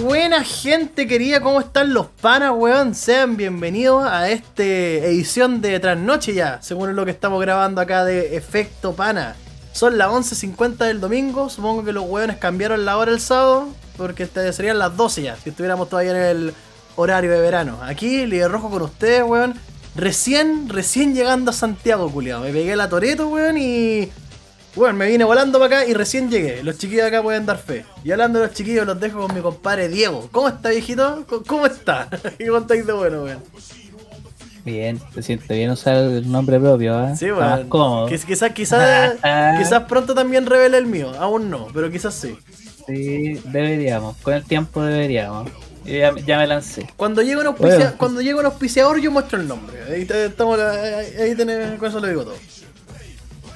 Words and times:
buena 0.00 0.42
gente 0.42 1.06
querida, 1.06 1.40
¿cómo 1.40 1.60
están 1.60 1.92
los 1.92 2.06
panas, 2.06 2.52
weón? 2.54 2.94
Sean 2.94 3.36
bienvenidos 3.36 4.04
a 4.04 4.30
esta 4.30 4.62
edición 4.62 5.60
de 5.60 5.78
Trasnoche 5.80 6.32
ya, 6.32 6.60
según 6.62 6.96
lo 6.96 7.04
que 7.04 7.10
estamos 7.10 7.40
grabando 7.42 7.80
acá 7.80 8.04
de 8.04 8.36
Efecto 8.36 8.94
Pana. 8.94 9.36
Son 9.72 9.98
las 9.98 10.08
11.50 10.08 10.86
del 10.86 11.00
domingo, 11.00 11.50
supongo 11.50 11.84
que 11.84 11.92
los 11.92 12.04
weones 12.06 12.38
cambiaron 12.38 12.84
la 12.84 12.96
hora 12.96 13.10
el 13.12 13.20
sábado, 13.20 13.68
porque 13.96 14.22
este- 14.24 14.52
serían 14.52 14.78
las 14.78 14.96
12 14.96 15.22
ya, 15.22 15.36
si 15.36 15.50
estuviéramos 15.50 15.88
todavía 15.88 16.12
en 16.12 16.36
el 16.36 16.54
horario 16.96 17.30
de 17.30 17.40
verano. 17.40 17.78
Aquí, 17.82 18.26
líder 18.26 18.50
rojo 18.50 18.70
con 18.70 18.82
ustedes, 18.82 19.22
weón. 19.24 19.54
Recién, 19.94 20.70
recién 20.70 21.14
llegando 21.14 21.50
a 21.50 21.54
Santiago, 21.54 22.10
culiado. 22.10 22.42
Me 22.42 22.50
pegué 22.50 22.76
la 22.76 22.88
Toreto, 22.88 23.28
weón, 23.28 23.58
y 23.58 24.10
bueno, 24.74 24.94
me 24.98 25.06
vine 25.06 25.24
volando 25.24 25.58
para 25.58 25.78
acá 25.80 25.86
y 25.88 25.94
recién 25.94 26.30
llegué. 26.30 26.62
Los 26.62 26.78
chiquillos 26.78 27.06
acá 27.06 27.22
pueden 27.22 27.44
dar 27.46 27.58
fe. 27.58 27.84
Y 28.04 28.10
hablando 28.10 28.38
de 28.40 28.46
los 28.46 28.54
chiquillos, 28.54 28.86
los 28.86 28.98
dejo 28.98 29.26
con 29.26 29.34
mi 29.34 29.40
compadre 29.40 29.88
Diego. 29.88 30.28
¿Cómo 30.32 30.48
está, 30.48 30.70
viejito? 30.70 31.24
¿Cómo- 31.28 31.42
¿Cómo 31.46 31.66
está? 31.66 32.08
¿Qué 32.38 32.46
contáis 32.46 32.86
de 32.86 32.92
bueno, 32.92 33.24
weón? 33.24 33.42
Bien, 34.64 35.00
se 35.12 35.22
siente 35.24 35.54
bien 35.54 35.70
usar 35.70 35.96
el 35.96 36.30
nombre 36.30 36.58
propio, 36.60 37.04
¿eh? 37.08 37.16
Sí, 37.16 37.30
weón. 37.32 37.68
Quiz- 37.68 38.24
Quizás, 38.24 38.52
quizás, 38.52 39.14
quizás 39.58 39.82
pronto 39.88 40.14
también 40.14 40.46
revele 40.46 40.78
el 40.78 40.86
mío. 40.86 41.12
Aún 41.18 41.50
no, 41.50 41.66
pero 41.74 41.90
quizás 41.90 42.14
sí. 42.14 42.36
Sí, 42.86 43.40
deberíamos. 43.44 44.16
Con 44.18 44.34
el 44.34 44.44
tiempo 44.44 44.82
deberíamos. 44.82 45.50
Yo 45.84 45.94
ya, 45.96 46.14
ya 46.24 46.38
me 46.38 46.46
lancé. 46.46 46.86
Cuando 46.96 47.22
llegue 47.22 47.38
un, 47.38 47.46
auspicia- 47.48 47.76
Bueno. 47.76 47.92
cuando 47.98 48.20
llegue 48.20 48.34
un 48.38 48.46
auspiciador, 48.46 49.00
yo 49.00 49.10
muestro 49.10 49.40
el 49.40 49.48
nombre. 49.48 49.82
Ahí, 49.92 50.06
estamos, 50.08 50.58
ahí, 50.60 51.06
ahí 51.20 51.34
tenés, 51.34 51.76
con 51.78 51.88
eso 51.88 51.98
lo 51.98 52.06
digo 52.06 52.22
todo. 52.24 52.36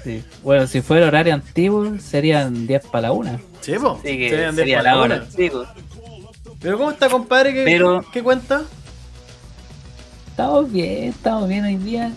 Sí. 0.06 0.23
Bueno, 0.45 0.69
si 0.69 0.83
fuera 0.83 1.09
horario 1.09 1.34
antiguo, 1.34 1.98
serían 1.98 2.64
10 2.69 2.87
para 2.87 3.09
la 3.09 3.12
1. 3.12 3.41
Sí, 3.60 3.73
que 3.73 4.30
Serían 4.30 4.55
diez 4.55 4.55
sería 4.55 4.78
para 4.78 4.95
la 4.95 5.01
hora 5.01 5.16
una. 5.16 5.74
Pero 6.60 6.78
¿cómo 6.78 6.92
está, 6.92 7.08
compadre? 7.08 7.53
¿Qué, 7.53 7.64
Pero- 7.64 8.05
qué 8.12 8.22
cuenta? 8.22 8.62
Estamos 10.30 10.70
bien, 10.70 11.05
estamos 11.08 11.48
bien 11.48 11.64
hoy 11.64 11.77
día. 11.77 12.12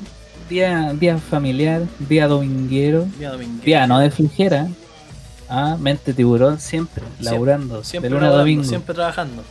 Día, 0.49 0.93
día 0.93 1.17
familiar, 1.17 1.81
día 1.97 2.27
dominguero. 2.27 3.07
Día 3.17 3.31
domingo. 3.31 3.63
Día 3.63 3.87
no 3.87 3.97
de 3.99 4.11
flujera. 4.11 4.67
Ah, 5.49 5.75
mente 5.79 6.13
tiburón 6.13 6.59
siempre, 6.59 7.03
Siempre, 7.03 7.25
laburando. 7.25 7.83
Siempre 7.83 8.09
de 8.09 8.13
lunes 8.13 8.27
a 8.27 8.29
laburando, 8.29 8.37
domingo. 8.39 8.63
Siempre 8.65 8.93
trabajando. 8.93 9.43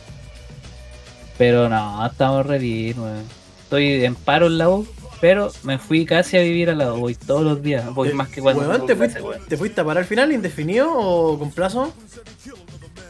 Pero 1.37 1.67
no, 1.67 2.05
estamos 2.05 2.45
re 2.45 2.57
bien, 2.57 2.99
weón. 2.99 3.23
Estoy 3.63 4.05
en 4.05 4.15
paro 4.15 4.47
en 4.47 4.57
la 4.57 4.69
U, 4.69 4.87
pero 5.21 5.51
me 5.63 5.77
fui 5.77 6.05
casi 6.05 6.37
a 6.37 6.41
vivir 6.41 6.69
a 6.69 6.75
la 6.75 6.93
U. 6.93 6.97
Voy 6.99 7.15
todos 7.15 7.43
los 7.43 7.61
días. 7.61 7.93
Voy 7.93 8.09
Eh, 8.09 8.13
más 8.13 8.29
que 8.29 8.41
cuando. 8.41 8.61
weón, 8.67 8.85
¿te, 8.85 8.95
fuiste, 8.95 9.21
weón. 9.21 9.39
¿Te 9.47 9.57
fuiste 9.57 9.81
a 9.81 9.83
parar 9.85 10.03
al 10.03 10.07
final 10.07 10.31
indefinido 10.31 10.91
o 10.93 11.37
con 11.37 11.51
plazo? 11.51 11.93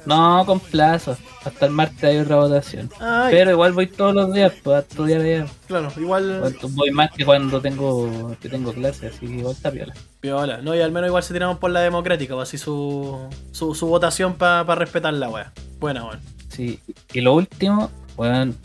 No, 0.05 0.43
con 0.45 0.59
plazo. 0.59 1.17
Hasta 1.43 1.65
el 1.67 1.71
martes 1.71 2.03
hay 2.03 2.17
otra 2.17 2.37
votación. 2.37 2.89
Ay, 2.99 3.31
Pero 3.33 3.51
igual 3.51 3.73
voy 3.73 3.87
todos 3.87 4.15
los 4.15 4.33
días 4.33 4.53
pues, 4.63 4.77
a 4.77 4.79
estudiar 4.79 5.21
allá. 5.21 5.45
claro, 5.67 5.91
igual. 5.97 6.55
Voy 6.69 6.91
más 6.91 7.11
que 7.11 7.25
cuando 7.25 7.61
tengo 7.61 8.35
que 8.41 8.49
tengo 8.49 8.73
clases, 8.73 9.13
así 9.15 9.27
que 9.27 9.33
igual 9.35 9.53
está 9.55 9.71
piola. 9.71 9.93
Piola. 10.19 10.57
No, 10.61 10.75
y 10.75 10.81
al 10.81 10.91
menos 10.91 11.07
igual 11.09 11.23
se 11.23 11.33
tiramos 11.33 11.57
por 11.59 11.71
la 11.71 11.81
democrática, 11.81 12.33
pues 12.33 12.49
así 12.49 12.57
su, 12.57 13.17
su, 13.51 13.75
su 13.75 13.87
votación 13.87 14.33
para 14.35 14.75
respetar 14.75 15.13
la 15.13 15.29
wea. 15.29 15.51
Buena, 15.79 16.05
weón. 16.05 16.19
Sí. 16.49 16.79
Y 17.13 17.21
lo 17.21 17.33
último, 17.35 17.91
weón, 18.17 18.55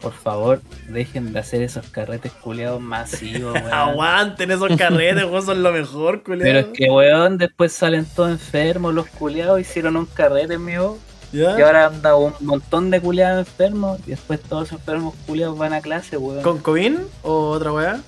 por 0.00 0.12
favor, 0.12 0.60
dejen 0.88 1.32
de 1.32 1.38
hacer 1.38 1.62
esos 1.62 1.86
carretes 1.88 2.32
culeados 2.32 2.80
masivos, 2.80 3.54
weón. 3.54 3.72
Aguanten 3.72 4.50
esos 4.50 4.76
carretes, 4.76 5.24
weón, 5.24 5.44
son 5.44 5.62
lo 5.62 5.72
mejor, 5.72 6.22
Pero 6.24 6.38
culiado. 6.38 6.58
es 6.60 6.66
que, 6.74 6.90
weón, 6.90 7.38
después 7.38 7.72
salen 7.72 8.04
todos 8.04 8.30
enfermos, 8.30 8.94
los 8.94 9.06
culeados 9.06 9.60
hicieron 9.60 9.96
un 9.96 10.06
carrete, 10.06 10.58
mío. 10.58 10.98
¿Ya? 11.32 11.58
Y 11.58 11.62
ahora 11.62 11.86
anda 11.86 12.14
un 12.14 12.32
montón 12.40 12.90
de 12.90 13.00
culeados 13.00 13.46
enfermos. 13.46 13.98
Y 14.06 14.10
después 14.10 14.40
todos 14.40 14.68
esos 14.68 14.78
enfermos 14.78 15.14
culeados 15.26 15.58
van 15.58 15.72
a 15.72 15.80
clase, 15.80 16.16
weón. 16.16 16.42
¿Con 16.42 16.58
COVID 16.58 16.98
o 17.22 17.48
otra 17.50 17.72
wea? 17.72 18.00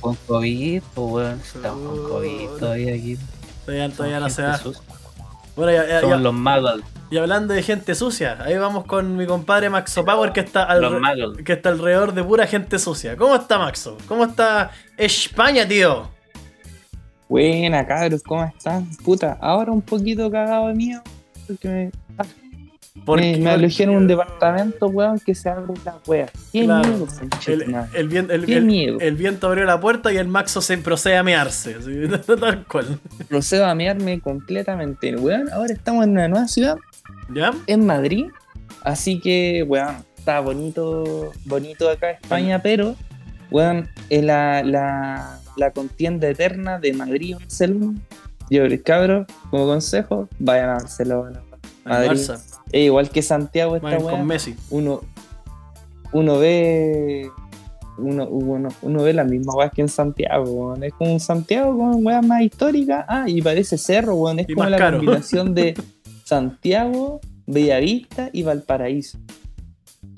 Con 0.00 0.16
COVID, 0.26 0.82
pues, 0.94 1.12
weón. 1.12 1.40
Estamos 1.40 1.88
con 1.88 2.08
COVID 2.08 2.48
todavía 2.58 2.94
aquí. 2.94 3.16
Todavía, 3.64 3.90
todavía 3.90 4.20
no 4.20 4.28
se 4.28 4.42
da. 4.42 4.60
Bueno, 5.56 5.72
ya, 5.72 5.86
ya- 5.86 6.00
Somos 6.00 6.16
ya- 6.18 6.22
los 6.22 6.34
magos. 6.34 6.80
y 7.10 7.16
hablando 7.16 7.54
de 7.54 7.62
gente 7.62 7.94
sucia, 7.94 8.38
ahí 8.42 8.56
vamos 8.58 8.84
con 8.86 9.16
mi 9.16 9.24
compadre 9.26 9.70
Maxo 9.70 10.04
Power 10.04 10.32
que 10.32 10.40
está, 10.40 10.64
al- 10.64 11.44
que 11.44 11.52
está 11.52 11.68
alrededor 11.68 12.12
de 12.12 12.24
pura 12.24 12.46
gente 12.46 12.78
sucia. 12.78 13.16
¿Cómo 13.16 13.36
está 13.36 13.58
Maxo? 13.58 13.96
¿Cómo 14.08 14.24
está 14.24 14.70
España, 14.96 15.66
tío? 15.66 16.08
Buena, 17.28 17.86
cabros, 17.86 18.22
¿cómo 18.22 18.44
están? 18.44 18.88
Puta, 19.04 19.38
ahora 19.40 19.72
un 19.72 19.82
poquito 19.82 20.30
cagado 20.30 20.68
de 20.68 20.74
mío. 20.74 21.02
Porque 21.46 21.68
me, 21.68 21.90
ah, 22.96 23.02
¿Por 23.04 23.20
me, 23.20 23.32
en 23.34 23.90
un 23.90 24.06
departamento, 24.06 24.86
weón, 24.86 25.18
que 25.18 25.34
se 25.34 25.48
abre 25.48 25.74
la 25.84 25.96
wea. 26.06 26.26
Qué 26.52 26.64
Claro. 26.64 26.88
miedo, 26.88 27.06
El, 27.46 27.62
el 28.16 28.30
el- 28.30 28.46
Qué 28.46 28.60
miedo. 28.60 28.98
el 29.00 29.16
viento 29.16 29.48
abrió 29.48 29.64
la 29.64 29.80
puerta 29.80 30.12
y 30.12 30.16
el 30.16 30.28
Maxo 30.28 30.60
se 30.60 30.78
procede 30.78 31.16
a 31.16 31.22
mearse. 31.22 31.74
así, 31.74 31.90
Tal 32.40 32.64
cual. 32.66 32.98
Procedo 33.28 33.66
a 33.66 33.74
mearme 33.74 34.20
completamente. 34.20 35.16
Weón, 35.16 35.48
ahora 35.52 35.72
estamos 35.72 36.04
en 36.04 36.10
una 36.10 36.28
nueva 36.28 36.48
ciudad, 36.48 36.76
¿Ya? 37.34 37.52
en 37.66 37.84
Madrid. 37.86 38.26
Así 38.82 39.18
que, 39.20 39.64
weón, 39.66 39.96
está 40.16 40.40
bonito, 40.40 41.32
bonito 41.46 41.88
acá 41.90 42.10
España, 42.12 42.60
pero, 42.62 42.94
weón, 43.50 43.88
es 44.10 44.22
la, 44.22 44.62
la, 44.62 45.40
la 45.56 45.70
contienda 45.72 46.28
eterna 46.28 46.78
de 46.78 46.92
Madrid 46.92 47.28
y 47.30 47.34
Barcelona. 47.34 47.94
Yo, 48.50 48.62
cabros, 48.84 49.26
como 49.50 49.66
consejo, 49.66 50.28
vayan 50.38 50.68
a 50.70 50.74
Barcelona. 50.74 51.40
Madrid. 51.84 52.10
Barça. 52.12 52.53
Es 52.74 52.86
igual 52.86 53.08
que 53.08 53.22
Santiago 53.22 53.76
esta 53.76 53.98
weá. 53.98 54.10
con 54.10 54.26
Messi. 54.26 54.56
Uno, 54.70 55.00
uno 56.12 56.38
ve. 56.38 57.30
Uno, 57.98 58.26
uno, 58.26 58.68
uno 58.82 59.02
ve 59.04 59.12
la 59.12 59.22
misma 59.22 59.54
weá 59.54 59.70
que 59.70 59.80
en 59.82 59.88
Santiago, 59.88 60.44
weón. 60.50 60.82
Es 60.82 60.92
como 60.94 61.12
un 61.12 61.20
Santiago 61.20 61.78
con 61.78 62.04
weá 62.04 62.20
más 62.20 62.42
histórica. 62.42 63.06
Ah, 63.08 63.26
y 63.28 63.40
parece 63.40 63.78
cerro, 63.78 64.16
weón. 64.16 64.40
Es 64.40 64.48
Y 64.48 64.54
como 64.54 64.68
la 64.68 64.76
caro. 64.76 64.96
combinación 64.96 65.54
de 65.54 65.74
Santiago, 66.24 67.20
Bellavista 67.46 68.30
y 68.32 68.42
Valparaíso. 68.42 69.18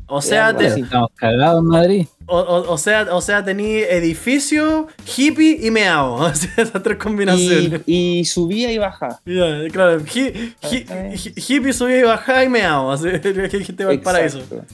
O 0.09 0.23
sea, 0.23 0.57
te- 0.57 0.71
Sí. 0.71 0.81
Estamos 0.83 1.11
cagados 1.17 1.61
en 1.63 1.67
Madrid. 1.67 2.07
o, 2.27 2.39
o- 2.39 2.73
o 2.73 2.79
sea, 2.79 3.07
o 3.13 3.21
sea, 3.21 3.45
tení 3.45 3.75
edificio, 3.75 4.87
hippie 5.17 5.59
y 5.67 5.71
meao. 5.71 6.15
O 6.27 6.35
sea, 6.35 6.51
esas 6.57 6.83
tres 6.83 6.97
combinaciones. 6.99 7.83
Y, 7.87 8.19
y 8.21 8.25
subía 8.25 8.73
y 8.73 8.79
bajaba. 8.79 9.21
Ya, 9.27 9.69
claro, 9.73 10.01
hi- 10.01 10.55
hi- 10.71 10.87
hi- 11.15 11.35
hippie 11.37 11.73
subía 11.73 11.99
y 11.99 12.03
bajaba 12.03 12.45
y 12.45 12.49
meao. 12.49 12.91
Así 12.93 13.09
que 13.21 13.33
dijiste 13.33 13.85
Valparaíso. 13.85 14.39
Exacto. 14.39 14.65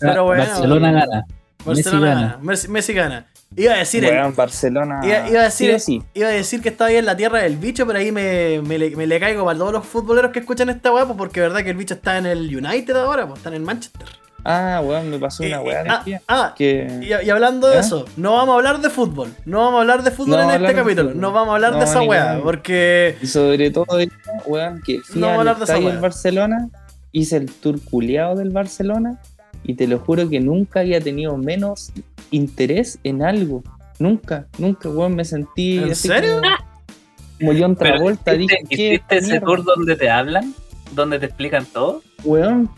Pero 0.00 0.24
bueno, 0.24 0.44
Barcelona 0.44 0.92
gana. 0.92 1.26
Barcelona 1.64 2.00
Messi 2.00 2.14
gana. 2.14 2.38
Messi, 2.42 2.68
Messi 2.68 2.92
gana. 2.94 3.26
Iba 3.56 3.74
a 3.74 3.78
decir, 3.78 4.04
el- 4.04 4.32
Barcelona. 4.32 5.00
iba, 5.04 5.28
iba 5.28 5.40
a 5.40 5.44
decir, 5.44 5.78
sí 5.80 6.02
iba 6.14 6.28
a 6.28 6.30
decir 6.30 6.62
que 6.62 6.68
estaba 6.68 6.88
ahí 6.88 6.96
en 6.96 7.04
la 7.04 7.16
tierra 7.16 7.40
del 7.40 7.56
bicho, 7.56 7.84
pero 7.86 7.98
ahí 7.98 8.12
me, 8.12 8.62
me 8.62 8.78
le, 8.78 8.94
me 8.96 9.06
le 9.08 9.18
caigo 9.20 9.44
para 9.44 9.58
todos 9.58 9.72
los 9.72 9.84
futboleros 9.84 10.30
que 10.30 10.38
escuchan 10.38 10.68
esta 10.70 10.92
weá, 10.92 11.04
pues, 11.04 11.18
porque 11.18 11.40
es 11.40 11.46
verdad 11.48 11.64
que 11.64 11.70
el 11.70 11.76
bicho 11.76 11.94
está 11.94 12.16
en 12.18 12.26
el 12.26 12.56
United 12.56 12.94
ahora, 12.96 13.26
pues 13.26 13.38
está 13.38 13.48
en 13.50 13.56
el 13.56 13.62
Manchester. 13.62 14.06
Ah, 14.44 14.80
weón, 14.84 15.10
me 15.10 15.18
pasó 15.18 15.42
Eh, 15.42 15.48
una 15.48 15.56
eh, 15.58 15.64
weá. 15.64 15.84
ah, 15.88 16.02
tía, 16.04 16.22
ah, 16.28 16.54
que... 16.56 16.88
y, 17.02 17.26
y 17.26 17.30
hablando 17.30 17.68
de 17.68 17.76
¿Eh? 17.76 17.80
eso, 17.80 18.04
no 18.16 18.32
vamos 18.34 18.54
a 18.54 18.56
hablar 18.56 18.80
de 18.80 18.90
fútbol. 18.90 19.34
No 19.44 19.58
vamos 19.58 19.78
a 19.78 19.80
hablar 19.82 20.02
de 20.02 20.10
fútbol 20.10 20.36
No 20.38 20.52
en 20.52 20.62
este 20.62 20.74
capítulo. 20.74 21.12
No 21.14 21.32
vamos 21.32 21.52
a 21.52 21.54
hablar 21.56 21.78
de 21.78 21.84
esa 21.84 22.02
weá, 22.02 22.40
porque. 22.42 23.16
Y 23.22 23.26
sobre 23.26 23.70
todo, 23.70 23.86
weón, 24.46 24.80
que 24.84 25.00
fui 25.00 25.20
No 25.20 25.26
vamos 25.28 25.38
a 25.38 25.40
hablar 25.40 25.58
de 25.58 25.64
esa 25.64 25.78
del 25.78 25.98
Barcelona, 25.98 26.68
hice 27.12 27.36
el 27.36 27.50
tour 27.50 27.80
culiado 27.82 28.36
del 28.36 28.50
Barcelona 28.50 29.20
y 29.62 29.74
te 29.74 29.86
lo 29.86 29.98
juro 29.98 30.28
que 30.28 30.40
nunca 30.40 30.80
había 30.80 31.00
tenido 31.00 31.36
menos 31.36 31.92
interés 32.30 32.98
en 33.04 33.22
algo. 33.22 33.62
Nunca, 33.98 34.46
nunca, 34.56 34.88
weón, 34.88 35.14
me 35.16 35.24
sentí 35.26 35.78
¿En 35.78 35.90
así 35.90 36.08
serio? 36.08 36.36
Como, 36.40 36.56
como 37.52 37.60
John 37.60 37.76
Pero 37.76 37.94
Travolta, 37.96 38.34
¿hiciste, 38.34 38.56
dije, 38.62 38.76
¿qué 38.76 38.86
hiciste 38.94 39.16
ese 39.18 39.30
mierda? 39.32 39.46
tour 39.46 39.64
donde 39.64 39.96
te 39.96 40.08
hablan? 40.08 40.54
¿Donde 40.92 41.18
te 41.18 41.26
explican 41.26 41.66
todo? 41.66 42.02
Weón, 42.24 42.70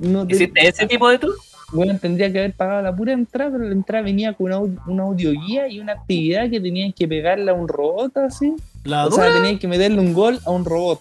no 0.00 0.26
te- 0.26 0.34
¿Hiciste 0.34 0.66
ese 0.68 0.86
tipo 0.86 1.08
de 1.08 1.18
tour? 1.18 1.34
weón, 1.72 1.98
tendría 2.00 2.32
que 2.32 2.38
haber 2.40 2.52
pagado 2.52 2.82
la 2.82 2.96
pura 2.96 3.12
entrada, 3.12 3.52
pero 3.52 3.64
la 3.64 3.72
entrada 3.72 4.02
venía 4.02 4.32
con 4.32 4.46
una, 4.46 4.58
au- 4.58 4.76
una 4.88 5.04
audioguía 5.04 5.68
y 5.68 5.78
una 5.78 5.92
actividad 5.92 6.50
que 6.50 6.60
tenían 6.60 6.92
que 6.92 7.06
pegarle 7.06 7.48
a 7.50 7.54
un 7.54 7.68
robot 7.68 8.16
así. 8.16 8.54
La 8.82 9.06
O 9.06 9.10
dura. 9.10 9.26
sea, 9.26 9.34
tenían 9.36 9.58
que 9.58 9.68
meterle 9.68 10.00
un 10.00 10.12
gol 10.12 10.40
a 10.44 10.50
un 10.50 10.64
robot. 10.64 11.00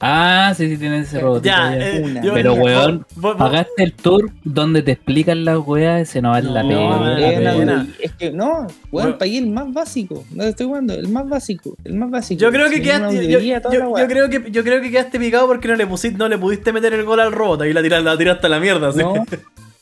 Ah, 0.00 0.52
sí, 0.56 0.68
sí, 0.68 0.76
tienes 0.76 1.06
ese 1.08 1.20
robotito. 1.20 1.46
ya, 1.54 1.74
ya. 1.76 1.88
eh, 1.88 2.20
yo- 2.22 2.34
Pero, 2.34 2.56
yo- 2.56 2.62
weón, 2.62 3.06
vos- 3.14 3.22
vos- 3.22 3.36
Pagaste 3.36 3.84
el 3.84 3.92
tour 3.94 4.30
donde 4.42 4.82
te 4.82 4.92
explican 4.92 5.44
las 5.44 5.58
weas, 5.58 6.02
ese 6.02 6.20
no 6.20 6.30
vale 6.30 6.50
la 6.50 6.62
No, 6.62 6.68
pena. 6.68 6.98
no, 6.98 7.40
la 7.40 7.52
pena. 7.56 7.86
es 8.02 8.12
que 8.12 8.30
no, 8.30 8.52
weón, 8.52 8.68
Bueno. 8.90 9.18
pagué 9.18 9.38
el 9.38 9.46
más 9.46 9.72
básico. 9.72 10.24
No 10.32 10.42
te 10.42 10.48
estoy 10.50 10.66
jugando, 10.66 10.92
el 10.94 11.08
más 11.08 11.26
básico, 11.28 11.76
el 11.84 11.94
más 11.94 12.10
básico. 12.10 12.40
Yo 12.40 12.50
creo 12.50 12.68
que 12.68 12.82
quedaste, 12.82 13.28
yo, 13.28 13.38
creo 14.08 14.28
que 14.28 14.50
yo 14.50 14.62
creo 14.64 14.82
que 14.82 14.90
quedaste 14.90 15.18
picado 15.18 15.46
porque 15.46 15.68
no 15.68 15.76
le 15.76 15.86
pusiste, 15.86 16.18
no 16.18 16.28
le 16.28 16.36
pudiste 16.38 16.72
meter 16.72 16.92
el 16.92 17.04
gol 17.04 17.20
al 17.20 17.32
robot, 17.32 17.62
ahí 17.62 17.72
la 17.72 17.80
tiraste, 17.82 18.04
la 18.04 18.18
tiraste 18.18 18.46
a 18.46 18.50
la 18.50 18.60
mierda, 18.60 18.92
¿sí? 18.92 18.98
No. 18.98 19.14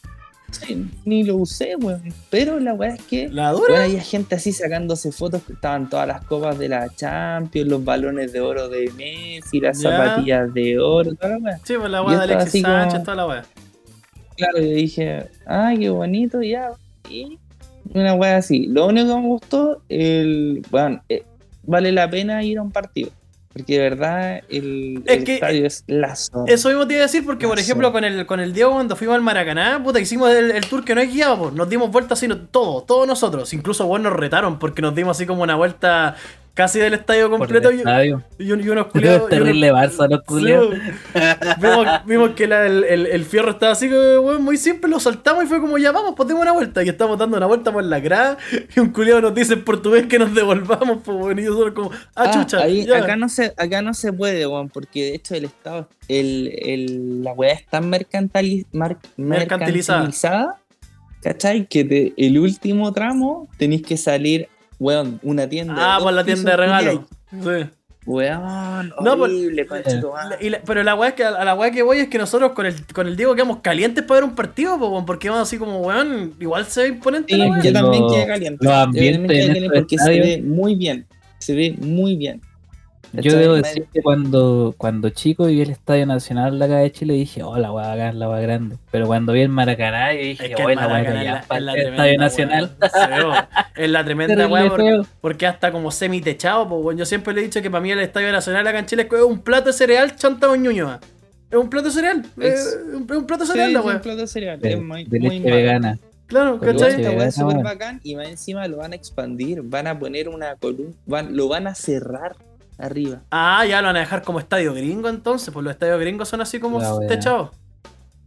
usé, 0.62 0.78
ni 1.04 1.24
lo 1.24 1.36
usé, 1.36 1.76
weón. 1.76 2.02
Pero 2.30 2.58
la 2.60 2.74
weá 2.74 2.94
es 2.94 3.02
que 3.02 3.28
¿La 3.28 3.50
dura? 3.52 3.84
Había 3.84 4.00
gente 4.00 4.34
así 4.36 4.52
sacándose 4.52 5.12
fotos 5.12 5.42
que 5.42 5.52
estaban 5.54 5.88
todas 5.90 6.06
las 6.08 6.24
copas 6.24 6.58
de 6.58 6.68
la 6.68 6.88
Champions, 6.94 7.68
los 7.68 7.84
balones 7.84 8.32
de 8.32 8.40
oro 8.40 8.68
de 8.68 8.90
Messi, 8.96 9.60
las 9.60 9.80
zapatillas 9.80 10.52
de 10.54 10.78
oro, 10.78 11.14
toda 11.14 11.38
la. 11.38 11.58
Sí, 11.58 11.74
pues 11.78 11.90
la 11.90 12.02
weá 12.02 12.18
de 12.18 12.34
Alexis 12.34 12.62
como- 12.62 12.74
Sánchez, 12.74 13.02
toda 13.02 13.16
la 13.16 13.26
weá. 13.26 13.44
Claro, 14.36 14.58
yo 14.58 14.70
dije, 14.74 15.26
ay, 15.46 15.78
qué 15.78 15.90
bonito, 15.90 16.42
ya. 16.42 16.70
Y 17.08 17.38
una 17.94 18.14
wea 18.14 18.38
así. 18.38 18.66
Lo 18.66 18.86
único 18.86 19.08
que 19.14 19.20
me 19.20 19.26
gustó, 19.28 19.82
el, 19.88 20.62
bueno, 20.70 21.02
eh, 21.08 21.22
vale 21.64 21.92
la 21.92 22.08
pena 22.08 22.42
ir 22.42 22.58
a 22.58 22.62
un 22.62 22.70
partido. 22.72 23.10
Porque 23.52 23.74
de 23.74 23.78
verdad 23.80 24.40
el, 24.48 25.02
Es 25.06 25.16
el 25.18 25.24
que- 25.24 25.34
estadio 25.34 25.66
es 25.66 25.84
la 25.86 26.16
zona. 26.16 26.44
Eso 26.46 26.68
mismo 26.68 26.86
te 26.86 26.94
iba 26.94 27.02
a 27.02 27.06
decir 27.06 27.24
porque, 27.24 27.46
por 27.46 27.58
ejemplo, 27.58 27.92
con 27.92 28.04
el, 28.04 28.24
con 28.26 28.40
el 28.40 28.52
Diego 28.52 28.72
cuando 28.72 28.96
fuimos 28.96 29.14
al 29.16 29.22
Maracaná, 29.22 29.82
puta, 29.82 30.00
hicimos 30.00 30.30
el, 30.32 30.50
el 30.52 30.66
tour 30.66 30.84
que 30.84 30.94
no 30.94 31.00
hay 31.02 31.08
guiado, 31.08 31.38
pues. 31.38 31.52
Nos 31.54 31.68
dimos 31.68 31.90
vueltas 31.90 32.18
así, 32.18 32.28
no- 32.28 32.38
todo, 32.38 32.82
todos 32.82 33.06
nosotros. 33.06 33.52
Incluso, 33.52 33.86
bueno, 33.86 34.08
nos 34.10 34.18
retaron 34.18 34.58
porque 34.58 34.80
nos 34.82 34.94
dimos 34.94 35.16
así 35.16 35.26
como 35.26 35.42
una 35.42 35.54
vuelta 35.56 36.16
casi 36.54 36.78
del 36.78 36.94
estadio 36.94 37.30
Por 37.30 37.38
completo 37.38 37.70
el 37.70 37.76
y, 37.76 37.78
estadio. 37.78 38.22
y, 38.38 38.52
un- 38.52 38.60
y 38.60 38.68
unos 38.68 38.86
culiados. 38.92 39.20
y 39.20 39.20
unos- 39.22 39.30
Terrible 39.30 39.72
Barça, 39.72 40.08
los 40.10 40.22
culiados. 40.22 40.74
Sí, 40.74 41.20
vimos, 41.60 41.86
vimos 42.06 42.30
que 42.30 42.46
la- 42.46 42.66
el, 42.66 42.84
el- 42.84 43.06
el 43.06 43.24
fierro 43.24 43.52
estaba 43.52 43.72
así, 43.72 43.88
weón, 43.88 44.42
muy 44.42 44.56
simple, 44.56 44.90
lo 44.90 45.00
saltamos 45.00 45.44
y 45.44 45.46
fue 45.46 45.60
como, 45.60 45.78
ya 45.78 45.92
vamos, 45.92 46.14
pues 46.16 46.28
demos 46.28 46.42
una 46.42 46.52
vuelta. 46.52 46.82
Y 46.82 46.88
estamos 46.90 47.18
dando 47.18 47.36
una 47.38 47.46
vuelta 47.46 47.72
por 47.72 47.82
la 47.84 48.00
grada 48.00 48.36
y 48.76 48.80
un 48.80 48.90
culiado 48.90 49.20
nos 49.22 49.34
dice 49.34 49.54
en 49.54 49.64
portugués 49.64 50.06
que 50.06 50.18
nos 50.18 50.34
devolvamos, 50.34 50.98
pues, 51.04 51.16
weón, 51.16 51.38
y 51.38 51.42
nosotros 51.42 51.72
como, 51.74 51.90
ah, 52.14 52.24
Ah, 52.26 52.30
chucha. 52.32 52.58
ahí- 52.58 52.90
acá, 52.90 53.16
no 53.16 53.28
se, 53.28 53.54
acá 53.56 53.80
no 53.82 53.94
se 53.94 54.12
puede, 54.12 54.46
weón, 54.46 54.68
porque 54.68 55.04
de 55.04 55.14
hecho 55.14 55.34
el 55.34 55.44
Estado, 55.46 55.88
el, 56.08 56.52
el- 56.62 57.22
la 57.24 57.32
weá 57.32 57.54
es 57.54 57.66
tan 57.66 57.88
mar- 57.88 58.06
Mercantilizada. 59.16 60.00
mercantilizada, 60.00 60.56
¿cachai? 61.22 61.66
Que 61.66 61.84
te- 61.84 62.12
el 62.16 62.38
último 62.38 62.92
tramo 62.92 63.48
tenéis 63.56 63.82
que 63.82 63.96
salir, 63.96 64.48
weón, 64.82 65.20
una 65.22 65.48
tienda. 65.48 65.74
Ah, 65.76 65.98
por 66.02 66.12
la 66.12 66.24
tienda 66.24 66.50
de 66.50 66.56
regalo. 66.56 67.06
Sí. 67.30 67.70
Weón, 68.04 68.88
No, 69.00 69.16
por- 69.16 69.30
horrible, 69.30 69.64
madre. 69.64 70.00
La- 70.28 70.36
y 70.44 70.50
la- 70.50 70.60
pero 70.62 70.82
la 70.82 70.96
weá 70.96 71.10
es 71.10 71.14
que 71.14 71.24
a 71.24 71.44
la 71.44 71.54
weá 71.54 71.70
que 71.70 71.82
voy 71.82 71.98
es 71.98 72.08
que 72.08 72.18
nosotros 72.18 72.50
con 72.50 72.66
el, 72.66 72.74
con 72.92 73.06
el 73.06 73.16
Diego 73.16 73.32
quedamos 73.36 73.58
calientes 73.60 74.02
para 74.04 74.20
ver 74.20 74.28
un 74.28 74.34
partido, 74.34 74.76
po, 74.76 74.88
weón, 74.88 75.06
porque 75.06 75.28
vamos 75.30 75.46
así 75.46 75.56
como, 75.56 75.78
weón, 75.78 76.34
igual 76.40 76.66
se 76.66 76.82
ve 76.82 76.88
imponente 76.88 77.32
Sí, 77.32 77.38
la 77.38 77.62
yo 77.62 77.72
también 77.72 78.04
quedé 78.10 78.26
caliente. 78.26 78.64
Yo 78.64 78.70
también 78.70 79.22
quedé 79.26 79.42
en 79.42 79.46
caliente 79.48 79.70
porque 79.80 79.98
se 79.98 80.10
ve 80.10 80.42
muy 80.44 80.74
bien. 80.74 81.06
Se 81.38 81.54
ve 81.54 81.76
muy 81.80 82.16
bien. 82.16 82.40
Yo 83.12 83.36
debo 83.36 83.54
decir 83.54 83.86
que 83.92 84.00
cuando, 84.02 84.74
cuando 84.78 85.10
chico 85.10 85.46
vi 85.46 85.60
el 85.60 85.70
Estadio 85.70 86.06
Nacional 86.06 86.58
de 86.58 86.64
acá 86.64 86.78
de 86.78 86.90
Chile 86.92 87.14
dije, 87.14 87.42
oh, 87.42 87.58
la 87.58 87.70
weá 87.72 87.88
bacán, 87.88 88.18
la 88.18 88.28
weá 88.30 88.40
grande. 88.40 88.76
Pero 88.90 89.06
cuando 89.06 89.32
vi 89.34 89.40
el 89.42 89.48
Maracaná, 89.50 90.14
yo 90.14 90.20
dije, 90.20 90.46
Es 90.50 90.56
que 90.56 90.62
oh, 90.64 90.68
el 90.70 90.76
Maracaná 90.76 91.22
la- 91.48 91.60
la 91.60 91.72
el 91.72 91.80
tremenda 91.80 92.06
Estadio 92.06 92.18
Nacional. 92.18 92.76
Es 93.76 93.90
la 93.90 94.04
tremenda 94.04 94.46
weá 94.48 94.70
porque, 95.20 95.46
hasta 95.46 95.72
como 95.72 95.90
semi 95.90 96.20
techado, 96.20 96.68
po, 96.68 96.76
weón. 96.76 96.96
Yo 96.98 97.04
siempre 97.04 97.34
le 97.34 97.40
he 97.40 97.44
dicho 97.44 97.60
que 97.60 97.70
para 97.70 97.82
mí 97.82 97.90
el 97.90 98.00
Estadio 98.00 98.32
Nacional 98.32 98.66
acá 98.66 98.78
en 98.78 98.86
Chile 98.86 99.06
es 99.10 99.22
un 99.22 99.40
plato 99.40 99.66
de 99.66 99.72
cereal 99.72 100.16
chantado 100.16 100.54
en 100.54 100.62
Ñuñoa. 100.62 101.00
Es 101.50 101.58
un 101.58 101.68
plato 101.68 101.88
de 101.88 101.94
cereal. 101.94 102.22
Es- 102.40 102.78
un, 102.94 103.06
es 103.10 103.16
un 103.16 103.26
plato 103.26 103.42
de 103.44 103.46
Sí, 103.46 103.52
cereal 103.52 103.72
la 103.74 103.80
es 103.80 103.84
un 103.86 104.00
plato 104.00 104.20
de 104.20 104.26
cereal. 104.26 104.58
De, 104.60 104.72
es 104.72 104.82
muy, 104.82 105.04
de 105.04 105.20
muy 105.20 105.40
vegana. 105.40 105.98
Claro, 106.28 106.58
¿cachai? 106.58 106.92
esta 106.92 107.10
weá 107.10 107.26
es 107.26 107.34
súper 107.34 107.62
bacán 107.62 108.00
y 108.02 108.16
más 108.16 108.26
encima 108.28 108.66
lo 108.66 108.78
van 108.78 108.92
a 108.92 108.96
expandir, 108.96 109.60
van 109.62 109.86
a 109.86 109.98
poner 109.98 110.30
una 110.30 110.54
columna, 110.56 110.94
van- 111.04 111.36
lo 111.36 111.48
van 111.48 111.66
a 111.66 111.74
cerrar 111.74 112.36
arriba. 112.82 113.22
Ah, 113.30 113.64
ya 113.66 113.80
lo 113.80 113.88
van 113.88 113.96
a 113.96 114.00
dejar 114.00 114.22
como 114.22 114.38
estadio 114.38 114.74
gringo 114.74 115.08
entonces, 115.08 115.52
pues 115.52 115.64
los 115.64 115.72
estadios 115.72 116.00
gringos 116.00 116.28
son 116.28 116.40
así 116.40 116.58
como 116.58 116.80
techados. 117.06 117.50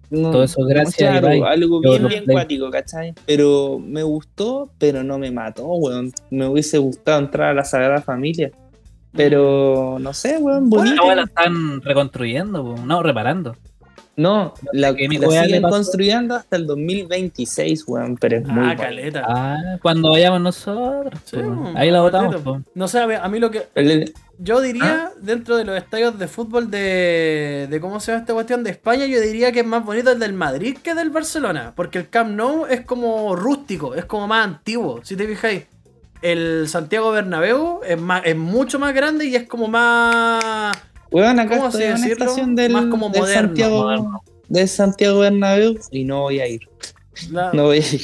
No, 0.10 0.32
Todo 0.32 0.44
eso 0.44 0.64
gracias 0.66 1.10
a 1.10 1.20
claro, 1.20 1.36
Ibai. 1.36 1.54
algo 1.54 1.82
bien, 1.82 2.08
bien 2.08 2.26
cuático, 2.26 2.70
¿cachai? 2.70 3.14
Pero 3.26 3.80
me 3.80 4.04
gustó, 4.04 4.70
pero 4.78 5.04
no 5.04 5.18
me 5.18 5.32
mató, 5.32 5.66
weón. 5.66 6.12
Me 6.30 6.48
hubiese 6.48 6.78
gustado 6.78 7.20
entrar 7.20 7.50
a 7.50 7.54
la 7.54 7.64
Sagrada 7.64 8.02
Familia. 8.02 8.52
Pero 9.14 9.98
no 10.00 10.14
sé, 10.14 10.38
weón, 10.38 10.70
bonito. 10.70 10.96
La 10.96 11.04
weá 11.04 11.16
la 11.16 11.24
están 11.24 11.82
reconstruyendo, 11.82 12.76
no, 12.86 13.02
reparando. 13.02 13.56
No, 14.18 14.54
la, 14.72 14.96
qué 14.96 15.08
la 15.10 15.44
siguen 15.44 15.62
pasó. 15.62 15.76
construyendo 15.76 16.36
hasta 16.36 16.56
el 16.56 16.66
2026, 16.68 17.84
weón, 17.88 18.16
pero 18.16 18.38
es 18.38 18.48
muy 18.48 18.70
Ah, 18.72 18.76
caleta. 18.78 19.24
Ah, 19.28 19.58
cuando 19.82 20.12
vayamos 20.12 20.40
nosotros. 20.42 21.20
Sí, 21.26 21.38
Ahí 21.76 21.92
la 21.92 22.00
votamos. 22.02 22.38
No 22.74 22.88
sé, 22.88 23.00
a 23.00 23.08
mí- 23.08 23.16
a 23.22 23.28
mí 23.28 23.40
lo 23.40 23.52
que, 23.52 23.68
Yo 24.38 24.60
diría, 24.62 25.08
¿Ah? 25.08 25.12
dentro 25.22 25.56
de 25.58 25.64
los 25.66 25.78
estadios 25.78 26.18
de 26.20 26.28
fútbol 26.28 26.70
de, 26.72 27.68
de. 27.70 27.80
¿Cómo 27.82 28.00
se 28.00 28.12
llama 28.12 28.22
esta 28.22 28.34
cuestión? 28.34 28.64
De 28.64 28.70
España, 28.72 29.06
yo 29.06 29.20
diría 29.22 29.52
que 29.54 29.62
es 29.62 29.66
más 29.66 29.84
bonito 29.86 30.12
el 30.12 30.20
del 30.20 30.34
Madrid 30.34 30.78
que 30.84 30.90
el 30.92 30.98
del 30.98 31.10
Barcelona. 31.10 31.74
Porque 31.76 32.00
el 32.00 32.10
Camp 32.10 32.32
Nou 32.36 32.66
es 32.68 32.82
como 32.82 33.36
rústico, 33.36 33.96
es 33.96 34.06
como 34.06 34.28
más 34.28 34.46
antiguo, 34.46 35.00
si 35.04 35.16
te 35.16 35.26
fijáis. 35.28 35.64
El 36.22 36.68
Santiago 36.68 37.12
Bernabéu 37.12 37.82
es, 37.88 38.00
más, 38.00 38.24
es 38.26 38.36
mucho 38.36 38.80
más 38.80 38.94
grande 38.94 39.26
y 39.26 39.36
es 39.36 39.48
como 39.48 39.68
más. 39.68 40.74
Weón, 41.12 41.40
acá 41.40 41.56
¿Cómo 41.58 41.68
estoy 41.70 41.84
en 41.84 41.94
una 41.98 42.08
estación 42.08 42.56
del, 42.56 42.72
Más 42.74 42.86
como 42.88 43.10
del 43.10 43.22
moderno, 43.22 43.42
Santiago, 43.48 43.84
moderno. 43.84 44.24
del 44.50 44.68
Santiago 44.68 45.20
Bernabéu 45.20 45.80
y 45.92 46.04
no 46.04 46.22
voy 46.22 46.40
a 46.40 46.48
ir. 46.48 46.62
la- 47.32 47.52
No 47.54 47.64
voy 47.64 47.78
a 47.78 47.80
ir. 47.96 48.02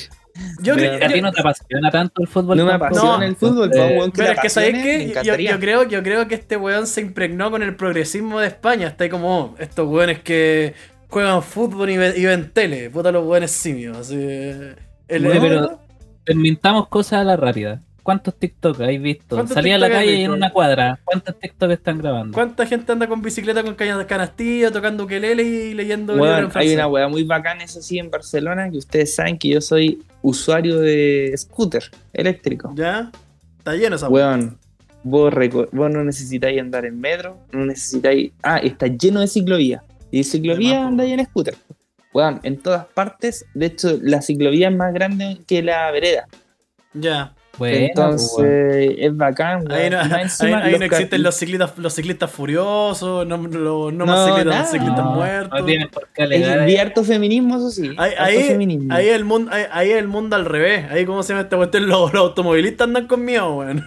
yo 0.61 0.75
creo 0.75 0.95
A 1.03 1.07
ti 1.09 1.21
no 1.21 1.31
te 1.31 1.41
apasiona 1.41 1.91
tanto 1.91 2.21
el 2.21 2.27
fútbol. 2.27 2.57
No 2.57 2.65
me 2.65 2.73
apasiona 2.73 3.25
el 3.25 3.35
fútbol, 3.35 3.69
po, 3.69 3.77
weón, 3.77 4.11
que 4.11 4.17
Pero 4.21 4.31
es 4.33 4.39
que, 4.39 4.49
¿sabéis 4.49 4.75
qué? 4.75 5.13
Yo, 5.23 5.35
yo 5.35 5.59
creo, 5.59 5.83
yo 5.87 6.01
creo 6.03 6.27
que 6.27 6.35
este 6.35 6.55
weón 6.57 6.87
se 6.87 7.01
impregnó 7.01 7.51
con 7.51 7.63
el 7.63 7.75
progresismo 7.75 8.39
de 8.39 8.47
España. 8.47 8.87
Está 8.87 9.03
ahí 9.03 9.09
como 9.09 9.39
oh, 9.39 9.55
estos 9.59 9.87
weones 9.89 10.19
que 10.21 10.73
juegan 11.09 11.43
fútbol 11.43 11.89
y, 11.89 11.97
ven- 11.97 12.13
y 12.15 12.23
ven 12.25 12.51
tele. 12.53 12.89
Puta 12.89 13.11
los 13.11 13.25
weones 13.27 13.51
simios. 13.51 13.97
Así, 13.97 14.15
el, 14.15 14.75
pero- 15.07 15.79
Desmintamos 16.25 16.87
cosas 16.87 17.21
a 17.21 17.23
la 17.23 17.35
rápida. 17.35 17.81
¿Cuántos 18.03 18.35
TikTok 18.35 18.81
habéis 18.81 19.01
visto? 19.01 19.35
¿Cuántos 19.35 19.53
Salí 19.53 19.71
a 19.71 19.77
la 19.77 19.89
calle 19.89 20.13
y 20.13 20.23
en 20.23 20.31
una 20.31 20.51
cuadra. 20.51 20.99
¿Cuántos 21.03 21.37
TikTok 21.37 21.71
están 21.71 21.99
grabando? 21.99 22.33
¿Cuánta 22.33 22.65
gente 22.65 22.91
anda 22.91 23.07
con 23.07 23.21
bicicleta 23.21 23.63
con 23.63 23.75
cañas 23.75 23.99
de 23.99 24.05
canastillo, 24.05 24.71
tocando 24.71 25.03
ukelele 25.03 25.43
y 25.43 25.73
leyendo 25.73 26.13
en 26.13 26.49
hay 26.53 26.73
una 26.73 26.87
weá 26.87 27.07
muy 27.07 27.23
bacana, 27.23 27.63
eso 27.63 27.81
sí, 27.81 27.99
en 27.99 28.09
Barcelona, 28.09 28.69
que 28.71 28.77
ustedes 28.77 29.15
saben 29.15 29.37
que 29.37 29.49
yo 29.49 29.61
soy 29.61 30.03
usuario 30.21 30.79
de 30.79 31.33
scooter 31.37 31.83
eléctrico. 32.13 32.73
¿Ya? 32.75 33.11
Está 33.57 33.75
lleno 33.75 33.95
esa 33.95 34.09
weá. 34.09 34.29
Weón, 34.29 34.57
vos, 35.03 35.33
vos 35.71 35.91
no 35.91 36.03
necesitáis 36.03 36.59
andar 36.59 36.85
en 36.85 36.99
metro, 36.99 37.37
no 37.51 37.65
necesitáis... 37.65 38.31
Ah, 38.41 38.57
está 38.57 38.87
lleno 38.87 39.19
de 39.19 39.27
ciclovías. 39.27 39.83
Y 40.09 40.19
de 40.19 40.23
ciclovía 40.23 40.87
andáis 40.87 41.13
en 41.13 41.25
scooter. 41.25 41.55
Weón, 42.13 42.39
en 42.43 42.57
todas 42.57 42.85
partes, 42.87 43.45
de 43.53 43.67
hecho, 43.67 43.97
la 44.01 44.21
ciclovía 44.21 44.69
es 44.69 44.75
más 44.75 44.93
grande 44.93 45.37
que 45.47 45.61
la 45.61 45.89
vereda. 45.91 46.27
Ya. 46.93 47.33
Bueno, 47.57 47.77
Entonces, 47.77 48.31
pues, 48.35 48.47
weón. 48.49 48.95
es 48.97 49.17
bacán, 49.17 49.57
weón. 49.67 49.71
Ahí 49.71 49.89
no, 49.89 49.97
Y 49.97 50.11
ahí- 50.13 50.21
encima, 50.23 50.57
ahí 50.63 50.71
no 50.73 50.77
los 50.79 50.89
ca- 50.89 50.95
existen 50.97 51.23
los 51.23 51.35
ciclistas, 51.35 51.77
los 51.77 51.93
ciclistas 51.93 52.31
furiosos, 52.31 53.27
no, 53.27 53.37
no, 53.37 53.47
no 53.49 53.91
No, 53.91 54.05
más 54.05 54.25
ciclistas, 54.25 54.45
nada. 54.55 54.65
ciclistas 54.65 55.05
No, 55.05 55.11
muertos. 55.11 55.59
No 55.59 56.65
Vi 56.65 56.77
harto 56.77 57.03
feminismo, 57.03 57.57
eso 57.57 57.69
sí. 57.69 57.91
Ahí, 57.97 58.11
ahí, 58.17 58.43
feminismo. 58.43 58.93
ahí 58.93 59.09
el 59.09 59.25
mundo, 59.25 59.51
ahí, 59.53 59.63
ahí 59.71 59.91
el 59.91 60.07
mundo 60.07 60.35
al 60.35 60.45
revés. 60.45 60.85
Ahí, 60.89 61.05
¿cómo 61.05 61.21
se 61.23 61.33
llama 61.33 61.43
esta 61.43 61.57
cuestión? 61.57 61.87
Los, 61.87 62.13
los 62.13 62.21
automovilistas 62.21 62.87
andan 62.87 63.07
conmigo, 63.07 63.57
weón. 63.59 63.83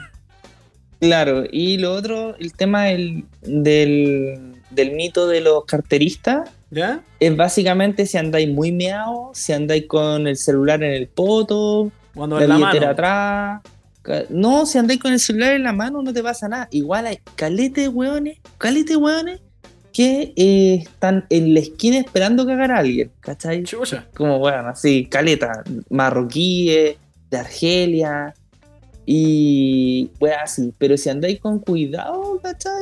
Claro, 1.00 1.44
y 1.50 1.76
lo 1.78 1.92
otro, 1.92 2.34
el 2.38 2.52
tema 2.54 2.84
del, 2.84 3.24
del, 3.42 4.54
del 4.70 4.92
mito 4.92 5.26
de 5.26 5.40
los 5.40 5.64
carteristas, 5.64 6.48
¿Ya? 6.70 7.00
es 7.20 7.36
básicamente 7.36 8.06
si 8.06 8.16
andáis 8.16 8.48
muy 8.48 8.72
meados, 8.72 9.36
si 9.36 9.52
andáis 9.52 9.86
con 9.86 10.26
el 10.26 10.36
celular 10.36 10.82
en 10.82 10.92
el 10.92 11.06
poto, 11.08 11.90
Cuando 12.14 12.36
la 12.38 12.44
en 12.44 12.48
la 12.50 12.56
billetera 12.56 12.80
mano. 12.80 12.92
atrás. 12.92 14.26
No, 14.30 14.66
si 14.66 14.76
andáis 14.78 15.00
con 15.00 15.12
el 15.12 15.20
celular 15.20 15.52
en 15.54 15.62
la 15.62 15.72
mano 15.72 16.02
no 16.02 16.12
te 16.12 16.22
pasa 16.22 16.46
nada. 16.48 16.68
Igual 16.70 17.06
hay 17.06 17.18
calete 17.36 17.82
de 17.82 17.88
hueones, 17.88 18.38
calete 18.58 18.92
de 18.92 18.96
hueones 18.96 19.40
que 19.94 20.32
eh, 20.36 20.74
están 20.82 21.24
en 21.30 21.54
la 21.54 21.60
esquina 21.60 21.98
esperando 21.98 22.44
cagar 22.44 22.72
a 22.72 22.78
alguien, 22.78 23.10
¿cachai? 23.20 23.62
Chucha. 23.62 24.06
Como, 24.14 24.38
bueno, 24.40 24.68
así, 24.68 25.06
caleta, 25.06 25.62
marroquíes, 25.88 26.96
de 27.30 27.38
Argelia 27.38 28.34
y, 29.06 30.10
bueno, 30.18 30.36
así. 30.42 30.72
Pero 30.78 30.96
si 30.96 31.08
andáis 31.10 31.38
con 31.40 31.58
cuidado, 31.58 32.40
¿cachai? 32.42 32.72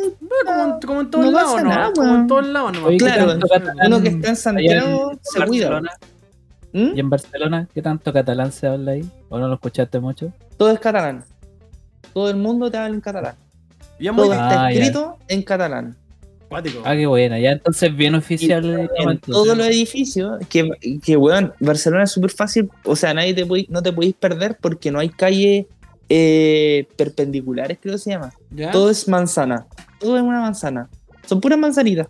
Como, 0.45 0.65
en- 0.75 0.81
como 0.87 1.01
en 1.03 1.11
todos 1.11 1.25
no 1.27 1.31
lados, 1.33 1.53
pasa 1.53 1.65
¿no? 1.65 1.69
nada, 1.71 1.93
como 1.95 2.15
en 2.15 2.27
todos 2.27 2.47
lados, 2.47 2.73
¿no? 2.73 2.87
Oye, 2.87 2.97
¿qué 2.97 3.05
Claro, 3.05 3.33
Uno 3.87 4.03
que 4.03 4.09
está 4.09 4.29
en 4.31 4.37
Santiago 4.37 5.13
se 5.23 5.45
cuida. 5.47 5.81
¿Mm? 6.73 6.97
¿Y 6.97 7.01
en 7.01 7.11
Barcelona 7.11 7.69
qué 7.75 7.83
tanto 7.83 8.13
catalán 8.13 8.51
se 8.53 8.67
habla 8.67 8.93
ahí? 8.93 9.09
¿O 9.29 9.39
no 9.39 9.49
lo 9.49 9.55
escuchaste 9.55 10.01
mucho? 10.01 10.33
Todo 10.57 10.71
es 10.71 10.79
catalán. 10.81 11.25
Todo 12.15 12.31
el 12.31 12.37
mundo 12.37 12.71
te 12.71 12.79
habla 12.79 12.95
en 12.95 13.01
catalán. 13.01 13.35
Todo 13.99 14.33
está 14.33 14.67
Ah, 14.67 14.73
ya. 14.73 14.81
escrito 14.81 15.19
en 15.29 15.43
catalán. 15.43 15.97
Ah, 16.85 16.93
qué 16.95 17.07
buena. 17.07 17.39
Ya 17.39 17.53
entonces 17.53 17.97
bien 17.97 18.15
oficial. 18.15 18.63
en 18.67 18.81
entonces. 18.81 19.21
todos 19.27 19.57
los 19.57 19.67
edificios, 19.67 20.39
que, 20.51 20.69
que 21.03 21.17
weón, 21.17 21.55
Barcelona 21.61 22.05
es 22.05 22.11
súper 22.11 22.31
fácil, 22.31 22.69
o 22.85 22.95
sea, 22.95 23.15
nadie 23.15 23.33
te 23.33 23.47
puede- 23.47 23.65
no 23.71 23.83
te 23.83 23.91
podéis 23.91 24.13
perder 24.15 24.59
porque 24.61 24.91
no 24.91 24.99
hay 24.99 25.09
calles 25.09 25.65
eh, 26.11 26.87
perpendiculares, 26.97 27.79
creo 27.81 27.95
que 27.95 27.99
se 27.99 28.11
llama. 28.11 28.35
¿Ya? 28.51 28.71
Todo 28.71 28.91
es 28.91 29.09
manzana, 29.09 29.67
todo 29.99 30.17
es 30.19 30.23
una 30.23 30.41
manzana. 30.43 30.91
Son 31.27 31.41
puras 31.41 31.59
manzanitas. 31.59 32.09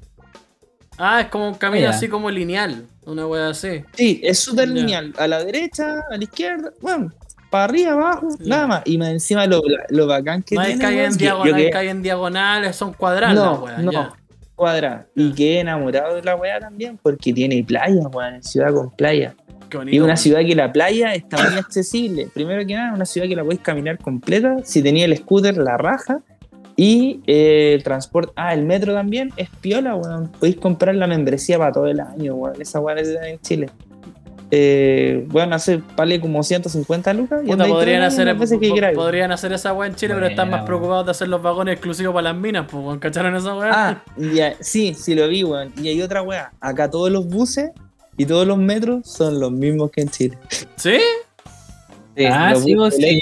Ah, 0.99 1.21
es 1.21 1.29
como 1.29 1.47
un 1.47 1.55
camino 1.55 1.87
Ah, 1.87 1.91
ya. 1.93 1.97
así 1.97 2.09
como 2.09 2.29
lineal. 2.29 2.87
Una 3.05 3.27
wea 3.27 3.49
así. 3.49 3.83
Sí, 3.95 4.21
es 4.23 4.39
súper 4.39 4.69
lineal. 4.69 5.13
A 5.19 5.27
la 5.27 5.43
derecha, 5.45 6.01
a 6.11 6.17
la 6.17 6.23
izquierda, 6.23 6.73
bueno, 6.81 7.13
para 7.51 7.65
arriba, 7.65 7.93
abajo, 7.93 8.29
nada 8.41 8.67
más. 8.67 8.83
Y 8.85 8.97
más 8.99 9.09
encima 9.11 9.47
lo, 9.47 9.61
lo 9.89 10.07
bacán 10.07 10.43
que 10.43 10.55
no 10.55 10.61
hay 10.61 10.77
tiene, 10.79 10.85
weón, 10.97 11.05
en 11.07 11.13
que 11.13 11.25
diagonal, 11.25 11.55
quedé- 11.55 11.71
calle 11.71 11.91
en 11.91 12.03
diagonales, 12.03 12.77
son 12.77 12.93
cuadradas 12.93 13.35
No, 13.35 13.53
las 13.53 13.61
weas, 13.61 13.79
no. 13.83 14.17
Y 15.17 15.33
quedé 15.33 15.61
enamorado 15.61 16.15
de 16.15 16.23
la 16.23 16.37
weá 16.37 16.61
también 16.61 16.99
porque 17.03 17.33
tiene 17.33 17.65
playa, 17.65 18.07
weón, 18.13 18.35
es 18.37 18.47
ciudad 18.49 18.73
con 18.73 18.91
playa. 18.91 19.35
Qué 19.69 19.77
Y 19.77 19.79
bonito. 19.79 20.05
una 20.05 20.17
ciudad 20.17 20.41
que 20.41 20.55
la 20.55 20.71
playa 20.73 21.15
está 21.15 21.43
muy 21.49 21.59
accesible. 21.59 22.29
Primero 22.33 22.65
que 22.67 22.75
nada, 22.75 22.95
una 22.95 23.07
ciudad 23.07 23.27
que 23.27 23.35
la 23.35 23.43
podéis 23.43 23.63
caminar 23.63 23.99
completa. 23.99 24.57
Si 24.65 24.83
tenía 24.83 25.07
el 25.07 25.17
scooter, 25.17 25.57
la 25.57 25.77
raja. 25.79 26.21
Y 26.77 27.21
eh, 27.27 27.75
el 27.75 27.83
transporte, 27.83 28.33
ah, 28.37 28.55
el 28.55 28.65
metro 28.65 28.95
también 28.95 29.31
es 29.37 29.49
piola, 29.61 29.95
weón. 29.95 30.29
Podéis 30.33 30.57
comprar 30.57 30.95
la 30.95 31.07
membresía 31.07 31.59
para 31.59 31.73
todo 31.73 31.87
el 31.87 32.01
año, 32.01 32.35
weón. 32.35 32.61
Esa 32.61 32.81
weá 32.81 32.95
necesitan 32.95 33.25
en 33.27 33.41
Chile. 33.41 33.71
Eh, 34.55 35.25
bueno, 35.29 35.55
hace 35.55 35.81
vale 35.97 36.21
como 36.21 36.43
150 36.43 37.15
lucas. 37.15 37.41
y 37.43 37.47
Puta, 37.51 37.67
podrían 37.67 38.03
hacer, 38.03 38.35
veces 38.37 38.59
que 38.61 38.69
po- 38.69 38.95
podrían 38.95 39.33
hacer 39.33 39.53
esa 39.55 39.73
wea 39.73 39.89
en 39.89 39.95
Chile, 39.95 40.13
pero 40.15 40.27
están 40.27 40.51
más 40.51 40.65
preocupados 40.67 41.07
de 41.07 41.11
hacer 41.13 41.29
los 41.29 41.41
vagones 41.43 41.73
exclusivos 41.75 42.13
para 42.15 42.33
las 42.33 42.37
minas, 42.37 42.67
pues, 42.71 42.85
weón. 42.85 42.99
¿cacharon 42.99 43.35
esa 43.35 43.55
wea? 43.57 43.71
Ah, 43.73 44.03
sí, 44.61 44.93
sí 44.95 45.15
lo 45.15 45.27
vi, 45.29 45.43
weón. 45.45 45.73
Y 45.81 45.89
hay 45.89 46.03
otra 46.03 46.21
weá. 46.23 46.53
Acá 46.61 46.91
todos 46.91 47.11
los 47.11 47.27
buses 47.29 47.71
y 48.19 48.27
todos 48.27 48.47
los 48.47 48.59
metros 48.59 49.09
son 49.09 49.41
los 49.41 49.51
mismos 49.53 49.91
que 49.91 50.03
en 50.03 50.09
Chile. 50.11 50.39
¿Sí? 50.77 50.99
Ah, 52.31 52.51
los 52.53 52.65
sí, 52.65 52.75
vos 52.75 52.95
sí. 52.95 53.21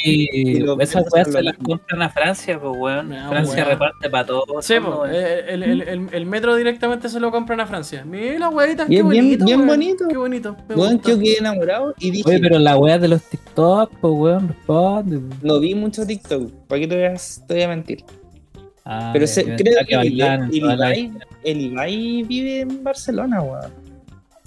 Esas 0.80 1.04
weas 1.12 1.30
se 1.30 1.42
las 1.42 1.56
compran 1.58 2.02
a 2.02 2.08
Francia, 2.10 2.58
pues 2.60 2.72
weón. 2.76 3.12
Ah, 3.12 3.28
Francia 3.30 3.56
weón. 3.56 3.68
reparte 3.68 4.10
para 4.10 4.26
todos. 4.26 4.64
Sí, 4.66 4.74
¿no, 4.80 4.98
pues, 4.98 5.12
el, 5.48 5.62
el- 5.62 5.82
el- 5.82 6.08
el 6.12 6.26
metro 6.26 6.56
directamente 6.56 7.08
se 7.08 7.20
lo 7.20 7.30
compran 7.30 7.60
a 7.60 7.66
Francia. 7.66 8.04
Mira 8.04 8.38
la 8.38 8.48
weita, 8.48 8.84
Y 8.84 8.96
qué 8.96 9.02
bien- 9.02 9.06
bonito. 9.06 9.44
bien 9.44 9.58
weón. 9.58 9.68
bonito. 9.68 10.08
Qué 10.08 10.16
bonito. 10.16 10.56
me 10.68 10.74
Weón, 10.74 11.00
yo 11.02 11.18
quedé 11.18 11.38
enamorado 11.38 11.94
y 11.98 12.10
dije, 12.10 12.28
Oye, 12.28 12.38
pero 12.40 12.58
la 12.58 12.76
wea 12.78 12.98
de 12.98 13.08
los 13.08 13.22
TikTok, 13.22 13.90
pues 14.00 14.12
weón, 14.16 14.48
responde. 14.48 15.20
no 15.42 15.60
vi 15.60 15.74
mucho 15.74 16.06
TikTok. 16.06 16.50
¿Para 16.66 16.80
qué 16.80 16.86
te 16.88 16.94
voy 16.96 17.04
a, 17.04 17.14
te 17.46 17.54
voy 17.54 17.62
a 17.62 17.68
mentir? 17.68 18.04
Ah, 18.84 19.10
Pero 19.12 19.26
se- 19.26 19.44
creo 19.44 19.56
pensaba 19.56 19.86
que 19.86 19.94
el, 19.94 20.12
Ibai, 20.54 21.12
el 21.44 21.60
Ibai 21.60 22.22
vive 22.24 22.60
en 22.60 22.82
Barcelona, 22.82 23.40
weón. 23.42 23.70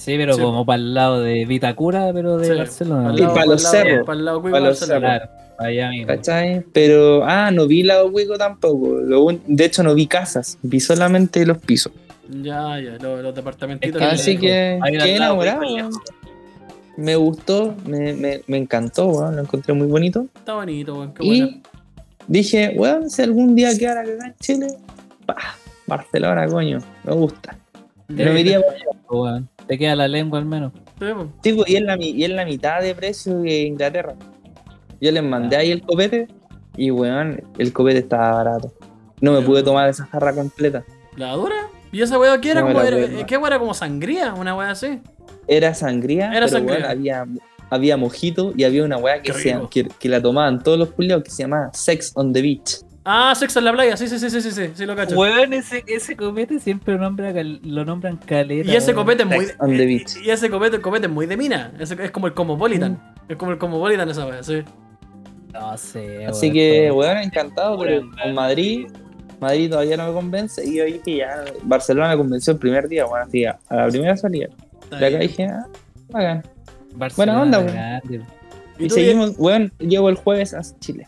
Sí, 0.04 0.16
pero 0.18 0.34
Sí. 0.34 0.42
como 0.42 0.66
para 0.66 0.78
el 0.78 0.94
lado 0.94 1.22
de 1.22 1.46
Vitacura, 1.46 2.12
pero 2.14 2.38
de 2.38 2.48
Sí, 2.48 2.54
Barcelona. 2.58 3.10
Al 3.10 3.20
Y 3.20 3.24
para 3.24 3.46
los 3.46 3.62
cerros. 3.62 4.06
Para 4.06 4.20
el 4.20 4.26
lado 4.26 4.42
Para 4.42 4.58
de 4.58 4.64
Barcelona. 4.66 5.30
Allá 5.58 5.90
mismo. 5.92 6.08
¿Cachai? 6.08 6.66
Pero, 6.74 7.24
ah, 7.24 7.52
no 7.52 7.68
vi 7.68 7.84
la 7.84 8.04
Hueco 8.04 8.38
tampoco. 8.38 8.96
Lo 8.96 9.26
de 9.48 9.64
hecho, 9.66 9.82
no 9.82 9.94
vi 9.96 10.08
casas. 10.08 10.58
Vi 10.62 10.82
solamente 10.82 11.46
los 11.46 11.58
pisos. 11.60 11.94
Ya, 12.30 12.82
ya, 12.82 12.98
los, 13.00 13.22
los 13.22 13.34
departamentitos. 13.34 14.02
Así 14.02 14.38
que 14.38 14.78
lado, 14.82 15.06
enamorado. 15.06 15.62
Me 16.98 17.16
gustó, 17.16 17.74
me, 17.86 18.12
me, 18.14 18.42
me 18.48 18.58
encantó, 18.58 19.08
weón. 19.08 19.38
Lo 19.38 19.42
encontré 19.44 19.74
muy 19.74 19.88
bonito. 19.88 20.28
Está 20.36 20.56
bonito, 20.56 20.96
weón. 20.96 21.14
Qué 21.14 21.26
bueno. 21.26 21.46
Y 21.48 21.62
dije, 22.28 22.74
weón, 22.76 23.10
si 23.10 23.22
algún 23.22 23.56
día 23.56 23.78
quedara 23.78 24.02
acá 24.02 24.28
en 24.28 24.36
Chile, 24.42 24.68
pa, 25.26 25.38
Barcelona, 25.88 26.46
coño, 26.48 26.80
me 27.06 27.14
gusta. 27.14 27.58
No 28.10 28.34
me 28.34 28.42
iría 28.42 28.62
weón, 29.10 29.48
Te 29.68 29.78
queda 29.78 29.96
la 29.96 30.08
lengua 30.08 30.40
al 30.40 30.46
menos. 30.46 30.74
Sí, 31.44 31.54
pues. 31.54 31.70
y 31.70 31.76
es 31.76 31.82
la, 31.82 31.98
y 32.00 32.24
es 32.24 32.30
la 32.30 32.46
mitad 32.46 32.82
de 32.82 32.94
precio 32.96 33.40
de 33.40 33.62
Inglaterra. 33.64 34.14
Yo 35.02 35.12
les 35.12 35.24
mandé 35.24 35.56
Ah. 35.56 35.60
ahí 35.60 35.72
el 35.72 35.82
copete 35.82 36.28
y, 36.78 36.92
weón, 36.92 37.42
el 37.58 37.74
copete 37.74 38.00
estaba 38.00 38.32
barato. 38.44 38.74
No 39.22 39.32
me 39.34 39.42
pude 39.42 39.64
tomar 39.64 39.90
esa 39.90 40.06
jarra 40.06 40.34
completa. 40.34 40.84
¿La 41.16 41.34
dura? 41.34 41.56
¿Y 41.92 42.02
esa 42.02 42.18
weá 42.20 42.40
qué 42.42 42.52
era? 42.52 42.62
No 42.62 42.68
como, 42.68 42.82
era. 42.82 43.26
¿Qué 43.26 43.38
weá 43.38 43.48
era 43.48 43.60
como 43.60 43.74
sangría? 43.74 44.34
Una 44.34 44.56
weá 44.56 44.72
así. 44.72 45.00
Era 45.48 45.74
sangría, 45.74 46.28
Era 46.32 46.48
pero 46.48 46.48
sangría. 46.50 46.78
weón, 46.80 46.90
había, 46.90 47.26
había 47.70 47.98
mojito 47.98 48.54
y 48.56 48.64
había 48.64 48.84
una 48.84 48.98
weá 48.98 49.22
que, 49.22 49.34
se- 49.34 49.60
que 50.00 50.10
la 50.10 50.22
tomaban 50.22 50.64
todos 50.64 50.80
los 50.80 50.90
culiados 50.92 51.24
que 51.24 51.30
se 51.32 51.44
llamaba 51.44 51.70
Sex 51.74 52.12
on 52.16 52.34
the 52.34 52.42
Beach. 52.42 52.80
Ah, 53.06 53.34
sexo 53.36 53.60
en 53.60 53.66
la 53.66 53.74
playa. 53.74 53.98
Sí, 53.98 54.08
sí, 54.08 54.18
sí, 54.18 54.30
sí, 54.30 54.42
sí, 54.42 54.52
sí, 54.52 54.70
sí 54.74 54.86
lo 54.86 54.96
cacho. 54.96 55.16
Weón, 55.18 55.52
ese, 55.54 55.84
ese 55.88 56.16
copete 56.16 56.60
siempre 56.60 56.98
nombra 56.98 57.34
cal- 57.34 57.60
lo 57.64 57.84
nombran 57.84 58.16
caleta. 58.18 58.72
Y 58.72 58.76
ese 58.76 58.92
weón. 58.94 59.06
copete 59.06 59.24
es 59.24 59.30
muy. 59.30 59.46
On 59.60 59.76
the 59.76 59.84
y- 59.84 59.86
beach. 59.86 60.16
Y 60.24 60.30
ese 60.30 60.50
copete, 60.50 60.78
el 60.78 60.82
copete 60.82 61.08
es 61.08 61.12
muy 61.12 61.26
de 61.26 61.36
mina. 61.36 61.74
Es 61.80 61.94
como 62.12 62.28
el 62.28 62.34
Cosmopolitan. 62.34 63.02
Es 63.28 63.36
como 63.36 63.52
el 63.52 63.58
Cosmopolitan 63.58 64.08
esa 64.10 64.26
weá, 64.26 64.42
sí. 64.42 64.64
No 65.52 65.78
sé, 65.78 66.26
Así 66.26 66.48
weón, 66.48 66.54
que, 66.54 66.92
weón, 66.92 67.18
encantado, 67.18 67.78
pero 67.78 68.00
Weón, 68.00 68.12
con 68.18 68.34
Madrid, 68.34 68.88
Madrid 69.40 69.70
todavía 69.70 69.98
no 69.98 70.08
me 70.08 70.14
convence. 70.14 70.66
Y 70.66 70.78
yo 70.78 70.86
dije, 70.86 71.18
ya, 71.18 71.44
Barcelona 71.64 72.10
me 72.10 72.18
convenció 72.18 72.54
el 72.54 72.60
primer 72.60 72.88
día, 72.88 73.06
bueno, 73.06 73.26
así, 73.28 73.46
a 73.46 73.60
la 73.70 73.88
primera 73.88 74.16
salida. 74.18 74.48
De 74.90 75.06
acá 75.06 75.18
dije, 75.20 75.46
ah, 75.46 75.68
bacán. 76.10 76.44
Barcelona 76.96 77.40
buena 77.40 77.58
onda, 77.60 78.02
weón. 78.10 78.24
Y, 78.80 78.90
seguimos, 78.90 79.34
weón, 79.38 79.72
llego 79.80 80.10
el 80.10 80.16
jueves 80.16 80.54
a 80.54 80.62
Chile. 80.80 81.08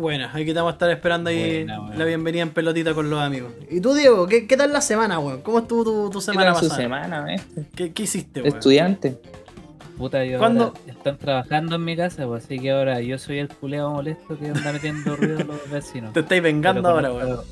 Bueno, 0.00 0.26
aquí 0.32 0.46
te 0.46 0.54
vamos 0.54 0.70
a 0.70 0.74
estar 0.74 0.90
esperando 0.90 1.30
ahí 1.30 1.64
Buena, 1.64 1.94
la 1.94 2.04
bienvenida 2.04 2.42
en 2.42 2.50
pelotita 2.50 2.94
con 2.94 3.10
los 3.10 3.20
amigos. 3.20 3.52
¿Y 3.70 3.80
tú, 3.80 3.94
Diego? 3.94 4.26
¿Qué, 4.26 4.46
qué 4.46 4.56
tal 4.56 4.72
la 4.72 4.80
semana, 4.80 5.18
weón? 5.18 5.42
¿Cómo 5.42 5.58
estuvo 5.60 5.84
tu, 5.84 6.10
tu 6.10 6.18
¿Qué 6.20 6.24
semana 6.24 6.54
su 6.54 6.62
pasada? 6.62 6.76
semana, 6.80 7.34
eh? 7.34 7.40
¿Qué, 7.74 7.92
qué 7.92 8.02
hiciste, 8.04 8.40
weón? 8.42 8.54
Estudiante. 8.56 9.18
Puta, 9.98 10.24
yo 10.24 10.38
¿Cuándo? 10.38 10.72
están 10.86 11.18
trabajando 11.18 11.76
en 11.76 11.84
mi 11.84 11.94
casa, 11.96 12.26
pues 12.26 12.44
así 12.44 12.58
que 12.58 12.70
ahora 12.70 13.00
yo 13.02 13.18
soy 13.18 13.38
el 13.38 13.48
culeado 13.48 13.90
molesto 13.90 14.38
que 14.38 14.46
anda 14.48 14.72
metiendo 14.72 15.14
ruido 15.16 15.40
a 15.40 15.44
los 15.44 15.70
vecinos. 15.70 16.12
Te 16.14 16.20
estáis 16.20 16.42
vengando 16.42 16.88
ahora, 16.88 17.12
weón. 17.12 17.28
esto- 17.28 17.44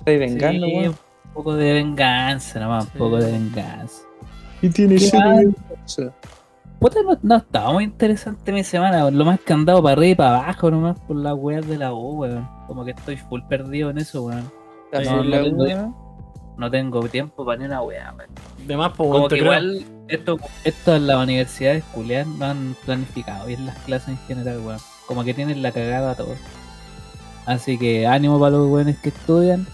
Estoy 0.00 0.18
vengando, 0.18 0.66
sí, 0.66 0.72
weón. 0.74 0.88
un 0.88 1.32
poco 1.34 1.54
de 1.54 1.72
venganza, 1.74 2.58
nomás, 2.58 2.84
Sí. 2.86 2.90
un 2.94 2.98
poco 2.98 3.16
de 3.18 3.30
venganza. 3.30 4.02
Y 4.62 4.68
tiene 4.70 4.96
venganza. 4.96 6.12
Puta, 6.80 7.02
no, 7.02 7.18
no 7.22 7.36
estaba 7.36 7.74
muy 7.74 7.84
interesante 7.84 8.50
mi 8.52 8.64
semana, 8.64 9.10
lo 9.10 9.24
más 9.26 9.38
que 9.38 9.52
he 9.52 9.54
andado 9.54 9.82
para 9.82 9.92
arriba 9.92 10.08
y 10.08 10.14
para 10.14 10.38
abajo 10.38 10.70
nomás 10.70 10.98
por 11.00 11.14
las 11.14 11.34
weas 11.34 11.68
de 11.68 11.76
la 11.76 11.92
U, 11.92 12.20
weón. 12.20 12.48
Como 12.66 12.86
que 12.86 12.92
estoy 12.92 13.18
full 13.18 13.42
perdido 13.42 13.90
en 13.90 13.98
eso, 13.98 14.22
weón. 14.22 14.50
¿Estás 14.90 15.06
No, 15.06 15.18
no 15.18 15.24
la 15.24 15.42
tengo-? 15.42 16.10
No 16.56 16.70
tengo 16.70 17.06
tiempo 17.08 17.44
para 17.44 17.58
ni 17.58 17.66
una 17.66 17.82
wea, 17.82 18.14
weón. 18.16 18.30
De 18.66 18.76
más, 18.78 18.92
pues, 18.96 19.10
Como 19.10 19.28
que 19.28 19.36
igual 19.36 19.84
esto, 20.08 20.38
esto 20.64 20.96
en 20.96 21.06
las 21.06 21.18
universidades 21.18 21.84
culiadas 21.92 22.28
no 22.28 22.46
han 22.46 22.74
planificado 22.86 23.46
bien 23.46 23.66
las 23.66 23.76
clases 23.80 24.08
en 24.08 24.18
general, 24.26 24.60
weón. 24.64 24.80
Como 25.06 25.22
que 25.22 25.34
tienen 25.34 25.60
la 25.60 25.72
cagada 25.72 26.12
a 26.12 26.14
todos. 26.14 26.38
Así 27.44 27.76
que 27.76 28.06
ánimo 28.06 28.40
para 28.40 28.52
los 28.52 28.68
weones 28.68 28.98
que 29.00 29.10
estudian. 29.10 29.66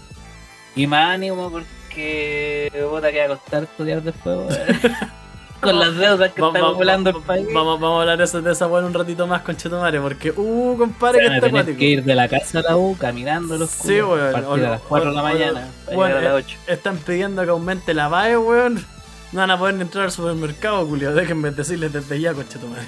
Y 0.75 0.87
más 0.87 1.15
ánimo 1.15 1.49
porque 1.49 2.69
puta 2.91 3.13
que 3.13 3.19
va 3.19 3.25
a 3.33 3.37
costar 3.37 3.63
estudiar 3.63 4.03
después, 4.03 4.37
weón. 4.37 4.93
Con 5.61 5.79
las 5.79 5.95
deudas 5.97 6.31
que 6.33 6.41
Va- 6.41 6.47
está 6.49 6.61
va- 6.61 6.67
acumulando 6.69 7.09
el 7.09 7.15
país. 7.23 7.47
Vamos, 7.53 7.79
vamos 7.79 7.97
a 7.97 8.01
hablar 8.01 8.17
de 8.19 8.23
esa, 8.25 8.41
de 8.41 8.51
esa 8.51 8.67
weón 8.67 8.85
un 8.85 8.93
ratito 8.93 9.25
más 9.25 9.41
con 9.41 9.57
Chetumare, 9.57 9.99
porque, 9.99 10.31
uh, 10.35 10.77
compadre, 10.77 11.19
que 11.19 11.25
está 11.25 11.39
tener 11.41 11.49
acuático. 11.61 11.79
que 11.79 11.85
ir 11.85 12.03
de 12.03 12.15
la 12.15 12.27
casa 12.27 12.59
a 12.59 12.61
la 12.61 12.77
U 12.77 12.95
caminando 12.97 13.57
los 13.57 13.69
Sí, 13.71 14.01
weón. 14.01 14.31
Partir 14.33 14.49
O- 14.49 14.53
a 14.53 14.57
las 14.57 14.81
4 14.81 15.09
de 15.09 15.15
la 15.15 15.23
mañana. 15.23 15.67
bueno, 15.93 16.17
a 16.17 16.21
las 16.21 16.31
eh, 16.31 16.43
8. 16.45 16.57
Están 16.67 16.97
pidiendo 16.97 17.43
que 17.43 17.49
aumente 17.49 17.93
la 17.93 18.09
PAE, 18.09 18.37
weón. 18.37 18.85
No 19.31 19.39
van 19.41 19.51
a 19.51 19.57
poder 19.57 19.75
ni 19.75 19.81
entrar 19.81 20.05
al 20.05 20.11
supermercado, 20.11 20.85
Julio. 20.85 21.13
Déjenme 21.13 21.51
decirles 21.51 21.91
desde 21.91 22.19
ya, 22.21 22.33
con 22.33 22.47
Chetumare. 22.47 22.87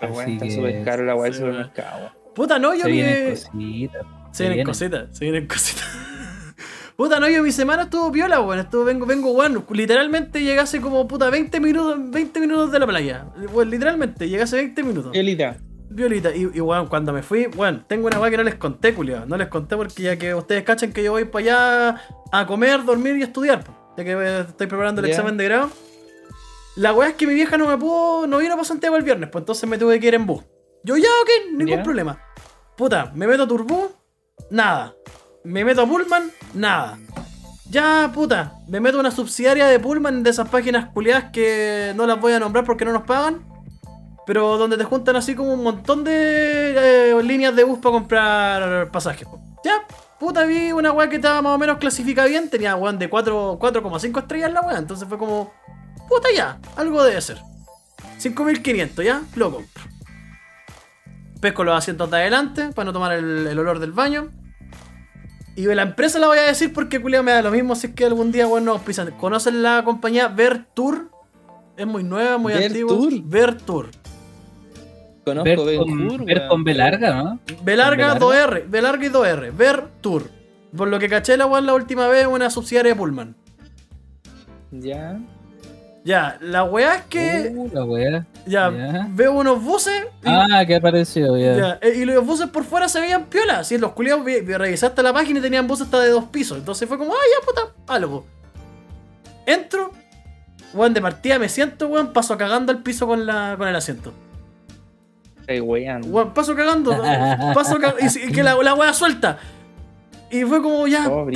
Pero, 0.00 0.12
weón, 0.12 0.24
Así 0.24 0.32
está 0.34 0.50
súper 0.56 0.84
caro 0.84 1.04
la 1.04 1.14
weá 1.14 1.24
del 1.24 1.34
supermercado. 1.34 2.10
Puta, 2.34 2.58
no, 2.58 2.74
yo 2.74 2.82
Se 2.82 2.88
mi... 2.88 2.92
vienen 2.96 3.30
cositas. 3.34 4.02
Se 4.32 4.48
vienen 4.48 4.66
cositas, 4.66 5.06
se 5.16 5.24
vienen 5.24 5.46
cositas. 5.46 5.84
Puta, 7.02 7.18
no, 7.18 7.28
yo 7.28 7.42
mi 7.42 7.50
semana 7.50 7.82
estuvo 7.82 8.12
viola, 8.12 8.40
weón. 8.40 8.60
Estuvo, 8.60 8.84
vengo, 8.84 9.06
vengo, 9.06 9.32
weón. 9.32 9.66
Literalmente 9.70 10.40
llegué 10.40 10.60
hace 10.60 10.80
como, 10.80 11.08
puta, 11.08 11.30
20 11.30 11.58
minutos, 11.58 11.98
20 11.98 12.38
minutos 12.38 12.70
de 12.70 12.78
la 12.78 12.86
playa. 12.86 13.26
Weón, 13.52 13.70
literalmente, 13.70 14.28
llegué 14.28 14.44
hace 14.44 14.54
20 14.58 14.82
minutos. 14.84 15.10
Violita, 15.10 15.56
Violita, 15.90 16.32
y, 16.32 16.42
y 16.54 16.60
weón, 16.60 16.86
cuando 16.86 17.12
me 17.12 17.24
fui, 17.24 17.48
weón, 17.56 17.84
tengo 17.88 18.06
una 18.06 18.20
weá 18.20 18.30
que 18.30 18.36
no 18.36 18.44
les 18.44 18.54
conté, 18.54 18.94
culiao. 18.94 19.26
No 19.26 19.36
les 19.36 19.48
conté 19.48 19.76
porque 19.76 20.00
ya 20.00 20.16
que 20.16 20.32
ustedes 20.32 20.62
cachan 20.62 20.92
que 20.92 21.02
yo 21.02 21.10
voy 21.10 21.24
para 21.24 21.44
allá 21.44 22.02
a 22.30 22.46
comer, 22.46 22.84
dormir 22.84 23.16
y 23.16 23.22
estudiar, 23.22 23.64
po. 23.64 23.74
ya 23.96 24.04
que 24.04 24.12
eh, 24.12 24.40
estoy 24.42 24.68
preparando 24.68 25.00
el 25.00 25.08
examen 25.08 25.36
de 25.36 25.42
grado. 25.42 25.70
La 26.76 26.92
weá 26.92 27.08
es 27.08 27.14
que 27.16 27.26
mi 27.26 27.34
vieja 27.34 27.56
no 27.56 27.66
me 27.66 27.76
pudo, 27.78 28.28
no 28.28 28.38
vino 28.38 28.54
para 28.54 28.64
Santiago 28.64 28.96
el 28.96 29.02
viernes, 29.02 29.28
pues 29.28 29.42
entonces 29.42 29.68
me 29.68 29.76
tuve 29.76 29.98
que 29.98 30.06
ir 30.06 30.14
en 30.14 30.24
bus. 30.24 30.44
Yo 30.84 30.96
ya, 30.96 31.08
ok, 31.22 31.56
ningún 31.56 31.82
problema. 31.82 32.22
Puta, 32.76 33.10
me 33.12 33.26
meto 33.26 33.42
a 33.42 33.48
Turbú, 33.48 33.90
nada. 34.50 34.94
Me 35.44 35.64
meto 35.64 35.82
a 35.82 35.86
Pullman, 35.86 36.30
nada. 36.54 36.98
Ya, 37.68 38.10
puta, 38.14 38.58
me 38.68 38.80
meto 38.80 38.98
a 38.98 39.00
una 39.00 39.10
subsidiaria 39.10 39.66
de 39.66 39.80
Pullman 39.80 40.22
de 40.22 40.30
esas 40.30 40.48
páginas 40.48 40.90
culiadas 40.90 41.30
que 41.32 41.92
no 41.96 42.06
las 42.06 42.20
voy 42.20 42.32
a 42.32 42.38
nombrar 42.38 42.64
porque 42.64 42.84
no 42.84 42.92
nos 42.92 43.02
pagan. 43.02 43.44
Pero 44.24 44.56
donde 44.56 44.76
te 44.76 44.84
juntan 44.84 45.16
así 45.16 45.34
como 45.34 45.52
un 45.52 45.64
montón 45.64 46.04
de 46.04 47.10
eh, 47.10 47.22
líneas 47.24 47.56
de 47.56 47.64
bus 47.64 47.80
para 47.80 47.92
comprar 47.92 48.90
pasajes. 48.92 49.26
Ya, 49.64 49.84
puta, 50.20 50.44
vi 50.44 50.70
una 50.70 50.92
weá 50.92 51.08
que 51.08 51.16
estaba 51.16 51.42
más 51.42 51.54
o 51.54 51.58
menos 51.58 51.78
clasificada 51.78 52.28
bien. 52.28 52.48
Tenía 52.48 52.76
weón 52.76 52.98
de 53.00 53.10
4 53.10 53.58
4,5 53.58 54.20
estrellas 54.20 54.52
la 54.52 54.60
weá. 54.60 54.78
Entonces 54.78 55.08
fue 55.08 55.18
como, 55.18 55.52
puta 56.08 56.28
ya, 56.32 56.60
algo 56.76 57.02
debe 57.02 57.20
ser. 57.20 57.38
5.500, 58.20 59.02
ya, 59.02 59.22
lo 59.34 59.50
compro. 59.50 59.82
Pesco 61.40 61.64
los 61.64 61.76
asientos 61.76 62.08
de 62.08 62.18
adelante 62.18 62.68
para 62.72 62.84
no 62.84 62.92
tomar 62.92 63.12
el 63.12 63.58
olor 63.58 63.80
del 63.80 63.90
baño. 63.90 64.30
Y 65.54 65.66
la 65.66 65.82
empresa 65.82 66.18
la 66.18 66.28
voy 66.28 66.38
a 66.38 66.42
decir 66.42 66.72
porque 66.72 67.00
culiao 67.00 67.22
me 67.22 67.32
da 67.32 67.42
lo 67.42 67.50
mismo 67.50 67.74
si 67.74 67.88
es 67.88 67.94
que 67.94 68.06
algún 68.06 68.32
día, 68.32 68.46
weón, 68.46 68.64
nos 68.64 68.76
auspician. 68.76 69.10
¿Conocen 69.18 69.62
la 69.62 69.84
compañía 69.84 70.28
Vertour? 70.28 71.10
Es 71.76 71.86
muy 71.86 72.02
nueva, 72.02 72.38
muy 72.38 72.54
antigua. 72.54 72.96
Vertour. 72.96 73.22
Vertour. 73.24 73.90
Conozco 75.24 75.44
Ver 75.44 75.78
con, 75.78 76.24
ver 76.24 76.48
con 76.48 76.64
B 76.64 76.74
larga, 76.74 77.14
¿no? 77.14 77.38
B 77.62 77.76
larga, 77.76 78.18
¿Con 78.18 78.30
B 78.30 78.36
2R. 78.36 78.64
B 78.66 78.82
larga 78.82 79.06
y 79.06 79.08
2R. 79.08 79.56
Vertour. 79.56 80.30
Por 80.76 80.88
lo 80.88 80.98
que 80.98 81.08
caché 81.08 81.36
la 81.36 81.46
weón 81.46 81.66
la 81.66 81.74
última 81.74 82.08
vez, 82.08 82.26
una 82.26 82.50
subsidiaria 82.50 82.92
de 82.92 82.96
Pullman. 82.96 83.36
Ya. 84.72 85.20
Ya, 86.04 86.36
la 86.40 86.64
weá 86.64 86.96
es 86.96 87.02
que. 87.04 87.52
Uh, 87.54 87.70
la 87.72 87.84
wea. 87.84 88.26
ya, 88.44 88.70
veo 89.10 89.32
unos 89.34 89.62
buses. 89.62 90.04
y- 90.24 90.26
Ah, 90.28 90.64
que 90.66 90.74
apareció, 90.76 91.36
ya. 91.38 91.56
Ya, 91.56 91.78
eh, 91.80 91.94
y 91.98 92.04
los 92.04 92.26
buses 92.26 92.48
por 92.48 92.64
fuera 92.64 92.88
se 92.88 93.00
veían 93.00 93.26
piola. 93.26 93.62
Si 93.62 93.78
los 93.78 93.92
culiados 93.92 94.24
vi- 94.24 94.40
vi- 94.40 94.54
revisaste 94.56 95.00
la 95.02 95.12
página 95.12 95.38
y 95.38 95.42
tenían 95.42 95.68
buses 95.68 95.84
hasta 95.86 96.00
de 96.00 96.08
dos 96.10 96.24
pisos. 96.24 96.58
Entonces 96.58 96.88
fue 96.88 96.98
como, 96.98 97.12
ah, 97.12 97.16
ya 97.40 97.46
puta, 97.46 97.72
algo. 97.86 98.26
Entro, 99.46 99.92
weón, 100.74 100.92
de 100.92 101.00
partida 101.00 101.38
me 101.38 101.48
siento, 101.48 101.86
weón, 101.86 102.12
paso 102.12 102.36
cagando 102.36 102.72
al 102.72 102.82
piso 102.82 103.06
con, 103.06 103.24
la, 103.24 103.54
con 103.56 103.68
el 103.68 103.76
asiento. 103.76 104.12
Ay, 105.48 105.60
weón. 105.60 106.02
Weón, 106.12 106.34
paso 106.34 106.56
cagando, 106.56 106.90
paso 107.54 107.78
cagando, 107.78 107.98
y, 108.00 108.32
que 108.32 108.42
la, 108.42 108.56
la 108.60 108.74
weá 108.74 108.92
suelta. 108.92 109.38
Y 110.32 110.42
fue 110.44 110.60
como, 110.62 110.88
ya, 110.88 111.08
Oh, 111.08 111.28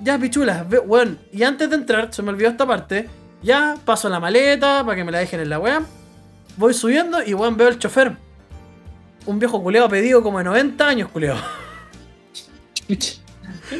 ya, 0.00 0.16
pichula, 0.18 0.64
weón. 0.86 1.18
Y 1.32 1.42
antes 1.42 1.68
de 1.70 1.74
entrar, 1.76 2.14
se 2.14 2.22
me 2.22 2.30
olvidó 2.30 2.50
esta 2.50 2.66
parte. 2.66 3.08
Ya, 3.42 3.76
paso 3.84 4.08
la 4.08 4.20
maleta 4.20 4.84
para 4.84 4.96
que 4.96 5.04
me 5.04 5.12
la 5.12 5.18
dejen 5.18 5.40
en 5.40 5.50
la 5.50 5.58
weá. 5.58 5.82
Voy 6.56 6.74
subiendo 6.74 7.22
y, 7.22 7.34
weón, 7.34 7.56
veo 7.56 7.68
el 7.68 7.78
chofer. 7.78 8.12
Un 9.26 9.38
viejo 9.38 9.62
culeado 9.62 9.88
pedido 9.88 10.22
como 10.22 10.38
de 10.38 10.44
90 10.44 10.86
años, 10.88 11.08
culeado. 11.10 11.40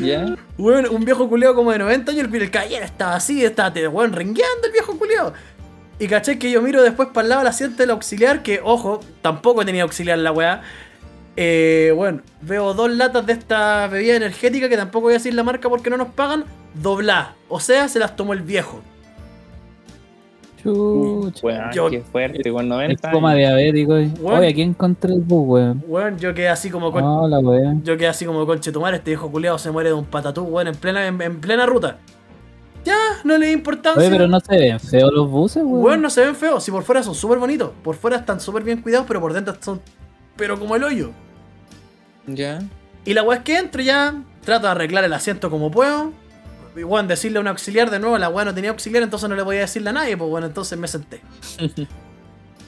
Ya. 0.01 0.35
Weón, 0.57 0.87
un 0.89 1.05
viejo 1.05 1.29
culeado 1.29 1.55
como 1.55 1.71
de 1.71 1.79
90 1.79 2.13
años, 2.13 2.25
el, 2.33 2.35
el 2.43 2.51
caballero 2.51 2.85
estaba 2.85 3.15
así, 3.15 3.45
estaba 3.45 3.73
te- 3.73 3.87
weón, 3.87 4.13
rengueando 4.13 4.67
el 4.67 4.73
viejo 4.73 4.97
culeado. 4.99 5.35
Y 5.99 6.09
caché 6.09 6.39
que 6.39 6.51
yo 6.51 6.63
miro 6.63 6.83
después 6.83 7.09
para 7.13 7.23
el 7.25 7.29
lado 7.29 7.41
del 7.43 7.49
asiento 7.49 7.77
del 7.79 7.91
auxiliar, 7.91 8.43
que 8.43 8.61
ojo, 8.65 9.01
tampoco 9.21 9.65
tenía 9.65 9.83
auxiliar 9.83 10.19
la 10.19 10.33
weá. 10.33 10.63
Eh, 11.37 11.93
bueno, 11.95 12.23
veo 12.41 12.75
dos 12.75 12.91
latas 12.91 13.25
de 13.27 13.35
esta 13.35 13.87
bebida 13.89 14.17
energética 14.17 14.69
que 14.69 14.77
tampoco 14.77 15.05
voy 15.05 15.15
a 15.15 15.19
decir 15.19 15.35
la 15.35 15.43
marca 15.45 15.69
porque 15.69 15.91
no 15.91 15.97
nos 15.99 16.09
pagan, 16.09 16.45
dobladas. 16.75 17.29
O 17.49 17.61
sea, 17.61 17.89
se 17.89 17.99
las 17.99 18.17
tomó 18.17 18.33
el 18.33 18.41
viejo. 18.43 18.83
Chucha. 20.63 21.47
Weón, 21.47 21.73
Yo- 21.73 21.91
qué 21.91 22.01
fuerte, 22.01 22.49
El 22.49 22.69
90 22.69 23.11
coma 23.11 23.31
años. 23.31 23.39
diabético. 23.39 23.93
Weón. 23.95 24.39
Oye, 24.39 24.49
aquí 24.49 24.63
encontré 24.63 25.13
el 25.15 25.21
bus, 25.21 25.49
weón. 25.49 25.85
Weón, 25.87 26.19
yo 26.19 26.33
quedé 26.35 26.49
así 26.49 26.71
como 26.71 26.93
con. 26.93 27.03
No, 27.03 27.27
la 27.29 27.39
wea. 27.39 27.75
Yo 27.83 27.97
quedé 27.97 28.09
así 28.09 28.25
como 28.25 28.47
conchetumar, 28.47 28.95
este 28.95 29.11
viejo 29.11 29.31
culeado 29.31 29.59
se 29.59 29.71
muere 29.71 29.91
de 29.91 29.95
un 29.95 30.05
patatú, 30.05 30.43
weón, 30.43 30.69
en 30.69 30.75
plena, 30.75 31.07
en, 31.07 31.21
en 31.21 31.41
plena 31.41 31.67
ruta. 31.67 31.99
Ya, 32.85 32.97
no 33.25 33.39
le 33.39 33.47
di 33.47 33.53
importancia. 33.53 34.01
Oye, 34.01 34.11
pero 34.11 34.27
no 34.27 34.41
se 34.41 34.57
ven 34.59 34.81
feos 34.81 35.13
los 35.13 35.31
buses, 35.31 35.63
weón. 35.65 35.85
Weón, 35.85 36.03
no 36.03 36.11
se 36.11 36.25
ven 36.25 36.35
feos. 36.35 36.65
Si 36.65 36.71
por 36.71 36.83
fuera 36.83 37.03
son 37.03 37.15
súper 37.15 37.39
bonitos. 37.39 37.71
Por 37.83 37.95
fuera 37.95 38.17
están 38.17 38.41
súper 38.41 38.65
bien 38.65 38.83
cuidados, 38.83 39.07
pero 39.07 39.21
por 39.21 39.33
dentro 39.33 39.55
son. 39.61 39.81
Pero 40.37 40.59
como 40.59 40.75
el 40.77 40.83
hoyo. 40.85 41.11
Ya. 42.27 42.61
Y 43.05 43.15
la 43.15 43.23
weá 43.23 43.39
es 43.39 43.45
que 43.45 43.57
entro 43.59 43.83
ya. 43.83 44.23
Trato 44.45 44.67
de 44.67 44.73
arreglar 44.73 45.05
el 45.05 45.13
asiento 45.13 45.51
como 45.51 45.71
puedo. 45.71 46.11
Y 46.77 46.85
weón, 46.85 47.07
decirle 47.09 47.39
a 47.39 47.41
un 47.41 47.49
auxiliar 47.49 47.91
de 47.91 47.99
nuevo. 47.99 48.17
La 48.19 48.29
weá 48.29 48.45
no 48.45 48.55
tenía 48.55 48.71
auxiliar, 48.71 49.03
entonces 49.03 49.29
no 49.29 49.37
le 49.37 49.45
podía 49.45 49.61
decirle 49.61 49.91
a 49.91 49.93
nadie. 49.93 50.17
Pues 50.17 50.31
bueno, 50.31 50.47
entonces 50.47 50.79
me 50.79 50.89
senté. 50.89 51.21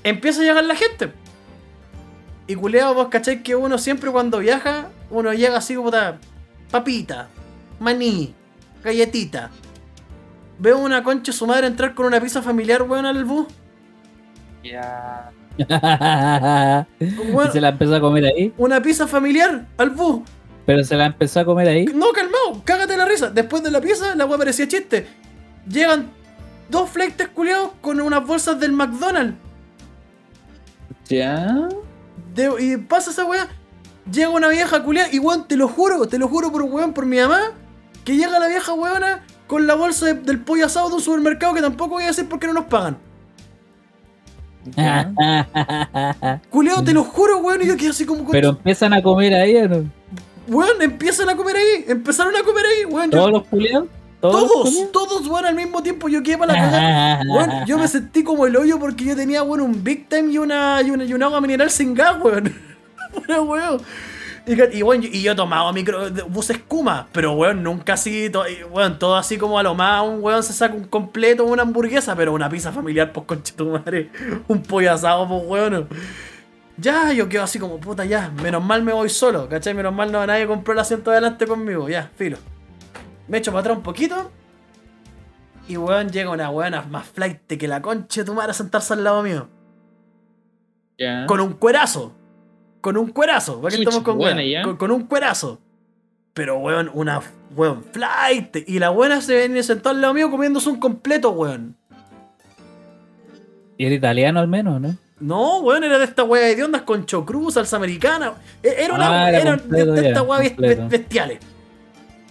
Empieza 0.04 0.40
a 0.42 0.44
llegar 0.44 0.64
la 0.64 0.76
gente. 0.76 1.12
Y 2.46 2.54
culeado, 2.56 2.94
vos 2.94 3.08
cacháis 3.08 3.42
que 3.42 3.56
uno 3.56 3.78
siempre 3.78 4.10
cuando 4.10 4.38
viaja, 4.38 4.88
uno 5.10 5.32
llega 5.32 5.56
así 5.56 5.74
como 5.74 5.86
puta, 5.86 6.18
papita, 6.70 7.28
maní, 7.80 8.34
galletita. 8.82 9.50
Veo 10.58 10.78
una 10.78 11.02
concha 11.02 11.32
su 11.32 11.46
madre 11.46 11.66
entrar 11.66 11.94
con 11.94 12.04
una 12.06 12.20
pizza 12.20 12.42
familiar, 12.42 12.82
weón, 12.82 13.06
al 13.06 13.24
bus. 13.24 13.46
Ya. 14.62 15.30
Weón, 16.98 17.48
y 17.48 17.52
se 17.52 17.60
la 17.60 17.68
empezó 17.68 17.94
a 17.94 18.00
comer 18.00 18.24
ahí. 18.24 18.52
una 18.58 18.82
pizza 18.82 19.06
familiar 19.06 19.66
al 19.76 19.90
bus. 19.90 20.22
Pero 20.66 20.82
se 20.84 20.96
la 20.96 21.06
empezó 21.06 21.40
a 21.40 21.44
comer 21.44 21.68
ahí. 21.68 21.84
No, 21.86 22.10
calmado, 22.12 22.62
cágate 22.64 22.96
la 22.96 23.04
risa. 23.04 23.30
Después 23.30 23.62
de 23.62 23.70
la 23.70 23.80
pizza, 23.80 24.14
la 24.14 24.24
weá 24.24 24.38
parecía 24.38 24.66
chiste. 24.66 25.06
Llegan 25.68 26.08
dos 26.70 26.88
fleites 26.90 27.28
culiados 27.28 27.70
con 27.80 28.00
unas 28.00 28.26
bolsas 28.26 28.58
del 28.58 28.72
McDonald's. 28.72 29.36
Ya. 31.08 31.68
De- 32.34 32.54
y 32.60 32.76
pasa 32.78 33.10
esa 33.10 33.24
weá. 33.24 33.48
Llega 34.10 34.28
una 34.30 34.48
vieja 34.48 34.82
culiada 34.82 35.08
y 35.12 35.18
weón, 35.18 35.46
te 35.48 35.56
lo 35.56 35.68
juro, 35.68 36.06
te 36.06 36.18
lo 36.18 36.28
juro 36.28 36.50
por 36.52 36.62
weón, 36.62 36.92
por 36.92 37.06
mi 37.06 37.18
mamá. 37.18 37.40
Que 38.04 38.16
llega 38.16 38.38
la 38.38 38.48
vieja 38.48 38.72
weona 38.74 39.22
con 39.46 39.66
la 39.66 39.74
bolsa 39.74 40.06
de- 40.06 40.14
del 40.14 40.40
pollo 40.40 40.66
asado 40.66 40.88
de 40.88 40.94
un 40.96 41.00
supermercado 41.00 41.54
que 41.54 41.60
tampoco 41.62 41.94
voy 41.94 42.04
a 42.04 42.08
decir 42.08 42.26
porque 42.28 42.46
no 42.46 42.54
nos 42.54 42.64
pagan. 42.66 42.96
ya. 44.76 45.12
Culiado, 46.50 46.82
te 46.84 46.92
lo 46.94 47.04
juro, 47.04 47.38
weón. 47.38 47.60
Y 47.62 47.66
yo 47.66 47.76
quedé 47.76 47.90
así 47.90 48.06
como. 48.06 48.30
Pero 48.30 48.50
empiezan 48.50 48.94
a 48.94 49.02
comer 49.02 49.34
ahí, 49.34 49.56
¿o 49.56 49.68
no? 49.68 49.84
Weón, 50.48 50.80
empiezan 50.82 51.28
a 51.28 51.36
comer 51.36 51.56
ahí. 51.56 51.84
Empezaron 51.88 52.34
a 52.36 52.42
comer 52.42 52.64
ahí, 52.66 52.84
weón. 52.84 53.10
yo- 53.10 53.18
¿Todos 53.18 53.32
los 53.32 53.44
culiados? 53.46 53.86
¿Todos? 54.20 54.50
todos, 54.50 54.92
todos, 54.92 55.26
weón, 55.26 55.44
al 55.44 55.54
mismo 55.54 55.82
tiempo. 55.82 56.08
Yo 56.08 56.22
quedé 56.22 56.38
para 56.38 56.54
la 56.54 56.58
cagada. 56.58 57.20
Weón, 57.28 57.66
yo 57.66 57.76
me 57.78 57.86
sentí 57.88 58.24
como 58.24 58.46
el 58.46 58.56
hoyo 58.56 58.78
porque 58.78 59.04
yo 59.04 59.14
tenía, 59.14 59.42
weón, 59.42 59.60
un 59.60 59.84
Big 59.84 60.08
Time 60.08 60.32
y 60.32 60.38
una, 60.38 60.80
y 60.80 60.90
una, 60.90 61.04
y 61.04 61.12
una 61.12 61.26
agua 61.26 61.40
mineral 61.42 61.70
sin 61.70 61.92
gas, 61.94 62.16
weón. 62.22 62.54
Pura 63.14 63.42
weón. 63.42 63.82
Y, 64.46 64.78
y, 64.78 64.82
weón, 64.82 65.02
y 65.04 65.20
yo 65.22 65.36
tomaba 65.36 65.72
micro, 65.74 66.10
de- 66.10 66.22
bus 66.22 66.48
escuma, 66.50 67.06
pero 67.12 67.32
weón, 67.32 67.62
nunca 67.62 67.94
así, 67.94 68.30
to- 68.30 68.44
weón, 68.70 68.98
todo 68.98 69.16
así 69.16 69.36
como 69.36 69.58
a 69.58 69.62
lo 69.62 69.74
más, 69.74 70.02
un 70.06 70.22
weón 70.22 70.42
se 70.42 70.52
saca 70.54 70.74
un 70.74 70.84
completo, 70.84 71.44
una 71.44 71.62
hamburguesa, 71.62 72.14
pero 72.16 72.32
una 72.32 72.48
pizza 72.48 72.72
familiar, 72.72 73.12
pues 73.12 73.26
conche 73.26 73.52
tu 73.54 73.66
madre, 73.66 74.10
un 74.48 74.62
pollo 74.62 74.90
asado, 74.92 75.28
pues 75.28 75.42
weón. 75.46 75.88
Ya, 76.76 77.12
yo 77.12 77.28
quedo 77.28 77.44
así 77.44 77.58
como, 77.58 77.78
puta, 77.78 78.04
ya, 78.04 78.30
menos 78.42 78.62
mal 78.62 78.82
me 78.82 78.92
voy 78.92 79.08
solo, 79.08 79.48
¿cachai? 79.48 79.74
Menos 79.74 79.94
mal 79.94 80.10
no 80.10 80.26
nadie 80.26 80.46
compró 80.46 80.72
el 80.72 80.80
asiento 80.80 81.10
adelante 81.10 81.46
conmigo, 81.46 81.88
ya, 81.88 82.10
filo. 82.16 82.36
Me 83.28 83.38
echo 83.38 83.52
para 83.52 83.60
atrás 83.60 83.76
un 83.76 83.82
poquito. 83.82 84.30
Y 85.68 85.76
weón, 85.76 86.10
llega 86.10 86.30
una 86.30 86.50
weona 86.50 86.82
más 86.82 87.06
flight 87.06 87.46
que 87.46 87.68
la 87.68 87.80
concha 87.80 88.20
de 88.20 88.24
tu 88.26 88.34
madre 88.34 88.50
a 88.50 88.54
sentarse 88.54 88.92
al 88.92 89.04
lado 89.04 89.22
mío. 89.22 89.48
Ya. 90.98 91.26
Con 91.26 91.40
un 91.40 91.54
cuerazo. 91.54 92.12
Con 92.80 92.96
un 92.96 93.10
cuerazo. 93.10 93.62
¿Para 93.62 93.74
qué 93.74 93.82
estamos 93.82 94.02
con 94.02 94.18
buena 94.18 94.36
weón? 94.38 94.50
ya. 94.50 94.62
Con, 94.62 94.76
con 94.76 94.90
un 94.90 95.04
cuerazo. 95.06 95.60
Pero 96.34 96.58
weón, 96.58 96.90
una 96.92 97.22
weón 97.56 97.82
flight. 97.84 98.56
Y 98.66 98.78
la 98.78 98.90
buena 98.90 99.20
se 99.20 99.38
viene 99.38 99.62
sentada 99.62 99.94
al 99.94 100.02
lado 100.02 100.12
mío 100.12 100.30
comiéndose 100.30 100.68
un 100.68 100.78
completo, 100.78 101.30
weón. 101.30 101.76
Y 103.78 103.86
era 103.86 103.94
italiano 103.94 104.40
al 104.40 104.48
menos, 104.48 104.80
¿no? 104.80 104.96
No, 105.20 105.58
weón, 105.60 105.84
era 105.84 105.98
de 105.98 106.04
esta 106.04 106.24
weá 106.24 106.54
de 106.54 106.64
ondas 106.64 106.82
con 106.82 107.06
chocruz, 107.06 107.54
salsa 107.54 107.76
americana. 107.76 108.34
E- 108.62 108.74
Era 108.84 108.94
una 108.94 109.24
Ah, 109.24 109.30
era 109.30 109.56
de, 109.56 109.84
de 109.86 110.08
esta 110.08 110.22
weá 110.22 110.40
bestiales. 110.90 111.38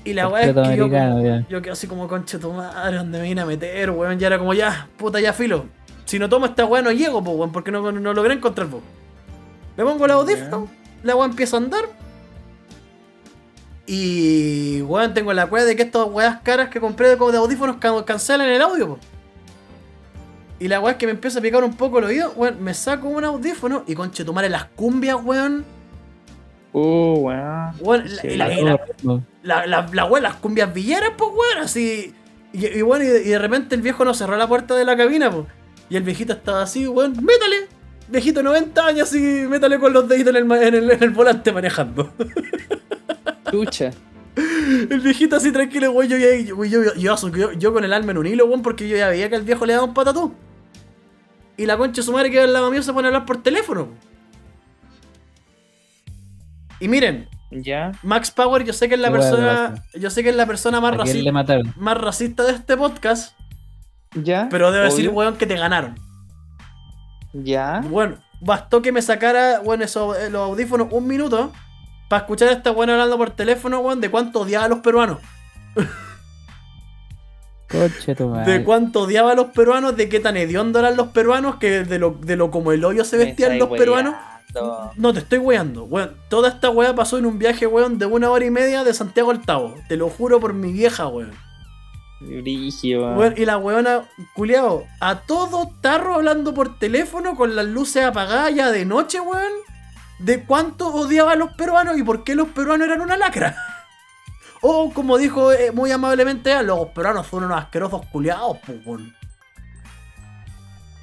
Y 0.06 0.14
la 0.14 0.28
weá 0.28 0.42
es 0.42 0.48
que 0.72 0.78
yo, 0.78 0.84
como- 0.90 1.24
quedo 1.62 1.74
así 1.74 1.88
como 1.88 2.08
concha 2.10 2.38
de 2.38 2.42
tu 2.42 2.52
madre, 2.52 2.98
donde 2.98 3.20
me 3.20 3.24
vine 3.24 3.42
a 3.42 3.46
meter, 3.46 3.90
weón. 3.92 4.20
Ya 4.20 4.28
era 4.28 4.38
como 4.38 4.54
ya, 4.54 4.90
puta, 4.98 5.20
ya 5.22 5.32
filo. 5.34 5.66
Si 6.06 6.20
no 6.20 6.28
tomo 6.28 6.46
esta 6.46 6.66
weá 6.66 6.82
no 6.82 6.92
llego, 6.92 7.24
pues 7.24 7.38
weón, 7.38 7.52
porque 7.54 7.72
no, 7.72 7.90
no 7.92 8.14
logré 8.14 8.34
encontrar 8.34 8.68
vos. 8.68 8.82
Me 9.78 9.84
pongo 9.86 10.06
el 10.06 10.12
audífono, 10.12 10.68
la 11.04 11.16
weá 11.16 11.26
empieza 11.26 11.56
a 11.56 11.60
andar. 11.62 11.86
Y 13.86 14.82
weón, 14.84 15.14
tengo 15.14 15.34
la 15.34 15.46
weá 15.46 15.66
de 15.66 15.76
que 15.76 15.84
estas 15.84 16.06
weas 16.08 16.40
caras 16.42 16.70
que 16.70 16.80
compré 16.80 17.16
de, 17.16 17.38
audífonos 17.38 17.78
can- 17.78 18.04
cancelan 18.04 18.48
el 18.50 18.62
audio, 18.62 18.90
po. 18.90 19.00
Y 20.64 20.70
la 20.70 20.80
weá 20.80 20.94
es 20.94 20.98
que 20.98 21.06
me 21.08 21.12
empieza 21.12 21.40
a 21.40 21.42
picar 21.42 21.62
un 21.64 21.74
poco 21.76 22.00
el 22.00 22.06
oído, 22.06 22.32
weón, 22.38 22.64
me 22.64 22.74
saco 22.74 23.10
un 23.10 23.26
audífono 23.26 23.84
y 23.86 23.96
conche 23.96 24.24
tomar 24.24 24.50
las 24.50 24.64
cumbias, 24.66 25.18
weón. 25.22 25.66
Uh, 26.72 27.16
weón. 27.20 27.72
Weón, 27.82 28.04
la, 28.06 28.28
y 28.32 28.38
la- 28.38 28.50
y 28.58 30.22
las 30.22 30.36
cumbias 30.36 30.74
villeras, 30.74 31.12
pues 31.18 31.30
weón, 31.32 31.64
así. 31.66 32.14
Y, 32.54 32.66
y 32.68 32.82
bueno, 32.82 33.04
y 33.04 33.08
de, 33.08 33.24
y 33.24 33.30
de 33.30 33.40
repente 33.40 33.76
el 33.76 33.82
viejo 33.82 34.06
nos 34.06 34.18
cerró 34.18 34.38
la 34.38 34.48
puerta 34.48 34.74
de 34.76 34.86
la 34.86 34.96
cabina, 34.96 35.30
pues. 35.30 35.46
Y 35.90 35.98
el 35.98 36.04
viejito 36.04 36.32
estaba 36.32 36.62
así, 36.62 36.88
weón, 36.88 37.12
métale. 37.12 37.68
Viejito 38.08 38.42
90 38.42 38.86
años, 38.86 39.10
así, 39.10 39.20
métale 39.50 39.80
con 39.80 39.92
los 39.92 40.08
deditos 40.08 40.34
en 40.36 40.50
el, 40.50 40.64
en 40.64 40.74
el, 40.76 40.92
en 40.92 41.04
el 41.04 41.10
volante 41.10 41.52
manejando. 41.52 42.14
Chucha. 43.52 43.92
El 44.36 45.00
viejito 45.02 45.36
así 45.36 45.52
tranquilo, 45.52 45.92
weón, 45.92 46.10
yo, 46.10 46.18
ya- 46.18 46.36
yo, 46.38 46.64
yo, 46.64 46.84
yo, 46.84 46.94
yo, 46.96 47.30
yo- 47.36 47.52
yo 47.52 47.74
con 47.74 47.84
el 47.84 47.92
alma 47.94 48.12
en 48.14 48.18
un 48.18 48.28
hilo, 48.28 48.46
weón, 48.46 48.62
porque 48.62 48.88
yo 48.88 48.96
ya 48.98 49.10
veía 49.10 49.30
que 49.30 49.36
el 49.36 49.44
viejo 49.44 49.66
le 49.66 49.74
daba 49.74 49.86
un 49.86 49.94
patatú. 49.94 50.34
Y 51.58 51.66
la 51.66 51.78
concha 51.78 52.02
de 52.02 52.06
su 52.06 52.12
madre 52.12 52.32
que 52.32 52.46
lado 52.48 52.72
mío 52.72 52.82
se 52.82 52.94
pone 52.94 53.08
a 53.08 53.10
hablar 53.10 53.26
por 53.26 53.42
teléfono. 53.44 53.90
Y 56.80 56.88
miren, 56.88 57.30
Ya. 57.52 57.92
Max 58.02 58.32
Power, 58.32 58.64
yo 58.64 58.74
sé 58.74 58.90
que 58.90 58.96
es 58.96 59.02
la 59.02 59.12
persona. 59.12 59.76
Yo 59.94 60.10
sé 60.10 60.24
que 60.24 60.30
es 60.30 60.36
la 60.36 60.48
persona 60.48 60.82
más, 60.82 60.94
¿A 60.94 61.04
quién 61.04 61.34
racista 61.34 61.60
más 61.78 61.98
racista 61.98 62.44
de 62.44 62.54
este 62.54 62.76
podcast. 62.76 63.38
Ya. 64.16 64.48
Pero 64.50 64.72
debo 64.72 64.86
decir, 64.86 65.10
weón, 65.10 65.38
que 65.38 65.46
te 65.46 65.56
ganaron. 65.56 65.96
Ya. 67.34 67.82
Bueno, 67.86 68.18
bastó 68.42 68.82
que 68.82 68.92
me 68.92 69.02
sacara, 69.02 69.60
bueno, 69.60 69.84
eso, 69.86 70.16
eh, 70.16 70.30
los 70.30 70.42
audífonos 70.42 70.88
un 70.92 71.08
minuto 71.08 71.52
para 72.10 72.22
escuchar 72.22 72.50
a 72.50 72.52
esta 72.52 72.72
weón 72.72 72.90
hablando 72.90 73.18
por 73.18 73.32
teléfono, 73.32 73.80
weón, 73.80 74.02
de 74.02 74.12
cuánto 74.12 74.42
odiaba 74.42 74.66
a 74.66 74.70
los 74.70 74.80
peruanos. 74.80 75.20
Coche 77.74 78.14
tu 78.14 78.28
madre. 78.28 78.60
De 78.60 78.64
cuánto 78.64 79.02
odiaba 79.02 79.32
a 79.32 79.36
los 79.36 79.48
peruanos, 79.48 79.98
de 79.98 80.08
qué 80.08 80.20
tan 80.20 80.38
hediondo 80.38 80.80
eran 80.80 80.96
los 80.96 81.08
peruanos, 81.08 81.56
que 81.56 81.84
de 81.84 82.00
lo, 82.00 82.12
de 82.22 82.36
lo 82.36 82.52
como 82.52 82.72
el 82.72 82.86
hoyo 82.86 83.04
se 83.04 83.18
vestían 83.18 83.58
los 83.58 83.70
peruanos. 83.70 84.16
No, 84.98 85.12
te 85.14 85.20
estoy 85.20 85.40
weando, 85.40 85.86
weón. 85.86 86.16
Toda 86.30 86.50
esta 86.50 86.70
weá 86.70 86.94
pasó 86.94 87.18
en 87.18 87.26
un 87.26 87.40
viaje, 87.40 87.66
weón, 87.66 87.98
de 87.98 88.06
una 88.06 88.30
hora 88.30 88.46
y 88.46 88.52
media 88.52 88.84
de 88.84 88.94
Santiago 88.94 89.32
al 89.32 89.42
Tavo. 89.42 89.76
Te 89.90 89.98
lo 89.98 90.10
juro 90.10 90.40
por 90.40 90.54
mi 90.54 90.72
vieja, 90.72 91.08
weón. 91.08 91.32
Weón, 93.18 93.34
y 93.36 93.46
la 93.46 93.58
weona, 93.58 94.04
culiao, 94.36 94.86
a 95.00 95.22
todo 95.22 95.72
tarro 95.82 96.14
hablando 96.14 96.54
por 96.54 96.78
teléfono 96.78 97.36
con 97.36 97.56
las 97.56 97.66
luces 97.66 98.06
apagadas 98.06 98.54
ya 98.54 98.72
de 98.72 98.86
noche, 98.86 99.20
weón. 99.20 99.52
De 100.20 100.44
cuánto 100.44 100.94
odiaba 100.94 101.32
a 101.32 101.36
los 101.36 101.52
peruanos 101.54 101.98
y 101.98 102.04
por 102.04 102.24
qué 102.24 102.36
los 102.36 102.50
peruanos 102.50 102.88
eran 102.88 103.02
una 103.02 103.18
lacra. 103.18 103.56
O 104.66 104.92
como 104.94 105.18
dijo 105.18 105.52
eh, 105.52 105.72
muy 105.74 105.92
amablemente 105.92 106.64
los 106.64 106.88
peruanos 106.90 107.28
son 107.28 107.44
unos 107.44 107.58
asquerosos 107.62 108.06
culiados, 108.08 108.58
pues. 108.66 108.80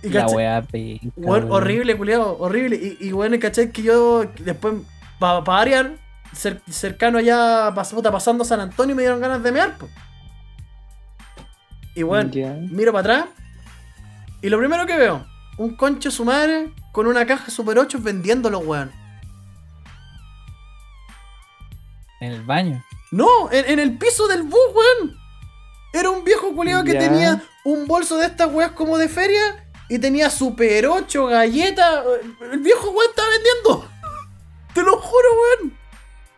Y 0.03 0.09
La 0.09 0.27
weá 0.29 0.63
penca, 0.63 1.09
Weón, 1.17 1.53
horrible, 1.53 1.95
culiado, 1.99 2.39
horrible. 2.39 2.77
Y, 2.77 3.09
y 3.09 3.13
bueno, 3.13 3.37
¿cachai? 3.39 3.71
Que 3.71 3.83
yo 3.83 4.25
después, 4.39 4.77
para 5.19 5.41
variar, 5.41 5.93
cer- 6.33 6.63
cercano 6.71 7.19
allá, 7.19 7.71
pas- 7.75 7.93
puta, 7.93 8.11
pasando 8.11 8.43
San 8.45 8.61
Antonio, 8.61 8.97
me 8.97 9.03
dieron 9.03 9.21
ganas 9.21 9.43
de 9.43 9.53
mear, 9.53 9.77
po. 9.77 9.89
Y 11.95 12.03
bueno, 12.03 12.31
miro 12.71 12.93
para 12.93 13.01
atrás. 13.01 13.31
Y 14.41 14.49
lo 14.49 14.57
primero 14.59 14.87
que 14.87 14.97
veo, 14.97 15.27
un 15.59 15.77
concho 15.77 16.11
su 16.11 16.25
madre 16.25 16.71
con 16.93 17.07
una 17.07 17.27
caja 17.27 17.51
Super 17.51 17.79
8 17.79 17.99
vendiéndolo, 18.01 18.61
weón. 18.61 18.91
En 22.21 22.33
el 22.33 22.43
baño. 22.43 22.83
No, 23.11 23.51
en, 23.51 23.65
en 23.71 23.79
el 23.79 23.99
piso 23.99 24.29
del 24.29 24.43
bus, 24.43 24.61
weón. 24.75 25.17
Era 25.93 26.11
un 26.11 26.23
viejo 26.23 26.55
culiado 26.55 26.85
que 26.85 26.95
tenía 26.95 27.43
un 27.65 27.87
bolso 27.87 28.17
de 28.19 28.27
estas 28.27 28.53
weas 28.53 28.73
como 28.73 28.97
de 28.97 29.09
feria 29.09 29.69
y 29.89 29.99
tenía 29.99 30.31
Super 30.31 30.87
8, 30.87 31.27
galletas. 31.27 32.05
El 32.53 32.61
viejo 32.61 32.91
weón 32.91 33.11
estaba 33.11 33.29
vendiendo. 33.29 33.89
Te 34.75 34.83
lo 34.83 35.01
juro, 35.01 35.29
weón. 35.61 35.81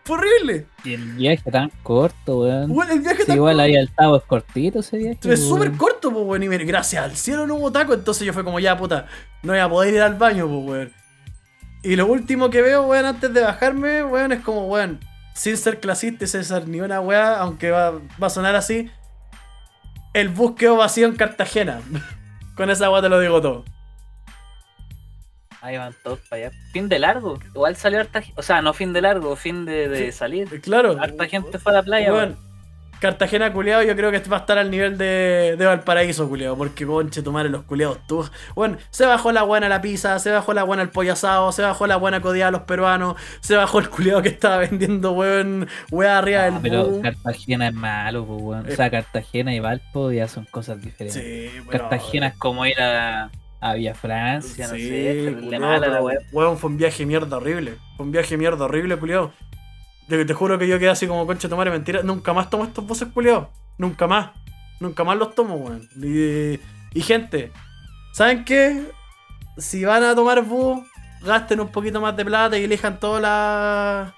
Horrible. 0.08 0.66
Y 0.84 0.94
el 0.94 1.04
viaje 1.12 1.50
tan 1.50 1.70
corto, 1.82 2.40
weón. 2.40 2.90
El 2.90 3.00
viaje 3.00 3.16
Sí, 3.16 3.22
está 3.22 3.34
igual 3.34 3.60
ahí 3.60 3.76
al 3.76 3.90
Tavo 3.94 4.16
es 4.16 4.24
cortito 4.24 4.80
ese 4.80 4.96
viaje. 4.96 5.18
Es 5.24 5.40
súper 5.40 5.72
corto, 5.72 6.10
pues, 6.10 6.24
weón. 6.24 6.42
Y 6.42 6.48
mira, 6.48 6.64
gracias 6.64 7.04
al 7.04 7.16
cielo 7.16 7.46
no 7.46 7.56
hubo 7.56 7.70
taco. 7.70 7.92
Entonces 7.92 8.26
yo 8.26 8.32
fue 8.32 8.42
como, 8.42 8.58
ya, 8.58 8.76
puta, 8.76 9.06
no 9.42 9.52
voy 9.52 9.60
a 9.60 9.68
poder 9.68 9.94
ir 9.94 10.00
al 10.00 10.14
baño, 10.14 10.48
pues, 10.48 10.64
weón. 10.66 10.92
Y 11.82 11.96
lo 11.96 12.06
último 12.06 12.48
que 12.48 12.62
veo, 12.62 12.86
weón, 12.86 13.04
antes 13.04 13.32
de 13.34 13.42
bajarme, 13.42 14.02
weón, 14.02 14.32
es 14.32 14.40
como, 14.40 14.66
weón, 14.66 14.98
sin 15.34 15.56
ser 15.56 15.80
clasista 15.80 16.24
y 16.24 16.28
sin 16.28 16.44
ser 16.44 16.68
ni 16.68 16.80
una 16.80 17.00
weá, 17.00 17.38
aunque 17.38 17.70
va, 17.70 17.92
va 18.22 18.26
a 18.26 18.30
sonar 18.30 18.54
así, 18.54 18.90
el 20.14 20.28
bus 20.28 20.54
quedó 20.56 20.76
vacío 20.76 21.06
en 21.06 21.16
Cartagena. 21.16 21.80
Con 22.56 22.70
esa 22.70 22.90
weá 22.90 23.00
te 23.02 23.08
lo 23.08 23.18
digo 23.20 23.40
todo. 23.40 23.64
Ahí 25.62 25.76
van 25.78 25.94
todos 26.02 26.18
para 26.28 26.46
allá. 26.48 26.56
Fin 26.72 26.88
de 26.88 26.98
largo. 26.98 27.38
Igual 27.54 27.76
salió 27.76 28.00
harta. 28.00 28.20
O 28.34 28.42
sea, 28.42 28.60
no 28.62 28.72
fin 28.74 28.92
de 28.92 29.00
largo, 29.00 29.36
fin 29.36 29.64
de, 29.64 29.88
de 29.88 30.06
Sí. 30.06 30.12
salir. 30.12 30.60
Claro. 30.60 30.96
Harta 31.00 31.26
gente 31.28 31.58
fue 31.60 31.70
a 31.72 31.76
la 31.76 31.82
playa. 31.84 32.12
Weón. 32.12 32.36
Cartagena 33.02 33.52
culiado, 33.52 33.82
yo 33.82 33.96
creo 33.96 34.10
que 34.12 34.20
va 34.20 34.36
a 34.36 34.40
estar 34.40 34.56
al 34.58 34.70
nivel 34.70 34.96
de, 34.96 35.56
de 35.58 35.66
Valparaíso, 35.66 36.28
culiado. 36.28 36.56
Porque, 36.56 36.86
conche, 36.86 37.20
tu 37.20 37.32
madre, 37.32 37.48
los 37.48 37.64
culiados, 37.64 37.98
tú. 38.06 38.24
Bueno, 38.54 38.76
se 38.90 39.04
bajó 39.04 39.32
la 39.32 39.42
buena 39.42 39.68
la 39.68 39.82
pizza, 39.82 40.18
se 40.20 40.30
bajó 40.30 40.54
la 40.54 40.62
buena 40.62 40.82
el 40.84 40.88
pollo 40.90 41.14
asado, 41.14 41.50
se 41.50 41.62
bajó 41.62 41.88
la 41.88 41.96
buena 41.96 42.20
codiada 42.20 42.48
a 42.48 42.52
los 42.52 42.62
peruanos, 42.62 43.16
se 43.40 43.56
bajó 43.56 43.80
el 43.80 43.90
culiado 43.90 44.22
que 44.22 44.28
estaba 44.28 44.58
vendiendo, 44.58 45.12
weón, 45.12 45.66
weá 45.90 46.18
arriba 46.18 46.44
del 46.44 46.54
Ah, 46.54 46.60
pero 46.62 46.84
bus. 46.86 47.02
Cartagena 47.02 47.66
es 47.68 47.74
malo, 47.74 48.24
pues, 48.24 48.40
weón. 48.42 48.68
Eh. 48.68 48.72
O 48.72 48.76
sea, 48.76 48.88
Cartagena 48.90 49.52
y 49.54 49.58
Valpo 49.60 50.12
ya 50.12 50.28
son 50.28 50.44
cosas 50.44 50.80
diferentes. 50.80 51.20
Sí, 51.22 51.50
pero- 51.68 51.88
Cartagena 51.88 52.28
es 52.28 52.36
como 52.38 52.64
ir 52.66 52.80
a, 52.80 53.30
a 53.60 53.74
Villa 53.74 53.94
Francia, 53.94 54.68
no 54.68 54.74
Sí, 54.76 54.82
sé. 54.82 54.88
terrible 54.90 55.42
culiao, 55.42 55.60
mala 55.60 55.78
la 55.78 55.86
pero, 55.94 56.04
weá. 56.04 56.18
weón, 56.32 56.56
fue 56.56 56.70
un 56.70 56.76
viaje 56.76 57.04
mierda 57.04 57.36
horrible. 57.36 57.74
Fue 57.96 58.06
un 58.06 58.12
viaje 58.12 58.36
mierda 58.36 58.64
horrible, 58.64 58.96
culiado. 58.96 59.32
Te, 60.12 60.26
te 60.26 60.34
juro 60.34 60.58
que 60.58 60.68
yo 60.68 60.78
quedé 60.78 60.90
así 60.90 61.06
como 61.06 61.26
concha 61.26 61.48
tomar 61.48 61.70
mentira. 61.70 62.02
Nunca 62.02 62.34
más 62.34 62.50
tomo 62.50 62.64
estos 62.64 62.86
buses, 62.86 63.08
culiados. 63.14 63.48
Nunca 63.78 64.06
más. 64.06 64.32
Nunca 64.78 65.04
más 65.04 65.16
los 65.16 65.34
tomo, 65.34 65.54
weón. 65.54 65.88
Y, 65.96 66.60
y 66.92 67.00
gente, 67.00 67.50
¿saben 68.12 68.44
qué? 68.44 68.92
Si 69.56 69.86
van 69.86 70.04
a 70.04 70.14
tomar 70.14 70.44
bus, 70.44 70.86
gasten 71.22 71.60
un 71.60 71.68
poquito 71.68 71.98
más 72.02 72.14
de 72.14 72.26
plata 72.26 72.58
y 72.58 72.64
elijan 72.64 73.00
todas 73.00 73.22
las 73.22 74.12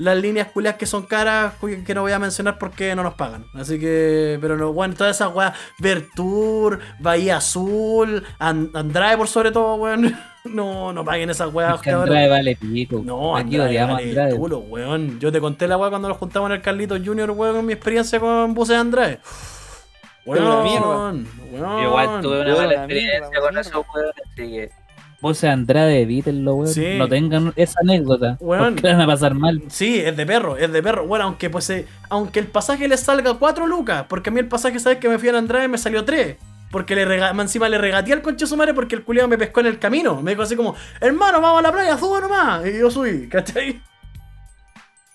las 0.00 0.16
líneas 0.16 0.48
culiadas 0.48 0.78
que 0.78 0.86
son 0.86 1.02
caras, 1.04 1.54
que 1.86 1.94
no 1.94 2.00
voy 2.00 2.12
a 2.12 2.18
mencionar 2.18 2.58
porque 2.58 2.94
no 2.94 3.02
nos 3.02 3.14
pagan. 3.14 3.44
Así 3.54 3.78
que, 3.78 4.38
pero 4.40 4.56
no, 4.56 4.72
bueno, 4.72 4.94
todas 4.96 5.14
esas 5.16 5.34
weas, 5.34 5.52
Vertour, 5.78 6.80
Bahía 6.98 7.36
Azul, 7.36 8.24
An- 8.38 8.70
Andrade 8.72 9.18
por 9.18 9.28
sobre 9.28 9.52
todo, 9.52 9.74
weón. 9.76 10.16
No, 10.42 10.90
no 10.94 11.04
paguen 11.04 11.28
esas 11.28 11.52
weas, 11.52 11.74
Es 11.74 11.80
que. 11.82 11.90
Andrade 11.90 12.26
vale 12.30 12.56
pico. 12.56 13.02
No, 13.04 13.36
Aquí 13.36 13.56
Andrade, 13.56 13.84
vale 13.92 14.08
Andrade. 14.08 14.36
culo, 14.36 14.60
weón. 14.60 15.20
Yo 15.20 15.30
te 15.30 15.38
conté 15.38 15.68
la 15.68 15.76
wea 15.76 15.90
cuando 15.90 16.08
nos 16.08 16.16
juntamos 16.16 16.48
en 16.48 16.56
el 16.56 16.62
Carlitos 16.62 16.98
Junior, 17.04 17.30
weón, 17.32 17.56
con 17.56 17.66
mi 17.66 17.74
experiencia 17.74 18.18
con 18.18 18.54
buses 18.54 18.76
de 18.76 18.80
Andrade. 18.80 19.20
Weón, 20.24 21.26
weón. 21.52 21.82
Igual 21.82 22.20
tuve 22.22 22.40
una 22.40 22.54
Weón, 22.54 22.56
mala 22.56 22.74
experiencia 22.74 23.40
con 23.40 23.58
esos 23.58 23.74
weones, 23.94 24.14
así 24.24 24.50
que. 24.50 24.70
Vos 25.20 25.44
Andrade, 25.44 26.00
evítenlo, 26.02 26.54
weón. 26.54 26.68
Sí. 26.72 26.96
No 26.96 27.06
tengan 27.08 27.52
esa 27.56 27.80
anécdota. 27.82 28.38
Weón. 28.40 28.74
Porque 28.74 28.88
van 28.88 29.00
a 29.02 29.06
pasar 29.06 29.34
mal. 29.34 29.62
Sí, 29.68 29.98
es 29.98 30.16
de 30.16 30.24
perro, 30.24 30.56
es 30.56 30.72
de 30.72 30.82
perro. 30.82 31.06
Bueno, 31.06 31.26
aunque 31.26 31.50
pues 31.50 31.68
eh, 31.70 31.86
aunque 32.08 32.40
el 32.40 32.46
pasaje 32.46 32.88
le 32.88 32.96
salga 32.96 33.34
4 33.34 33.66
lucas, 33.66 34.06
porque 34.08 34.30
a 34.30 34.32
mí 34.32 34.40
el 34.40 34.48
pasaje, 34.48 34.78
¿sabes 34.80 34.98
que 34.98 35.08
me 35.08 35.18
fui 35.18 35.28
a 35.28 35.36
Andrade 35.36 35.68
me 35.68 35.78
salió 35.78 36.04
3. 36.04 36.36
Porque 36.70 36.94
le 36.94 37.04
rega 37.04 37.30
encima 37.30 37.68
le 37.68 37.78
regateé 37.78 38.12
al 38.14 38.22
conche 38.22 38.46
su 38.46 38.56
madre 38.56 38.72
porque 38.74 38.94
el 38.94 39.02
culiado 39.02 39.26
me 39.28 39.36
pescó 39.36 39.58
en 39.60 39.66
el 39.66 39.78
camino. 39.80 40.22
Me 40.22 40.30
dijo 40.30 40.42
así 40.42 40.54
como, 40.56 40.74
hermano, 41.00 41.40
vamos 41.40 41.58
a 41.58 41.62
la 41.62 41.72
playa, 41.72 41.98
suba 41.98 42.20
nomás. 42.20 42.64
Y 42.64 42.78
yo 42.78 42.90
subí, 42.90 43.28
¿cachai? 43.30 43.80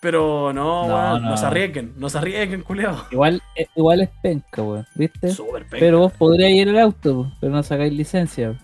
Pero 0.01 0.51
no, 0.53 0.87
No, 0.87 0.93
weón, 0.95 1.23
no, 1.23 1.29
no. 1.31 1.37
se 1.37 1.45
arriesguen, 1.45 1.93
no 1.97 2.09
se 2.09 2.17
arriesguen, 2.19 2.61
culiado. 2.61 3.05
Igual, 3.09 3.41
eh, 3.55 3.65
igual 3.75 4.01
es 4.01 4.09
penca, 4.21 4.61
weón. 4.61 4.85
¿Viste? 4.93 5.29
Súper 5.31 5.63
penca. 5.63 5.77
Pero 5.79 5.99
vos 5.99 6.11
podrías 6.13 6.51
ir 6.51 6.69
al 6.69 6.77
auto, 6.79 7.31
pero 7.39 7.53
no 7.53 7.63
sacáis 7.63 7.93
licencia. 7.93 8.49
Weón, 8.49 8.59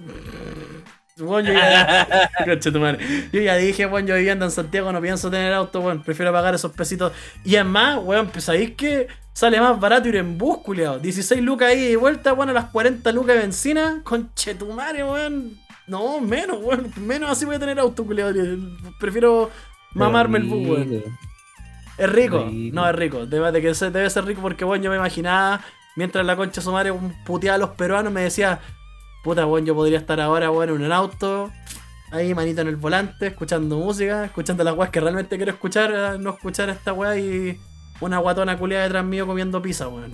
yo 1.21 1.53
ya, 1.53 2.29
Conche 2.45 2.71
tu 2.71 2.79
madre. 2.79 3.29
Yo 3.31 3.41
ya 3.41 3.55
dije, 3.55 3.85
weón, 3.85 4.07
yo 4.07 4.15
viviendo 4.15 4.45
en 4.45 4.51
Santiago 4.51 4.91
no 4.91 5.01
pienso 5.01 5.29
tener 5.29 5.53
auto, 5.53 5.81
weón. 5.81 6.01
Prefiero 6.03 6.31
pagar 6.31 6.55
esos 6.55 6.71
pesitos. 6.71 7.13
Y 7.43 7.55
es 7.55 7.65
más, 7.65 7.99
weón, 8.01 8.27
pues 8.27 8.45
sabéis 8.45 8.71
que 8.75 9.07
sale 9.33 9.59
más 9.59 9.79
barato 9.79 10.09
ir 10.09 10.17
en 10.17 10.37
bus, 10.37 10.59
culiao. 10.59 10.99
16 10.99 11.41
lucas 11.41 11.69
ahí 11.69 11.91
y 11.91 11.95
vuelta, 11.95 12.33
weón, 12.33 12.49
a 12.49 12.53
las 12.53 12.65
40 12.65 13.11
lucas 13.11 13.35
de 13.35 13.41
benzina. 13.41 14.01
Conche 14.03 14.55
tu 14.55 14.67
madre, 14.73 15.03
weón. 15.03 15.57
No, 15.87 16.19
menos, 16.21 16.57
weón. 16.61 16.91
Menos 16.97 17.29
así 17.29 17.45
voy 17.45 17.55
a 17.55 17.59
tener 17.59 17.79
auto, 17.79 18.05
culiao. 18.05 18.31
Prefiero 18.99 19.49
mamarme 19.93 20.39
el 20.39 20.45
bus, 20.45 20.67
weón. 20.67 21.03
Es 21.97 22.09
rico. 22.09 22.49
No, 22.51 22.89
es 22.89 22.95
rico. 22.95 23.25
Debe, 23.25 23.51
de 23.51 23.61
que 23.61 23.73
debe 23.73 24.09
ser 24.09 24.25
rico 24.25 24.41
porque, 24.41 24.65
weón, 24.65 24.81
yo 24.81 24.89
me 24.89 24.95
imaginaba, 24.95 25.61
mientras 25.95 26.25
la 26.25 26.35
concha 26.35 26.61
su 26.61 26.71
madre 26.71 26.93
puteaba 27.25 27.55
a 27.55 27.59
los 27.59 27.69
peruanos, 27.71 28.11
me 28.11 28.21
decía, 28.21 28.59
puta, 29.23 29.45
weón, 29.45 29.65
yo 29.65 29.75
podría 29.75 29.97
estar 29.99 30.19
ahora, 30.19 30.49
weón, 30.51 30.69
en 30.69 30.81
un 30.85 30.91
auto, 30.91 31.51
ahí, 32.11 32.33
manito 32.33 32.61
en 32.61 32.67
el 32.67 32.75
volante, 32.75 33.27
escuchando 33.27 33.77
música, 33.77 34.25
escuchando 34.25 34.63
las 34.63 34.75
weas 34.75 34.89
que 34.91 34.99
realmente 34.99 35.37
quiero 35.37 35.51
escuchar, 35.51 36.19
no 36.19 36.31
escuchar 36.31 36.69
esta 36.69 36.93
wea 36.93 37.17
y 37.17 37.59
una 37.99 38.17
guatona 38.19 38.57
culiada 38.57 38.83
detrás 38.83 39.05
mío 39.05 39.25
comiendo 39.27 39.61
pizza, 39.61 39.87
weón. 39.87 40.13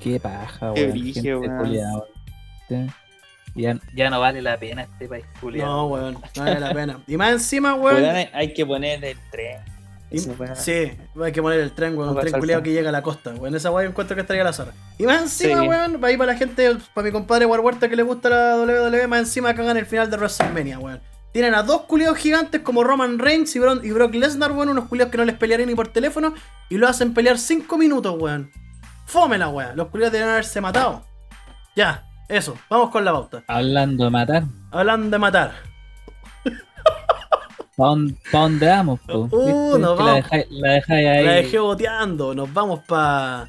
Qué 0.00 0.18
paja, 0.18 0.72
Qué 0.74 0.82
weón. 0.82 0.90
brígido, 0.92 1.40
Gente 1.40 1.48
weón. 1.54 1.64
culiada, 1.66 1.92
weón. 1.94 2.06
Sí. 2.68 2.86
Ya, 3.54 3.78
Ya 3.94 4.08
no 4.08 4.18
vale 4.18 4.40
la 4.40 4.58
pena 4.58 4.82
este 4.84 5.06
país, 5.08 5.26
culiado. 5.40 5.70
No, 5.70 5.86
weón, 5.88 6.14
no 6.14 6.20
vale 6.44 6.58
la 6.60 6.72
pena. 6.72 6.98
Y 7.06 7.16
más 7.16 7.32
encima, 7.32 7.74
weón. 7.74 8.02
Weón, 8.02 8.16
hay- 8.16 8.28
hay 8.32 8.54
que 8.54 8.64
poner 8.64 9.04
el 9.04 9.18
tren. 9.30 9.60
Y- 10.12 10.18
Esa 10.18 10.32
weá. 10.38 10.54
sí, 10.54 10.92
hay 11.22 11.32
que 11.32 11.40
poner 11.42 11.60
el 11.60 11.72
tren, 11.72 11.96
weón. 11.96 12.10
Un 12.10 12.20
tren 12.20 12.32
culiado 12.38 12.62
que 12.62 12.72
llega 12.72 12.90
a 12.90 12.92
la 12.92 13.02
costa, 13.02 13.30
weón. 13.30 13.54
Esa 13.54 13.70
weá 13.70 13.86
encuentro 13.88 14.14
que 14.14 14.20
estaría 14.22 14.42
a 14.42 14.46
la 14.46 14.52
zorra. 14.52 14.72
Y 14.98 15.04
más 15.04 15.22
encima, 15.22 15.62
Sí. 15.62 15.68
weón, 15.68 16.00
para 16.00 16.12
ir 16.12 16.18
para 16.18 16.32
la 16.32 16.38
gente, 16.38 16.76
para 16.94 17.04
mi 17.06 17.12
compadre 17.12 17.46
War 17.46 17.60
Huerta 17.60 17.88
que 17.88 17.96
le 17.96 18.02
gusta 18.02 18.28
la 18.28 18.56
WWE, 18.56 19.06
más 19.08 19.20
encima 19.20 19.54
cagan 19.54 19.76
el 19.76 19.86
final 19.86 20.10
de 20.10 20.16
WrestleMania, 20.16 20.78
weón. 20.78 21.00
Tienen 21.32 21.54
a 21.54 21.62
dos 21.62 21.82
culiados 21.82 22.18
gigantes 22.18 22.60
como 22.60 22.84
Roman 22.84 23.18
Reigns 23.18 23.56
y, 23.56 23.58
Bron- 23.58 23.82
y 23.82 23.90
Brock 23.90 24.14
Lesnar, 24.14 24.52
weón, 24.52 24.68
unos 24.68 24.84
culiados 24.88 25.10
que 25.10 25.16
no 25.16 25.24
les 25.24 25.34
pelearían 25.36 25.68
ni 25.70 25.74
por 25.74 25.88
teléfono, 25.88 26.34
y 26.68 26.76
lo 26.76 26.86
hacen 26.88 27.14
pelear 27.14 27.38
5 27.38 27.78
minutos, 27.78 28.14
weón. 28.18 28.50
Fome 29.06 29.38
la 29.38 29.48
weón. 29.48 29.76
Los 29.76 29.88
culiados 29.88 30.12
deben 30.12 30.28
haberse 30.28 30.60
matado. 30.60 31.04
Ya, 31.74 32.04
eso, 32.28 32.56
vamos 32.68 32.90
con 32.90 33.04
la 33.04 33.12
pauta. 33.12 33.42
hablando 33.46 34.04
de 34.04 34.10
matar. 34.10 34.42
Hablando 34.70 35.08
de 35.10 35.18
matar. 35.18 35.52
¿Para 37.76 37.88
dónde, 37.90 38.14
pa' 38.30 38.38
dónde 38.40 38.66
vamos, 38.66 39.00
po? 39.00 39.18
Uh, 39.30 39.78
nos 39.78 39.98
la 39.98 40.04
vamos. 40.04 40.26
la 40.50 40.70
dejáis 40.72 41.08
ahí. 41.08 41.24
La 41.24 41.32
dejé 41.32 41.58
boteando, 41.58 42.34
nos 42.34 42.52
vamos 42.52 42.80
pa. 42.80 43.48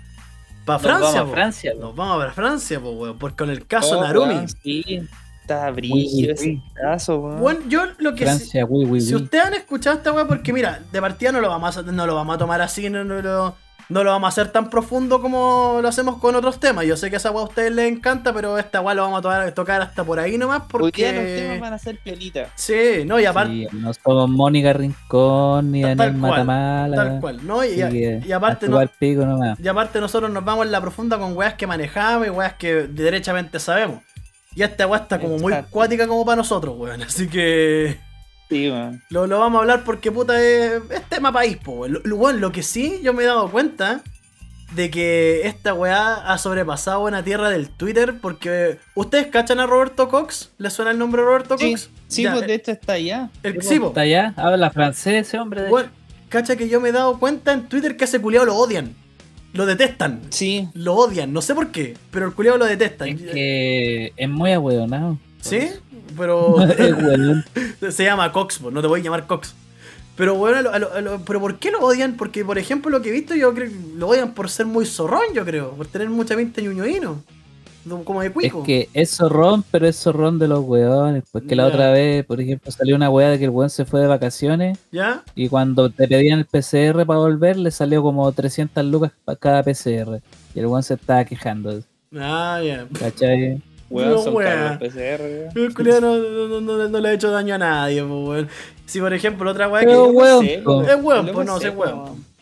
pa 0.66 0.74
Nos 0.74 0.82
Francia, 0.82 1.06
vamos 1.06 1.16
a 1.16 1.26
po. 1.26 1.32
Francia, 1.34 1.72
po. 1.74 1.80
Nos 1.82 1.96
vamos 1.96 2.18
para 2.20 2.32
Francia, 2.32 2.80
po, 2.80 2.92
weón. 2.92 3.18
Porque 3.18 3.36
con 3.38 3.50
el 3.50 3.68
caso 3.68 4.00
Oh, 4.00 4.04
Narumi. 4.04 4.34
weón. 4.36 4.50
Sí. 4.50 5.02
Está 5.42 5.72
brígido 5.72 6.34
ese 6.34 6.62
caso, 6.74 7.20
weón. 7.20 7.40
Bueno, 7.42 7.60
yo 7.68 7.84
lo 7.98 8.16
que 8.16 8.24
Francia, 8.24 8.64
oui, 8.66 8.86
oui, 8.86 9.02
Si 9.02 9.14
ustedes 9.14 9.44
han 9.44 9.54
escuchado 9.56 9.98
esta 9.98 10.14
weá, 10.14 10.26
porque 10.26 10.54
mira, 10.54 10.80
de 10.90 11.02
partida 11.02 11.34
no 11.34 11.42
lo 11.42 11.50
vamos 11.50 11.78
a, 11.78 11.82
no 11.82 12.08
lo 12.08 12.16
vamos 12.16 12.36
a 12.36 12.38
tomar 12.38 12.62
así, 12.62 12.90
no, 12.90 13.04
no 13.04 13.22
lo, 13.22 13.56
no 13.93 14.03
lo 14.03 14.10
vamos 14.10 14.25
a 14.25 14.29
hacer 14.29 14.51
tan 14.51 14.71
profundo 14.71 15.21
como 15.21 15.77
lo 15.79 15.88
hacemos 15.88 16.17
con 16.17 16.36
otros 16.36 16.60
temas. 16.60 16.86
Yo 16.86 16.97
sé 16.97 17.12
que 17.12 17.17
esa 17.17 17.29
weá 17.29 17.43
a 17.43 17.47
ustedes 17.47 17.71
les 17.71 17.91
encanta, 17.91 18.34
pero 18.34 18.58
esta 18.58 18.82
weá 18.82 18.95
lo 18.95 19.03
vamos 19.03 19.19
a 19.19 19.21
tocar, 19.21 19.51
tocar 19.51 19.82
hasta 19.84 20.03
por 20.03 20.19
ahí 20.19 20.38
nomás, 20.38 20.63
Hoy 20.73 20.91
día 20.91 21.12
los 21.12 21.23
temas 21.23 21.45
porque... 21.45 21.60
van 21.60 21.73
a 21.73 21.77
ser 21.77 21.99
piolitas. 21.99 22.49
Sí, 22.56 23.03
no, 23.06 23.19
y 23.19 23.25
aparte... 23.25 23.53
Sí, 23.53 23.67
no 23.71 23.93
somos 23.93 24.29
Mónica 24.32 24.73
Rincón 24.73 25.71
ni 25.71 25.84
Tal 25.84 25.95
Daniel 25.95 26.19
cual, 26.19 26.32
Matamala. 26.32 26.95
Tal 26.95 27.19
cual, 27.21 27.45
¿no? 27.45 27.63
Y, 27.63 27.82
Así 27.82 27.93
que, 27.99 28.23
y 28.25 28.32
aparte 28.32 28.65
a 28.65 28.69
no, 28.69 28.82
pico 28.99 29.25
nomás. 29.27 29.60
y 29.60 29.67
aparte 29.67 30.01
nosotros 30.01 30.32
nos 30.32 30.43
vamos 30.43 30.65
en 30.65 30.71
la 30.71 30.82
profunda 30.82 31.19
con 31.19 31.38
weas 31.38 31.53
que 31.53 31.67
manejamos 31.67 32.25
y 32.25 32.32
weas 32.32 32.53
que 32.53 32.88
derechamente 32.88 33.60
sabemos. 33.60 33.99
Y 34.56 34.63
esta 34.63 34.88
weá 34.88 35.01
está 35.01 35.19
como 35.19 35.38
muy 35.38 35.53
cuática 35.69 36.08
como 36.08 36.25
para 36.25 36.38
nosotros, 36.38 36.75
weón. 36.77 37.03
Así 37.03 37.27
que... 37.27 37.99
Sí. 38.54 39.00
Lo, 39.10 39.28
lo 39.28 39.39
vamos 39.39 39.60
a 39.60 39.62
hablar 39.62 39.84
porque 39.84 40.12
puta 40.12 40.42
es, 40.42 40.82
es 40.89 41.04
tema 41.10 41.32
país, 41.32 41.58
po. 41.58 41.88
Lo, 41.88 42.00
lo- 42.04 42.16
weón, 42.16 42.39
lo 42.42 42.52
que 42.52 42.63
sí 42.63 43.00
yo 43.04 43.13
me 43.13 43.24
he 43.24 43.26
dado 43.26 43.50
cuenta 43.52 44.02
de 44.76 44.89
que 44.89 45.46
esta 45.48 45.74
weá 45.76 46.16
ha 46.32 46.38
sobrepasado 46.39 47.02
una 47.06 47.24
tierra 47.24 47.50
del 47.50 47.70
Twitter 47.70 48.16
porque 48.20 48.80
¿ustedes 48.96 49.28
cachan 49.28 49.60
a 49.60 49.68
Roberto 49.68 50.10
Cox? 50.10 50.52
¿Les 50.58 50.74
suena 50.74 50.92
el 50.92 50.98
nombre 50.98 51.22
de 51.22 51.28
Roberto 51.28 51.58
Sí, 51.60 51.72
Cox? 51.72 51.89
sí, 52.08 52.24
Ya, 52.24 52.34
pues 52.34 52.48
de 52.48 52.54
hecho 52.56 52.72
está 52.72 52.94
allá. 52.94 53.30
el, 53.44 53.62
sí. 53.62 53.76
Está 53.84 54.02
allá, 54.02 54.34
habla 54.36 54.72
francés 54.72 55.28
ese 55.28 55.38
hombre. 55.38 55.63
De 55.63 55.70
Weón, 55.70 55.92
cacha 56.30 56.56
que 56.56 56.68
yo 56.70 56.82
me 56.82 56.89
he 56.89 56.92
dado 56.92 57.20
cuenta 57.20 57.54
en 57.54 57.68
Twitter 57.68 57.96
que 57.98 58.04
a 58.04 58.08
ese 58.08 58.20
culiao 58.20 58.46
lo 58.46 58.56
odian. 58.56 58.96
Lo 59.54 59.68
detestan. 59.68 60.20
Sí, 60.30 60.68
Lo 60.74 60.96
odian, 60.96 61.32
no 61.32 61.44
sé 61.44 61.54
por 61.54 61.70
qué, 61.70 61.96
pero 62.10 62.26
el 62.26 62.34
culiao 62.34 62.58
lo 62.58 62.66
detesta. 62.66 63.06
hecho. 63.06 63.26
Es 63.26 63.32
que 63.32 64.13
es 64.18 64.30
muy 64.30 64.52
ahueonado. 64.52 65.20
¿Sí? 65.43 65.69
Pero 66.17 66.56
Es 67.82 67.95
se 67.95 68.03
llama 68.06 68.32
Cox, 68.32 68.62
no 68.62 68.82
te 68.82 68.88
voy 68.88 69.01
a 69.01 69.03
llamar 69.03 69.27
Cox. 69.27 69.53
Pero 70.15 70.36
bueno, 70.36 70.58
a 70.69 70.79
lo- 70.79 70.93
a 70.93 71.01
lo- 71.01 71.19
pero 71.25 71.39
¿por 71.39 71.58
qué 71.58 71.71
lo 71.71 71.79
odian? 71.82 72.15
Porque, 72.17 72.45
por 72.45 72.58
ejemplo, 72.60 72.91
lo 72.91 73.01
que 73.01 73.10
he 73.10 73.12
visto, 73.12 73.36
yo 73.36 73.53
creo 73.53 73.71
lo 73.97 74.08
odian 74.10 74.34
por 74.34 74.49
ser 74.49 74.67
muy 74.67 74.86
zorrón, 74.86 75.23
yo 75.34 75.43
creo, 75.43 75.71
por 75.71 75.88
tener 75.88 76.10
mucha 76.10 76.36
pinta 76.36 76.62
de 76.62 76.67
ñoñoíno. 76.67 77.21
Como 78.06 78.21
de 78.21 78.27
Es 78.27 78.34
cuico. 78.34 78.63
que 78.63 78.88
es 78.93 79.10
zorrón, 79.17 79.62
pero 79.69 79.86
es 79.88 79.97
zorrón 79.97 80.39
de 80.39 80.47
los 80.47 80.63
hueones. 80.63 81.23
Porque 81.32 81.53
la 81.53 81.65
otra 81.65 81.91
vez, 81.91 82.23
por 82.25 82.39
ejemplo, 82.39 82.71
salió 82.71 82.95
una 82.95 83.10
hueá 83.10 83.32
de 83.32 83.39
que 83.39 83.43
el 83.45 83.49
hueón 83.49 83.69
se 83.69 83.84
fue 83.84 83.99
de 83.99 84.08
vacaciones 84.08 84.77
¿Ya? 84.89 85.21
y 85.36 85.49
cuando 85.49 85.89
te 85.89 86.08
pedían 86.08 86.39
el 86.39 86.45
PCR 86.45 87.06
para 87.06 87.19
volver, 87.19 87.58
le 87.58 87.71
salió 87.71 88.01
como 88.01 88.32
300 88.32 88.86
lucas 88.86 89.12
para 89.25 89.36
cada 89.38 89.63
PCR. 89.63 90.21
Y 90.56 90.60
el 90.60 90.67
hueón 90.67 90.82
se 90.84 90.93
estaba 90.93 91.25
quejando. 91.25 91.82
Ah, 92.15 92.62
ya. 92.63 92.88
¿Cachai? 92.97 93.62
Weón, 93.93 94.10
No, 94.12 94.17
son 94.23 94.36
weón. 94.36 94.79
PCR. 94.79 95.49
El 95.56 95.73
no, 96.01 96.60
no- 96.62 96.88
no- 96.89 96.99
le 96.99 97.10
ha 97.10 97.13
hecho 97.13 97.32
daño 97.32 97.56
a 97.56 97.58
nadie, 97.58 98.03
po, 98.03 98.25
weón. 98.25 98.47
Si, 98.86 98.99
por 98.99 99.13
ejemplo, 99.13 99.49
otra 99.51 99.67
weá 99.69 99.82
que. 99.82 99.93
No 99.93 100.06
weón. 100.08 100.45
Es 100.45 100.63
weón, 100.65 101.27
pues 101.34 101.47
no, 101.47 101.58
es 101.58 101.75
weón. 101.75 102.34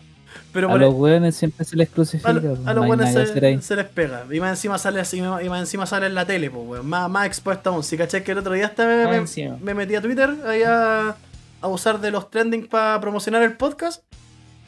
Pero 0.53 0.69
A 0.69 0.77
los 0.77 0.93
hueones 0.93 1.35
siempre 1.37 1.63
se 1.65 1.77
les 1.77 1.87
a, 1.87 1.91
crucifica. 1.93 2.33
lo- 2.33 2.57
a 2.65 2.73
no 2.73 2.85
los 2.85 2.99
ahí. 3.05 3.13
se, 3.25 3.61
se 3.61 3.75
les 3.77 3.85
pega. 3.85 4.25
Y 4.29 4.39
más 4.41 4.49
encima 4.49 4.77
sale 4.77 4.99
así, 4.99 5.19
y 5.19 5.21
más 5.21 5.59
encima 5.61 5.85
sale 5.85 6.07
en 6.07 6.15
la 6.15 6.25
tele, 6.25 6.49
pues, 6.51 6.67
weón. 6.67 6.85
Más, 6.89 7.09
más 7.09 7.25
expuesta 7.25 7.69
aún. 7.69 7.83
Si 7.83 7.95
caché 7.97 8.21
que 8.21 8.33
el 8.33 8.39
otro 8.39 8.51
día 8.53 8.65
hasta 8.65 8.85
me, 8.85 9.73
metí 9.73 9.95
a 9.95 10.01
Twitter 10.01 10.29
ahí 10.45 10.61
a, 10.63 11.15
a 11.61 11.67
usar 11.69 12.01
de 12.01 12.11
los 12.11 12.29
trending 12.29 12.67
para 12.67 12.99
promocionar 12.99 13.43
el 13.43 13.53
podcast. 13.55 14.03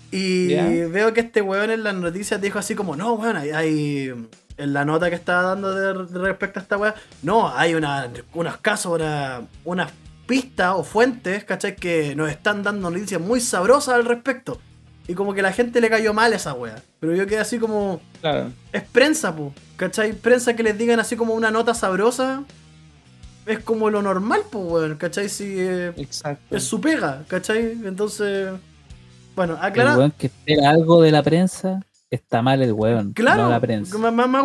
Y 0.10 0.54
veo 0.86 1.12
que 1.12 1.20
este 1.22 1.42
weón 1.42 1.72
en 1.72 1.84
las 1.84 1.96
noticias 1.96 2.40
dijo 2.40 2.60
así 2.60 2.76
como, 2.76 2.96
no, 2.96 3.16
weón, 3.16 3.36
hay, 3.36 3.50
hay- 3.50 4.14
en 4.58 4.74
la 4.74 4.86
nota 4.86 5.10
que 5.10 5.16
estaba 5.16 5.42
dando 5.44 5.74
de, 5.74 6.06
de 6.12 6.20
respecto 6.20 6.60
a 6.60 6.62
esta 6.64 6.78
weá, 6.78 6.96
no, 7.22 7.50
hay 7.56 7.76
una, 7.76 8.10
unos 8.34 8.58
casos, 8.58 8.94
una, 9.00 9.42
unas 9.66 9.92
pistas 10.26 10.74
o 10.76 10.84
fuentes, 10.84 11.44
¿cachai? 11.44 11.76
Que 11.76 12.16
nos 12.16 12.30
están 12.30 12.64
dando 12.64 12.90
noticias 12.90 13.20
muy 13.20 13.42
sabrosas 13.42 13.96
al 13.96 14.06
respecto. 14.06 14.60
Y 15.08 15.16
como 15.16 15.34
que 15.34 15.42
la 15.42 15.52
gente 15.52 15.82
le 15.82 15.90
cayó 15.90 16.14
mal 16.14 16.32
esa 16.32 16.54
weá. 16.54 16.76
Pero 17.02 17.14
yo 17.14 17.28
quedé 17.28 17.40
así 17.40 17.60
como, 17.60 18.00
Claro. 18.22 18.52
es 18.72 18.84
prensa, 18.84 19.36
po, 19.36 19.54
¿cachai? 19.76 20.14
Prensa 20.14 20.56
que 20.56 20.64
les 20.64 20.78
digan 20.78 21.00
así 21.00 21.18
como 21.18 21.34
una 21.34 21.52
nota 21.52 21.74
sabrosa. 21.74 22.44
Es 23.46 23.60
como 23.60 23.90
lo 23.90 24.02
normal, 24.02 24.44
pues, 24.50 24.64
weón, 24.66 24.96
¿cachai? 24.96 25.28
Si 25.28 25.56
eh, 25.60 25.92
Exacto. 25.98 26.56
es 26.56 26.64
su 26.64 26.80
pega, 26.80 27.24
¿cachai? 27.28 27.72
Entonces, 27.84 28.52
bueno, 29.36 29.56
El 29.60 29.66
aclara. 29.66 29.98
weón 29.98 30.12
que 30.12 30.28
espera 30.28 30.70
algo 30.70 31.02
de 31.02 31.12
la 31.12 31.22
prensa, 31.22 31.82
está 32.16 32.42
mal 32.42 32.62
el 32.62 32.74
weón. 32.74 33.14
Claro, 33.14 33.44
No 33.44 33.50
la 33.50 33.60
prensa. 33.60 33.98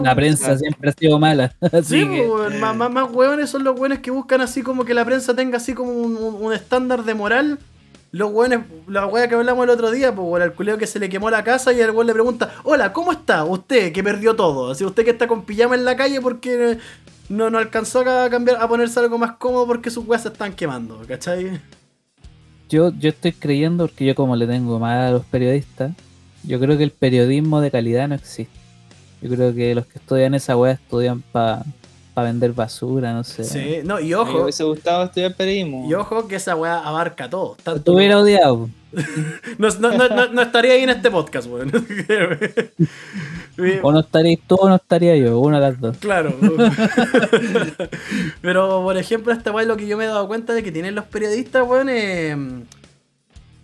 La 0.03 0.15
prensa 0.15 0.45
Claro. 0.47 0.59
siempre 0.59 0.91
ha 0.91 0.93
sido 0.93 1.19
mala. 1.19 1.55
Sí, 1.83 2.01
que, 2.09 2.21
weón, 2.27 2.59
más, 2.61 2.75
más, 2.77 2.91
más 2.91 3.11
weones 3.13 3.51
son 3.51 3.65
los 3.65 3.79
weones 3.79 3.99
que 4.01 4.11
buscan 4.11 4.41
así 4.41 4.63
como 4.63 4.85
que 4.85 4.95
la 4.95 5.05
prensa 5.05 5.35
tenga 5.35 5.57
así 5.59 5.75
como 5.75 5.93
un, 5.93 6.17
un- 6.17 6.35
un 6.43 6.53
estándar 6.53 7.05
de 7.05 7.15
moral. 7.15 7.59
Los 8.11 8.33
weones, 8.33 8.61
la 8.87 9.07
wea 9.07 9.29
que 9.29 9.35
hablamos 9.35 9.65
el 9.65 9.71
otro 9.71 9.91
día, 9.91 10.15
pues 10.15 10.27
weón, 10.27 10.43
al 10.43 10.55
culeo 10.55 10.79
que 10.79 10.87
se 10.87 10.99
le 10.99 11.11
quemó 11.11 11.29
la 11.29 11.45
casa 11.45 11.73
y 11.75 11.81
el 11.81 11.91
weón 11.91 12.07
le 12.07 12.15
pregunta, 12.15 12.51
hola, 12.65 12.93
¿cómo 12.93 13.13
está 13.13 13.45
usted 13.45 13.93
que 13.93 14.03
perdió 14.03 14.35
todo? 14.35 14.71
Así 14.71 14.83
usted 14.85 15.05
que 15.05 15.11
está 15.11 15.29
con 15.29 15.43
pijama 15.45 15.75
en 15.75 15.85
la 15.85 15.95
calle 15.95 16.21
porque 16.23 16.79
no, 17.29 17.51
no 17.51 17.59
alcanzó 17.59 18.01
a 18.01 18.31
cambiar, 18.31 18.57
a 18.63 18.67
ponerse 18.67 18.99
algo 19.01 19.19
más 19.19 19.33
cómodo 19.33 19.67
porque 19.67 19.91
sus 19.91 20.07
weas 20.07 20.23
se 20.23 20.29
están 20.29 20.55
quemando, 20.55 21.03
¿cachai? 21.07 21.61
yo, 22.71 22.93
yo 22.99 23.09
estoy 23.11 23.33
creyendo, 23.33 23.87
porque 23.87 24.05
yo 24.07 24.15
como 24.15 24.37
le 24.37 24.47
tengo 24.47 24.79
mal 24.79 24.99
a 24.99 25.11
los 25.11 25.25
periodistas, 25.27 25.93
yo 26.49 26.59
creo 26.59 26.77
que 26.77 26.85
el 26.85 26.91
periodismo 26.91 27.61
de 27.61 27.71
calidad 27.71 28.09
no 28.09 28.17
existe. 28.17 28.59
Yo 29.23 29.31
creo 29.31 29.55
que 29.55 29.75
los 29.75 29.87
que 29.87 29.99
estudian 29.99 30.35
esa 30.35 30.57
weá 30.57 30.73
estudian 30.73 31.23
para 31.33 31.65
vender 32.17 32.53
basura, 32.53 33.13
no 33.13 33.23
sé. 33.23 33.45
Sí, 33.45 33.77
no, 33.85 34.01
y 34.01 34.09
Me 34.09 34.15
ojo, 34.17 34.43
hubiese 34.43 34.65
gustado 34.65 35.05
estudiar 35.05 35.35
periodismo. 35.37 35.89
y 35.89 35.95
ojo 35.95 36.27
que 36.27 36.35
esa 36.37 36.57
wea 36.57 36.79
abarca 36.81 37.31
todo. 37.31 37.57
Tanto 37.63 37.81
Te 37.83 37.91
hubiera 37.93 38.19
odiado. 38.19 38.69
no, 39.59 39.69
no- 39.79 39.93
no- 39.93 40.09
no- 40.09 40.29
no 40.33 40.43
estaría 40.43 40.73
ahí 40.73 40.83
en 40.83 40.91
este 40.91 41.11
podcast, 41.13 41.47
weón. 41.49 41.71
O 43.83 43.91
no 43.91 44.01
estarías 44.01 44.39
tú 44.47 44.55
o 44.55 44.69
no 44.69 44.77
estaría 44.77 45.17
yo, 45.17 45.41
una 45.41 45.59
de 45.61 45.71
las 45.73 45.81
dos. 45.81 45.97
Claro. 45.99 46.33
Pero, 48.41 48.83
por 48.83 48.97
ejemplo, 48.97 49.33
esta 49.33 49.53
weá 49.53 49.65
lo 49.67 49.77
que 49.77 49.87
yo 49.87 49.97
me 49.97 50.05
he 50.05 50.07
dado 50.07 50.27
cuenta 50.29 50.55
de 50.55 50.63
que 50.63 50.73
tienen 50.73 50.95
los 50.95 51.05
periodistas, 51.07 51.67
weón, 51.67 51.89
eh, 51.91 52.37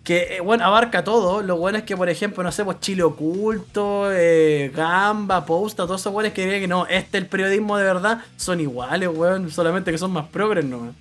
que, 0.05 0.37
eh, 0.37 0.39
bueno, 0.39 0.63
abarca 0.63 1.03
todo. 1.03 1.41
Lo 1.41 1.57
bueno 1.57 1.79
es 1.79 1.83
que, 1.83 1.97
por 1.97 2.07
ejemplo, 2.07 2.41
no 2.43 2.51
sé, 2.53 2.63
pues 2.63 2.79
Chile 2.79 3.03
Oculto, 3.03 4.09
eh, 4.11 4.71
Gamba, 4.73 5.45
Posta, 5.45 5.83
todos 5.85 5.99
esos 5.99 6.13
weones 6.13 6.31
que 6.31 6.43
creen 6.43 6.61
que 6.61 6.67
no, 6.67 6.85
este 6.87 7.17
es 7.17 7.23
el 7.23 7.27
periodismo 7.29 7.75
de 7.77 7.83
verdad, 7.83 8.19
son 8.37 8.61
iguales, 8.61 9.09
weón, 9.11 9.49
solamente 9.51 9.91
que 9.91 9.97
son 9.97 10.11
más 10.11 10.27
progres 10.27 10.63
nomás. 10.63 10.93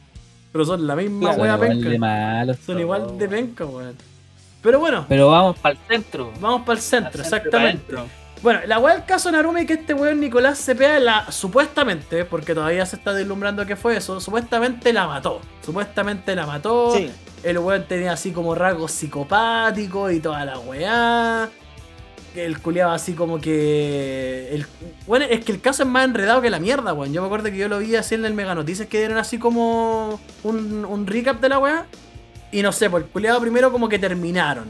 Pero 0.51 0.64
son 0.64 0.87
la 0.87 0.97
misma 0.97 1.35
Claro, 1.35 1.55
igual 1.55 1.69
penca. 1.69 1.88
de 1.90 1.99
malos. 1.99 2.57
Son 2.64 2.79
igual 2.81 3.19
de 3.19 3.29
penca, 3.29 3.64
weón. 3.67 3.95
Pero 4.62 4.81
bueno, 4.81 5.05
Pero 5.09 5.29
vamos, 5.31 5.59
Para 5.59 5.75
el 5.75 5.81
centro. 5.87 6.33
vamos 6.40 6.62
para 6.62 6.79
el 6.79 6.83
centro, 6.83 7.23
exactamente. 7.23 7.95
Bueno, 8.43 8.61
la 8.67 8.79
weá 8.79 8.95
del 8.95 9.05
caso 9.05 9.31
Narumi 9.31 9.64
que 9.67 9.75
este 9.75 9.95
weón 9.95 10.21
Nicolás 10.21 10.59
Cepeda 10.59 10.99
la 11.01 11.31
supuestamente, 11.33 12.25
porque 12.25 12.55
todavía 12.55 12.85
se 12.87 12.97
está 12.97 13.12
deslumbrando 13.12 13.64
que 13.67 13.75
fue 13.77 13.97
eso, 13.97 14.21
supuestamente 14.21 14.93
la 14.93 15.07
mató. 15.07 15.40
Supuestamente 15.64 16.35
la 16.35 16.47
mató. 16.47 16.95
Sí. 16.95 17.11
El 17.44 17.59
weón 17.59 17.85
tenía 17.85 18.12
así 18.12 18.33
como 18.33 18.54
rasgos 18.54 18.90
psicopáticos 18.92 20.12
y 20.12 20.20
toda 20.20 20.46
la 20.46 20.59
weá. 20.59 21.50
El 22.35 22.59
culiaba 22.61 22.94
así 22.94 23.12
como 23.12 23.38
que. 23.38 24.48
El... 24.50 24.66
Bueno, 25.07 25.26
es 25.28 25.44
que 25.44 25.52
el 25.52 25.61
caso 25.61 25.83
es 25.83 25.88
más 25.88 26.07
enredado 26.07 26.40
que 26.40 26.48
la 26.48 26.59
mierda, 26.59 26.94
weón. 26.94 27.12
Yo 27.12 27.20
me 27.20 27.26
acuerdo 27.26 27.50
que 27.50 27.59
yo 27.59 27.68
lo 27.68 27.78
vi 27.78 27.94
así 27.96 28.14
en 28.14 28.24
el 28.24 28.33
Mega 28.33 28.54
Noticias 28.54 28.88
que 28.88 28.98
dieron 28.98 29.18
así 29.18 29.38
como 29.38 30.18
un, 30.42 31.07
recap 31.07 31.40
de 31.40 31.50
la 31.50 31.59
weá. 31.59 31.87
Y 32.50 32.62
no 32.62 32.72
sé, 32.72 32.88
pues 32.88 33.04
el 33.04 33.11
culiado 33.11 33.40
primero 33.42 33.70
como 33.70 33.90
que 33.90 33.98
terminaron. 33.98 34.66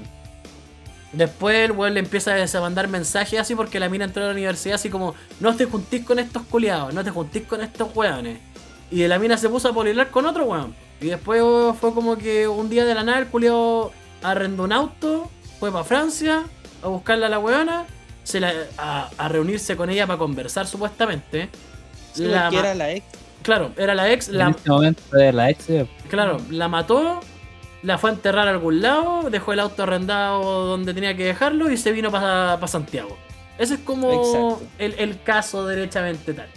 Después 1.12 1.56
el 1.70 1.72
weón 1.72 1.94
le 1.94 2.00
empieza 2.00 2.34
a 2.34 2.60
mandar 2.60 2.88
mensajes 2.88 3.38
así 3.38 3.54
porque 3.54 3.78
la 3.78 3.88
mina 3.88 4.04
entró 4.04 4.24
a 4.24 4.26
la 4.26 4.32
universidad 4.32 4.74
así 4.74 4.90
como, 4.90 5.14
no 5.38 5.54
te 5.54 5.64
juntís 5.64 6.04
con 6.04 6.18
estos 6.18 6.42
culiados, 6.42 6.92
no 6.92 7.04
te 7.04 7.10
juntís 7.10 7.44
con 7.44 7.60
estos 7.60 7.94
weones. 7.94 8.40
Y 8.90 9.06
la 9.06 9.20
mina 9.20 9.38
se 9.38 9.48
puso 9.48 9.68
a 9.68 9.72
polilar 9.72 10.10
con 10.10 10.26
otro 10.26 10.44
weón. 10.44 10.74
Y 11.04 11.08
después 11.08 11.42
oh, 11.44 11.74
fue 11.78 11.92
como 11.92 12.16
que 12.16 12.48
un 12.48 12.70
día 12.70 12.84
de 12.86 12.94
la 12.94 13.02
nada 13.04 13.18
el 13.18 13.26
culiado 13.26 13.92
arrendó 14.22 14.62
un 14.64 14.72
auto, 14.72 15.30
fue 15.60 15.70
para 15.70 15.84
Francia 15.84 16.44
a 16.82 16.88
buscarla 16.88 17.26
a 17.26 17.28
la 17.28 17.38
weona, 17.38 17.84
se 18.22 18.40
la- 18.40 18.52
a, 18.78 19.10
a 19.18 19.28
reunirse 19.28 19.76
con 19.76 19.90
ella 19.90 20.06
para 20.06 20.18
conversar 20.18 20.66
supuestamente. 20.66 21.50
Sí, 22.14 22.24
La 22.24 22.48
era 22.48 22.74
la 22.74 22.90
ex. 22.92 23.04
Claro, 23.42 23.72
era 23.76 23.94
la 23.94 24.10
ex, 24.10 24.28
en 24.28 24.38
la, 24.38 24.48
este 24.50 24.70
momento 24.70 25.02
de 25.12 25.32
la 25.32 25.50
ex. 25.50 25.68
eh, 25.68 25.86
Claro, 26.08 26.38
la 26.50 26.68
mató, 26.68 27.20
la 27.82 27.98
fue 27.98 28.08
a 28.08 28.14
enterrar 28.14 28.48
a 28.48 28.52
algún 28.52 28.80
lado, 28.80 29.28
dejó 29.28 29.52
el 29.52 29.60
auto 29.60 29.82
arrendado 29.82 30.64
donde 30.66 30.94
tenía 30.94 31.14
que 31.14 31.26
dejarlo 31.26 31.70
y 31.70 31.76
se 31.76 31.92
vino 31.92 32.10
para 32.10 32.66
Santiago. 32.66 33.18
Ese 33.58 33.74
es 33.74 33.80
como 33.80 34.58
el 34.78 35.22
caso 35.22 35.66
derechamente 35.66 36.32
tal. 36.32 36.48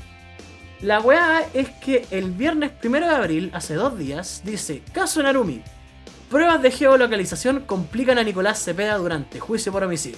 La 0.81 0.99
weá 0.99 1.43
es 1.53 1.69
que 1.69 2.05
el 2.11 2.31
viernes 2.31 2.71
1 2.83 2.99
de 2.99 3.05
abril, 3.15 3.51
hace 3.53 3.73
dos 3.73 3.97
días, 3.97 4.41
dice, 4.45 4.83
caso 4.93 5.23
Narumi, 5.23 5.61
pruebas 6.29 6.61
de 6.61 6.69
geolocalización 6.71 7.61
complican 7.61 8.17
a 8.19 8.23
Nicolás 8.23 8.63
Cepeda 8.63 8.95
durante 8.97 9.39
juicio 9.39 9.71
por 9.71 9.83
homicidio. 9.83 10.17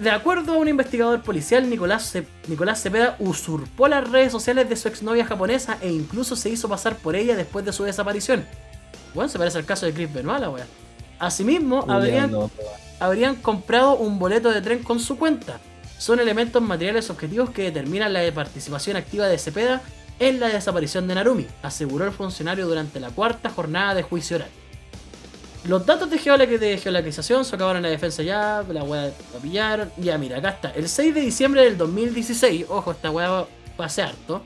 De 0.00 0.10
acuerdo 0.10 0.54
a 0.54 0.56
un 0.56 0.68
investigador 0.68 1.22
policial, 1.22 1.70
Nicolás, 1.70 2.10
Ce- 2.10 2.26
Nicolás 2.48 2.82
Cepeda 2.82 3.16
usurpó 3.18 3.88
las 3.88 4.10
redes 4.10 4.30
sociales 4.32 4.68
de 4.68 4.76
su 4.76 4.88
exnovia 4.88 5.24
japonesa 5.24 5.78
e 5.80 5.90
incluso 5.90 6.36
se 6.36 6.50
hizo 6.50 6.68
pasar 6.68 6.96
por 6.96 7.16
ella 7.16 7.34
después 7.36 7.64
de 7.64 7.72
su 7.72 7.84
desaparición. 7.84 8.44
Bueno, 9.14 9.28
se 9.30 9.38
parece 9.38 9.56
al 9.58 9.64
caso 9.64 9.86
de 9.86 9.94
Chris 9.94 10.12
Benoit, 10.12 10.40
la 10.40 10.50
wea. 10.50 10.66
Asimismo, 11.18 11.86
habrían, 11.88 12.30
habrían 13.00 13.36
comprado 13.36 13.94
un 13.96 14.18
boleto 14.18 14.50
de 14.50 14.60
tren 14.60 14.82
con 14.82 15.00
su 15.00 15.16
cuenta. 15.16 15.60
Son 15.98 16.20
elementos 16.20 16.62
materiales 16.62 17.08
objetivos 17.10 17.50
que 17.50 17.62
determinan 17.62 18.12
la 18.12 18.20
participación 18.32 18.96
activa 18.96 19.26
de 19.26 19.38
Cepeda 19.38 19.80
en 20.18 20.40
la 20.40 20.48
desaparición 20.48 21.06
de 21.08 21.14
Narumi, 21.14 21.46
aseguró 21.62 22.04
el 22.06 22.12
funcionario 22.12 22.66
durante 22.66 23.00
la 23.00 23.10
cuarta 23.10 23.50
jornada 23.50 23.94
de 23.94 24.02
juicio 24.02 24.36
oral. 24.36 24.48
Los 25.64 25.84
datos 25.84 26.08
de, 26.10 26.18
geoloc- 26.18 26.58
de 26.58 26.78
geolocalización 26.78 27.44
socavaron 27.44 27.82
la 27.82 27.88
defensa 27.88 28.22
ya, 28.22 28.62
la 28.68 28.84
weá 28.84 29.06
la 29.06 29.40
pillaron. 29.42 29.90
Ya, 29.96 30.16
mira, 30.16 30.38
acá 30.38 30.50
está. 30.50 30.70
El 30.70 30.88
6 30.88 31.14
de 31.14 31.20
diciembre 31.22 31.62
del 31.64 31.76
2016, 31.76 32.66
ojo, 32.68 32.92
esta 32.92 33.10
weá 33.10 33.46
pase 33.76 34.02
harto. 34.02 34.42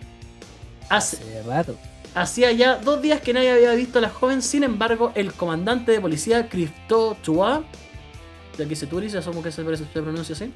Hace, 0.88 1.16
Hace 1.18 1.42
rato. 1.42 1.76
Hacía 2.14 2.50
ya 2.52 2.76
dos 2.76 3.02
días 3.02 3.20
que 3.20 3.32
nadie 3.32 3.52
había 3.52 3.72
visto 3.74 3.98
a 3.98 4.02
la 4.02 4.08
joven, 4.08 4.40
sin 4.42 4.64
embargo, 4.64 5.12
el 5.14 5.32
comandante 5.32 5.92
de 5.92 6.00
policía 6.00 6.48
Christo 6.48 7.16
Chua, 7.22 7.62
de 8.58 8.64
aquí 8.64 8.74
se 8.74 8.86
turis, 8.88 9.14
asumo 9.14 9.42
que 9.42 9.52
se, 9.52 9.62
se 9.76 9.84
pronuncia 10.02 10.34
así, 10.34 10.52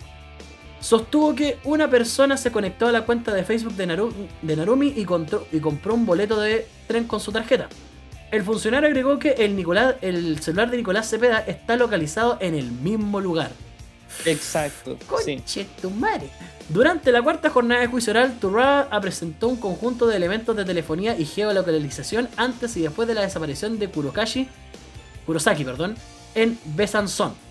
sostuvo 0.84 1.34
que 1.34 1.56
una 1.64 1.88
persona 1.88 2.36
se 2.36 2.52
conectó 2.52 2.86
a 2.86 2.92
la 2.92 3.06
cuenta 3.06 3.32
de 3.32 3.42
Facebook 3.42 3.72
de, 3.72 3.88
Naru- 3.88 4.12
de 4.42 4.54
Narumi 4.56 4.92
y, 4.94 5.06
compró 5.06 5.94
un 5.94 6.04
boleto 6.04 6.38
de 6.38 6.66
tren 6.86 7.04
con 7.04 7.20
su 7.20 7.32
tarjeta. 7.32 7.70
El 8.30 8.42
funcionario 8.42 8.88
agregó 8.88 9.18
que 9.18 9.30
el, 9.30 9.56
Nicolás, 9.56 9.94
el 10.02 10.40
celular 10.40 10.70
de 10.70 10.76
Nicolás 10.76 11.08
Cepeda 11.08 11.38
está 11.38 11.76
localizado 11.76 12.36
en 12.40 12.54
el 12.54 12.70
mismo 12.70 13.18
lugar. 13.18 13.50
Exacto. 14.26 14.98
Sí. 15.24 15.36
Conche 15.36 15.66
tu 15.80 15.88
madre. 15.88 16.28
Durante 16.68 17.12
la 17.12 17.22
cuarta 17.22 17.48
jornada 17.48 17.80
de 17.80 17.86
juicio 17.86 18.10
oral, 18.10 18.38
Turra 18.38 18.88
presentó 19.00 19.48
un 19.48 19.56
conjunto 19.56 20.06
de 20.06 20.16
elementos 20.16 20.54
de 20.54 20.66
telefonía 20.66 21.16
y 21.18 21.24
geolocalización 21.24 22.28
antes 22.36 22.76
y 22.76 22.82
después 22.82 23.08
de 23.08 23.14
la 23.14 23.22
desaparición 23.22 23.78
de 23.78 23.88
Kurokashi, 23.88 24.48
Kurosaki 25.24 25.64
perdón, 25.64 25.94
en 26.34 26.58
Besançon. 26.76 27.43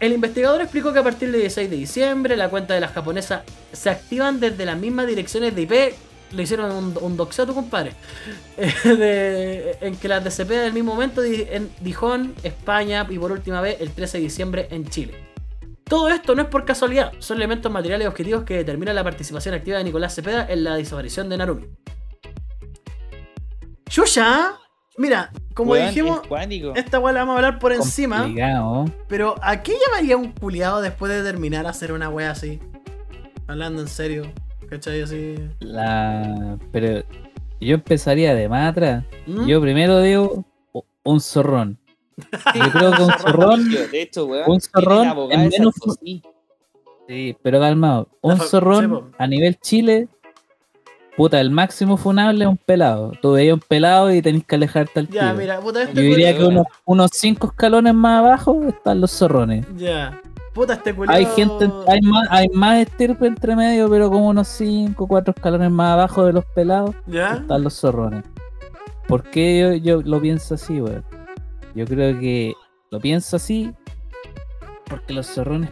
El 0.00 0.14
investigador 0.14 0.62
explicó 0.62 0.94
que 0.94 0.98
a 0.98 1.04
partir 1.04 1.30
del 1.30 1.42
16 1.42 1.68
de 1.68 1.76
diciembre 1.76 2.34
la 2.34 2.48
cuenta 2.48 2.72
de 2.72 2.80
las 2.80 2.92
japonesas 2.92 3.42
se 3.72 3.90
activan 3.90 4.40
desde 4.40 4.64
las 4.64 4.78
mismas 4.78 5.06
direcciones 5.06 5.54
de 5.54 5.62
IP. 5.62 5.72
Le 6.32 6.42
hicieron 6.42 6.72
un, 6.72 6.98
un 7.00 7.16
tu 7.16 7.54
compadre. 7.54 7.92
Eh, 8.84 9.76
en 9.80 9.96
que 9.96 10.08
las 10.08 10.22
de 10.22 10.30
CP 10.30 10.54
del 10.54 10.72
mismo 10.72 10.94
momento 10.94 11.22
en 11.24 11.70
Dijon, 11.80 12.34
España 12.42 13.06
y 13.08 13.18
por 13.18 13.32
última 13.32 13.60
vez 13.60 13.80
el 13.80 13.90
13 13.90 14.18
de 14.18 14.24
diciembre 14.24 14.68
en 14.70 14.88
Chile. 14.88 15.14
Todo 15.84 16.08
esto 16.08 16.34
no 16.34 16.42
es 16.42 16.48
por 16.48 16.64
casualidad, 16.64 17.12
son 17.18 17.38
elementos 17.38 17.72
materiales 17.72 18.06
objetivos 18.06 18.44
que 18.44 18.54
determinan 18.54 18.94
la 18.94 19.02
participación 19.02 19.54
activa 19.54 19.78
de 19.78 19.84
Nicolás 19.84 20.14
Cepeda 20.14 20.46
en 20.48 20.62
la 20.62 20.76
desaparición 20.76 21.28
de 21.28 21.36
Narumi. 21.38 21.66
Yuya, 23.90 24.52
mira, 25.00 25.30
como 25.54 25.74
dijimos, 25.74 26.20
es 26.74 26.84
esta 26.84 26.98
weá 26.98 27.12
la 27.14 27.20
vamos 27.20 27.32
a 27.32 27.36
hablar 27.36 27.58
por 27.58 27.72
encima, 27.72 28.18
Complicado. 28.20 28.84
pero 29.08 29.34
¿a 29.42 29.62
qué 29.62 29.72
llamaría 29.72 30.16
un 30.16 30.30
culiado 30.32 30.82
después 30.82 31.10
de 31.10 31.22
terminar 31.22 31.66
a 31.66 31.70
hacer 31.70 31.92
una 31.92 32.10
wea 32.10 32.30
así? 32.30 32.60
Hablando 33.46 33.80
en 33.80 33.88
serio, 33.88 34.24
¿cachai? 34.68 35.00
Así. 35.00 35.36
La... 35.60 36.58
Pero 36.70 37.02
yo 37.60 37.74
empezaría 37.74 38.34
de 38.34 38.48
más 38.48 38.70
atrás. 38.70 39.04
¿Mm? 39.26 39.46
Yo 39.46 39.60
primero 39.60 40.00
digo 40.02 40.44
un 41.02 41.20
zorrón. 41.20 41.78
Yo 42.54 42.70
creo 42.70 42.92
que 42.92 43.02
un 43.02 43.12
zorrón. 43.18 43.70
De 43.70 44.02
hecho, 44.02 44.26
weón. 44.26 44.50
un 44.50 44.60
zorrón 44.60 45.28
de 45.30 45.36
menos. 45.38 45.74
Sí, 47.08 47.36
pero 47.42 47.58
calmado. 47.58 48.08
Un 48.20 48.38
zorrón 48.38 49.12
a 49.18 49.26
nivel 49.26 49.58
Chile. 49.58 50.08
Puta, 51.20 51.38
el 51.38 51.50
máximo 51.50 51.98
funable 51.98 52.44
es 52.44 52.48
un 52.50 52.56
pelado. 52.56 53.12
Tú 53.20 53.32
veías 53.32 53.52
un 53.52 53.60
pelado 53.60 54.10
y 54.10 54.22
tenés 54.22 54.42
que 54.42 54.54
alejarte 54.54 55.00
al 55.00 55.08
Ya, 55.08 55.20
tiro. 55.20 55.34
mira, 55.34 55.60
puta, 55.60 55.82
este 55.82 55.94
Yo 55.94 56.00
diría 56.00 56.34
que 56.34 56.44
unos, 56.44 56.64
unos 56.86 57.10
cinco 57.12 57.48
escalones 57.48 57.92
más 57.92 58.20
abajo 58.20 58.58
están 58.66 59.02
los 59.02 59.10
zorrones. 59.10 59.66
Ya. 59.76 60.18
Puta, 60.54 60.72
este 60.72 60.94
culiao. 60.94 61.14
Hay 61.14 61.26
gente, 61.26 61.70
hay 61.88 62.00
más, 62.00 62.26
hay 62.30 62.48
más 62.54 62.78
estirpe 62.78 63.26
entre 63.26 63.54
medio, 63.54 63.90
pero 63.90 64.08
como 64.10 64.28
unos 64.28 64.48
5 64.48 65.06
4 65.06 65.34
escalones 65.36 65.70
más 65.70 65.92
abajo 65.92 66.24
de 66.24 66.32
los 66.32 66.46
pelados 66.54 66.94
¿Ya? 67.06 67.34
están 67.34 67.64
los 67.64 67.74
zorrones. 67.74 68.24
¿Por 69.06 69.24
qué 69.24 69.58
yo, 69.58 69.74
yo 69.74 70.02
lo 70.02 70.22
pienso 70.22 70.54
así, 70.54 70.80
weón? 70.80 71.04
Yo 71.74 71.84
creo 71.84 72.18
que 72.18 72.54
lo 72.90 72.98
pienso 72.98 73.36
así 73.36 73.74
porque 74.86 75.12
los 75.12 75.26
zorrones 75.26 75.68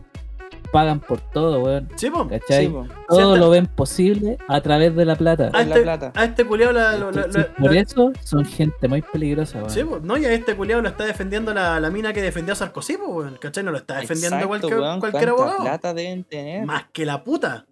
pagan 0.72 1.00
por 1.00 1.20
todo, 1.20 1.61
weón. 1.62 1.88
Sí, 1.96 2.11
po. 2.11 2.26
¿Cachai? 2.28 2.66
Sí, 2.66 2.72
po. 2.72 2.87
Todo 3.09 3.37
lo 3.37 3.50
ven 3.50 3.66
posible 3.66 4.38
a 4.48 4.61
través 4.61 4.94
de 4.94 5.04
la 5.04 5.16
plata. 5.16 5.50
A 5.52 5.62
este, 5.62 5.81
plata. 5.83 6.12
a 6.14 6.24
este 6.24 6.44
culiao 6.44 6.72
la, 6.72 7.11
por 7.59 7.76
eso 7.76 8.12
son 8.22 8.44
gente 8.44 8.88
muy 8.88 9.02
peligrosa, 9.02 9.59
weón. 9.59 9.70
Sí, 9.70 9.85
po, 9.85 10.00
no, 10.00 10.16
y 10.16 10.24
a 10.24 10.33
este 10.33 10.54
culiao 10.57 10.81
lo 10.81 10.88
está 10.88 11.04
defendiendo 11.04 11.52
la, 11.54 11.81
la 11.81 11.90
mina 11.90 12.12
que 12.12 12.22
defendió 12.22 12.52
a 12.52 12.57
Sarkozy, 12.57 12.96
po, 12.96 13.07
weón, 13.09 13.37
¿cachai? 13.40 13.64
No 13.64 13.70
lo 13.70 13.78
está 13.78 13.98
defendiendo 13.98 14.37
Exacto, 14.37 14.48
cualquier, 14.48 14.81
weón, 14.81 15.00
cualquier 15.00 15.24
¿cuánta 15.31 15.42
abogado. 15.42 15.62
plata 15.64 15.94
deben 15.94 16.24
tener? 16.24 16.64
Más 16.64 16.85
que 16.92 17.04
la 17.07 17.22
puta. 17.24 17.66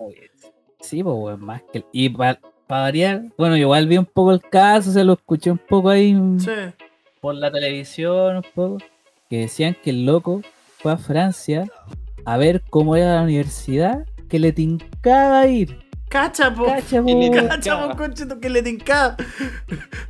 Sí, 0.80 1.02
pues, 1.02 1.16
weón, 1.16 1.44
más 1.44 1.62
que. 1.72 1.84
Y 1.92 2.08
para 2.10 2.38
variar, 2.68 3.22
bueno, 3.38 3.56
igual 3.56 3.86
vi 3.86 3.96
un 3.98 4.06
poco 4.06 4.32
el 4.32 4.40
caso, 4.40 4.90
se 4.90 5.04
lo 5.04 5.12
escuché 5.14 5.50
un 5.50 5.58
poco 5.58 5.88
ahí 5.90 6.16
Sí. 6.38 6.50
por 7.20 7.34
la 7.34 7.50
televisión, 7.50 8.36
un 8.36 8.44
poco, 8.54 8.78
que 9.30 9.40
decían 9.40 9.76
que 9.82 9.90
el 9.90 10.04
loco 10.04 10.42
fue 10.78 10.92
a 10.92 10.96
Francia 10.96 11.64
a 12.26 12.36
ver 12.36 12.62
cómo 12.68 12.94
era 12.96 13.14
la 13.16 13.22
universidad, 13.22 14.04
que 14.28 14.38
le 14.38 14.52
tincaba 14.52 15.46
ir. 15.46 15.78
Cacha, 16.08 16.54
po. 16.54 16.66
Cacha, 16.66 17.02
po, 17.02 17.08
Y 17.08 17.14
le 17.14 17.30
weón. 17.30 17.48
Cacha, 17.48 17.72
po, 17.76 17.80
tincaba. 17.82 17.96
conchito, 17.96 18.40
que 18.40 18.48
le 18.50 18.62
tincaba. 18.62 19.16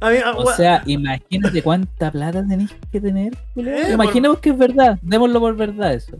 A 0.00 0.10
mí, 0.10 0.16
a- 0.24 0.32
O 0.32 0.46
sea, 0.52 0.82
imagínate 0.86 1.62
cuánta 1.62 2.10
plata 2.10 2.44
tenéis 2.46 2.74
que 2.92 3.00
tener. 3.00 3.36
Eh, 3.56 3.90
Imaginemos 3.92 4.38
que 4.40 4.50
es 4.50 4.58
verdad, 4.58 4.98
démoslo 5.02 5.40
por 5.40 5.56
verdad 5.56 5.94
eso. 5.94 6.18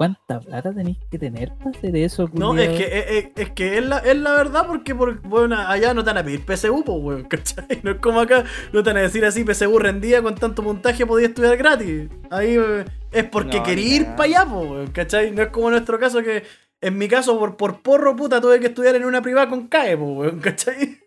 ¿Cuánta 0.00 0.40
plata 0.40 0.72
tenéis 0.72 0.96
que 1.10 1.18
tener 1.18 1.52
para 1.58 1.72
hacer 1.76 1.94
eso, 1.94 2.22
No, 2.32 2.48
culiao? 2.52 2.70
es 2.72 2.78
que, 2.78 2.84
es, 2.98 3.06
es- 3.26 3.30
es 3.36 3.50
que 3.50 3.76
es, 3.76 3.84
la, 3.84 3.98
es 3.98 4.16
la 4.16 4.32
verdad 4.32 4.66
porque 4.66 4.94
por, 4.94 5.20
bueno, 5.20 5.58
allá 5.58 5.92
no 5.92 6.02
te 6.02 6.06
van 6.08 6.16
a 6.16 6.24
pedir 6.24 6.40
PSU, 6.46 6.82
pues, 6.82 6.98
weón, 7.02 7.24
¿cachai? 7.28 7.66
No 7.82 7.90
es 7.90 7.98
como 7.98 8.18
acá, 8.20 8.44
no 8.72 8.82
te 8.82 8.88
van 8.88 8.96
a 8.96 9.02
decir 9.02 9.26
así, 9.26 9.44
PSU 9.44 9.78
rendía 9.78 10.22
con 10.22 10.36
tanto 10.36 10.62
montaje 10.62 11.04
podía 11.04 11.26
estudiar 11.26 11.54
gratis. 11.58 12.08
Ahí 12.30 12.56
eh, 12.56 12.86
es 13.12 13.24
porque 13.24 13.58
No, 13.58 13.62
quería 13.62 13.96
ir 13.96 14.06
para 14.16 14.22
allá, 14.24 14.46
pues, 14.50 14.70
weón, 14.70 14.86
¿cachai? 14.86 15.32
No 15.32 15.42
es 15.42 15.48
como 15.48 15.66
en 15.68 15.72
nuestro 15.72 15.98
caso 15.98 16.22
que, 16.22 16.44
en 16.80 16.96
mi 16.96 17.06
caso, 17.06 17.38
por, 17.38 17.58
por 17.58 17.82
porro, 17.82 18.16
puta, 18.16 18.40
tuve 18.40 18.58
que 18.58 18.68
estudiar 18.68 18.96
en 18.96 19.04
una 19.04 19.20
privada 19.20 19.50
con 19.50 19.68
CAE, 19.68 19.98
pues, 19.98 20.10
weón, 20.16 20.40
¿cachai? 20.40 20.98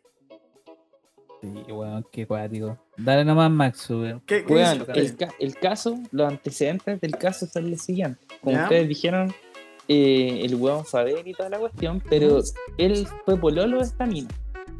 Sí, 1.42 1.48
weón, 1.72 2.06
qué 2.12 2.26
cuático. 2.28 2.78
Dale 2.96 3.26
nomás, 3.26 3.50
Max, 3.50 3.90
weón. 3.90 4.22
¿Qué, 4.26 4.46
qué 4.46 4.54
Weón, 4.54 4.86
el, 4.94 5.16
ca- 5.18 5.34
el 5.40 5.56
caso, 5.56 6.00
los 6.12 6.28
antecedentes 6.28 7.02
del 7.02 7.18
caso 7.18 7.48
son 7.48 7.72
los 7.72 7.82
siguientes. 7.82 8.24
Como 8.44 8.56
Ya. 8.58 8.64
ustedes 8.64 8.88
dijeron, 8.88 9.34
eh, 9.88 10.42
el 10.44 10.56
weón 10.56 10.86
fue 10.86 11.02
a 11.02 11.04
ver 11.04 11.28
y 11.28 11.34
toda 11.34 11.50
la 11.50 11.60
cuestión, 11.60 12.02
pero 12.10 12.42
él 12.78 13.08
fue 13.26 13.38
pololo 13.38 13.78
de 13.78 13.84
esta 13.84 14.06
mina. 14.06 14.30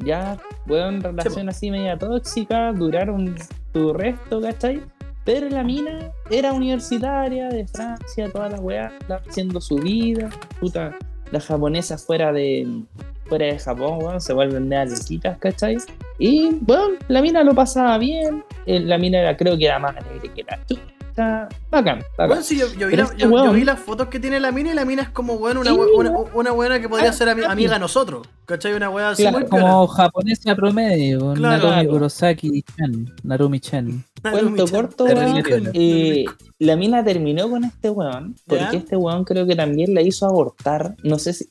Ya, 0.04 0.36
weón, 0.66 1.02
relación 1.02 1.48
así 1.48 1.70
media 1.70 1.96
tóxica, 1.96 2.72
duraron 2.72 3.34
su 3.72 3.92
resto, 3.92 4.40
¿cachai? 4.40 4.82
Pero 5.24 5.48
la 5.48 5.62
mina 5.62 6.12
era 6.30 6.52
universitaria 6.52 7.48
de 7.48 7.66
Francia, 7.66 8.30
toda 8.30 8.50
la 8.50 8.60
weá, 8.60 8.92
haciendo 9.28 9.60
su 9.60 9.76
vida, 9.76 10.28
puta, 10.60 10.96
las 11.30 11.46
japonesas 11.46 12.04
fuera 12.04 12.32
de 12.32 12.82
fuera 13.26 13.46
de 13.46 13.58
Japón, 13.58 14.00
weón, 14.02 14.20
se 14.20 14.34
vuelven 14.34 14.68
medio 14.68 14.94
loquitas, 14.94 15.38
¿cachai? 15.38 15.78
Y, 16.18 16.50
bueno, 16.60 16.96
la 17.08 17.22
mina 17.22 17.42
lo 17.42 17.54
pasaba 17.54 17.96
bien, 17.96 18.44
eh, 18.66 18.80
la 18.80 18.98
mina 18.98 19.20
era, 19.20 19.36
creo 19.36 19.56
que 19.56 19.64
era 19.64 19.78
más 19.78 19.96
alegre 19.96 20.30
que 20.34 20.42
la 20.42 20.60
chucha, 20.66 20.82
bacán, 21.16 21.48
bacán. 21.70 22.04
Bueno, 22.28 22.42
sí, 22.42 22.58
yo, 22.58 22.66
yo 22.78 22.86
vi 22.88 22.92
Pero 22.96 23.04
la- 23.04 23.10
este 23.10 23.16
yo- 23.22 23.28
yo 23.30 23.34
weón- 23.34 23.54
vi 23.54 23.64
las 23.64 23.78
fotos 23.80 24.08
que 24.08 24.18
tiene 24.20 24.40
la 24.40 24.50
mina 24.52 24.72
y 24.72 24.74
la 24.74 24.84
mina 24.84 25.02
es 25.02 25.08
como, 25.10 25.34
weón, 25.34 25.58
una, 25.58 25.70
Sí, 25.70 25.76
una, 25.96 26.10
una 26.34 26.50
buena 26.52 26.80
que 26.80 26.88
podría 26.88 27.10
Ah, 27.10 27.12
ser 27.12 27.28
amiga 27.28 27.74
de 27.74 27.78
nosotros, 27.78 28.26
¿cachai? 28.46 28.74
Una 28.74 28.90
weá 28.90 29.10
así 29.10 29.22
Claro, 29.22 29.38
muy 29.40 29.48
piola. 29.48 29.62
Como 29.70 29.86
japonesa 29.88 30.54
promedio, 30.56 31.18
Claro. 31.34 31.40
Narumi 31.68 31.72
Claro. 31.74 31.90
Kurosaki-chan, 31.90 33.14
Narumi-chan. 33.22 34.04
Narumi 34.22 34.42
Cuento 34.42 34.64
chan. 34.66 34.74
corto, 34.74 35.04
weón, 35.04 35.42
piola. 35.42 35.70
eh, 35.74 36.24
la 36.58 36.76
mina 36.76 37.04
terminó 37.04 37.48
con 37.50 37.64
este 37.64 37.90
weón, 37.90 38.34
porque 38.46 38.64
¿Ya? 38.64 38.78
este 38.78 38.96
weón 38.96 39.24
creo 39.24 39.46
que 39.46 39.54
también 39.56 39.94
la 39.94 40.02
hizo 40.02 40.26
abortar, 40.26 40.94
no 41.02 41.18
sé 41.18 41.32
si, 41.34 41.46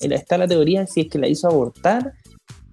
está 0.00 0.38
la 0.38 0.48
teoría 0.48 0.86
si 0.86 1.02
es 1.02 1.08
que 1.08 1.18
la 1.18 1.28
hizo 1.28 1.46
abortar, 1.48 2.12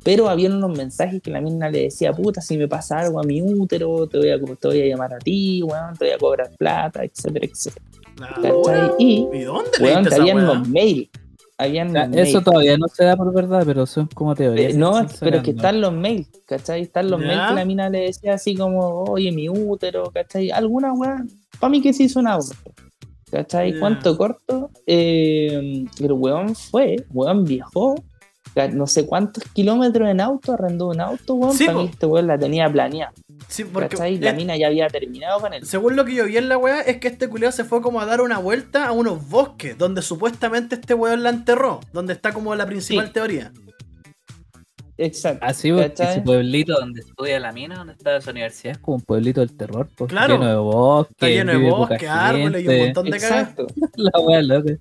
pero 0.06 0.30
había 0.30 0.50
unos 0.52 0.78
mensajes 0.78 1.20
que 1.20 1.32
la 1.32 1.42
mina 1.42 1.68
le 1.68 1.82
decía, 1.86 2.14
puta, 2.14 2.40
si 2.40 2.60
me 2.60 2.68
pasa 2.68 3.00
algo 3.00 3.20
a 3.20 3.24
mi 3.24 3.42
útero, 3.42 4.06
te 4.08 4.20
voy 4.20 4.30
a, 4.30 4.40
te 4.40 4.68
voy 4.68 4.82
a 4.84 4.86
llamar 4.86 5.16
a 5.16 5.18
ti, 5.18 5.64
weón, 5.64 5.96
te 5.98 6.06
voy 6.06 6.14
a 6.14 6.18
cobrar 6.20 6.52
plata, 6.60 7.04
etcétera, 7.04 7.48
etcétera. 7.52 7.86
Dura. 8.54 8.94
Y, 9.00 9.28
¿Y 9.34 9.40
dónde 9.42 9.72
weón, 9.82 10.04
leíste 10.04 10.04
que 10.04 10.08
esa 10.10 10.22
habían 10.22 10.38
unos 10.38 10.70
mails, 10.70 11.10
habían 11.58 11.88
O 11.90 11.92
sea, 11.94 12.04
unos 12.06 12.18
eso 12.18 12.32
mails. 12.34 12.44
todavía 12.44 12.78
no 12.78 12.88
se 12.88 13.04
da 13.04 13.18
por 13.18 13.34
verdad, 13.34 13.64
pero 13.66 13.86
son 13.88 14.06
como 14.14 14.36
teorías. 14.36 14.74
Eh, 14.76 14.78
no, 14.78 15.08
pero 15.20 15.38
es 15.38 15.44
que 15.44 15.52
están 15.52 15.82
los 15.82 15.92
mails, 15.92 16.30
¿cachai? 16.46 16.84
Están 16.84 17.10
los 17.10 17.20
Ya. 17.20 17.26
mails 17.28 17.44
que 17.50 17.56
la 17.56 17.66
mina 17.66 17.90
le 17.90 18.02
decía 18.02 18.36
así 18.36 18.56
como, 18.56 19.06
oye, 19.06 19.32
mi 19.32 19.50
útero, 19.50 20.12
¿cachai? 20.14 20.52
Alguna 20.52 20.94
weá, 20.94 21.26
para 21.60 21.72
mí 21.72 21.82
que 21.82 21.94
se 21.94 22.04
hizo 22.04 22.20
un 22.20 22.28
aborto. 22.28 22.74
¿Cachai? 23.32 23.74
Ya. 23.74 23.80
¿Cuánto 23.80 24.16
corto? 24.16 24.70
Eh, 24.86 25.84
el 26.00 26.12
weón 26.12 26.54
fue, 26.56 26.96
weón 27.12 27.44
viajó, 27.44 27.96
no 28.74 28.88
sé 28.88 29.06
cuántos 29.06 29.44
kilómetros 29.54 30.10
en 30.10 30.22
auto, 30.22 30.54
arrendó 30.54 30.88
un 30.90 31.02
auto, 31.02 31.34
weón. 31.36 31.54
Sí, 31.54 31.66
para 31.66 31.78
mí 31.80 31.90
este 31.92 32.06
weón 32.06 32.28
la 32.28 32.38
tenía 32.38 32.72
planeada. 32.72 33.14
Sí, 33.48 33.64
porque 33.66 33.90
¿Cachai? 33.90 34.18
La 34.20 34.30
eh, 34.32 34.34
mina 34.34 34.56
ya 34.58 34.68
había 34.68 34.88
terminado 34.88 35.40
con 35.40 35.54
él. 35.54 35.66
según 35.66 35.96
lo 35.96 36.06
que 36.06 36.16
yo 36.16 36.26
vi 36.26 36.38
en 36.38 36.48
la 36.50 36.58
weá, 36.58 36.82
es 36.82 36.98
que 36.98 37.08
este 37.10 37.28
culiao 37.28 37.52
se 37.52 37.64
fue 37.66 37.82
como 37.82 38.00
a 38.02 38.06
dar 38.06 38.22
una 38.22 38.40
vuelta 38.40 38.86
a 38.88 38.92
unos 38.92 39.30
bosques, 39.30 39.78
donde 39.78 40.02
supuestamente 40.02 40.76
este 40.76 40.94
weón 40.94 41.22
la 41.24 41.30
enterró, 41.30 41.80
donde 41.94 42.14
está 42.14 42.34
como 42.34 42.56
la 42.56 42.66
principal 42.66 43.08
Sí. 43.08 43.14
teoría. 43.14 43.52
Exacto. 44.98 45.46
Así, 45.46 45.72
¿Cachai? 45.76 46.12
ese 46.12 46.22
pueblito 46.22 46.74
donde 46.80 47.02
Estudia 47.02 47.38
la 47.42 47.52
mina, 47.52 47.76
¿dónde 47.76 47.94
está 47.94 48.16
esa 48.16 48.32
universidad? 48.32 48.76
es 48.76 48.78
como 48.78 48.96
un 48.98 49.02
pueblito 49.04 49.42
del 49.42 49.56
terror, 49.56 49.90
pues, 49.98 50.10
Claro. 50.10 50.36
lleno 50.36 50.48
de 50.50 50.56
bosques, 50.56 51.12
Está 51.12 51.28
lleno 51.28 51.52
de 51.52 51.70
bosques, 51.70 52.10
árboles 52.10 52.64
y 52.64 52.68
un 52.70 52.80
montón 52.80 53.06
de 53.10 53.18
cagas. 53.20 53.50
Exacto. 53.50 53.68
La 53.98 54.20
wea 54.22 54.42
loca. 54.42 54.72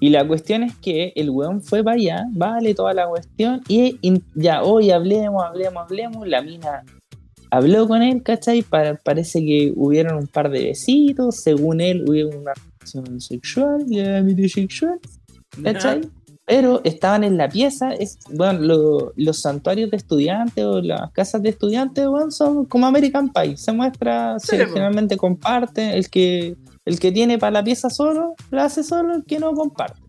Y 0.00 0.10
la 0.10 0.26
cuestión 0.26 0.62
es 0.62 0.76
que 0.76 1.12
el 1.16 1.30
weón 1.30 1.60
fue 1.62 1.82
para 1.82 1.96
allá, 1.96 2.24
vale 2.32 2.74
toda 2.74 2.94
la 2.94 3.08
cuestión, 3.08 3.62
y 3.68 3.98
ya 4.34 4.62
hoy 4.62 4.90
hablemos, 4.90 5.42
hablemos, 5.44 5.84
hablemos. 5.84 6.28
La 6.28 6.40
mina 6.40 6.84
habló 7.50 7.88
con 7.88 8.02
él, 8.02 8.22
¿cachai? 8.22 8.62
Pa- 8.62 8.94
parece 9.02 9.40
que 9.44 9.72
hubieron 9.74 10.16
un 10.18 10.26
par 10.26 10.50
de 10.50 10.64
besitos, 10.64 11.36
según 11.42 11.80
él 11.80 12.04
hubo 12.06 12.38
una 12.38 12.52
relación 12.54 13.20
sexual, 13.20 13.84
ya 13.88 14.22
sexual, 14.48 15.00
¿cachai? 15.62 16.00
Pero 16.46 16.80
estaban 16.84 17.24
en 17.24 17.36
la 17.36 17.48
pieza, 17.48 17.92
es, 17.92 18.18
bueno, 18.32 18.60
lo- 18.60 19.12
los 19.16 19.40
santuarios 19.42 19.90
de 19.90 19.98
estudiantes 19.98 20.64
o 20.64 20.80
las 20.80 21.10
casas 21.12 21.42
de 21.42 21.50
estudiantes, 21.50 22.06
bueno, 22.08 22.30
son 22.30 22.64
como 22.64 22.86
American 22.86 23.30
Pie, 23.30 23.56
se 23.58 23.72
muestra, 23.72 24.38
Sí, 24.38 24.56
generalmente 24.56 25.16
comparte, 25.18 25.94
el 25.98 26.08
que, 26.08 26.56
el 26.88 26.98
que 26.98 27.12
tiene 27.12 27.38
para 27.38 27.50
la 27.52 27.64
pieza 27.64 27.90
solo, 27.90 28.34
la 28.50 28.64
hace 28.64 28.82
solo, 28.82 29.14
el 29.14 29.24
que 29.24 29.38
no 29.38 29.52
comparte. 29.52 30.00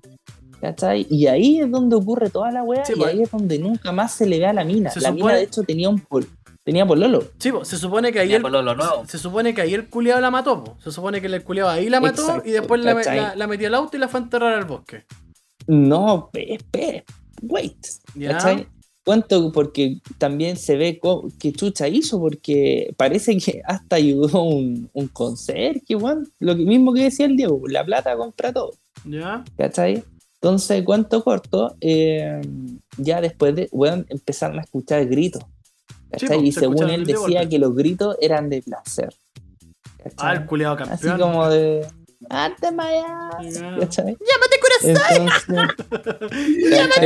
¿Cachai? 0.62 1.08
Y 1.10 1.28
ahí 1.28 1.60
es 1.62 1.72
donde 1.72 1.96
ocurre 1.96 2.30
toda 2.30 2.52
la 2.52 2.64
weá, 2.64 2.84
Sí, 2.84 2.94
y 2.94 3.00
po. 3.00 3.06
ahí 3.06 3.22
es 3.22 3.32
donde 3.32 3.60
nunca 3.60 3.92
más 3.94 4.12
se 4.14 4.26
le 4.26 4.40
ve 4.40 4.46
a 4.46 4.54
la 4.54 4.64
mina. 4.66 4.90
Se 4.92 5.00
la 5.00 5.10
supone- 5.10 5.16
mina, 5.24 5.34
de 5.36 5.44
hecho, 5.44 5.64
tenía 5.64 5.88
un 5.88 6.00
pol, 6.00 6.28
tenía 6.66 6.86
pololo. 6.86 7.24
Sí, 7.38 7.52
po, 7.52 7.64
se 7.64 7.78
supone 7.78 8.12
que 8.12 8.20
ahí 8.20 8.34
el, 8.34 8.42
nuevo. 8.42 9.06
se, 9.06 9.12
se 9.12 9.18
supone 9.20 9.54
que 9.54 9.62
ahí 9.62 9.74
el 9.74 9.88
culiao 9.88 10.20
la 10.20 10.32
mató, 10.32 10.62
po. 10.64 10.76
Se 10.84 10.92
supone 10.92 11.22
que 11.22 11.28
el 11.28 11.44
culiao 11.44 11.70
ahí 11.70 11.88
la 11.90 12.02
mató 12.02 12.24
Exacto, 12.24 12.50
y 12.50 12.52
después 12.52 12.82
la, 12.84 12.94
la- 12.94 13.36
la 13.36 13.48
metió 13.48 13.68
al 13.68 13.76
auto 13.76 13.96
y 13.96 14.00
la 14.02 14.08
fue 14.10 14.20
a 14.20 14.24
enterrar 14.24 14.54
al 14.54 14.66
bosque. 14.66 15.06
No, 15.68 16.30
espera, 16.34 17.04
wait. 17.44 17.78
Ya. 18.16 18.32
¿Cachai? 18.34 18.68
Cuento 19.10 19.52
porque 19.52 19.98
también 20.20 20.56
se 20.56 20.78
ve 20.78 21.02
que 21.40 21.52
Chucha 21.52 21.88
hizo, 21.88 22.20
porque 22.20 22.94
parece 22.96 23.36
que 23.40 23.60
hasta 23.66 23.96
ayudó 23.96 24.44
un, 24.44 24.88
un 24.94 25.08
conserje, 25.08 25.96
weón. 25.96 26.32
Lo 26.38 26.56
que 26.56 26.64
mismo 26.64 26.94
que 26.94 27.06
decía 27.06 27.26
el 27.26 27.36
Diego, 27.36 27.60
la 27.68 27.84
plata 27.84 28.16
compra 28.16 28.54
todo, 28.54 28.76
Ya. 29.06 29.44
¿cachai? 29.58 30.04
Entonces, 30.36 30.84
cuento 30.84 31.24
corto, 31.24 31.76
eh, 31.82 32.40
ya 32.98 33.20
después 33.20 33.56
de, 33.56 33.68
weón, 33.72 34.06
empezaron 34.10 34.60
a 34.60 34.62
escuchar 34.62 35.04
gritos, 35.08 35.42
¿cachai? 36.12 36.38
po, 36.38 36.44
y 36.44 36.52
se 36.52 36.60
según 36.60 36.88
él 36.92 37.04
de 37.04 37.14
decía 37.14 37.50
que 37.50 37.58
los 37.58 37.74
gritos 37.74 38.16
eran 38.22 38.48
de 38.52 38.62
placer. 38.62 39.12
Ah, 40.18 40.34
el 40.34 40.46
culiao 40.46 40.76
Así 40.76 41.08
campeón. 41.08 41.20
como 41.20 41.50
de, 41.50 41.84
¡Ante 42.30 42.72
Maya! 42.72 43.30
Ya. 43.42 43.78
¿cachai? 43.80 44.06
¡Llámate 44.06 44.60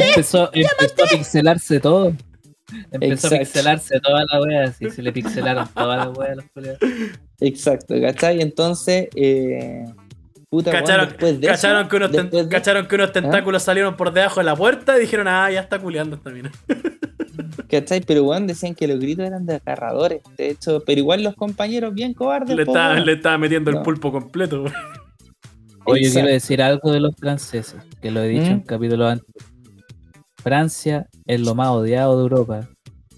Empezó, 0.09 0.49
empezó 0.53 1.03
a 1.03 1.07
pixelarse 1.09 1.79
todo. 1.79 2.13
Empezó 2.91 3.27
Exacto. 3.27 3.35
a 3.35 3.39
pixelarse 3.39 3.99
toda 3.99 4.25
la 4.31 4.41
wea, 4.41 4.63
así 4.65 4.89
se 4.89 5.01
le 5.01 5.11
pixelaron 5.11 5.67
todas 5.73 6.05
las 6.07 6.17
weas 6.17 6.31
a 6.31 6.35
los 6.35 6.45
culiados. 6.53 6.79
Exacto, 7.39 7.95
¿cachai? 8.01 8.41
Entonces, 8.41 9.09
eh, 9.15 9.85
puta, 10.49 10.71
Cacharon, 10.71 11.09
después 11.09 11.39
de 11.39 11.47
cacharon 11.47 11.81
eso, 11.81 11.89
que 11.89 11.95
unos, 11.97 12.11
ten- 12.11 12.21
después 12.23 12.49
de- 12.49 12.55
cacharon 12.55 12.87
que 12.87 12.95
unos 12.95 13.11
tentáculos 13.11 13.63
salieron 13.63 13.95
por 13.95 14.11
debajo 14.13 14.39
de 14.39 14.45
la 14.45 14.55
puerta 14.55 14.97
y 14.97 15.01
dijeron, 15.01 15.27
ah, 15.27 15.51
ya 15.51 15.59
está 15.61 15.79
culeando 15.79 16.15
esta 16.15 16.29
mina. 16.31 16.51
¿cachai? 17.69 18.01
Pero 18.01 18.23
weón, 18.23 18.47
decían 18.47 18.75
que 18.75 18.87
los 18.87 18.99
gritos 18.99 19.25
eran 19.25 19.45
de 19.45 19.55
agarradores, 19.55 20.21
de 20.37 20.49
hecho, 20.49 20.83
pero 20.85 20.99
igual 20.99 21.23
los 21.23 21.35
compañeros 21.35 21.93
bien 21.93 22.13
cobardes. 22.13 22.55
Le 22.55 22.65
po, 22.65 22.71
estaba, 22.71 22.93
weón. 22.93 23.05
le 23.05 23.13
estaba 23.13 23.37
metiendo 23.37 23.71
el 23.71 23.81
pulpo 23.81 24.11
completo. 24.11 24.65
Oye, 25.85 26.09
quiero 26.11 26.27
decir 26.27 26.61
algo 26.61 26.91
de 26.91 26.99
los 26.99 27.15
franceses, 27.15 27.75
que 28.01 28.11
lo 28.11 28.21
he 28.21 28.27
dicho 28.29 28.45
¿Mm? 28.49 28.53
en 28.53 28.59
capítulos 28.61 29.11
antes. 29.11 29.45
Francia 30.37 31.07
es 31.25 31.39
lo 31.41 31.55
más 31.55 31.69
odiado 31.69 32.17
de 32.17 32.23
Europa, 32.23 32.67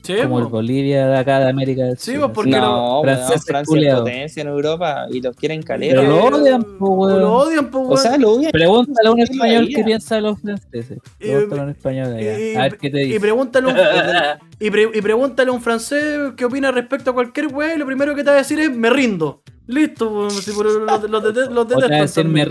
Sí, 0.03 0.13
como 0.21 0.37
el. 0.37 0.45
Bolivia 0.45 1.07
de 1.07 1.17
acá 1.17 1.39
de 1.39 1.49
América 1.49 1.85
del 1.85 1.97
Sí, 1.97 2.11
Sur. 2.11 2.19
pues, 2.21 2.31
porque 2.35 2.51
lo- 2.51 2.59
No, 2.61 3.01
weón, 3.01 3.03
franceses 3.17 3.45
Francia 3.47 3.89
es 3.89 3.95
potencia 3.95 4.41
en 4.43 4.47
Europa 4.49 5.07
y 5.11 5.19
los 5.21 5.35
quieren 5.35 5.61
Pero 5.61 5.67
calera. 5.67 6.01
lo 6.03 6.15
weón. 6.15 6.33
odian, 6.35 6.63
po, 6.77 6.89
weón. 6.89 7.19
Lo 7.21 7.33
odian, 7.33 7.71
po, 7.71 7.79
O 7.79 7.87
weón. 7.87 7.97
sea, 7.97 8.17
lo 8.19 8.31
odian. 8.33 8.51
Pregúntale 8.51 9.09
a 9.09 9.11
un 9.11 9.19
español 9.21 9.67
qué 9.75 9.83
piensa 9.83 10.15
de 10.15 10.21
los 10.21 10.39
franceses. 10.39 10.99
Y- 11.19 11.23
Pregúntale 11.29 11.61
a 11.61 11.63
un 11.63 11.69
español 11.71 12.13
de 12.15 12.19
allá. 12.19 12.59
A 12.59 12.63
ver 12.63 12.77
qué 12.77 12.89
te 12.91 13.01
y 13.01 13.05
dice. 13.07 13.19
pregúntale, 13.19 13.71
a 13.71 13.73
un, 13.73 13.75
y, 14.59 14.69
pre- 14.69 14.91
y 14.93 15.01
pregúntale 15.01 15.49
a 15.49 15.53
un 15.53 15.61
francés 15.61 16.19
qué 16.37 16.45
opina 16.45 16.71
respecto 16.71 17.09
a 17.09 17.13
cualquier 17.15 17.47
weá 17.47 17.73
y 17.73 17.79
lo 17.79 17.87
primero 17.87 18.13
que 18.13 18.23
te 18.23 18.29
va 18.29 18.35
a 18.35 18.39
decir 18.39 18.59
es 18.59 18.69
me 18.69 18.91
rindo. 18.91 19.41
Listo, 19.67 20.09
weón, 20.11 20.29
si 20.31 20.51
por- 20.51 20.65
los, 20.65 21.09
los 21.09 21.23
dete- 21.23 21.49
los 21.49 21.65
O 21.65 21.79
decir 21.79 22.25
me 22.25 22.45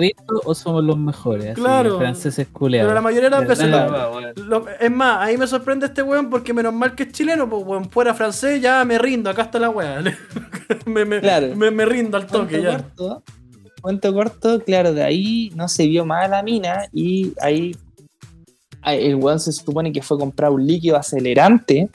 o 0.44 0.54
somos 0.54 0.82
los 0.82 0.98
mejores. 0.98 1.52
Así, 1.52 1.60
Claro. 1.60 1.98
franceses 1.98 2.46
Pero 2.46 2.58
culeados. 2.58 2.94
la 2.94 3.00
mayoría 3.00 3.30
de 3.30 3.36
las 3.36 3.46
veces 3.46 3.70
lo- 4.36 4.68
es 4.68 4.90
más, 4.90 5.18
ahí 5.20 5.36
me 5.36 5.46
sorprende 5.46 5.86
este 5.86 6.02
weón 6.02 6.28
porque 6.28 6.52
menos 6.52 6.74
mal 6.74 6.94
que 6.96 7.04
es 7.04 7.12
chileno, 7.12 7.48
pues 7.48 7.64
weón, 7.64 7.88
fuera 7.88 8.14
francés, 8.14 8.60
ya 8.60 8.84
me 8.84 8.98
rindo, 8.98 9.30
acá 9.30 9.42
está 9.42 9.60
la 9.60 9.70
weá. 9.70 10.02
me, 10.86 11.04
me, 11.04 11.20
Claro. 11.20 11.54
me, 11.54 11.70
me 11.70 11.84
rindo 11.84 12.16
al 12.16 12.26
toque 12.26 12.58
Cuento 12.60 12.70
ya. 12.70 12.78
corto, 12.78 13.22
cuento 13.80 14.12
corto, 14.14 14.60
claro, 14.64 14.92
de 14.92 15.04
ahí 15.04 15.52
no 15.54 15.68
se 15.68 15.86
vio 15.86 16.04
más 16.04 16.24
a 16.24 16.28
la 16.28 16.42
mina 16.42 16.86
y 16.92 17.32
ahí 17.40 17.76
ahí 18.82 19.06
el 19.06 19.14
weón 19.14 19.38
se 19.40 19.52
supone 19.52 19.92
que 19.92 20.02
fue 20.02 20.16
a 20.16 20.20
comprar 20.20 20.50
un 20.50 20.66
líquido 20.66 20.96
acelerante, 20.96 21.88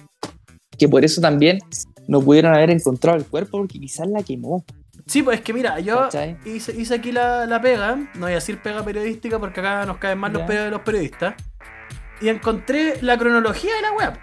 que 0.77 0.87
por 0.87 1.03
eso 1.03 1.19
también 1.21 1.59
no 2.07 2.21
pudieron 2.21 2.55
haber 2.55 2.71
encontrado 2.71 3.17
el 3.17 3.25
cuerpo 3.25 3.57
porque 3.59 3.79
quizás 3.79 4.07
la 4.07 4.23
quemó. 4.23 4.63
Sí, 5.09 5.23
pues 5.23 5.39
es 5.39 5.43
que 5.43 5.53
mira, 5.53 5.79
yo 5.79 6.07
hice, 6.45 6.71
hice 6.79 6.93
aquí 6.93 7.11
la, 7.11 7.47
la 7.47 7.59
pega, 7.59 7.95
no 7.95 8.21
voy 8.21 8.31
a 8.31 8.35
decir 8.35 8.59
pega 8.59 8.83
periodística 8.85 9.39
porque 9.39 9.59
acá 9.59 9.83
nos 9.85 9.97
caen 9.97 10.19
más 10.19 10.31
los 10.31 10.43
Ya. 10.43 10.45
pegas 10.47 10.65
de 10.65 10.71
los 10.71 10.81
periodistas. 10.81 11.33
Y 12.21 12.29
encontré 12.29 12.99
la 13.01 13.17
cronología 13.17 13.73
de 13.75 13.81
la 13.81 13.91
web. 13.93 14.13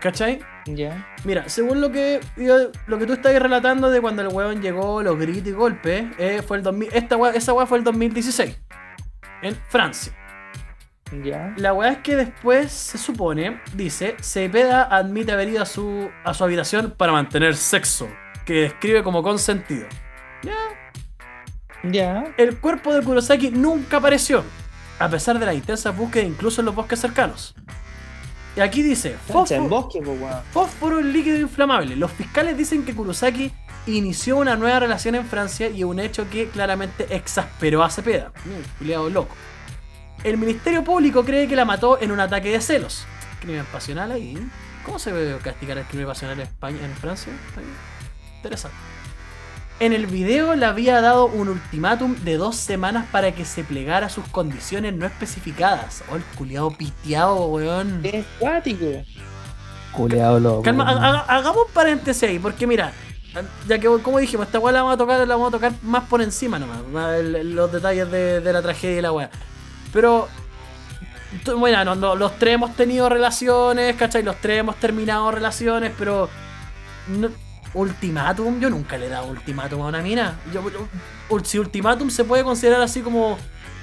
¿Cachai? 0.00 0.40
Ya. 0.66 1.06
Mira, 1.24 1.48
según 1.48 1.80
lo 1.80 1.90
que 1.90 2.20
yo- 2.36 2.70
lo 2.86 2.98
que 2.98 3.06
tú 3.06 3.14
estás 3.14 3.34
relatando 3.40 3.90
de 3.90 4.00
cuando 4.02 4.20
el 4.20 4.28
weón 4.28 4.60
llegó, 4.60 5.02
los 5.02 5.18
gritos 5.18 5.48
y 5.48 5.52
golpes, 5.52 6.04
eh, 6.18 6.42
fue 6.46 6.58
el 6.58 6.62
2000, 6.64 6.90
esta 6.92 7.16
wea- 7.16 7.32
esa 7.34 7.54
weá 7.54 7.66
fue 7.66 7.78
el 7.78 7.84
2016. 7.84 8.58
En 9.42 9.56
Francia. 9.68 10.12
Ya. 11.24 11.54
La 11.56 11.72
weá 11.72 11.92
es 11.92 11.98
que 11.98 12.14
después 12.14 12.70
se 12.70 12.98
supone, 12.98 13.60
dice, 13.74 14.16
Cepeda 14.20 14.82
admite 14.84 15.32
haber 15.32 15.48
ido 15.48 15.62
a 15.62 15.66
su, 15.66 16.10
a 16.24 16.34
su 16.34 16.44
habitación 16.44 16.94
para 16.96 17.10
mantener 17.12 17.56
sexo, 17.56 18.06
que 18.44 18.62
describe 18.62 19.02
como 19.02 19.22
consentido. 19.22 19.86
Ya. 20.42 22.34
El 22.36 22.58
cuerpo 22.58 22.92
de 22.92 23.02
Kurosaki 23.02 23.50
nunca 23.50 23.98
apareció, 23.98 24.44
a 24.98 25.08
pesar 25.08 25.38
de 25.38 25.46
la 25.46 25.54
intensa 25.54 25.90
búsqueda 25.90 26.24
incluso 26.24 26.60
en 26.60 26.66
los 26.66 26.74
bosques 26.74 27.00
cercanos. 27.00 27.54
Y 28.56 28.60
aquí 28.60 28.82
dice, 28.82 29.16
fósforo, 29.28 29.68
bosque, 29.68 30.02
fósforo 30.52 30.98
en 30.98 31.12
líquido 31.12 31.38
inflamable. 31.38 31.96
Los 31.96 32.10
fiscales 32.10 32.56
dicen 32.56 32.84
que 32.84 32.94
Kurosaki 32.94 33.52
inició 33.86 34.36
una 34.36 34.56
nueva 34.56 34.80
relación 34.80 35.14
en 35.14 35.24
Francia 35.24 35.68
y 35.68 35.84
un 35.84 36.00
hecho 36.00 36.28
que 36.28 36.48
claramente 36.48 37.06
exasperó 37.14 37.82
a 37.82 37.90
Cepeda. 37.90 38.32
Culiao 38.78 39.08
loco. 39.08 39.34
El 40.24 40.36
Ministerio 40.36 40.84
Público 40.84 41.24
cree 41.24 41.48
que 41.48 41.56
la 41.56 41.64
mató 41.64 42.00
en 42.00 42.10
un 42.10 42.20
ataque 42.20 42.50
de 42.50 42.60
celos. 42.60 43.06
Crimen 43.40 43.64
pasional 43.72 44.12
ahí. 44.12 44.36
¿Cómo 44.84 44.98
se 44.98 45.12
ve 45.12 45.38
castigar 45.42 45.78
el 45.78 45.84
crimen 45.84 46.06
pasional 46.06 46.38
en 46.38 46.46
España, 46.46 46.84
en 46.84 46.92
Francia? 46.94 47.32
Interesante. 48.36 48.76
En 49.80 49.94
el 49.94 50.06
video 50.06 50.54
le 50.56 50.66
había 50.66 51.00
dado 51.00 51.24
un 51.24 51.48
ultimátum 51.48 52.14
de 52.16 52.36
dos 52.36 52.56
semanas 52.56 53.06
para 53.10 53.32
que 53.32 53.46
se 53.46 53.64
plegara 53.64 54.06
a 54.06 54.10
sus 54.10 54.26
condiciones 54.28 54.94
no 54.94 55.06
especificadas. 55.06 56.04
Oh, 56.12 56.16
el 56.16 56.22
culiado 56.36 56.70
piteado, 56.70 57.46
weón. 57.46 58.00
Es 58.04 58.26
cuático. 58.38 58.84
Culeado 59.92 60.38
loco. 60.38 60.62
Calma, 60.62 60.84
hagamos 61.26 61.66
un 61.66 61.72
paréntesis 61.72 62.22
ahí, 62.24 62.38
porque 62.38 62.66
mira, 62.66 62.92
ya 63.66 63.78
que 63.78 63.88
como 64.02 64.18
dijimos, 64.18 64.46
esta 64.46 64.58
weá 64.58 64.70
la 64.72 64.82
vamos 64.82 64.94
a 64.94 64.98
tocar, 64.98 65.26
la 65.26 65.34
vamos 65.34 65.48
a 65.48 65.52
tocar 65.52 65.72
más 65.82 66.04
por 66.04 66.20
encima 66.20 66.58
nomás, 66.58 67.14
el- 67.14 67.54
los 67.56 67.72
detalles 67.72 68.10
de, 68.10 68.40
de 68.40 68.52
la 68.52 68.60
tragedia 68.60 68.98
y 68.98 69.02
la 69.02 69.12
weá. 69.12 69.30
Pero, 69.94 70.28
bueno, 71.56 71.82
no, 71.86 71.94
no, 71.94 72.14
los 72.16 72.38
tres 72.38 72.54
hemos 72.54 72.76
tenido 72.76 73.08
relaciones, 73.08 73.96
¿cachai? 73.96 74.22
Los 74.22 74.36
tres 74.42 74.60
hemos 74.60 74.76
terminado 74.76 75.30
relaciones, 75.30 75.92
pero... 75.98 76.28
no- 77.08 77.30
ultimátum, 77.74 78.60
yo 78.60 78.70
nunca 78.70 78.98
le 78.98 79.06
he 79.06 79.08
dado 79.08 79.26
ultimátum 79.28 79.82
a 79.82 79.86
una 79.86 80.00
mina. 80.02 80.38
Yo, 80.52 80.68
yo- 80.70 80.88
ul- 81.28 81.44
si 81.44 81.58
ultimátum 81.58 82.10
se 82.10 82.24
puede 82.24 82.44
considerar 82.44 82.80
así 82.82 83.00
como... 83.00 83.38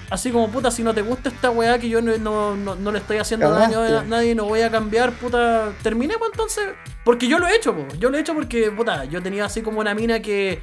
Así 0.09 0.31
como, 0.31 0.47
puta, 0.49 0.71
si 0.71 0.83
no 0.83 0.93
te 0.93 1.01
gusta 1.01 1.27
esta 1.27 1.49
weá 1.51 1.77
que 1.79 1.89
yo 1.89 2.01
no, 2.01 2.17
no, 2.17 2.55
no- 2.55 2.75
no 2.75 2.91
le 2.93 2.99
estoy 2.99 3.17
haciendo 3.17 3.47
daño 3.59 3.81
a 3.81 4.03
nadie, 4.05 4.35
no 4.35 4.45
voy 4.45 4.61
a 4.61 4.71
cambiar, 4.71 5.11
puta, 5.11 5.73
terminemos 5.83 6.29
entonces. 6.31 6.63
Porque 7.03 7.27
yo 7.27 7.39
lo 7.39 7.47
he 7.47 7.55
hecho, 7.57 7.75
po. 7.75 7.85
yo 7.99 8.09
lo 8.09 8.17
he 8.17 8.21
hecho 8.21 8.33
porque, 8.33 8.71
puta, 8.71 9.03
yo 9.03 9.21
tenía 9.21 9.43
así 9.45 9.61
como 9.61 9.81
una 9.81 9.93
mina 9.93 10.21
que... 10.21 10.61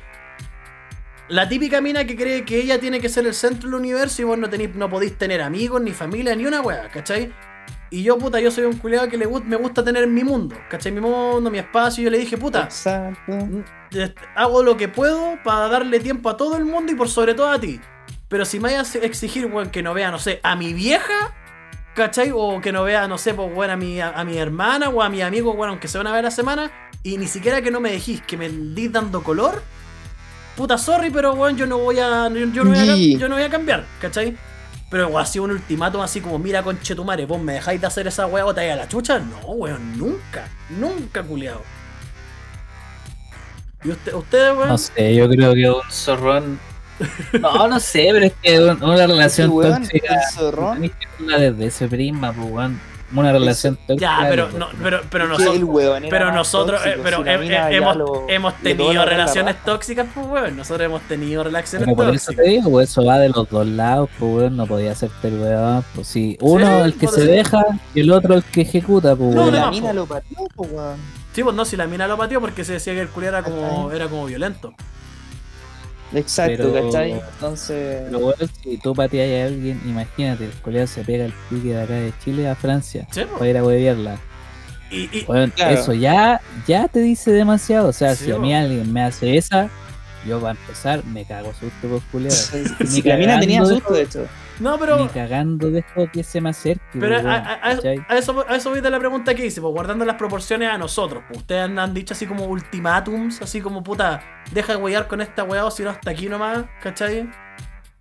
La 1.28 1.48
típica 1.48 1.80
mina 1.80 2.04
que 2.06 2.16
cree 2.16 2.44
que 2.44 2.58
ella 2.58 2.78
tiene 2.78 3.00
que 3.00 3.08
ser 3.08 3.26
el 3.26 3.34
centro 3.34 3.68
del 3.70 3.78
universo 3.80 4.20
y 4.22 4.24
vos 4.24 4.36
no, 4.38 4.48
tenís, 4.50 4.74
no 4.74 4.88
podéis 4.90 5.16
tener 5.16 5.40
amigos, 5.42 5.80
ni 5.82 5.92
familia, 5.92 6.34
ni 6.36 6.44
una 6.46 6.60
wea, 6.60 6.88
¿cachai? 6.88 7.30
Y 7.90 8.02
yo, 8.02 8.18
puta, 8.18 8.40
yo 8.40 8.50
soy 8.50 8.64
un 8.64 8.76
culiado 8.78 9.08
que 9.08 9.16
le, 9.16 9.26
gust- 9.26 9.44
me 9.44 9.56
gusta 9.56 9.84
tener 9.84 10.06
mi 10.08 10.24
mundo, 10.24 10.56
¿cachai? 10.68 10.90
Mi 10.90 11.00
mundo, 11.00 11.48
mi 11.50 11.58
espacio. 11.58 12.02
Y 12.02 12.04
yo 12.06 12.10
le 12.10 12.18
dije, 12.18 12.36
puta, 12.36 12.64
Exacto. 12.64 13.32
este, 13.92 14.14
hago 14.34 14.62
lo 14.64 14.76
que 14.76 14.88
puedo 14.88 15.38
para 15.44 15.68
darle 15.68 16.00
tiempo 16.00 16.28
a 16.28 16.36
todo 16.36 16.56
el 16.56 16.64
mundo 16.64 16.90
y 16.92 16.96
por 16.96 17.08
sobre 17.08 17.34
todo 17.34 17.50
a 17.50 17.60
ti. 17.60 17.80
Pero 18.28 18.44
si 18.44 18.58
me 18.58 18.64
vayas 18.70 18.94
a 18.96 18.98
exigir, 18.98 19.46
weón, 19.46 19.70
que 19.70 19.82
no 19.82 19.94
vea, 19.94 20.10
no 20.10 20.18
sé, 20.18 20.40
a 20.42 20.56
mi 20.56 20.72
vieja, 20.72 21.34
¿cachai? 21.94 22.32
O 22.34 22.60
que 22.60 22.72
no 22.72 22.82
vea, 22.82 23.06
no 23.06 23.16
sé, 23.16 23.32
pues, 23.32 23.48
weón, 23.54 23.70
a 23.70 23.76
mi, 23.76 24.00
a, 24.00 24.08
a 24.10 24.24
mi 24.24 24.38
hermana 24.38 24.88
o 24.88 25.00
a 25.00 25.08
mi 25.08 25.22
amigo, 25.22 25.52
weón, 25.52 25.70
aunque 25.70 25.86
se 25.86 25.98
van 25.98 26.08
a 26.08 26.12
ver 26.12 26.24
la 26.24 26.30
semana. 26.32 26.70
Y 27.04 27.16
ni 27.18 27.28
siquiera 27.28 27.62
que 27.62 27.70
no 27.70 27.78
me 27.80 27.92
dejís, 27.92 28.22
que 28.22 28.36
me 28.36 28.48
dis 28.48 28.90
dando 28.90 29.22
color. 29.22 29.62
Puta, 30.56 30.78
sorry, 30.78 31.10
pero, 31.10 31.34
weón, 31.34 31.56
yo 31.56 31.66
no 31.66 31.78
voy 31.78 31.98
a, 32.00 32.28
yo, 32.28 32.46
yo 32.46 32.64
no, 32.64 32.70
voy 32.70 32.78
a, 32.78 33.18
yo 33.18 33.28
no 33.28 33.34
voy 33.36 33.44
a 33.44 33.50
cambiar, 33.50 33.84
¿cachai? 34.00 34.36
Pero, 34.94 35.18
ha 35.18 35.26
sido 35.26 35.44
un 35.46 35.50
ultimátum 35.50 36.02
así 36.02 36.20
como, 36.20 36.38
mira, 36.38 36.62
conchetumare, 36.62 37.26
vos 37.26 37.42
me 37.42 37.54
dejáis 37.54 37.80
de 37.80 37.86
hacer 37.88 38.06
esa 38.06 38.28
weá 38.28 38.46
o 38.46 38.54
te 38.54 38.70
a 38.70 38.76
la 38.76 38.86
chucha. 38.86 39.18
No, 39.18 39.40
weón, 39.40 39.98
nunca, 39.98 40.46
nunca, 40.70 41.20
culiado. 41.24 41.62
¿Y 43.82 43.90
usted, 43.90 44.14
ustedes, 44.14 44.56
weón? 44.56 44.68
No 44.68 44.78
sé, 44.78 45.12
yo 45.16 45.28
creo 45.28 45.52
que 45.52 45.68
un 45.68 45.90
zorrón. 45.90 46.60
No, 47.40 47.66
no 47.66 47.80
sé, 47.80 48.08
pero 48.12 48.26
es 48.26 48.32
que 48.40 48.60
un- 48.60 48.80
una 48.84 49.04
relación 49.08 49.50
Weón, 49.50 49.82
tóxica. 49.82 50.14
el 50.14 50.20
zorrón. 50.32 50.92
verla 51.18 51.38
desde 51.38 51.66
ese 51.66 51.88
prisma, 51.88 52.32
pues, 52.32 52.48
weón. 52.52 52.80
Una 53.14 53.32
relación 53.32 53.76
tóxica. 53.86 54.20
Ya, 54.22 54.28
pero, 54.28 54.48
no, 54.58 54.68
pero, 54.82 55.00
pero 55.10 55.26
nosotros. 55.28 55.68
Pero 56.10 56.32
nosotros, 56.32 56.80
eh, 56.80 56.84
tóxico, 56.84 57.02
pero 57.04 57.16
si 57.18 57.24
la 57.24 57.32
he- 57.34 57.38
mina 57.38 57.68
he- 57.68 57.72
ya 57.72 57.76
hemos, 57.78 57.96
lo- 57.96 58.26
hemos 58.28 58.54
tenido 58.56 58.92
la 58.92 59.04
relaciones 59.04 59.56
tóxicas, 59.64 60.06
pues 60.14 60.26
weón. 60.26 60.56
Nosotros 60.56 60.84
hemos 60.86 61.02
tenido 61.02 61.44
relaciones 61.44 61.84
Pero 61.86 61.96
por 61.96 62.14
eso 62.14 62.30
te 62.30 62.36
tóxicas. 62.36 62.44
digo, 62.46 62.70
pues 62.70 62.90
eso 62.90 63.04
va 63.04 63.18
de 63.18 63.28
los 63.28 63.48
dos 63.48 63.66
lados, 63.66 64.10
pues 64.18 64.34
weón, 64.34 64.56
no 64.56 64.66
podía 64.66 64.92
hacerte 64.92 65.28
el 65.28 65.38
weón. 65.40 65.84
Pues 65.94 66.06
si 66.08 66.36
uno 66.40 66.84
el 66.84 66.94
que 66.94 67.08
se 67.08 67.24
deja 67.24 67.64
y 67.94 68.00
el 68.00 68.10
otro 68.12 68.34
el 68.34 68.42
que 68.44 68.62
ejecuta, 68.62 69.14
pues 69.16 69.34
No, 69.34 69.42
weón. 69.42 69.54
no, 69.54 69.60
La 69.60 69.70
mina 69.70 69.92
lo 69.92 70.06
pateó, 70.06 70.46
po, 70.54 70.62
weón. 70.64 70.96
Sí, 71.32 71.42
pues 71.42 71.54
no, 71.56 71.64
si 71.64 71.76
la 71.76 71.86
mina 71.86 72.06
lo 72.06 72.16
pateó 72.16 72.40
porque 72.40 72.64
se 72.64 72.74
decía 72.74 72.94
que 72.94 73.00
el 73.00 73.08
culiao 73.08 73.30
era 73.30 73.42
como, 73.42 73.90
era 73.92 74.06
como 74.08 74.26
violento. 74.26 74.72
Exacto, 76.14 76.70
Pero- 76.72 76.86
¿cachai? 76.86 77.12
Entonces. 77.12 78.02
Pero 78.06 78.18
weón, 78.18 78.34
si 78.62 78.76
tú 78.78 78.94
pateas 78.94 79.42
a 79.44 79.46
alguien, 79.52 79.80
imagínate, 79.86 80.44
el 80.44 80.52
colega 80.52 80.86
se 80.86 81.02
pega 81.02 81.24
el 81.24 81.32
pique 81.50 81.68
de 81.74 81.82
acá 81.82 81.94
de 81.94 82.12
Chile 82.24 82.48
a 82.48 82.54
Francia 82.54 83.06
Sí, 83.10 83.22
pues. 83.22 83.38
para 83.38 83.50
ir 83.50 83.56
a 83.58 83.64
huevearla. 83.64 84.16
Y, 84.90 84.96
y- 85.18 85.24
Weón, 85.26 85.50
Claro. 85.50 85.74
eso 85.74 85.92
ya, 85.92 86.40
ya 86.68 86.88
te 86.88 87.00
dice 87.00 87.32
demasiado. 87.32 87.88
O 87.88 87.92
sea, 87.92 88.14
Sí, 88.14 88.26
si 88.26 88.32
a 88.32 88.38
mí 88.38 88.54
alguien 88.54 88.92
me 88.92 89.02
hace 89.02 89.36
esa, 89.36 89.68
yo 90.26 90.40
para 90.40 90.52
empezar 90.58 91.04
me 91.04 91.24
cago 91.24 91.52
susto 91.52 91.88
por 91.88 92.00
culiao. 92.12 92.30
Si 92.86 93.02
la 93.02 93.16
mina 93.16 93.40
tenía 93.40 93.64
susto, 93.64 93.92
de 93.92 94.02
hecho. 94.02 94.26
No, 94.60 94.72
Ni 94.72 94.78
pero. 94.78 95.08
cagando 95.12 95.70
dejo 95.70 96.10
que 96.12 96.22
se 96.22 96.40
me 96.40 96.50
acerque. 96.50 96.82
Pero 96.98 97.16
a, 97.16 97.18
weón, 97.20 97.28
a- 97.30 97.54
a- 97.54 97.74
¿cachai? 97.76 97.98
a 98.08 98.16
eso, 98.16 98.44
a 98.48 98.56
eso 98.56 98.70
voy 98.70 98.80
de 98.80 98.90
la 98.90 98.98
pregunta 98.98 99.34
que 99.34 99.46
hice, 99.46 99.60
pues 99.60 99.72
guardando 99.72 100.04
las 100.04 100.16
proporciones 100.16 100.70
a 100.70 100.78
nosotros. 100.78 101.22
Pues, 101.28 101.40
ustedes 101.40 101.62
han, 101.64 101.78
han 101.78 101.92
dicho 101.94 102.14
así 102.14 102.26
como 102.26 102.44
ultimátums, 102.46 103.42
así 103.42 103.60
como 103.60 103.82
puta, 103.82 104.22
deja 104.52 104.74
de 104.76 104.82
huear 104.82 105.06
con 105.08 105.20
esta 105.20 105.44
weá 105.44 105.64
o 105.66 105.70
si 105.70 105.82
no 105.82 105.90
hasta 105.90 106.10
aquí 106.10 106.28
nomás, 106.28 106.64
¿cachai? 106.82 107.28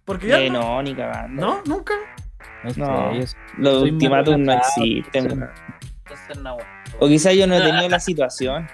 Porque 0.06 0.28
ya. 0.28 0.40
Eh, 0.40 0.50
no, 0.50 0.62
no, 0.62 0.84
ni 0.84 0.94
cagando. 0.96 1.42
¿No? 1.42 1.62
¿Nunca? 1.66 1.94
No 2.64 2.70
sé, 2.72 2.80
No. 2.80 3.12
Los 3.12 3.80
Soy 3.80 3.92
más 3.92 3.92
ultimátum 3.94 4.44
no 4.44 4.54
existen. 4.54 5.50
O 7.00 7.08
quizás 7.08 7.34
yo 7.36 7.48
no 7.48 7.56
he 7.56 7.62
tenido 7.62 7.90
la 7.90 8.00
situación. 8.00 8.68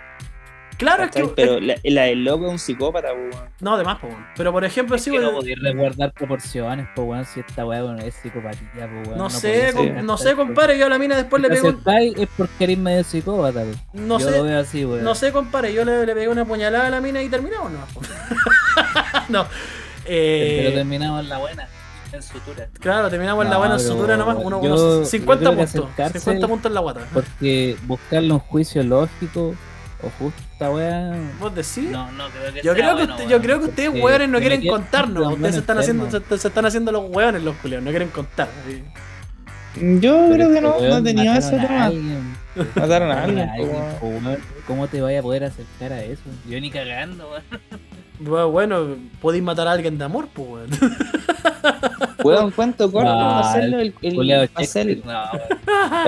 Claro, 0.80 1.04
es 1.04 1.12
que. 1.12 1.26
Pero 1.36 1.60
la, 1.60 1.76
la 1.84 2.02
del 2.04 2.24
loco 2.24 2.46
es 2.48 2.52
un 2.54 2.58
psicópata, 2.60 3.14
weón. 3.14 3.30
No, 3.60 3.78
de 3.78 3.84
más, 3.84 4.00
pues. 4.00 4.12
weón. 4.14 4.26
Pero 4.36 4.52
por 4.52 4.64
ejemplo, 4.66 4.98
sí, 4.98 5.12
que 5.12 5.20
no 5.20 5.28
weón, 5.28 5.36
podía 5.42 5.56
resguardar 5.62 6.12
proporciones, 6.14 6.88
pues 6.96 7.08
weón, 7.08 7.26
si 7.26 7.42
esta 7.42 7.66
weá 7.66 7.84
bueno, 7.84 8.00
es 8.00 8.16
psicopatía, 8.16 8.90
pues 8.90 9.08
weón. 9.10 9.18
no, 9.18 9.30
sé, 9.30 9.50
podía 9.50 9.72
com- 9.74 9.82
acercarte, 9.82 10.04
no 10.08 10.18
sé, 10.18 10.36
compadre, 10.36 10.78
yo 10.80 10.86
a 10.86 10.90
la 10.90 10.98
mina 10.98 11.16
después 11.18 11.42
le 11.42 11.50
pegué 11.50 11.68
un... 11.70 11.84
es 12.18 12.30
porque 12.38 12.64
eres 12.64 12.78
medio 12.78 13.04
psicópata, 13.04 13.64
pues. 13.64 13.78
No 13.94 14.18
yo 14.20 14.26
sé, 14.32 14.38
lo 14.38 14.44
veo 14.44 14.60
así, 14.60 14.86
weón. 14.86 15.04
No 15.04 15.14
sé, 15.14 15.32
compadre, 15.32 15.74
yo 15.74 15.84
le, 15.86 16.06
le 16.06 16.14
pegué 16.16 16.30
una 16.30 16.46
puñalada 16.46 16.88
a 16.88 16.90
la 16.90 17.02
mina 17.02 17.22
y 17.22 17.30
terminamos, 17.30 17.72
¿no? 17.72 17.80
no. 19.30 19.46
Eh, 20.06 20.62
Pero 20.64 20.76
terminamos 20.76 21.22
en 21.24 21.30
la 21.30 21.38
buena. 21.38 21.68
En 22.12 22.24
sutura. 22.24 22.68
claro, 22.80 23.08
terminamos 23.10 23.44
en 23.46 23.50
la 23.52 23.56
No, 23.58 23.60
buena 23.60 23.78
pero 23.78 23.90
sutura 23.90 24.18
nomás. 24.18 24.38
Uno, 24.42 24.64
yo- 24.64 24.70
unos 24.74 24.80
yo 24.80 25.06
50 25.06 25.40
creo 25.40 25.52
que 25.52 25.72
puntos. 25.72 25.90
acercarse- 25.92 26.20
50 26.20 26.48
puntos 26.48 26.70
en 26.70 26.74
la 26.74 26.80
guata. 26.82 27.02
Porque 27.14 27.78
buscarle 27.84 28.32
un 28.34 28.40
juicio 28.40 28.82
lógico 28.84 29.54
o 30.02 30.10
weá. 30.68 31.14
¿Vos 31.40 31.56
decís? 31.56 31.90
No, 31.92 32.12
no 32.12 32.28
creo 32.30 32.54
que 32.54 32.62
Yo 32.62 32.64
sea 32.64 32.74
creo, 32.74 32.90
que 32.90 32.94
bueno, 32.96 33.14
usted- 33.14 33.26
weón. 33.28 33.30
yo 33.30 33.42
creo 33.42 33.60
que 33.60 33.66
ustedes, 33.66 33.90
Porque 33.90 34.04
hueones, 34.06 34.30
no 34.30 34.40
quieren 34.40 34.68
contarnos. 34.68 35.34
Ustedes 35.34 35.54
se 35.56 35.60
están, 35.62 35.78
haciendo, 35.78 36.12
se, 36.12 36.38
se 36.38 36.48
están 36.48 36.66
haciendo 36.66 36.92
los 36.92 37.04
hueones, 37.10 37.42
los 37.44 37.56
culeos. 37.58 37.82
No 37.84 37.90
quieren 37.92 38.10
contar. 38.10 38.50
sí. 38.68 38.84
Yo 39.76 40.28
Pero 40.32 40.34
creo 40.50 40.54
que 40.54 40.62
no, 40.62 40.80
no 40.82 41.04
tenido 41.04 41.34
ese 41.36 41.52
mataron 41.56 41.62
a 41.64 41.68
tema. 41.68 41.86
alguien. 41.86 42.36
Mataron 42.76 43.12
a 43.12 43.24
alguien, 43.24 43.50
po, 44.00 44.08
weón. 44.08 44.38
¿Cómo 44.68 44.88
te 44.88 45.00
vaya 45.00 45.20
a 45.20 45.22
poder 45.22 45.44
acercar 45.46 45.94
a 45.94 46.04
eso? 46.04 46.24
Yo 46.50 46.60
ni 46.60 46.70
cagando, 46.72 47.30
weón. 47.30 47.44
Bueno, 48.20 48.50
Bueno, 48.52 48.96
podéis 49.22 49.44
matar 49.44 49.68
a 49.68 49.72
alguien 49.74 49.98
de 49.98 50.04
amor, 50.04 50.28
pues, 50.34 50.48
weón. 50.50 50.70
Weón, 52.24 52.52
cuento 52.52 52.92
corto, 52.92 53.10
No, 53.10 53.18
para 53.18 53.40
hacerlo 53.50 53.80
el, 53.80 53.94
el- 54.02 54.50
hacer, 54.56 54.98
no, 55.06 55.22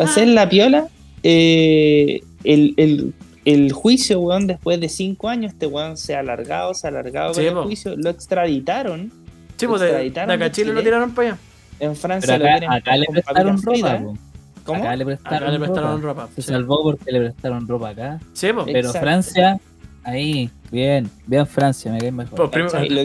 hacer 0.04 0.28
la 0.28 0.50
piola. 0.50 0.88
eh, 1.24 2.20
el, 2.44 2.74
el, 2.76 3.14
el 3.46 3.72
juicio, 3.72 4.20
weón, 4.20 4.48
después 4.48 4.80
de 4.80 4.90
cinco 4.90 5.30
años, 5.30 5.54
este 5.54 5.66
weón 5.68 5.98
se 5.98 6.16
ha 6.16 6.20
alargado, 6.20 6.74
se 6.74 6.88
ha 6.88 6.90
alargado 6.90 7.34
Sí, 7.34 7.40
con 7.42 7.48
el 7.48 7.54
po. 7.56 7.64
juicio, 7.64 7.96
lo 7.98 8.10
extraditaron. 8.10 9.12
Sí, 9.58 9.68
pues 9.68 9.80
de, 9.82 9.88
de 9.88 9.92
extraditaron 9.94 10.32
acá 10.32 10.46
a 10.46 10.48
de 10.50 10.52
Chile 10.54 10.74
lo 10.74 10.82
tiraron 10.84 11.12
para 11.12 11.30
allá. 11.30 11.38
En 11.80 11.96
Francia 11.96 12.38
lo 12.38 12.46
acá, 12.46 12.60
tienen 12.60 12.72
acá 12.78 12.98
le 12.98 13.06
prestaron 13.08 13.62
ropa, 13.62 14.00
po. 14.00 14.18
¿Cómo? 14.64 14.84
Acá 14.84 14.96
le 14.96 15.06
prestaron, 15.06 15.38
Acá 15.44 15.52
le 15.52 15.60
prestaron 15.60 16.02
ropa. 16.02 16.22
ropa. 16.24 16.34
Se 16.36 16.42
Sí, 16.44 16.48
salvó 16.50 16.84
porque 16.84 17.12
le 17.12 17.20
prestaron 17.20 17.68
ropa 17.68 17.90
acá. 17.90 18.20
Sí, 18.34 18.54
pues. 18.54 18.68
Eh, 18.68 18.72
Pero 18.74 18.88
Exacto. 18.90 19.00
Francia, 19.06 19.60
ahí, 20.04 20.50
bien, 20.72 21.10
bien 21.26 21.48
Francia, 21.48 21.92
me 21.92 21.98
cae 22.00 22.12
mejor. 22.12 22.36
Por, 22.36 22.52
primera 22.52 22.80
vez, 22.80 23.02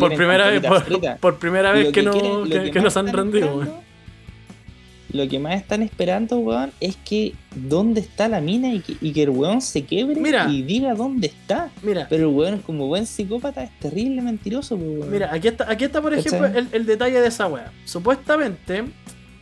por, 1.20 1.38
primera 1.38 1.72
vez 1.72 1.92
que, 1.92 2.02
no, 2.02 2.12
quieren- 2.12 2.64
que, 2.64 2.70
que 2.70 2.80
nos 2.80 2.94
han 2.98 3.10
rendido, 3.12 3.56
weón. 3.56 3.85
Lo 5.16 5.28
que 5.28 5.38
más 5.38 5.54
están 5.56 5.82
esperando, 5.82 6.38
weón, 6.38 6.70
es 6.80 6.96
que 6.96 7.34
dónde 7.54 8.00
está 8.00 8.28
la 8.28 8.40
mina 8.40 8.72
y 8.72 8.80
que, 8.80 8.96
y 9.00 9.12
que 9.12 9.22
el 9.24 9.30
weón 9.30 9.60
se 9.60 9.84
quiebre 9.84 10.20
Mira. 10.20 10.46
y 10.48 10.62
diga 10.62 10.94
dónde 10.94 11.26
está. 11.28 11.70
Mira, 11.82 12.06
Pero 12.08 12.28
el 12.28 12.34
weón, 12.34 12.58
como 12.60 12.86
buen 12.86 13.06
psicópata, 13.06 13.62
es 13.64 13.70
terrible 13.80 14.22
mentiroso, 14.22 14.76
pues, 14.76 14.88
weón. 14.98 15.10
mira, 15.10 15.30
aquí 15.32 15.48
está, 15.48 15.70
aquí 15.70 15.84
está 15.84 16.00
por 16.02 16.14
ejemplo, 16.14 16.46
el, 16.46 16.68
el 16.72 16.86
detalle 16.86 17.20
de 17.20 17.26
esa 17.28 17.46
wea. 17.46 17.72
Supuestamente, 17.84 18.84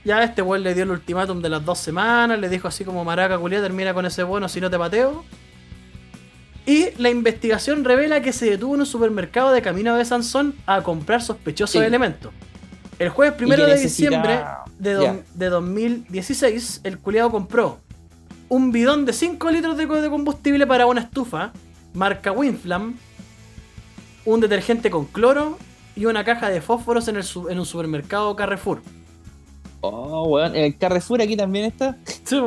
ya 0.05 0.23
este 0.23 0.43
weón 0.43 0.63
le 0.63 0.75
dio 0.75 0.85
el 0.85 0.91
ultimátum 0.91 1.43
de 1.43 1.49
las 1.49 1.65
dos 1.65 1.79
semanas, 1.79 2.39
le 2.39 2.49
dijo 2.49 2.69
así 2.69 2.85
como 2.85 3.05
maraca 3.05 3.39
culia, 3.39 3.61
termina 3.61 3.93
con 3.95 4.07
ese 4.07 4.23
bono 4.23 4.49
si 4.49 4.61
no 4.61 4.71
te 4.71 4.79
pateo. 4.79 5.25
Y 6.67 6.87
la 6.97 7.11
investigación 7.11 7.85
revela 7.85 8.23
que 8.23 8.33
se 8.33 8.47
detuvo 8.49 8.75
en 8.75 8.81
un 8.81 8.87
supermercado 8.87 9.53
de 9.53 9.61
camino 9.61 9.95
de 9.97 10.05
Sansón 10.05 10.55
a 10.67 10.83
comprar 10.83 11.21
sospechosos 11.23 11.73
Sí. 11.81 11.87
elementos. 11.87 12.33
El 12.99 13.11
jueves 13.11 13.35
primero 13.35 13.67
de 13.67 13.77
diciembre 13.77 14.41
de, 14.79 14.93
do- 14.95 15.03
Ya. 15.03 15.17
de 15.35 15.47
2016, 15.49 16.81
el 16.85 16.99
culiado 16.99 17.31
compró 17.31 17.79
un 18.49 18.73
bidón 18.73 19.05
de 19.05 19.13
5 19.13 19.51
litros 19.51 19.77
de, 19.77 19.87
co- 19.89 20.01
de 20.01 20.11
combustible 20.11 20.67
para 20.67 20.87
una 20.87 21.01
estufa, 21.03 21.53
marca 21.93 22.33
Winflam, 22.33 22.95
un 24.25 24.41
detergente 24.41 24.91
con 24.91 25.05
cloro 25.07 25.59
y 25.97 26.07
una 26.07 26.25
caja 26.25 26.51
de 26.51 26.61
fósforos 26.61 27.09
en, 27.09 27.17
el 27.17 27.25
en 27.51 27.59
un 27.59 27.67
supermercado 27.67 28.35
Carrefour. 28.37 28.83
Oh, 29.81 30.27
weón, 30.29 30.57
el 30.57 30.77
Carrefour 30.79 31.21
aquí 31.23 31.37
también 31.37 31.67
está. 31.67 31.97
Sí. 32.25 32.41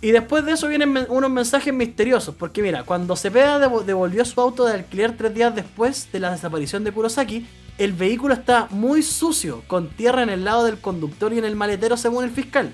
Y 0.00 0.10
después 0.10 0.44
de 0.44 0.52
eso 0.52 0.66
vienen 0.68 0.90
men- 0.92 1.06
unos 1.10 1.30
mensajes 1.30 1.72
misteriosos, 1.72 2.34
porque 2.34 2.60
mira, 2.62 2.82
cuando 2.84 3.14
Cepeda 3.14 3.58
devo- 3.60 3.82
devolvió 3.84 4.24
su 4.24 4.40
auto 4.40 4.64
de 4.64 4.74
alquiler 4.74 5.16
tres 5.16 5.32
días 5.34 5.54
después 5.54 6.08
de 6.10 6.18
la 6.18 6.32
desaparición 6.32 6.82
de 6.82 6.90
Kurosaki, 6.92 7.46
el 7.78 7.92
vehículo 7.92 8.34
está 8.34 8.68
muy 8.70 9.02
sucio, 9.02 9.62
con 9.66 9.88
tierra 9.90 10.22
en 10.22 10.30
el 10.30 10.44
lado 10.44 10.64
del 10.64 10.78
conductor 10.78 11.32
y 11.32 11.38
en 11.38 11.44
el 11.44 11.56
maletero 11.56 11.96
según 11.96 12.24
el 12.24 12.30
fiscal. 12.30 12.72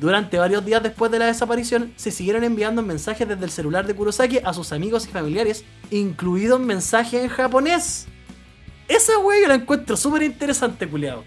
Durante 0.00 0.38
varios 0.38 0.64
días 0.64 0.82
después 0.82 1.12
de 1.12 1.18
la 1.18 1.26
desaparición, 1.26 1.92
se 1.96 2.10
siguieron 2.10 2.42
enviando 2.42 2.82
mensajes 2.82 3.28
desde 3.28 3.44
el 3.44 3.50
celular 3.50 3.86
de 3.86 3.94
Kurosaki 3.94 4.38
a 4.44 4.52
sus 4.52 4.72
amigos 4.72 5.06
y 5.06 5.10
familiares, 5.10 5.64
incluidos 5.90 6.58
mensajes 6.58 7.22
en 7.22 7.28
japonés. 7.28 8.08
Esa 8.88 9.18
wey 9.18 9.42
yo 9.42 9.48
la 9.48 9.54
encuentro 9.54 9.96
súper 9.96 10.24
interesante, 10.24 10.88
culiao. 10.88 11.22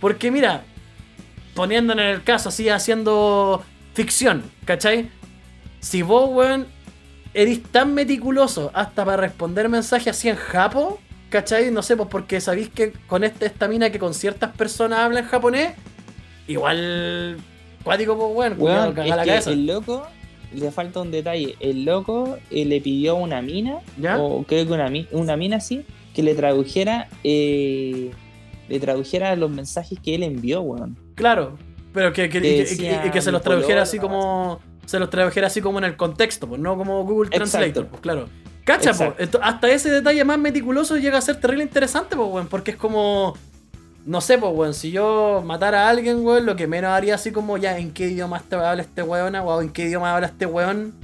Porque 0.00 0.30
mira, 0.30 0.64
poniéndonos 1.54 2.04
en 2.04 2.10
el 2.10 2.22
caso 2.22 2.50
así, 2.50 2.68
haciendo 2.68 3.64
ficción, 3.94 4.44
¿cachai? 4.64 5.10
Si 5.80 6.02
vos, 6.02 6.30
weón, 6.30 6.66
eres 7.34 7.62
tan 7.64 7.92
meticuloso 7.92 8.70
hasta 8.72 9.04
para 9.04 9.16
responder 9.16 9.68
mensajes 9.68 10.16
así 10.16 10.28
en 10.28 10.36
japo, 10.36 11.00
¿cachai? 11.38 11.70
No 11.70 11.82
sé, 11.82 11.96
pues 11.96 12.08
porque 12.10 12.40
sabéis 12.40 12.68
que 12.70 12.92
con 13.06 13.24
esta, 13.24 13.44
esta 13.46 13.68
mina 13.68 13.90
que 13.90 13.98
con 13.98 14.14
ciertas 14.14 14.54
personas 14.56 15.00
habla 15.00 15.20
en 15.20 15.26
japonés, 15.26 15.74
igual 16.48 17.36
cuático, 17.84 18.16
pues, 18.34 18.52
caga 18.58 19.04
es 19.04 19.10
la 19.10 19.22
que 19.22 19.28
cabeza. 19.28 19.50
el 19.50 19.66
loco, 19.66 20.06
le 20.54 20.70
falta 20.70 21.00
un 21.00 21.10
detalle. 21.10 21.56
El 21.60 21.84
loco 21.84 22.38
eh, 22.50 22.64
le 22.64 22.80
pidió 22.80 23.12
a 23.12 23.14
una 23.14 23.42
mina, 23.42 23.78
¿Ya? 23.98 24.18
o 24.18 24.42
creo 24.44 24.66
que 24.66 24.72
una, 24.72 24.90
una 25.12 25.36
mina 25.36 25.56
así, 25.56 25.84
que 26.14 26.22
le 26.22 26.34
tradujera 26.34 27.08
eh, 27.24 28.10
le 28.68 28.80
tradujera 28.80 29.36
los 29.36 29.50
mensajes 29.50 29.98
que 30.00 30.14
él 30.14 30.22
envió, 30.22 30.60
weón. 30.62 30.96
Claro, 31.14 31.56
pero 31.92 32.12
que, 32.12 32.28
que- 32.28 32.40
Que 32.40 32.48
y 32.48 32.52
que- 32.52 32.58
decía 32.62 33.06
y 33.06 33.10
que 33.10 33.20
se 33.22 33.30
los 33.30 33.42
tradujera 33.42 33.82
así 33.82 33.98
como. 33.98 34.60
Se 34.86 35.00
los 35.00 35.10
tradujera 35.10 35.48
así 35.48 35.60
como 35.60 35.78
en 35.78 35.84
el 35.84 35.96
contexto, 35.96 36.46
pues 36.48 36.60
no 36.60 36.76
como 36.76 37.02
Google 37.04 37.28
Exacto. 37.28 37.50
Translator, 37.50 37.86
pues 37.88 38.00
claro. 38.00 38.28
Cacha, 38.66 38.90
ento- 38.90 39.40
hasta 39.42 39.70
ese 39.70 39.90
detalle 39.90 40.24
más 40.24 40.38
meticuloso 40.38 40.96
llega 40.96 41.18
a 41.18 41.20
ser 41.22 41.40
terrible 41.40 41.62
interesante, 41.62 42.16
pues, 42.16 42.28
weón, 42.28 42.48
porque 42.48 42.72
es 42.72 42.76
como. 42.76 43.34
No 44.04 44.20
sé, 44.20 44.38
pues, 44.38 44.52
weón, 44.54 44.74
si 44.74 44.90
yo 44.90 45.42
matara 45.44 45.86
a 45.86 45.90
alguien, 45.90 46.24
weón, 46.24 46.44
lo 46.46 46.54
que 46.56 46.66
menos 46.66 46.90
haría 46.90 47.14
así 47.14 47.32
como 47.32 47.56
ya 47.58 47.78
en 47.78 47.92
qué 47.92 48.08
idioma 48.08 48.36
este 48.38 48.56
habla 48.56 48.82
este 48.82 49.02
weón, 49.02 49.34
o 49.36 49.62
en 49.62 49.70
qué 49.70 49.84
idioma 49.84 50.14
habla 50.14 50.26
este 50.26 50.46
weón. 50.46 50.94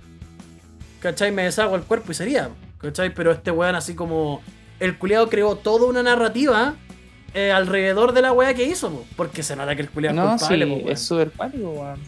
¿Cachai? 1.00 1.32
Me 1.32 1.44
deshago 1.44 1.74
el 1.76 1.82
cuerpo 1.82 2.12
y 2.12 2.14
sería, 2.14 2.50
¿cachai? 2.78 3.14
Pero 3.14 3.32
este 3.32 3.50
weón 3.50 3.74
así 3.74 3.94
como. 3.94 4.40
El 4.80 4.98
culiado 4.98 5.28
creó 5.28 5.54
toda 5.54 5.86
una 5.86 6.02
narrativa 6.02 6.74
eh, 7.34 7.52
alrededor 7.52 8.12
de 8.12 8.22
la 8.22 8.32
weá 8.32 8.52
que 8.54 8.64
hizo, 8.64 8.90
po, 8.90 9.04
porque 9.16 9.44
se 9.44 9.54
nota 9.54 9.76
que 9.76 9.82
el 9.82 9.90
culiado 9.90 10.16
es 10.18 10.24
No, 10.24 10.30
culpable, 10.38 10.64
sí, 10.64 10.70
po, 10.70 10.76
weón. 10.78 10.88
es 10.90 11.00
súper 11.00 11.30
pálico, 11.30 11.70
weón. 11.70 12.00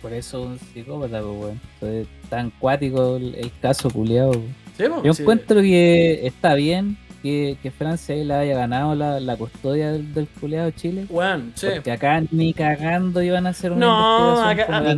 Por 0.00 0.12
eso 0.12 0.42
un 0.42 0.58
psicópata, 0.60 1.20
pues, 1.20 1.34
weón. 1.40 1.60
Es 2.00 2.06
tan 2.30 2.50
cuático 2.50 3.16
el, 3.16 3.34
el 3.34 3.50
caso 3.60 3.90
culiado. 3.90 4.32
Sí, 4.76 4.84
Yo 5.04 5.14
sí. 5.14 5.22
encuentro 5.22 5.60
que 5.60 6.26
está 6.26 6.54
bien 6.54 6.96
que, 7.22 7.56
que 7.62 7.70
Francia 7.70 8.14
ahí 8.14 8.24
le 8.24 8.34
haya 8.34 8.56
ganado 8.56 8.94
la, 8.94 9.18
la 9.20 9.36
custodia 9.36 9.90
del, 9.90 10.12
del 10.14 10.28
culiado 10.28 10.70
Chile. 10.70 11.06
Weón, 11.08 11.52
sí. 11.56 11.66
Porque 11.74 11.90
acá 11.92 12.22
ni 12.30 12.52
cagando 12.52 13.20
iban 13.22 13.46
a 13.46 13.50
hacer 13.50 13.72
una 13.72 13.84
No, 13.86 14.40
acá- 14.44 14.66
la 14.68 14.92
el 14.92 14.96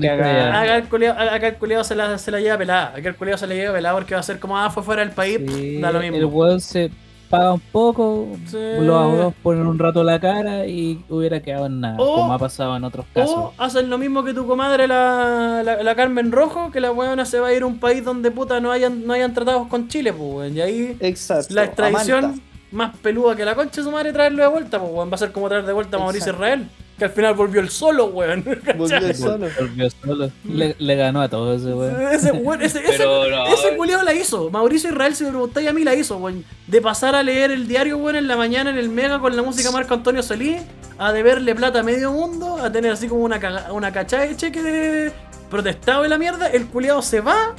acá 1.10 1.46
el 1.48 1.54
culiao 1.54 1.84
se 1.84 1.94
la, 1.94 2.18
se 2.18 2.30
la 2.30 2.40
lleva 2.40 2.58
pelada. 2.58 2.88
Acá 2.96 3.08
el 3.08 3.14
culiao 3.16 3.38
se 3.38 3.46
la 3.46 3.54
lleva 3.54 3.72
pelada 3.72 3.94
porque 3.94 4.14
va 4.14 4.20
a 4.20 4.24
ser 4.24 4.38
como, 4.38 4.58
ah, 4.58 4.68
fue 4.70 4.82
fuera 4.82 5.02
del 5.04 5.12
país, 5.14 5.40
Sí, 5.46 5.80
da 5.80 5.90
lo 5.92 6.00
El 6.02 6.10
mismo. 6.12 6.28
weón 6.28 6.60
se 6.60 6.90
paga 7.28 7.52
un 7.52 7.60
poco, 7.60 8.28
Sí. 8.46 8.56
los 8.80 8.96
abogados 8.96 9.34
ponen 9.42 9.66
un 9.66 9.78
rato 9.78 10.02
la 10.02 10.18
cara 10.18 10.66
y 10.66 11.04
hubiera 11.08 11.40
quedado 11.40 11.66
en 11.66 11.80
nada, 11.80 11.96
O- 11.98 12.16
como 12.16 12.32
ha 12.32 12.38
pasado 12.38 12.76
en 12.76 12.84
otros 12.84 13.04
casos. 13.14 13.34
O 13.36 13.52
hacen 13.58 13.90
lo 13.90 13.98
mismo 13.98 14.24
que 14.24 14.32
tu 14.34 14.46
comadre, 14.46 14.86
la, 14.88 15.62
la, 15.64 15.82
la 15.82 15.94
Carmen 15.94 16.32
Rojo, 16.32 16.70
que 16.70 16.80
la 16.80 16.90
weona 16.92 17.24
se 17.26 17.38
va 17.40 17.48
a 17.48 17.52
ir 17.52 17.62
a 17.62 17.66
un 17.66 17.78
país 17.78 18.04
donde 18.04 18.30
puta 18.30 18.60
no 18.60 18.70
hayan, 18.72 19.06
no 19.06 19.12
hayan 19.12 19.34
tratados 19.34 19.68
con 19.68 19.88
Chile, 19.88 20.12
pues, 20.12 20.30
weón. 20.34 20.56
Y 20.56 20.60
ahí 20.60 20.96
Exacto. 21.00 21.52
la 21.54 21.64
extradición 21.64 22.40
más 22.70 22.96
peluda 22.98 23.34
que 23.36 23.44
la 23.44 23.54
concha 23.54 23.80
de 23.80 23.84
su 23.84 23.90
madre 23.90 24.12
traerlo 24.12 24.42
de 24.42 24.48
vuelta, 24.48 24.78
pues, 24.80 24.92
weón. 24.92 25.10
Va 25.10 25.14
a 25.14 25.18
ser 25.18 25.32
como 25.32 25.48
traer 25.48 25.64
de 25.66 25.72
vuelta 25.72 25.96
a 25.96 26.00
Mauricio 26.00 26.32
Exacto. 26.32 26.44
Israel, 26.44 26.68
que 26.98 27.04
al 27.04 27.10
final 27.10 27.34
volvió 27.34 27.60
el 27.60 27.68
solo, 27.70 28.06
weón. 28.06 28.42
Volvió 28.76 28.88
¿Cachai? 29.00 29.14
solo. 29.14 29.46
Volvió 29.58 29.88
solo. 29.90 30.30
Le, 30.44 30.74
le 30.78 30.96
ganó 30.96 31.22
a 31.22 31.28
todos 31.28 31.62
ese 31.62 31.72
weón. 31.72 32.02
Ese, 32.12 32.32
weón, 32.32 32.60
ese, 32.62 32.80
ese, 32.80 33.04
no, 33.04 33.46
ese 33.46 33.76
culiao 33.76 34.02
la 34.02 34.12
hizo. 34.14 34.50
Mauricio 34.50 34.90
Israel, 34.90 35.14
si 35.14 35.24
me 35.24 35.30
preguntáis 35.30 35.68
a 35.68 35.72
mí, 35.72 35.84
la 35.84 35.94
hizo, 35.94 36.16
weón. 36.18 36.44
De 36.66 36.80
pasar 36.80 37.14
a 37.14 37.22
leer 37.22 37.50
el 37.52 37.68
diario, 37.68 37.96
weón, 37.98 38.16
en 38.16 38.26
la 38.28 38.36
mañana 38.36 38.70
en 38.70 38.78
el 38.78 38.88
Mega 38.88 39.20
con 39.20 39.34
la 39.36 39.42
música 39.42 39.70
Marco 39.70 39.94
Antonio 39.94 40.22
Solís, 40.22 40.60
a 40.98 41.12
deberle 41.12 41.54
plata 41.54 41.80
a 41.80 41.82
medio 41.84 42.10
mundo, 42.12 42.56
a 42.60 42.72
tener 42.72 42.90
así 42.92 43.06
como 43.06 43.22
una, 43.22 43.38
caga- 43.38 43.70
una 43.72 43.92
cachada 43.92 44.24
de 44.26 44.36
cheque 44.36 44.62
de 44.62 45.12
protestado 45.48 46.04
y 46.04 46.08
la 46.08 46.18
mierda. 46.18 46.48
El 46.48 46.66
culiao 46.66 47.00
se 47.00 47.20
va, 47.20 47.54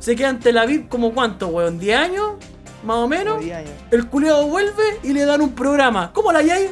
se 0.00 0.16
queda 0.16 0.30
en 0.30 0.40
Tel 0.40 0.58
Aviv 0.58 0.88
como 0.88 1.12
cuánto, 1.14 1.46
weón, 1.48 1.78
10 1.78 1.96
años, 1.98 2.30
más 2.84 2.96
o 2.96 3.06
menos. 3.06 3.38
El 3.92 4.08
culiao 4.08 4.48
vuelve 4.48 4.82
y 5.04 5.12
le 5.12 5.24
dan 5.24 5.40
un 5.40 5.52
programa. 5.54 6.10
¿Cómo 6.12 6.32
la 6.32 6.40
hay? 6.40 6.68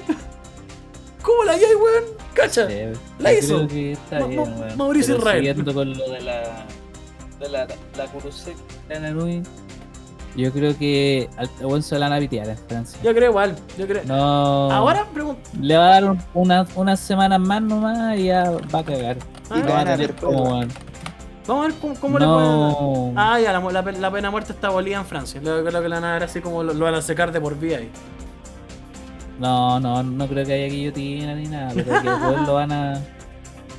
¿Cómo 1.22 1.44
la 1.44 1.52
hay, 1.52 1.60
weón? 1.60 2.04
Cacha. 2.34 2.66
Sí, 2.68 2.74
La 3.18 3.32
yo 3.32 3.38
hizo. 3.38 3.56
creo 3.56 3.68
que 3.68 3.92
está 3.92 4.20
Ma- 4.20 4.26
bien, 4.26 4.60
Ma-. 4.60 4.76
Mauricio 4.76 5.14
Pero 5.16 5.18
Israel. 5.18 5.38
Siguiendo 5.44 5.74
con 5.74 5.98
lo 5.98 6.08
de 6.10 6.20
la. 6.20 6.66
de 7.40 7.48
la, 7.48 7.66
la 7.96 8.06
Kurusek 8.06 8.56
Nanui, 8.88 9.42
Yo 10.36 10.52
creo 10.52 10.76
que 10.78 11.28
al 11.36 11.48
weón 11.62 11.82
se 11.82 11.98
la 11.98 12.08
van 12.08 12.16
a 12.18 12.20
pitear 12.20 12.48
en 12.48 12.58
Francia. 12.58 12.98
Yo 13.02 13.12
creo 13.14 13.30
igual, 13.30 13.56
yo 13.78 13.86
creo. 13.86 14.02
No. 14.04 14.70
Ahora 14.70 15.06
pregunto. 15.12 15.42
Le 15.60 15.76
va 15.76 15.86
a 15.86 15.90
dar 16.00 16.04
un- 16.04 16.20
unas 16.34 16.68
unas 16.76 17.00
semanas 17.00 17.40
más 17.40 17.60
nomás 17.62 18.16
y 18.18 18.24
ya 18.26 18.50
va 18.74 18.78
a 18.80 18.84
cagar. 18.84 19.16
Ah, 19.50 19.58
y 19.58 19.62
lo 19.62 19.68
a 19.68 19.72
van 19.76 19.88
a 19.88 19.92
tener 19.96 20.12
ver 20.12 20.16
como. 20.16 20.60
Vamos 21.46 21.64
a 21.64 21.68
ver 21.68 21.76
cómo, 21.80 21.94
cómo 22.00 22.18
le 22.18 22.26
pueden. 22.26 22.42
No. 22.50 23.12
Ah, 23.16 23.40
ya, 23.40 23.52
la, 23.52 23.58
la, 23.60 23.82
la 23.82 24.10
pena 24.12 24.28
de 24.28 24.30
muerte 24.30 24.52
está 24.52 24.68
abolida 24.68 24.98
en 24.98 25.04
Francia. 25.06 25.40
Yo 25.42 25.64
creo 25.64 25.64
que 25.64 25.70
la 25.72 25.80
van 25.80 26.04
a 26.04 26.10
dar 26.12 26.22
así 26.22 26.40
como 26.40 26.62
lo, 26.62 26.72
lo 26.74 26.84
van 26.84 26.94
a 26.94 27.02
secar 27.02 27.32
de 27.32 27.40
por 27.40 27.58
vida 27.58 27.78
ahí. 27.78 27.90
No, 29.40 29.80
no, 29.80 30.02
no 30.02 30.28
creo 30.28 30.44
que 30.46 30.52
haya 30.52 30.66
guillotina 30.66 31.34
ni 31.34 31.48
nada, 31.48 31.72
pero 31.74 32.02
que 32.02 32.08
el 32.08 32.14
weón 32.14 32.46
lo 32.46 32.54
van 32.54 32.72
a. 32.72 33.02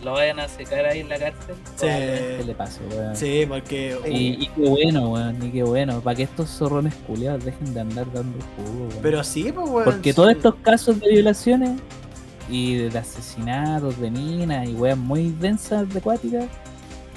Lo 0.04 0.14
vayan 0.14 0.40
a 0.40 0.48
secar 0.48 0.84
ahí 0.88 1.02
en 1.02 1.10
la 1.10 1.20
cárcel. 1.20 1.56
Sí. 1.76 1.86
probablemente 1.86 2.44
le 2.46 2.56
pase, 2.56 2.80
weón. 2.90 3.16
Sí, 3.16 3.46
porque. 3.48 3.98
Y, 4.10 4.44
y 4.44 4.48
qué 4.48 4.62
bueno, 4.68 5.10
weón, 5.12 5.46
y 5.46 5.52
qué 5.52 5.62
bueno, 5.64 6.02
para 6.02 6.16
que 6.18 6.24
estos 6.24 6.50
zorrones 6.50 6.96
culiados 7.08 7.46
dejen 7.46 7.74
de 7.76 7.82
andar 7.82 8.12
dando 8.12 8.38
jugo, 8.58 8.88
weón. 8.90 9.00
Pero 9.04 9.24
sí, 9.24 9.52
pues, 9.52 9.70
weón. 9.70 9.86
Porque 9.86 10.10
sí. 10.10 10.16
todos 10.16 10.32
estos 10.32 10.56
casos 10.56 11.00
de 11.00 11.08
violaciones 11.10 11.80
y 12.50 12.78
de 12.78 12.98
asesinatos 12.98 14.00
de 14.00 14.10
minas 14.10 14.68
y 14.68 14.74
weas 14.74 14.98
muy 14.98 15.30
densas 15.40 15.88
de 15.94 16.00
acuáticas, 16.00 16.46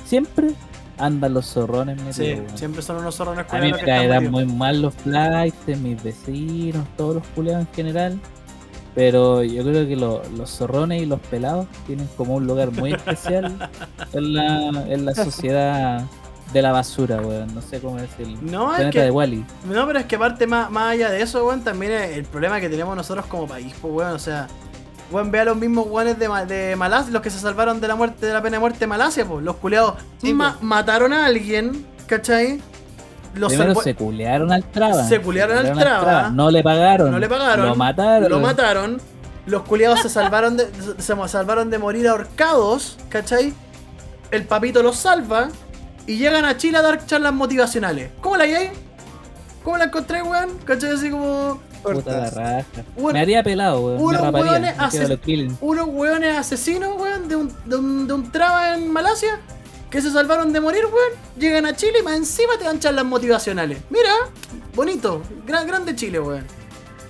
siempre 0.05 0.51
andan 0.99 1.33
los 1.35 1.47
zorrones 1.47 1.97
metidos, 1.97 2.17
Sí, 2.17 2.35
weón. 2.35 2.59
siempre 2.59 2.83
son 2.83 2.97
unos 2.99 3.17
zorrones 3.17 3.47
A 3.49 3.55
mí 3.59 3.71
culiados 3.73 3.81
me 3.81 3.87
caerán 3.87 4.31
muy 4.31 4.45
mal 4.45 4.83
los 4.83 4.95
flights, 4.95 5.81
mis 5.81 6.01
vecinos, 6.03 6.87
todos 6.99 7.15
los 7.17 7.27
culiados 7.29 7.67
en 7.67 7.75
general. 7.75 8.21
Pero 8.95 9.43
yo 9.43 9.63
creo 9.65 9.87
que 9.89 9.97
lo- 9.97 10.23
los 10.37 10.51
zorrones 10.51 11.03
y 11.03 11.07
los 11.07 11.19
pelados 11.21 11.67
tienen 11.87 12.09
como 12.17 12.35
un 12.37 12.47
lugar 12.47 12.71
muy 12.71 12.93
especial 12.95 13.69
en 14.13 14.35
la, 14.35 14.69
en 14.89 15.05
la 15.05 15.15
sociedad 15.15 16.05
de 16.53 16.63
la 16.63 16.71
basura, 16.71 17.17
weón. 17.21 17.53
No 17.55 17.61
sé 17.61 17.81
cómo 17.81 17.97
decirlo. 17.97 18.39
No, 18.43 18.75
es 18.77 18.91
que- 18.93 19.01
de 19.03 19.11
Wally. 19.11 19.45
No, 19.69 19.85
pero 19.87 19.99
es 19.99 20.05
que 20.07 20.15
aparte, 20.17 20.47
más, 20.47 20.71
más 20.71 20.93
allá 20.93 21.11
de 21.11 21.23
eso, 21.23 21.45
weón, 21.45 21.65
también 21.65 21.91
es 21.93 22.17
el 22.17 22.25
problema 22.25 22.61
que 22.61 22.69
tenemos 22.69 22.95
nosotros 22.97 23.27
como 23.27 23.49
país, 23.49 23.75
pues, 23.83 23.93
weón. 23.93 24.13
O 24.13 24.19
sea, 24.21 24.47
weón, 25.11 25.33
ve 25.33 25.41
a 25.41 25.45
los 25.47 25.57
mismos 25.57 25.87
weones 25.89 26.17
de, 26.17 26.29
de 26.47 26.77
Malasia, 26.77 27.11
los 27.13 27.21
que 27.23 27.31
se 27.31 27.41
salvaron 27.41 27.81
de 27.81 27.89
la 27.89 27.97
muerte 27.97 28.27
de 28.27 28.33
la 28.33 28.43
pena 28.43 28.57
de 28.57 28.61
muerte 28.61 28.79
de 28.79 28.87
Malasia, 28.87 29.25
pues. 29.27 29.43
Los 29.45 29.57
culeados 29.57 29.95
Sí, 30.19 30.33
ma- 30.33 30.57
mataron 30.61 31.13
a 31.13 31.27
alguien, 31.27 31.85
¿cachai? 32.07 32.61
Los 33.35 33.53
Primero 33.53 33.75
se 33.81 33.95
culearon 33.95 34.53
al 34.53 34.65
traba. 34.65 35.05
Se 35.05 35.21
culearon 35.21 35.59
al 35.59 35.73
Traba. 35.77 36.31
No 36.31 36.51
le 36.51 36.63
pagaron. 36.63 37.11
No 37.11 37.19
le 37.19 37.29
pagaron. 37.29 37.67
Lo 37.67 37.75
mataron. 37.75 38.31
Lo 38.31 38.41
mataron. 38.41 39.01
Los 39.47 39.63
culiados 39.63 40.01
se 40.01 40.09
salvaron 40.09 40.57
de, 40.57 40.69
se 40.99 41.15
salvaron 41.29 41.69
de 41.69 41.79
morir 41.79 42.09
ahorcados, 42.09 42.97
¿cachai? 43.11 43.53
El 44.31 44.45
papito 44.45 44.83
los 44.83 44.97
salva 44.97 45.49
y 46.07 46.17
llegan 46.17 46.47
a 46.47 46.57
Chile 46.57 46.79
a 46.79 46.83
dar 46.83 47.05
charlas 47.05 47.35
motivacionales. 47.35 48.11
¿Cómo 48.23 48.37
la 48.39 48.45
hay? 48.45 48.71
¿Cómo 49.63 49.77
la 49.77 49.85
encontré, 49.85 50.23
weón? 50.23 50.59
¿Cachai? 50.65 50.93
Así 50.93 51.11
como 51.11 51.61
Puta 51.83 52.19
la 52.19 52.31
raja. 52.31 52.65
Bueno, 52.97 53.13
me 53.13 53.21
haría 53.21 53.43
pelado, 53.43 53.81
weón. 53.81 54.15
Raparía. 54.15 54.75
unos 55.61 55.89
weones 55.89 56.39
asesinos, 56.39 56.99
weón, 56.99 57.29
de 57.29 57.37
un, 57.37 57.55
de, 57.67 57.77
un, 57.77 58.07
de 58.07 58.13
un 58.15 58.33
traba 58.33 58.75
en 58.75 58.91
Malasia 58.91 59.41
que 59.95 60.03
se 60.03 60.11
salvaron 60.11 60.53
de 60.53 60.61
morir, 60.61 60.87
weón. 60.87 61.13
Llegan 61.39 61.67
a 61.67 61.77
Chile 61.77 62.01
y 62.01 62.03
más 62.03 62.17
encima 62.17 62.59
te 62.59 62.65
dan 62.65 62.81
charlas 62.81 63.05
motivacionales. 63.05 63.79
Mira, 63.91 64.11
bonito. 64.75 65.23
Gran, 65.47 65.69
grande 65.69 65.95
Chile, 65.95 66.19
weón. 66.19 66.45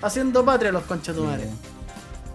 Haciendo 0.03 0.45
patria 0.45 0.71
los 0.71 0.83
conchetumares. 0.83 1.49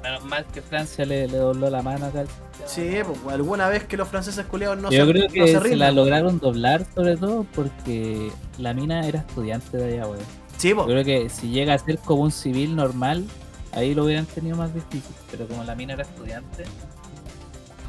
Menos 0.01 0.25
mal 0.25 0.43
que 0.51 0.63
Francia 0.63 1.05
le, 1.05 1.27
le 1.27 1.37
dobló 1.37 1.69
la 1.69 1.83
mano 1.83 2.07
acá. 2.07 2.23
Sí, 2.65 2.97
pues 3.05 3.31
alguna 3.31 3.69
vez 3.69 3.83
que 3.83 3.95
los 3.95 4.07
franceses 4.07 4.43
culiados 4.47 4.79
no 4.79 4.89
Yo 4.89 5.05
se, 5.05 5.11
creo 5.11 5.27
no 5.27 5.33
que 5.35 5.47
se 5.49 5.61
se, 5.61 5.75
la 5.75 5.91
lograron 5.91 6.39
doblar 6.39 6.83
sobre 6.95 7.15
todo 7.15 7.45
porque 7.53 8.31
la 8.57 8.73
mina 8.73 9.07
era 9.07 9.19
estudiante 9.19 9.77
de 9.77 9.93
allá, 9.93 10.07
weón. 10.07 10.25
Sí, 10.57 10.69
Yo 10.69 10.77
po. 10.77 10.85
creo 10.87 11.05
que 11.05 11.29
si 11.29 11.49
llega 11.51 11.75
a 11.75 11.77
ser 11.77 11.99
como 11.99 12.23
un 12.23 12.31
civil 12.31 12.75
normal, 12.75 13.23
ahí 13.71 13.93
lo 13.93 14.05
hubieran 14.05 14.25
tenido 14.25 14.57
más 14.57 14.73
difícil. 14.73 15.13
Pero 15.29 15.47
como 15.47 15.63
la 15.63 15.75
mina 15.75 15.93
era 15.93 16.01
estudiante, 16.01 16.63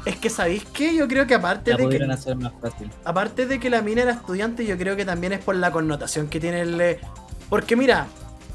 es 0.05 0.15
que 0.17 0.29
sabéis 0.29 0.63
que 0.65 0.95
yo 0.95 1.07
creo 1.07 1.27
que 1.27 1.35
aparte 1.35 1.71
la 1.71 1.77
de 1.77 1.89
que 1.97 2.03
hacer 2.05 2.35
más 2.35 2.53
fácil. 2.61 2.89
aparte 3.03 3.45
de 3.45 3.59
que 3.59 3.69
la 3.69 3.81
mina 3.81 4.01
era 4.01 4.11
estudiante, 4.11 4.65
yo 4.65 4.77
creo 4.77 4.95
que 4.95 5.05
también 5.05 5.33
es 5.33 5.39
por 5.39 5.55
la 5.55 5.71
connotación 5.71 6.27
que 6.27 6.39
tiene 6.39 6.61
el 6.61 6.81
eh, 6.81 6.99
porque 7.49 7.75
mira, 7.75 8.07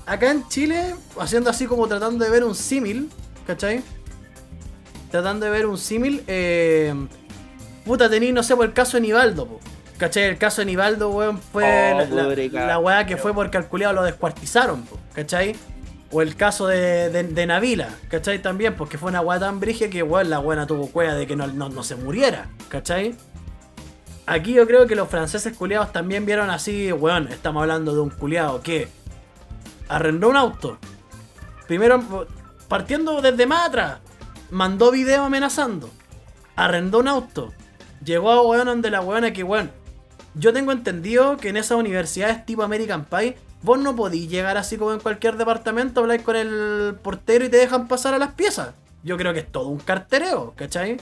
acá 0.06 0.30
en 0.30 0.46
Chile 0.48 0.94
haciendo 1.20 1.50
así 1.50 1.66
como 1.66 1.86
tratando 1.86 2.24
de 2.24 2.30
ver 2.30 2.44
un 2.44 2.54
símil, 2.54 3.10
¿cachai? 3.46 3.82
Tratando 5.10 5.46
de 5.46 5.52
ver 5.52 5.66
un 5.66 5.78
símil 5.78 6.24
eh, 6.26 6.92
puta 7.84 8.10
tení, 8.10 8.32
no 8.32 8.42
sé, 8.42 8.56
por 8.56 8.64
el 8.66 8.72
caso 8.72 8.96
de 8.96 9.02
Nivaldo, 9.02 9.46
po. 9.46 9.60
¿Cachai? 9.98 10.24
El 10.24 10.36
caso 10.36 10.60
de 10.60 10.66
Nivaldo, 10.66 11.10
weón, 11.10 11.38
fue 11.38 11.64
Oh, 11.94 11.98
la, 12.14 12.66
la- 12.66 12.78
weá 12.78 13.06
que 13.06 13.16
fue 13.16 13.32
porque 13.32 13.56
al 13.56 13.66
lo 13.94 14.02
descuartizaron, 14.02 14.82
po, 14.82 14.98
¿cachai? 15.14 15.54
O 16.10 16.22
el 16.22 16.36
caso 16.36 16.68
de, 16.68 17.10
de, 17.10 17.46
Navila, 17.46 17.88
¿cachai? 18.08 18.40
También, 18.40 18.74
porque 18.76 18.96
fue 18.96 19.10
una 19.10 19.20
weá 19.20 19.40
tan 19.40 19.58
brigia 19.58 19.90
que, 19.90 20.02
weón, 20.02 20.30
la 20.30 20.38
buena 20.38 20.66
tuvo 20.66 20.88
cueva 20.88 21.14
de 21.14 21.26
que 21.26 21.34
no, 21.34 21.48
no, 21.48 21.68
no 21.68 21.82
se 21.82 21.96
muriera, 21.96 22.48
¿cachai? 22.68 23.16
Aquí 24.26 24.52
yo 24.52 24.66
creo 24.66 24.86
que 24.86 24.94
los 24.94 25.08
franceses 25.08 25.56
culiados 25.56 25.92
también 25.92 26.24
vieron 26.24 26.50
así, 26.50 26.92
weón, 26.92 27.28
estamos 27.28 27.62
hablando 27.62 27.92
de 27.92 28.00
un 28.00 28.10
culiado 28.10 28.62
que 28.62 28.88
arrendó 29.88 30.28
un 30.28 30.36
auto. 30.36 30.78
Primero, 31.66 32.26
partiendo 32.68 33.20
desde 33.20 33.46
más 33.46 33.68
atrás, 33.68 33.98
mandó 34.50 34.90
video 34.92 35.24
amenazando. 35.24 35.90
Arrendó 36.54 37.00
un 37.00 37.08
auto. 37.08 37.52
Llegó 38.04 38.30
a 38.30 38.42
weón 38.42 38.66
donde 38.66 38.90
la 38.90 39.00
weona 39.00 39.32
que, 39.32 39.42
weón, 39.42 39.70
yo 40.34 40.52
tengo 40.52 40.72
entendido 40.72 41.36
que 41.36 41.48
en 41.48 41.56
esas 41.56 41.78
universidades 41.78 42.44
tipo 42.44 42.62
American 42.62 43.04
Pie, 43.04 43.36
vos 43.66 43.78
no 43.80 43.94
podís 43.96 44.30
llegar 44.30 44.56
así 44.56 44.76
como 44.78 44.92
en 44.92 45.00
cualquier 45.00 45.36
departamento, 45.36 46.00
habláis 46.00 46.22
con 46.22 46.36
el 46.36 46.94
portero 47.02 47.44
y 47.44 47.48
te 47.48 47.56
dejan 47.58 47.88
pasar 47.88 48.14
a 48.14 48.18
las 48.18 48.32
piezas. 48.32 48.70
Yo 49.02 49.16
creo 49.16 49.34
que 49.34 49.40
es 49.40 49.50
todo 49.52 49.68
un 49.68 49.78
cartereo, 49.78 50.54
¿cachai? 50.56 50.96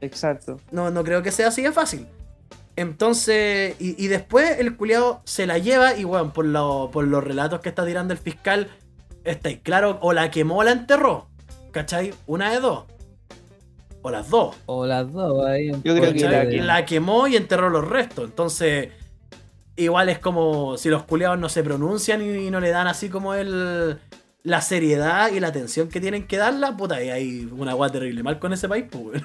Exacto. 0.00 0.60
No, 0.70 0.90
no 0.90 1.02
creo 1.04 1.22
que 1.22 1.32
sea 1.32 1.48
así 1.48 1.62
de 1.62 1.72
fácil. 1.72 2.06
Entonces, 2.76 3.74
y, 3.80 4.02
y 4.02 4.06
después 4.06 4.60
el 4.60 4.76
culiado 4.76 5.20
se 5.24 5.46
la 5.46 5.58
lleva 5.58 5.96
y, 5.96 6.04
bueno, 6.04 6.32
por, 6.32 6.44
lo- 6.46 6.90
por 6.92 7.04
los 7.04 7.24
relatos 7.24 7.60
que 7.60 7.68
está 7.70 7.84
tirando 7.84 8.14
el 8.14 8.18
fiscal, 8.20 8.68
está 9.24 9.48
ahí 9.48 9.58
claro, 9.58 9.98
o 10.00 10.12
la 10.12 10.30
quemó 10.30 10.58
o 10.58 10.62
la 10.62 10.70
enterró. 10.72 11.26
¿Cachai? 11.72 12.14
Una 12.26 12.52
de 12.52 12.60
dos. 12.60 12.84
O 14.02 14.10
las 14.10 14.30
dos. 14.30 14.54
O 14.66 14.86
las 14.86 15.12
dos 15.12 15.44
ahí. 15.44 15.72
Yo 15.82 15.94
creo 15.96 16.12
que 16.12 16.20
la 16.28 16.44
la 16.44 16.84
quemó 16.86 17.26
y 17.26 17.34
enterró 17.36 17.68
los 17.68 17.86
restos. 17.86 18.26
Entonces, 18.26 18.90
igual 19.78 20.08
es 20.08 20.18
como 20.18 20.76
si 20.76 20.88
los 20.90 21.04
culiados 21.04 21.38
no 21.38 21.48
se 21.48 21.62
pronuncian 21.62 22.20
y, 22.22 22.46
y 22.46 22.50
no 22.50 22.60
le 22.60 22.70
dan 22.70 22.86
así 22.86 23.08
como 23.08 23.34
el 23.34 23.98
la 24.44 24.60
seriedad 24.62 25.30
y 25.32 25.40
la 25.40 25.48
atención 25.48 25.88
que 25.88 26.00
tienen 26.00 26.26
que 26.26 26.36
darla, 26.38 26.76
puta, 26.76 27.02
y 27.02 27.10
hay 27.10 27.48
una 27.52 27.72
agua 27.72 27.90
terrible 27.90 28.22
mal 28.22 28.38
con 28.38 28.52
ese 28.52 28.68
país, 28.68 28.84
pues. 28.90 29.22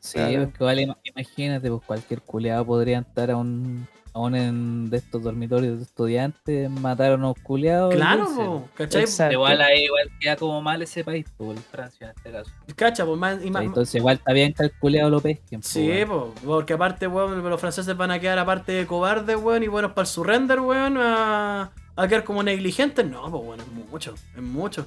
Sí, 0.00 0.14
Claro. 0.18 0.42
es 0.44 0.48
que 0.54 0.64
vale, 0.64 0.82
ima- 0.82 0.96
imagínate, 1.04 1.70
pues 1.70 1.82
cualquier 1.86 2.20
culeado 2.22 2.64
podría 2.66 2.98
entrar 2.98 3.30
a 3.30 3.36
un, 3.36 3.86
a 4.14 4.20
un 4.20 4.36
en- 4.36 4.90
de 4.90 4.98
estos 4.98 5.22
dormitorios 5.24 5.76
de 5.78 5.82
estudiantes, 5.82 6.70
matar 6.70 7.12
a 7.12 7.14
unos 7.16 7.34
culeados. 7.42 7.92
y 7.92 7.96
Claro, 7.96 8.28
po, 8.34 8.68
¿cachai? 8.76 9.02
Exacto. 9.02 9.32
Igual 9.32 9.60
ahí 9.60 9.84
igual 9.84 10.08
queda 10.20 10.36
como 10.36 10.62
mal 10.62 10.80
ese 10.82 11.02
país, 11.02 11.26
pues, 11.36 11.58
Francia 11.70 12.06
en 12.10 12.16
este 12.16 12.30
caso. 12.30 12.50
Cacha, 12.76 13.04
pues, 13.04 13.18
más, 13.18 13.44
y 13.44 13.50
más- 13.50 13.64
Entonces 13.64 13.96
igual 13.96 14.16
está 14.16 14.32
bien 14.32 14.54
que 14.54 14.62
el 14.64 14.72
culeado 14.78 15.10
lo 15.10 15.20
pesquen. 15.20 15.62
Sí, 15.64 15.88
weón. 15.88 16.08
po, 16.08 16.34
porque 16.44 16.74
aparte, 16.74 17.08
weón, 17.08 17.42
los 17.42 17.60
franceses 17.60 17.96
van 17.96 18.12
a 18.12 18.20
quedar 18.20 18.38
aparte 18.38 18.70
de 18.72 18.86
cobardes, 18.86 19.36
weón, 19.36 19.64
y 19.64 19.66
buenos 19.68 19.90
para 19.92 20.02
el 20.02 20.08
surrender, 20.08 20.60
weón, 20.60 20.96
a, 20.96 21.72
a 21.96 22.08
quedar 22.08 22.22
como 22.22 22.42
negligentes. 22.44 23.04
No, 23.04 23.28
pues, 23.30 23.42
weón, 23.44 23.60
es 23.60 23.68
mucho, 23.90 24.14
es 24.36 24.42
mucho. 24.42 24.86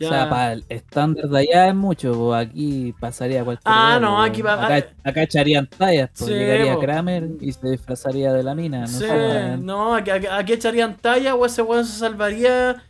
O 0.00 0.08
sea, 0.08 0.30
para 0.30 0.52
el 0.52 0.64
estándar 0.68 1.28
de 1.28 1.38
allá 1.40 1.68
es 1.68 1.74
mucho, 1.74 2.12
pues 2.12 2.46
aquí 2.46 2.94
pasaría 3.00 3.44
cualquier 3.44 3.62
Ah, 3.74 3.88
weá, 3.92 4.00
no, 4.00 4.22
aquí 4.22 4.42
va- 4.42 4.64
Acá, 4.64 4.86
acá 5.04 5.22
echarían 5.22 5.66
tallas, 5.66 6.10
pues 6.16 6.30
Sí, 6.30 6.36
llegaría 6.36 6.74
po. 6.74 6.80
Kramer 6.80 7.28
y 7.40 7.52
se 7.52 7.68
disfrazaría 7.70 8.32
de 8.32 8.42
la 8.42 8.54
mina, 8.54 8.80
no 8.82 8.86
sí, 8.86 8.98
sé, 9.06 9.56
no, 9.58 9.94
aquí, 9.96 10.10
aquí- 10.10 10.52
echarían 10.52 10.96
talla, 10.96 11.34
o 11.34 11.44
ese 11.46 11.62
weón 11.62 11.84
se 11.84 11.98
salvaría. 11.98 12.82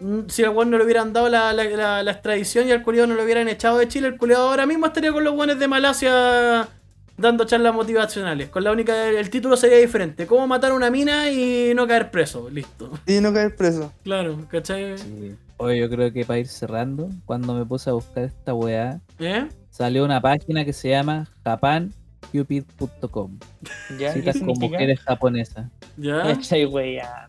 mm, 0.00 0.20
Si 0.28 0.42
al 0.44 0.50
weón 0.50 0.70
no 0.70 0.78
le 0.78 0.84
hubieran 0.84 1.12
dado 1.12 1.28
la, 1.28 1.52
la, 1.52 1.64
la- 1.64 2.02
la 2.02 2.10
extradición 2.12 2.66
y 2.68 2.72
al 2.72 2.82
culiado 2.82 3.08
no 3.08 3.14
lo 3.14 3.24
hubieran 3.24 3.48
echado 3.48 3.78
de 3.78 3.88
Chile, 3.88 4.08
el 4.08 4.16
culiado 4.16 4.48
ahora 4.48 4.64
mismo 4.64 4.86
estaría 4.86 5.12
con 5.12 5.24
los 5.24 5.34
weones 5.34 5.58
de 5.58 5.68
Malasia 5.68 6.68
dando 7.16 7.44
charlas 7.44 7.74
motivacionales. 7.74 8.48
Con 8.48 8.62
la 8.62 8.70
única. 8.70 9.08
El 9.08 9.28
título 9.28 9.56
sería 9.56 9.78
diferente: 9.78 10.24
¿Cómo 10.26 10.46
matar 10.46 10.70
a 10.70 10.74
una 10.74 10.88
mina 10.88 11.30
y 11.32 11.72
no 11.74 11.86
caer 11.88 12.12
preso? 12.12 12.48
Listo. 12.48 12.92
Y 13.06 13.18
no 13.20 13.32
caer 13.34 13.56
preso. 13.56 13.92
Claro, 14.04 14.38
¿cachai? 14.48 14.96
Sí. 14.98 15.34
Oye, 15.58 15.78
yo 15.80 15.90
creo 15.90 16.12
que 16.12 16.24
para 16.24 16.38
ir 16.38 16.46
cerrando, 16.48 17.08
cuando 17.26 17.52
me 17.54 17.64
puse 17.66 17.90
a 17.90 17.92
buscar 17.92 18.24
esta 18.24 18.54
weá, 18.54 19.00
¿Eh? 19.18 19.48
salió 19.70 20.04
una 20.04 20.20
página 20.20 20.64
que 20.64 20.72
se 20.72 20.90
llama 20.90 21.26
japancupid.com. 21.44 23.38
¿Ya? 23.98 24.12
¿Qué 24.14 24.20
Citas 24.20 24.38
con 24.38 24.54
mujeres 24.58 25.00
japonesas. 25.00 25.66
¿Ya? 25.96 26.30
Echay, 26.30 26.64
wea. 26.64 27.28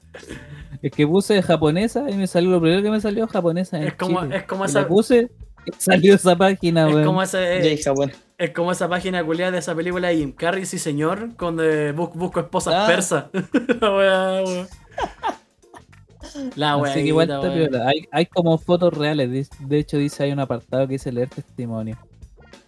Es 0.81 0.91
que 0.91 1.07
puse 1.07 1.41
japonesa 1.41 2.09
y 2.09 2.13
me 2.15 2.27
salió 2.27 2.51
lo 2.51 2.61
primero 2.61 2.83
que 2.83 2.91
me 2.91 3.01
salió 3.01 3.27
japonesa. 3.27 3.77
En 3.79 3.87
Es 3.87 3.93
como, 3.95 4.21
Chile. 4.23 4.37
es 4.37 4.43
como 4.43 4.63
Y 4.63 4.67
esa. 4.67 4.81
la 4.81 4.87
puse 4.87 5.31
y 5.65 5.71
salió 5.77 6.13
esa 6.15 6.35
página, 6.35 6.87
Es 6.87 6.93
weón. 6.95 7.05
como, 7.07 7.23
Ya, 7.23 7.65
hija, 7.65 7.91
bueno. 7.91 8.13
es 8.37 8.51
como 8.51 8.71
esa 8.71 8.87
página 8.87 9.23
culiada 9.23 9.51
de 9.53 9.57
esa 9.57 9.73
película 9.75 10.09
de 10.09 10.17
Jim 10.17 10.31
Carrey, 10.33 10.65
sí 10.67 10.77
señor, 10.77 11.35
con 11.35 11.57
eh, 11.59 11.91
bus- 11.93 12.13
busco 12.13 12.39
esposas 12.41 12.75
Ah. 12.77 12.85
persas. 12.87 13.25
La 16.35 16.41
wea, 16.41 16.55
wea. 16.55 16.55
La 16.55 16.77
wea. 16.77 16.91
Así 16.91 17.01
que 17.01 17.07
igual 17.07 17.29
está 17.29 17.53
piola. 17.53 17.87
Hay, 17.87 18.07
hay 18.11 18.25
como 18.25 18.57
fotos 18.57 18.93
reales. 18.93 19.29
De, 19.31 19.47
de 19.67 19.79
hecho, 19.79 19.97
dice 19.97 20.23
hay 20.23 20.31
un 20.31 20.39
apartado 20.39 20.87
que 20.87 20.93
dice 20.93 21.11
leer 21.11 21.29
testimonio. 21.29 21.97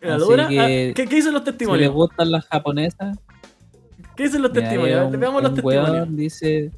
¿La 0.01 0.15
Así 0.15 0.25
que- 0.49 0.59
Ah, 0.59 0.67
¿Qué, 0.67 0.93
qué 1.07 1.15
dicen 1.15 1.33
los 1.33 1.41
Si 1.43 1.45
les 1.49 1.57
testimonios? 1.57 1.93
gustan 1.93 2.31
las 2.31 2.45
japonesas, 2.45 3.17
¿Qué 4.15 4.23
dicen 4.23 4.41
los 4.41 4.51
testimonios? 4.53 5.13
un- 5.13 5.19
Veamos 5.19 5.43
los 5.43 5.53
testimonios. 5.53 6.15
dice: 6.15 6.71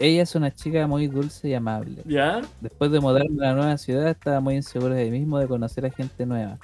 Ella 0.00 0.22
es 0.22 0.34
una 0.34 0.52
chica 0.54 0.86
muy 0.86 1.06
dulce 1.08 1.48
y 1.48 1.54
amable. 1.54 2.02
¿Ya? 2.04 2.40
Después 2.60 2.90
de 2.92 3.00
mudarme 3.00 3.44
a 3.46 3.50
la 3.50 3.54
nueva 3.56 3.78
ciudad, 3.78 4.08
estaba 4.08 4.40
muy 4.40 4.54
inseguro 4.56 4.94
de 4.94 5.04
mí 5.10 5.18
mismo 5.20 5.38
de 5.38 5.46
conocer 5.48 5.86
a 5.86 5.90
gente 5.90 6.24
nueva. 6.26 6.58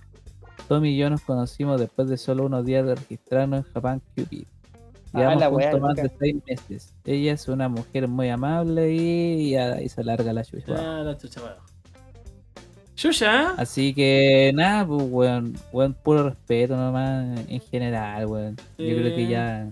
Tommy 0.68 0.90
y 0.90 0.96
yo 0.98 1.10
nos 1.10 1.20
conocimos 1.22 1.80
después 1.80 2.08
de 2.08 2.16
solo 2.16 2.46
unos 2.46 2.64
días 2.64 2.86
de 2.86 2.94
registrarnos 2.94 3.66
en 3.66 3.72
Japan 3.72 4.02
Cupid. 4.16 4.44
Ah, 5.14 5.18
Llevamos 5.18 5.40
la 5.40 5.48
juntos 5.50 5.80
más 5.80 5.96
de 5.96 6.10
seis 6.18 6.36
meses. 6.46 6.92
Ella 7.04 7.32
es 7.32 7.48
una 7.48 7.68
mujer 7.68 8.08
muy 8.08 8.28
amable 8.28 8.92
y, 8.92 9.56
y 9.56 9.88
se 9.88 10.02
larga 10.04 10.32
la 10.32 10.44
chucha. 10.44 10.74
Ya, 10.74 10.82
la 11.02 11.16
chucha. 11.16 11.40
Xuxa, 12.96 13.54
Así 13.56 13.92
que 13.92 14.52
nada, 14.54 14.86
pues 14.86 15.02
weón, 15.10 15.54
weón, 15.72 15.94
puro 15.94 16.28
respeto 16.28 16.76
nomás 16.76 17.40
en 17.48 17.60
general, 17.60 18.26
weón. 18.26 18.56
Yo 18.78 18.96
creo 18.96 19.14
que 19.16 19.26
ya 19.28 19.68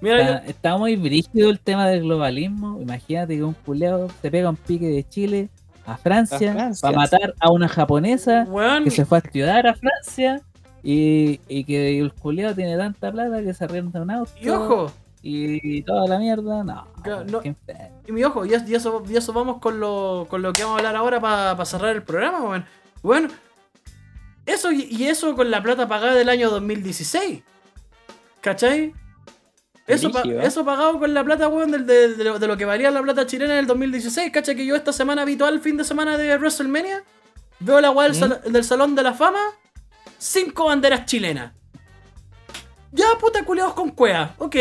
mira, 0.00 0.20
está, 0.20 0.46
está 0.46 0.76
muy 0.76 0.96
brígido 0.96 1.50
el 1.50 1.58
tema 1.58 1.88
del 1.88 2.02
globalismo. 2.02 2.80
Imagínate 2.80 3.36
que 3.36 3.42
un 3.42 3.54
culeado 3.54 4.08
se 4.20 4.30
pega 4.30 4.50
un 4.50 4.56
pique 4.56 4.86
de 4.86 5.08
Chile 5.08 5.48
a 5.86 5.96
Francia, 5.96 6.50
A 6.50 6.54
Francia. 6.54 6.88
para 6.88 6.96
matar 6.98 7.34
a 7.40 7.50
una 7.50 7.68
japonesa 7.68 8.44
weón, 8.48 8.84
que 8.84 8.90
se 8.90 9.04
fue 9.06 9.18
a 9.18 9.20
estudiar 9.20 9.66
a 9.66 9.74
Francia 9.74 10.42
y, 10.84 11.40
y 11.48 11.64
que 11.64 11.98
el 11.98 12.12
culeado 12.12 12.54
tiene 12.54 12.76
tanta 12.76 13.10
plata 13.10 13.42
que 13.42 13.52
se 13.54 13.64
arrienda 13.64 14.00
un 14.02 14.10
auto 14.10 14.30
y 14.40 14.48
ojo, 14.50 14.92
y 15.22 15.82
toda 15.82 16.06
la 16.06 16.18
mierda. 16.18 16.62
No, 16.62 16.86
Ya, 17.04 17.24
y 18.06 18.12
mi 18.12 18.22
ojo, 18.22 18.44
y, 18.44 18.52
es- 18.54 18.68
y 18.68 18.74
eso, 18.74 19.02
y 19.08 19.16
eso 19.16 19.32
vamos 19.32 19.58
con 19.60 19.80
lo, 19.80 20.26
con 20.28 20.42
lo 20.42 20.52
que 20.52 20.62
vamos 20.62 20.76
a 20.76 20.78
hablar 20.80 20.96
ahora 20.96 21.18
para 21.20 21.64
cerrar 21.64 21.96
el 21.96 22.02
programa, 22.02 22.42
weón. 22.42 22.66
Bueno, 23.02 23.28
eso 24.46 24.70
y, 24.72 25.04
eso 25.06 25.34
con 25.34 25.50
la 25.50 25.62
plata 25.62 25.88
pagada 25.88 26.14
del 26.14 26.28
año 26.28 26.50
2016. 26.50 27.42
¿Cachai? 28.42 28.92
Eso, 29.86 30.10
pa- 30.10 30.22
eso 30.42 30.64
pagado 30.64 30.98
con 30.98 31.12
la 31.14 31.24
plata, 31.24 31.48
weón, 31.48 31.70
del- 31.70 31.86
de, 31.86 32.14
de 32.14 32.24
lo, 32.24 32.38
de 32.38 32.46
lo 32.46 32.56
que 32.58 32.64
valía 32.66 32.90
la 32.90 33.00
plata 33.02 33.26
chilena 33.26 33.54
en 33.54 33.60
el 33.60 33.66
2016. 33.66 34.30
¿Cachai? 34.32 34.54
Que 34.56 34.66
yo 34.66 34.76
esta 34.76 34.92
semana 34.92 35.22
el 35.24 35.60
fin 35.60 35.76
de 35.78 35.84
semana 35.84 36.18
de 36.18 36.36
WrestleMania. 36.36 37.02
Veo 37.60 37.80
la 37.80 37.90
weá 37.90 38.08
del, 38.08 38.16
¿Mm? 38.16 38.20
sal- 38.20 38.40
del 38.52 38.64
Salón 38.64 38.94
de 38.94 39.02
la 39.02 39.14
Fama. 39.14 39.40
Cinco 40.18 40.66
banderas 40.66 41.06
chilenas. 41.06 41.52
Ya, 42.92 43.06
puta, 43.20 43.44
culiados 43.44 43.74
con 43.74 43.90
cuea. 43.90 44.34
Ok. 44.38 44.56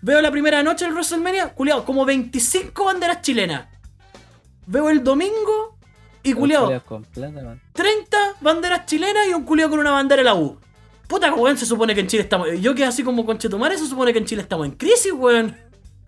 Veo 0.00 0.20
la 0.20 0.30
primera 0.30 0.62
noche 0.62 0.84
del 0.84 0.94
WrestleMania. 0.94 1.54
Culiados, 1.54 1.84
como 1.84 2.04
25 2.04 2.84
banderas 2.84 3.20
chilenas. 3.20 3.66
Veo 4.66 4.90
el 4.90 5.02
domingo. 5.02 5.76
Y 6.22 6.34
culiados 6.34 6.82
con 6.84 7.02
plata, 7.04 7.42
man. 7.42 7.60
30 7.72 8.36
banderas 8.40 8.86
chilenas 8.86 9.26
y 9.28 9.34
un 9.34 9.44
culiado 9.44 9.70
con 9.70 9.80
una 9.80 9.90
bandera 9.90 10.20
de 10.20 10.24
la 10.24 10.34
U. 10.34 10.58
Puta, 11.08 11.34
weón, 11.34 11.58
se 11.58 11.66
supone 11.66 11.94
que 11.94 12.00
en 12.00 12.06
Chile 12.06 12.22
estamos. 12.22 12.48
Yo 12.60 12.74
que 12.74 12.84
así 12.84 13.02
como 13.02 13.26
conchetumare, 13.26 13.76
se 13.76 13.86
supone 13.86 14.12
que 14.12 14.18
en 14.20 14.24
Chile 14.24 14.42
estamos 14.42 14.66
en 14.66 14.72
crisis, 14.72 15.12
weón. 15.12 15.56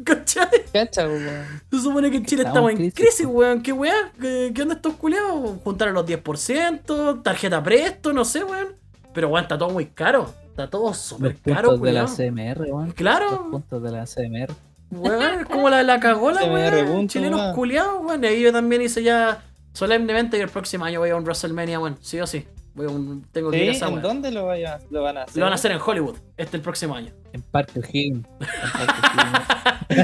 ¿Cachai? 0.02 0.48
Cacha, 0.72 1.06
weón. 1.06 1.44
Se 1.70 1.80
supone 1.80 2.10
que 2.10 2.16
en 2.16 2.24
Chile 2.26 2.42
Estamos 2.42 2.70
estamos, 2.72 2.84
en 2.86 2.90
crisis, 2.90 3.26
weón. 3.26 3.62
¿Qué 3.62 3.72
weón? 3.72 4.10
¿Qué, 4.20 4.50
qué 4.54 4.62
onda 4.62 4.74
estos 4.74 4.94
culiados? 4.94 5.58
Juntar 5.62 5.88
a 5.88 5.92
los 5.92 6.04
10%, 6.04 7.22
tarjeta 7.22 7.62
presto, 7.62 8.12
no 8.12 8.24
sé, 8.24 8.42
weón. 8.44 8.68
Pero 9.12 9.28
weón, 9.28 9.42
está 9.42 9.56
todo 9.56 9.70
muy 9.70 9.86
caro. 9.86 10.34
Está 10.50 10.68
todo 10.68 10.88
Los 10.88 10.98
súper 10.98 11.36
caro, 11.36 11.70
puntos 11.70 11.82
de 11.86 11.92
la. 11.92 12.06
CMR, 12.06 12.62
weón. 12.62 12.86
Los 12.86 12.94
Claro, 12.94 13.50
puntos 13.50 13.82
de 13.82 13.90
la 13.92 14.04
CMR. 14.04 14.52
weón, 14.90 15.40
es 15.40 15.46
como 15.46 15.70
la, 15.70 15.82
la 15.82 16.00
cagola, 16.00 16.44
weón. 16.52 17.08
Chilenos 17.08 17.38
weón. 17.40 17.54
culiados, 17.54 18.04
weón. 18.04 18.24
Y 18.24 18.26
ahí 18.26 18.42
yo 18.42 18.52
también 18.52 18.82
hice 18.82 19.02
ya 19.02 19.42
solemnemente 19.72 20.36
que 20.36 20.42
el 20.42 20.50
próximo 20.50 20.84
año 20.84 21.00
voy 21.00 21.10
a 21.10 21.16
un 21.16 21.22
WrestleMania, 21.24 21.78
weón. 21.78 21.98
Sí 22.00 22.20
o 22.20 22.26
sí. 22.26 22.46
Voy 22.74 22.86
a 22.86 22.88
un, 22.88 23.24
tengo 23.30 23.50
que 23.52 23.62
ir 23.62 23.68
a 23.70 23.72
esa 23.72 23.86
¿En 23.88 24.02
dónde 24.02 24.32
lo, 24.32 24.46
vaya- 24.46 24.80
lo 24.90 25.02
van 25.02 25.16
a 25.18 25.22
hacer? 25.22 25.36
Lo 25.38 25.44
van 25.44 25.52
a 25.52 25.54
hacer 25.54 25.70
en 25.72 25.78
Hollywood, 25.84 26.16
este 26.36 26.56
el 26.56 26.62
próximo 26.62 26.94
año. 26.96 27.12
En 27.32 27.42
Parque 27.42 27.78
O'Higgins. 27.80 28.26
En 28.40 28.46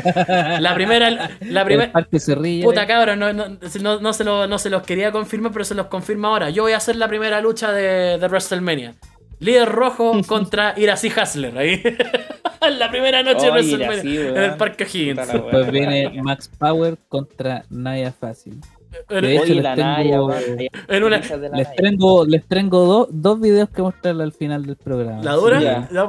Parque 0.02 0.20
O'Higgins. 0.32 0.60
La 0.60 0.74
primera, 0.74 1.10
la 1.10 1.60
En 1.60 1.66
primera. 1.66 1.92
Parque 1.92 2.20
Cerrilla. 2.20 2.64
Puta 2.64 2.86
cabrón, 2.86 3.18
no, 3.18 3.32
no, 3.32 3.48
no, 3.48 4.00
no 4.00 4.12
se 4.12 4.24
lo- 4.24 4.46
no 4.46 4.58
se 4.58 4.70
los 4.70 4.82
quería 4.82 5.10
confirmar, 5.10 5.52
pero 5.52 5.64
se 5.64 5.74
los 5.74 5.86
confirma 5.86 6.28
ahora. 6.28 6.50
Yo 6.50 6.62
voy 6.62 6.72
a 6.72 6.76
hacer 6.76 6.94
la 6.96 7.08
primera 7.08 7.40
lucha 7.40 7.72
de, 7.72 8.18
de 8.18 8.28
WrestleMania. 8.28 8.94
Líder 9.40 9.68
rojo 9.68 10.20
contra 10.28 10.74
Iracy 10.76 11.10
Hasler. 11.16 11.56
Ahí. 11.58 11.82
En 12.60 12.78
la 12.78 12.88
primera 12.90 13.22
noche 13.24 13.46
de 13.46 13.48
Oh, 13.48 13.52
WrestleMania. 13.54 14.28
en 14.28 14.36
el 14.36 14.54
Parque 14.56 14.84
Higgins. 14.84 15.18
Puta 15.18 15.26
la 15.26 15.32
weá. 15.40 15.42
Después 15.42 15.70
viene 15.72 16.22
Max 16.22 16.48
Power 16.56 16.98
contra 17.08 17.64
Naya 17.70 18.12
Fácil. 18.12 18.60
En, 19.08 19.22
De 19.22 19.32
hecho, 19.34 19.42
Oye, 19.42 19.54
les 19.54 19.62
la 19.64 19.74
tengo- 19.76 19.88
Naya, 20.28 20.66
en 20.88 21.04
una. 21.04 21.18
Les 21.52 21.74
tengo, 21.76 22.24
les 22.26 22.44
tengo 22.46 22.84
do- 22.86 23.08
dos 23.10 23.40
videos 23.40 23.68
que 23.70 23.82
mostrarle 23.82 24.24
al 24.24 24.32
final 24.32 24.66
del 24.66 24.76
programa. 24.76 25.22
¿La 25.22 25.34
dura? 25.34 25.60
Ya. 25.60 25.88
Ya, 25.92 26.08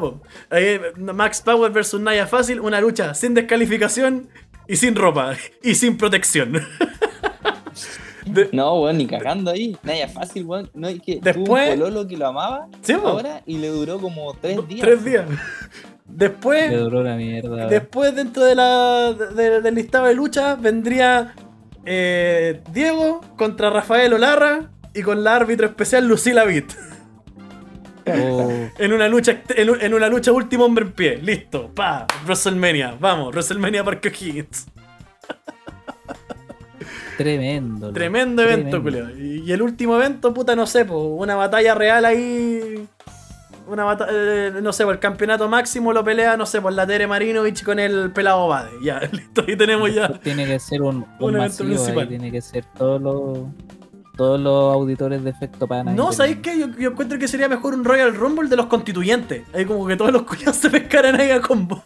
Max 1.14 1.42
Power 1.42 1.72
versus 1.72 2.02
Naya 2.02 2.26
Fácil. 2.28 2.60
Una 2.60 2.82
lucha 2.82 3.14
sin 3.14 3.34
descalificación 3.34 4.30
y 4.68 4.76
sin 4.78 4.96
ropa. 4.96 5.34
Y 5.64 5.76
sin 5.76 5.98
protección. 5.98 6.54
De- 8.26 8.50
No, 8.52 8.82
weón, 8.82 8.98
ni 8.98 9.08
cagando 9.08 9.50
ahí. 9.52 9.76
Naya 9.84 10.08
fácil, 10.08 10.46
weón. 10.46 10.70
No, 10.74 10.88
es 10.88 11.02
que 11.02 11.16
tuvo 11.16 11.24
Después- 11.26 11.74
un 11.74 11.80
pololo 11.80 12.08
que 12.08 12.18
lo 12.18 12.28
amaba 12.28 12.68
Sí, 12.82 12.94
ahora 12.94 13.42
y 13.48 13.58
le 13.58 13.68
duró 13.70 14.00
como 14.00 14.34
tres 14.40 14.60
días. 14.68 14.82
Tres 14.82 15.04
días. 15.04 15.26
Después, 16.06 16.70
Le 16.70 16.78
duró 16.78 17.04
la 17.04 17.16
mierda. 17.16 17.68
después 17.68 18.14
dentro 18.16 18.44
de 18.44 18.54
la, 18.56 19.14
de- 19.14 19.62
del 19.62 19.76
listado 19.76 20.06
de 20.06 20.14
lucha 20.14 20.56
vendría 20.56 21.34
eh, 21.86 22.62
Diego 22.72 23.22
contra 23.38 23.70
Rafael 23.70 24.14
Olarra 24.14 24.70
y 24.94 25.02
con 25.02 25.24
la 25.24 25.36
árbitro 25.36 25.66
especial 25.68 26.08
Lucila 26.08 26.44
Vitt. 26.46 26.74
Oh, 28.08 28.52
En 28.80 28.94
una 28.94 29.08
lucha 29.08 29.42
en, 29.50 29.70
un- 29.70 29.82
en 29.82 29.94
una 29.94 30.08
lucha 30.10 30.32
último 30.32 30.66
hombre 30.66 30.86
en 30.86 30.92
pie. 30.94 31.18
Listo. 31.18 31.72
Pa. 31.74 32.08
WrestleMania. 32.26 32.96
Vamos. 33.00 33.32
WrestleMania 33.34 33.84
Parque 33.84 34.10
O'Higgins. 34.10 34.68
tremendo. 37.18 37.92
Tremendo 37.94 38.42
evento, 38.42 38.82
Tremendo. 38.82 39.18
Y, 39.18 39.44
y 39.46 39.52
el 39.52 39.62
último 39.62 39.96
evento, 39.96 40.34
puta, 40.34 40.56
no 40.56 40.66
sé, 40.66 40.86
po, 40.86 40.98
una 41.16 41.36
batalla 41.36 41.76
real 41.76 42.06
ahí. 42.06 42.88
Una 43.72 43.86
batalla, 43.86 44.62
no 44.62 44.74
sé, 44.74 44.84
por 44.84 44.94
el 44.96 45.00
campeonato 45.00 45.48
máximo 45.48 45.94
lo 45.94 46.04
pelea, 46.04 46.36
no 46.36 46.46
sé, 46.46 46.60
por 46.62 46.74
la 46.74 46.86
Tere 46.86 47.08
Marinovich 47.08 47.64
con 47.64 47.80
el 47.80 48.12
pelado 48.12 48.48
Bade. 48.50 48.72
Ya, 48.84 49.00
listo, 49.12 49.44
ahí 49.48 49.56
tenemos 49.56 49.94
ya. 49.94 50.10
Tiene 50.20 50.46
que 50.46 50.60
ser 50.60 50.82
un, 50.82 50.98
un 51.20 51.30
Un 51.30 51.36
evento 51.38 51.64
principal. 51.64 52.08
tiene 52.08 52.32
que 52.32 52.42
ser 52.42 52.66
todos 52.78 53.02
los 53.02 53.40
todos 54.18 54.40
los 54.40 54.74
auditores 54.74 55.24
de 55.24 55.30
efecto 55.30 55.68
pana. 55.68 55.94
No, 55.94 56.12
¿sabéis 56.12 56.38
qué? 56.44 56.60
Yo, 56.60 56.68
yo 56.78 56.92
encuentro 56.92 57.18
que 57.18 57.28
sería 57.30 57.48
mejor 57.48 57.74
un 57.74 57.84
Royal 57.86 58.14
Rumble 58.14 58.50
de 58.50 58.56
los 58.58 58.66
constituyentes. 58.68 59.44
Ahí 59.54 59.66
como 59.66 59.88
que 59.88 59.96
todos 59.96 60.12
los 60.12 60.24
culiados 60.24 60.58
se 60.58 60.70
pescaran 60.70 61.20
ahí 61.20 61.32
a 61.32 61.42
combo. 61.42 61.84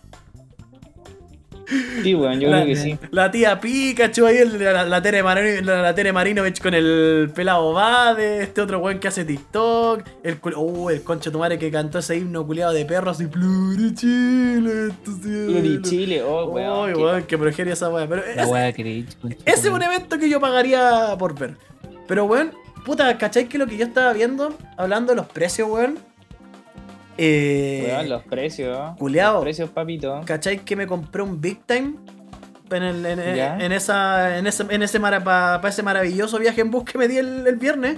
Sí, 2.03 2.13
weón, 2.13 2.39
yo 2.39 2.49
la, 2.49 2.61
creo 2.63 2.67
que 2.67 2.75
sí. 2.79 2.97
la 3.11 3.31
tía 3.31 3.59
Pikachu 3.59 4.25
ahí, 4.25 4.37
el- 4.37 4.59
la, 4.63 4.83
la 4.85 5.01
Tere 5.01 5.23
Marino- 5.23 5.61
la, 5.65 5.81
la 5.81 5.95
Tere 5.95 6.13
Marinovich 6.13 6.61
con 6.61 6.73
el 6.73 7.31
pelado 7.33 7.73
Bade, 7.73 8.43
este 8.43 8.61
otro 8.61 8.79
weón 8.79 8.99
que 8.99 9.07
hace 9.07 9.25
TikTok, 9.25 10.03
el 10.23 10.37
uh, 10.55 10.89
el 10.89 11.01
concho 11.03 11.31
tu 11.31 11.39
madre 11.39 11.57
que 11.57 11.71
cantó 11.71 11.99
ese 11.99 12.17
himno 12.17 12.45
culiado 12.45 12.73
de 12.73 12.85
perros 12.85 13.19
y 13.21 13.27
Plurichile. 13.27 14.91
Pluri 15.03 15.81
Chile, 15.81 16.21
oh, 16.23 16.45
weón. 16.45 16.93
Qué- 16.93 16.99
weón, 17.01 17.23
que 17.23 17.37
progeria 17.37 17.73
esa 17.73 17.89
weá. 17.89 18.07
Pero 18.07 18.21
La 18.35 18.43
ese, 18.43 18.51
wea 18.51 18.73
cringe. 18.73 19.15
concha 19.21 19.37
ese 19.45 19.67
es 19.67 19.73
un 19.73 19.81
evento 19.81 20.17
que 20.19 20.29
yo 20.29 20.39
pagaría 20.39 21.15
por 21.17 21.37
ver. 21.37 21.55
Pero 22.07 22.25
weón, 22.25 22.51
puta, 22.85 23.17
¿cachai 23.17 23.47
que 23.47 23.57
lo 23.57 23.65
que 23.67 23.77
yo 23.77 23.85
estaba 23.85 24.13
viendo, 24.13 24.55
hablando 24.77 25.11
de 25.13 25.15
los 25.17 25.25
precios, 25.27 25.67
weón? 25.69 25.97
Eh, 27.17 27.87
Weón, 27.87 28.09
los 28.09 28.23
precios. 28.23 28.95
Los 29.35 29.41
precios, 29.43 29.69
papito. 29.69 30.21
¿Cachai 30.25 30.59
que 30.59 30.75
me 30.75 30.85
compré 30.87 31.21
un 31.21 31.39
Big 31.39 31.63
Time? 31.65 31.95
En, 32.71 32.83
el- 32.83 33.05
en- 33.05 33.19
esa, 33.71 34.37
en 34.37 34.47
ese, 34.47 34.65
en 34.69 34.81
ese 34.81 34.99
para 34.99 35.61
ese 35.69 35.83
maravilloso 35.83 36.39
viaje 36.39 36.61
en 36.61 36.71
bus 36.71 36.83
que 36.83 36.97
me 36.97 37.07
di 37.07 37.17
el, 37.17 37.45
el 37.47 37.55
viernes. 37.57 37.97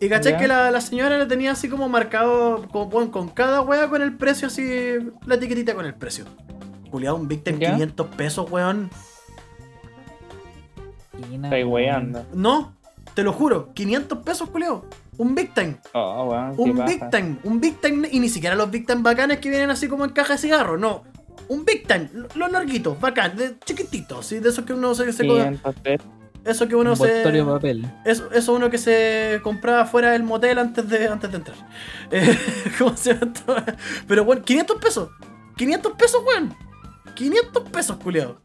Y 0.00 0.08
cachai 0.08 0.32
Ya. 0.32 0.38
que 0.38 0.48
la, 0.48 0.70
la 0.72 0.80
señora 0.80 1.16
le 1.18 1.26
tenía 1.26 1.52
así 1.52 1.68
como 1.68 1.88
marcado 1.88 2.66
con, 2.68 3.10
con- 3.10 3.28
cada 3.28 3.60
wea 3.60 3.88
con 3.88 4.02
el 4.02 4.16
precio, 4.16 4.48
así 4.48 4.96
la 5.26 5.34
etiquetita 5.36 5.74
con 5.74 5.84
el 5.86 5.94
precio. 5.94 6.24
Juliado, 6.90 7.16
un 7.16 7.28
Big 7.28 7.44
Time 7.44 7.58
Ya. 7.60 7.72
500 7.72 8.06
pesos, 8.08 8.50
weón. 8.50 8.90
Weón. 11.30 11.68
weando. 11.68 12.26
No, 12.34 12.74
te 13.14 13.22
lo 13.22 13.32
juro, 13.32 13.72
500 13.74 14.18
pesos, 14.18 14.48
culiao. 14.50 14.84
Un 15.18 15.34
Big 15.34 15.52
Time. 15.54 15.76
Oh, 15.92 16.24
weón, 16.30 16.56
qué 16.56 16.62
Un. 16.62 16.84
Big 16.86 17.10
Time, 17.10 17.36
un 17.44 17.60
Big 17.60 17.80
Time, 17.80 18.08
y 18.10 18.18
ni 18.20 18.28
siquiera 18.28 18.54
los 18.56 18.70
Big 18.70 18.86
Time 18.86 19.02
bacanes 19.02 19.38
que 19.38 19.50
vienen 19.50 19.70
así 19.70 19.88
como 19.88 20.04
en 20.04 20.10
caja 20.12 20.34
de 20.34 20.38
cigarro, 20.38 20.78
no. 20.78 21.04
Un 21.48 21.64
Big 21.64 21.86
Time, 21.86 22.08
los 22.34 22.50
larguitos, 22.50 22.98
bacán, 22.98 23.36
de 23.36 23.58
chiquititos, 23.64 24.24
¿sí? 24.26 24.38
de 24.38 24.48
esos 24.48 24.64
que 24.64 24.72
uno 24.72 24.94
se, 24.94 25.12
se 25.12 25.26
co- 25.26 25.34
500 25.34 25.74
pesos. 25.76 26.06
eso 26.44 26.68
que 26.68 26.74
uno 26.76 26.90
Un 26.92 26.96
se 26.96 27.22
papel. 27.44 27.86
eso, 28.06 28.30
eso 28.32 28.52
uno 28.54 28.70
que 28.70 28.78
se 28.78 29.40
compraba 29.42 29.84
fuera 29.84 30.12
del 30.12 30.22
motel 30.22 30.58
antes 30.58 30.88
de 30.88 31.08
antes 31.08 31.30
de 31.30 31.36
entrar. 31.36 31.56
Eh, 32.10 32.38
¿Cómo 32.78 32.96
se 32.96 33.14
llama 33.14 33.32
esto? 33.34 33.56
Pero 34.08 34.24
bueno, 34.24 34.42
500 34.42 34.76
pesos. 34.78 35.10
500 35.56 35.92
pesos, 35.92 36.22
weón. 36.26 36.54
500 37.14 37.68
pesos, 37.70 37.96
culiado. 37.98 38.40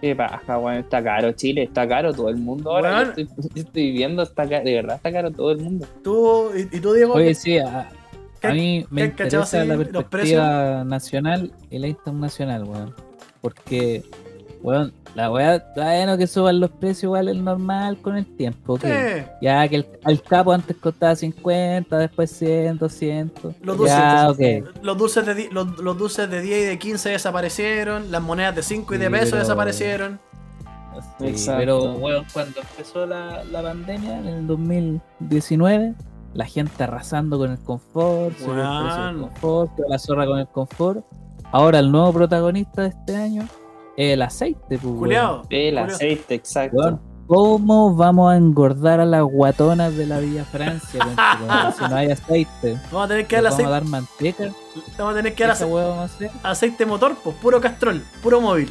Qué 0.00 0.14
paja, 0.14 0.58
weón. 0.58 0.78
Está 0.78 1.02
caro 1.02 1.32
Chile, 1.32 1.62
está 1.64 1.88
caro 1.88 2.12
todo 2.12 2.28
el 2.28 2.36
mundo 2.36 2.70
ahora. 2.70 3.02
Yo 3.04 3.08
estoy, 3.22 3.28
yo 3.54 3.62
estoy 3.62 3.90
viendo, 3.92 4.22
está 4.22 4.48
caro, 4.48 4.64
de 4.64 4.74
verdad 4.74 4.96
está 4.96 5.12
caro 5.12 5.30
todo 5.30 5.50
el 5.52 5.58
mundo. 5.58 5.86
Tú 6.02 6.50
y, 6.54 6.76
y 6.76 6.80
tú 6.80 6.92
Diego, 6.92 7.14
Oye, 7.14 7.34
sí, 7.34 7.58
a, 7.58 7.88
¿Qué- 8.40 8.48
a 8.48 8.52
mí 8.52 8.86
me 8.90 9.04
interesa 9.06 9.64
la 9.64 9.76
perspectiva 9.78 10.84
nacional 10.84 11.52
y 11.70 11.78
la 11.78 11.88
internacional, 11.88 12.64
weón. 12.64 12.94
Porque, 13.40 14.02
weón, 14.62 14.92
la 15.16 15.30
weá, 15.32 15.64
bueno 15.74 16.16
que 16.18 16.26
suban 16.26 16.60
los 16.60 16.70
precios 16.70 17.04
igual 17.04 17.28
es 17.28 17.36
normal 17.36 17.96
con 18.02 18.16
el 18.16 18.26
tiempo, 18.36 18.74
ok. 18.74 18.84
eh, 18.84 19.26
Ya 19.40 19.66
que 19.66 19.76
el, 19.76 19.86
el 20.06 20.22
capo 20.22 20.52
antes 20.52 20.76
costaba 20.76 21.16
50, 21.16 21.96
después 21.98 22.30
100, 22.30 22.78
200. 22.78 23.54
los 23.62 23.76
dulces, 23.78 23.96
ya, 23.96 24.28
los 24.82 24.98
dulces 24.98 25.26
de 25.26 25.48
los, 25.50 25.78
los 25.78 25.96
dulces 25.98 26.30
de 26.30 26.40
10 26.42 26.60
y 26.62 26.64
de 26.66 26.78
15 26.78 27.08
desaparecieron, 27.10 28.10
las 28.12 28.22
monedas 28.22 28.54
de 28.54 28.62
5 28.62 28.94
y 28.94 28.98
de 28.98 29.06
Sí, 29.06 29.10
peso 29.12 29.24
pero- 29.30 29.38
desaparecieron. 29.38 30.20
Sí, 31.18 31.26
Exacto. 31.26 31.58
pero, 31.58 31.92
weón, 31.94 32.24
cuando 32.32 32.60
empezó 32.60 33.04
la, 33.06 33.44
la 33.44 33.62
pandemia 33.62 34.18
en 34.18 34.26
el 34.28 34.46
2019, 34.46 35.94
la 36.34 36.44
gente 36.46 36.84
arrasando 36.84 37.38
con 37.38 37.50
el 37.52 37.58
confort, 37.58 38.36
subió 38.38 39.08
el 39.10 39.18
confort, 39.20 39.72
la 39.88 39.98
zorra 39.98 40.26
con 40.26 40.38
el 40.38 40.46
confort. 40.48 41.04
Ahora 41.52 41.78
el 41.78 41.90
nuevo 41.92 42.12
protagonista 42.12 42.82
de 42.82 42.88
este 42.88 43.16
año 43.16 43.46
el 43.96 44.22
aceite, 44.22 44.58
pues, 44.68 44.82
weón. 44.84 44.98
Culeado. 44.98 45.42
El 45.50 45.78
Julio. 45.78 45.94
aceite, 45.94 46.34
exacto. 46.34 47.00
¿Cómo 47.26 47.92
vamos 47.96 48.32
a 48.32 48.36
engordar 48.36 49.00
a 49.00 49.04
las 49.04 49.22
guatonas 49.24 49.96
de 49.96 50.06
la 50.06 50.20
Villa 50.20 50.44
Francia? 50.44 51.02
si 51.76 51.82
no 51.88 51.96
hay 51.96 52.12
aceite. 52.12 52.78
Vamos 52.92 53.06
a 53.06 53.08
tener 53.08 53.26
que 53.26 53.36
¿Les 53.36 53.42
dar 53.44 53.52
vamos 53.52 53.52
a 53.52 53.54
aceite, 53.56 53.70
dar 53.72 53.84
manteca? 53.84 54.44
vamos 54.96 55.12
a 55.12 55.16
tener 55.16 55.34
que 55.34 55.42
dar 55.44 55.52
¿Esa 55.56 55.64
ace- 55.64 55.72
hueá 55.72 55.84
vamos 55.86 55.98
a 56.02 56.04
hacer? 56.14 56.30
aceite 56.44 56.86
motor, 56.86 57.16
pues 57.24 57.34
puro 57.36 57.60
castrol, 57.60 58.02
puro 58.22 58.40
móvil. 58.40 58.70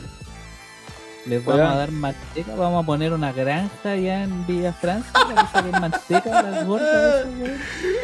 ¿Les 1.25 1.43
vamos 1.43 1.61
a 1.69 1.75
dar 1.75 1.91
manteca? 1.91 2.55
¿Vamos 2.55 2.83
a 2.83 2.85
poner 2.85 3.11
una 3.11 3.33
granja 3.33 3.91
allá 3.91 4.23
en 4.23 4.45
Villa 4.45 4.71
Francia 4.73 5.11
para 5.11 5.41
que 5.41 5.51
saquen 5.51 5.71
manteca 5.81 6.39
a 6.39 6.41
las 6.43 6.65
gordas? 6.67 7.25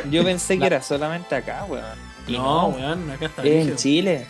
Yo 0.09 0.23
pensé 0.23 0.55
que 0.55 0.59
La- 0.61 0.65
era 0.67 0.81
solamente 0.81 1.35
acá, 1.35 1.65
weón. 1.69 1.85
No, 2.27 2.37
no, 2.71 2.75
weón, 2.75 3.09
acá 3.11 3.27
está 3.27 3.43
es 3.43 3.67
en. 3.67 3.75
Chile. 3.77 4.25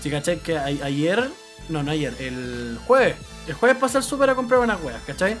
Si 0.00 0.10
cachai 0.10 0.38
que 0.40 0.56
ayer, 0.58 1.28
no, 1.68 1.82
no 1.82 1.90
ayer, 1.90 2.14
el 2.20 2.78
jueves, 2.86 3.16
el 3.46 3.54
jueves 3.54 3.76
pasé 3.78 3.98
al 3.98 4.02
súper 4.04 4.30
a 4.30 4.34
comprar 4.34 4.60
unas 4.60 4.82
weas, 4.82 5.02
¿cachai? 5.06 5.36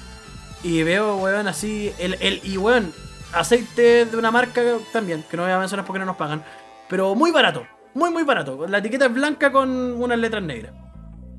Y 0.62 0.82
veo, 0.82 1.16
weón, 1.16 1.46
así, 1.48 1.92
el, 1.98 2.16
el, 2.20 2.40
y 2.44 2.56
weón, 2.56 2.92
aceite 3.32 4.04
de 4.06 4.16
una 4.16 4.30
marca 4.30 4.60
también, 4.92 5.24
que 5.30 5.36
no 5.36 5.44
voy 5.44 5.52
a 5.52 5.58
mencionar 5.58 5.86
porque 5.86 6.00
no 6.00 6.06
nos 6.06 6.16
pagan, 6.16 6.42
pero 6.88 7.14
muy 7.14 7.30
barato, 7.30 7.66
muy, 7.94 8.10
muy 8.10 8.22
barato. 8.24 8.66
La 8.66 8.78
etiqueta 8.78 9.06
es 9.06 9.12
blanca 9.14 9.52
con 9.52 9.70
unas 9.70 10.18
letras 10.18 10.42
negras. 10.42 10.72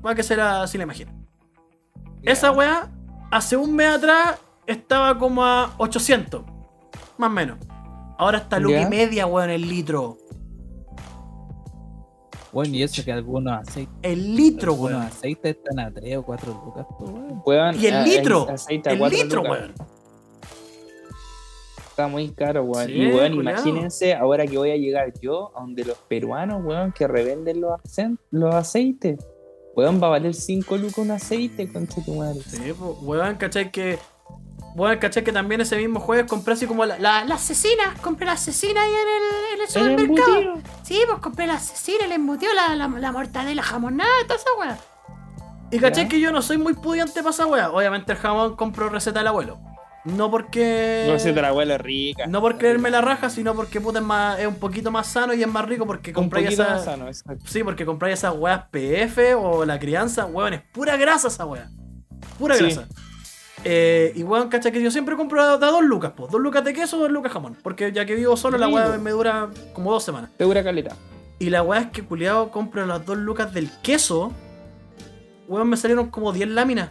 Va 0.04 0.14
que 0.14 0.22
será 0.22 0.62
así 0.62 0.78
la 0.78 0.84
imagino. 0.84 1.12
Esa 2.22 2.50
wea, 2.52 2.90
hace 3.30 3.56
un 3.56 3.74
mes 3.74 3.88
atrás, 3.94 4.38
estaba 4.66 5.18
como 5.18 5.44
a 5.44 5.74
800, 5.78 6.42
más 7.18 7.28
o 7.28 7.32
menos. 7.32 7.58
Ahora 8.18 8.38
está 8.38 8.56
a 8.56 8.60
Ya. 8.60 8.82
y 8.82 8.86
media, 8.86 9.26
weón, 9.26 9.50
el 9.50 9.62
litro. 9.68 10.18
Bueno, 12.52 12.74
y 12.74 12.82
eso 12.82 13.04
que 13.04 13.12
algunos 13.12 13.52
aceites, 13.68 13.94
El 14.02 14.34
litro, 14.36 14.72
algunos 14.72 14.92
weón. 14.98 15.06
aceites 15.06 15.56
están 15.56 15.78
a 15.78 15.92
3 15.92 16.16
o 16.16 16.22
4 16.24 16.52
lucas, 16.64 16.86
pues, 16.98 17.10
weón. 17.10 17.42
Weón, 17.46 17.80
Y 17.80 17.86
el 17.86 17.94
a- 17.94 18.02
litro, 18.04 18.48
a- 18.48 18.52
aceite 18.54 18.90
a 18.90 18.92
El 18.92 18.98
litro, 19.10 19.42
lucas. 19.42 19.58
weón. 19.60 19.74
Está 21.90 22.08
muy 22.08 22.30
caro, 22.30 22.64
weón. 22.64 22.86
Sí, 22.86 22.92
y 22.94 23.06
weón, 23.12 23.34
culiao. 23.36 23.54
imagínense 23.54 24.14
ahora 24.14 24.46
que 24.46 24.56
voy 24.56 24.70
a 24.70 24.76
llegar 24.76 25.12
yo 25.20 25.52
a 25.56 25.60
donde 25.60 25.84
los 25.84 25.98
peruanos, 25.98 26.64
weón, 26.64 26.92
que 26.92 27.06
revenden 27.06 27.60
los, 27.60 27.80
los 28.30 28.54
aceites. 28.54 29.18
Weón, 29.76 30.02
va 30.02 30.08
a 30.08 30.10
valer 30.10 30.34
5 30.34 30.76
lucas 30.76 30.98
un 30.98 31.10
aceite, 31.12 31.70
concha 31.72 32.02
tu 32.04 32.14
madre. 32.14 32.40
Sí, 32.46 32.72
weón, 33.02 33.36
¿cachai? 33.36 33.70
Que. 33.70 33.98
Weón, 34.74 34.98
¿cachai? 34.98 35.24
Que 35.24 35.32
también 35.32 35.60
ese 35.60 35.76
mismo 35.76 35.98
jueves 36.00 36.26
compré 36.26 36.54
así 36.54 36.66
como 36.66 36.84
la, 36.86 36.98
la, 36.98 37.24
la 37.24 37.34
asesina. 37.34 37.94
Compré 38.02 38.26
la 38.26 38.32
asesina 38.32 38.80
ahí 38.82 38.90
en 38.90 38.94
el, 38.96 39.54
en 39.54 39.60
el 39.62 39.68
supermercado. 39.68 40.58
Sí, 40.82 41.00
pues 41.06 41.18
compré 41.20 41.46
la 41.46 41.54
asesina, 41.54 42.06
le 42.06 42.14
embutió 42.14 42.48
la, 42.54 42.76
la, 42.76 42.86
la 42.88 43.12
mortadela 43.12 43.62
jamonada, 43.62 44.10
toda 44.28 44.36
esa 44.36 44.50
weá. 44.58 44.78
Y 45.72 45.78
cachai 45.78 46.04
Ya. 46.04 46.08
que 46.08 46.20
yo 46.20 46.32
no 46.32 46.40
soy 46.42 46.58
muy 46.58 46.74
pudiente 46.74 47.14
para 47.20 47.30
esa 47.30 47.46
weá. 47.46 47.70
Obviamente 47.70 48.12
el 48.12 48.18
jamón 48.18 48.56
compro 48.56 48.88
receta 48.88 49.20
del 49.20 49.28
abuelo. 49.28 49.58
No 50.04 50.30
porque. 50.30 51.06
No 51.08 51.18
sé, 51.18 51.32
la 51.32 51.48
abuela 51.48 51.74
es 51.74 51.80
rica. 51.80 52.26
no 52.26 52.40
por 52.40 52.56
creerme 52.56 52.90
la 52.90 53.00
raja, 53.02 53.28
sino 53.28 53.54
porque 53.54 53.80
puta 53.82 53.98
es, 53.98 54.04
más, 54.04 54.38
es 54.38 54.46
un 54.46 54.54
poquito 54.54 54.90
más 54.90 55.06
sano 55.08 55.34
y 55.34 55.42
es 55.42 55.48
más 55.48 55.66
rico 55.66 55.84
porque 55.86 56.12
compráis 56.12 56.50
esa. 56.52 56.70
más 56.70 56.84
sano, 56.84 57.06
exacto. 57.06 57.44
Sí, 57.46 57.62
porque 57.62 57.84
compráis 57.84 58.18
esas 58.18 58.34
weas 58.34 58.62
PF 58.70 59.34
o 59.34 59.64
la 59.66 59.78
crianza, 59.78 60.24
weón, 60.26 60.54
es 60.54 60.62
pura 60.72 60.96
grasa 60.96 61.28
esa 61.28 61.44
wea. 61.44 61.68
Pura 62.38 62.54
Sí. 62.54 62.64
grasa. 62.64 62.88
Eh, 63.64 64.12
y 64.14 64.22
weón, 64.22 64.48
cacha 64.48 64.70
que 64.70 64.82
yo 64.82 64.90
siempre 64.90 65.16
compro 65.16 65.42
a 65.42 65.56
dos 65.58 65.84
lucas, 65.84 66.12
pues. 66.16 66.30
Dos 66.30 66.40
lucas 66.40 66.64
de 66.64 66.72
queso, 66.72 66.96
dos 66.98 67.10
lucas 67.10 67.32
jamón. 67.32 67.56
Porque 67.62 67.92
ya 67.92 68.06
que 68.06 68.14
vivo 68.14 68.36
solo, 68.36 68.58
la 68.58 68.68
po. 68.68 68.98
me 68.98 69.10
dura 69.10 69.50
como 69.72 69.92
dos 69.92 70.04
semanas. 70.04 70.30
Segura 70.38 70.64
caleta. 70.64 70.96
Y 71.38 71.50
la 71.50 71.62
wea 71.62 71.80
es 71.80 71.90
que 71.90 72.02
culiado 72.04 72.50
compro 72.50 72.84
las 72.86 73.04
dos 73.04 73.16
lucas 73.16 73.52
del 73.52 73.70
queso. 73.82 74.32
Weón, 75.48 75.68
me 75.68 75.76
salieron 75.76 76.10
como 76.10 76.32
10 76.32 76.48
láminas. 76.50 76.90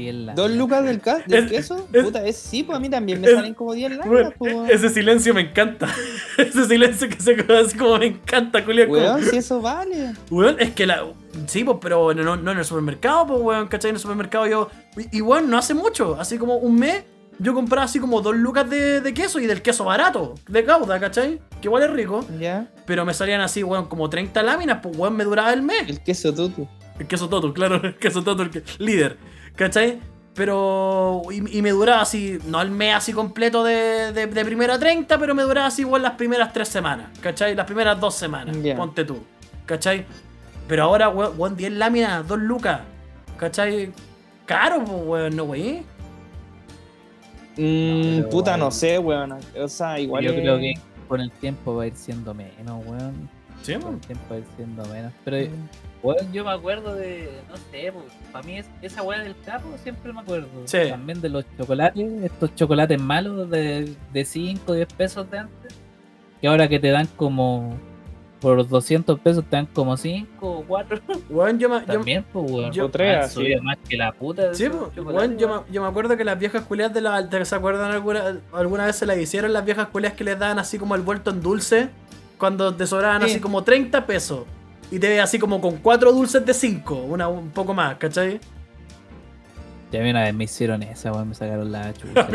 10 0.00 0.14
la 0.14 0.34
¿Dos 0.34 0.50
lucas 0.50 0.84
del, 0.84 1.00
ca- 1.00 1.22
del 1.26 1.44
Es- 1.44 1.50
queso? 1.50 1.88
es- 1.92 2.04
Puta, 2.04 2.24
es 2.26 2.36
sí, 2.36 2.62
pues 2.62 2.76
a 2.76 2.80
mí 2.80 2.88
también 2.88 3.20
me 3.20 3.28
es- 3.28 3.34
salen 3.34 3.54
como 3.54 3.72
10 3.74 3.92
Weón, 4.04 4.12
latas, 4.22 4.34
pues, 4.38 4.54
weón. 4.54 4.70
ese 4.70 4.88
silencio 4.90 5.32
me 5.34 5.42
encanta. 5.42 5.88
ese 6.38 6.64
silencio 6.66 7.08
que 7.08 7.20
se 7.20 7.36
queda 7.36 7.60
así 7.60 7.76
como 7.76 7.98
me 7.98 8.06
encanta, 8.06 8.64
como- 8.64 8.76
Weón, 8.76 9.22
si 9.24 9.36
eso 9.36 9.60
vale. 9.60 10.12
Weón, 10.30 10.56
es 10.58 10.70
que 10.72 10.86
la. 10.86 11.04
Sí, 11.46 11.62
pues, 11.64 11.78
pero 11.80 12.12
no, 12.14 12.36
no 12.36 12.50
en 12.52 12.58
el 12.58 12.64
supermercado, 12.64 13.26
pues, 13.28 13.40
weón, 13.40 13.68
¿cachai? 13.68 13.90
En 13.90 13.96
el 13.96 14.00
supermercado 14.02 14.46
yo. 14.46 14.68
Y, 14.96 15.18
y, 15.18 15.20
weón, 15.20 15.48
no 15.48 15.56
hace 15.58 15.74
mucho, 15.74 16.16
así 16.18 16.38
como 16.38 16.56
un 16.56 16.76
mes, 16.76 17.04
yo 17.38 17.54
compraba 17.54 17.84
así 17.84 18.00
como 18.00 18.20
dos 18.20 18.36
lucas 18.36 18.68
de, 18.68 19.00
de 19.00 19.14
queso 19.14 19.38
y 19.40 19.46
del 19.46 19.62
queso 19.62 19.84
barato, 19.84 20.34
de 20.48 20.64
cauda, 20.64 20.98
¿cachai? 21.00 21.40
Que 21.62 21.68
igual 21.68 21.84
es 21.84 21.90
rico, 21.90 22.24
Ya. 22.38 22.66
pero 22.84 23.04
me 23.04 23.14
salían 23.14 23.40
así, 23.40 23.62
weón, 23.62 23.86
como 23.86 24.10
30 24.10 24.42
láminas, 24.42 24.80
pues, 24.82 24.96
weón, 24.96 25.16
me 25.16 25.24
duraba 25.24 25.52
el 25.52 25.62
mes. 25.62 25.88
El 25.88 26.00
queso 26.00 26.34
tutu. 26.34 26.66
El 26.98 27.06
queso 27.06 27.30
Toto, 27.30 27.54
claro, 27.54 27.76
el 27.82 27.96
queso 27.96 28.22
Toto, 28.22 28.42
el 28.42 28.50
que- 28.50 28.62
líder, 28.78 29.16
¿cachai? 29.56 29.98
Pero. 30.34 31.22
Y, 31.30 31.58
y 31.58 31.62
me 31.62 31.70
duraba 31.70 32.02
así, 32.02 32.38
no 32.46 32.60
el 32.62 32.70
mes 32.70 32.94
así 32.94 33.12
completo 33.12 33.64
de, 33.64 34.12
de, 34.12 34.26
de 34.26 34.44
primera 34.44 34.74
a 34.74 34.78
30, 34.78 35.18
pero 35.18 35.34
me 35.34 35.42
duraba 35.42 35.66
así 35.66 35.82
igual 35.82 36.02
las 36.02 36.12
primeras 36.12 36.52
tres 36.52 36.68
semanas, 36.68 37.08
¿cachai? 37.20 37.54
Las 37.54 37.66
primeras 37.66 37.98
dos 38.00 38.14
semanas, 38.14 38.56
ponte 38.76 39.04
tú, 39.04 39.18
¿cachai? 39.66 40.06
Pero 40.68 40.84
ahora, 40.84 41.08
weón, 41.08 41.32
weón, 41.36 41.56
10 41.56 41.72
láminas, 41.72 42.26
2 42.28 42.38
lucas, 42.38 42.80
¿cachai? 43.36 43.92
Caro, 44.46 44.84
pues, 44.84 45.02
weón, 45.04 45.36
no, 45.36 45.44
wey. 45.44 45.84
Mmm, 47.56 48.16
pero 48.18 48.28
puta, 48.30 48.56
no 48.56 48.70
sé, 48.70 48.98
weón. 48.98 49.36
O 49.60 49.68
sea, 49.68 49.98
igual. 49.98 50.22
Yo 50.24 50.30
es- 50.30 50.40
creo 50.40 50.58
que 50.58 50.74
con 51.08 51.20
el 51.20 51.30
tiempo 51.32 51.74
va 51.74 51.82
a 51.82 51.86
ir 51.88 51.96
siendo 51.96 52.32
menos, 52.34 52.86
weón. 52.86 53.28
Sí, 53.62 53.74
Con 53.74 53.94
el 53.94 54.00
tiempo 54.00 54.24
va 54.30 54.36
a 54.36 54.38
ir 54.38 54.44
siendo 54.56 54.84
menos. 54.86 55.12
Pero, 55.24 55.36
Mm. 55.50 55.68
Weón, 56.02 56.32
Yo 56.32 56.44
me 56.44 56.50
acuerdo 56.50 56.94
de, 56.94 57.30
no 57.48 57.56
sé, 57.70 57.92
para 58.32 58.44
mí 58.46 58.58
es, 58.58 58.66
esa 58.82 59.02
weá 59.02 59.20
del 59.20 59.34
capo 59.44 59.68
siempre 59.82 60.12
me 60.12 60.20
acuerdo. 60.20 60.48
Sí. 60.64 60.78
También 60.88 61.20
de 61.20 61.28
los 61.28 61.44
chocolates, 61.58 62.22
estos 62.22 62.54
chocolates 62.54 63.00
malos 63.00 63.50
de, 63.50 63.94
de 64.12 64.24
5 64.24 64.62
o 64.72 64.74
10 64.74 64.92
pesos 64.94 65.30
de 65.30 65.38
antes. 65.38 65.74
Y 66.42 66.46
ahora 66.46 66.68
que 66.68 66.78
te 66.78 66.88
dan 66.90 67.06
como, 67.16 67.74
por 68.40 68.66
200 68.66 69.20
pesos 69.20 69.44
te 69.44 69.56
dan 69.56 69.66
como 69.66 69.94
5 69.96 70.28
o 70.40 70.64
4. 70.66 71.00
Weón, 71.28 71.58
yo 71.58 71.68
me. 71.68 71.80
yo- 71.80 71.86
También, 71.86 72.24
pues, 72.32 72.50
weón. 72.50 72.72
yo- 72.72 72.88
tres, 72.88 73.36
más 73.62 73.76
que 73.86 73.96
la 73.98 74.12
puta. 74.12 74.54
Sí, 74.54 74.68
pues, 74.70 75.04
weón, 75.06 75.36
yo, 75.36 75.48
me, 75.48 75.72
yo 75.72 75.82
me 75.82 75.88
acuerdo 75.88 76.16
que 76.16 76.24
las 76.24 76.38
viejas 76.38 76.62
culias 76.64 76.94
de 76.94 77.02
la. 77.02 77.28
¿te- 77.28 77.44
¿Se 77.44 77.54
acuerdan 77.54 77.90
alguna, 77.90 78.38
alguna 78.52 78.86
vez 78.86 78.96
se 78.96 79.04
las 79.04 79.18
hicieron 79.18 79.52
las 79.52 79.64
viejas 79.66 79.88
culias 79.88 80.14
que 80.14 80.24
les 80.24 80.38
daban 80.38 80.58
así 80.58 80.78
como 80.78 80.94
el 80.94 81.02
vuelto 81.02 81.30
en 81.30 81.42
dulce? 81.42 81.90
Cuando 82.38 82.74
te 82.74 82.86
sobraban 82.86 83.20
Sí. 83.22 83.32
así 83.32 83.40
como 83.40 83.62
30 83.64 84.06
pesos. 84.06 84.44
Y 84.90 84.98
te 84.98 85.08
veías 85.08 85.24
así 85.24 85.38
como 85.38 85.60
con 85.60 85.76
4 85.76 86.12
dulces 86.12 86.44
de 86.44 86.52
5, 86.54 86.94
una 86.96 87.28
un 87.28 87.50
poco 87.50 87.72
más, 87.74 87.96
¿cachai? 87.96 88.40
Ya 89.92 90.00
una 90.00 90.22
vez 90.22 90.34
me 90.34 90.44
hicieron 90.44 90.82
esa, 90.84 91.12
weón, 91.12 91.28
me 91.30 91.34
sacaron 91.34 91.70
la 91.72 91.92
chucha. 91.94 92.26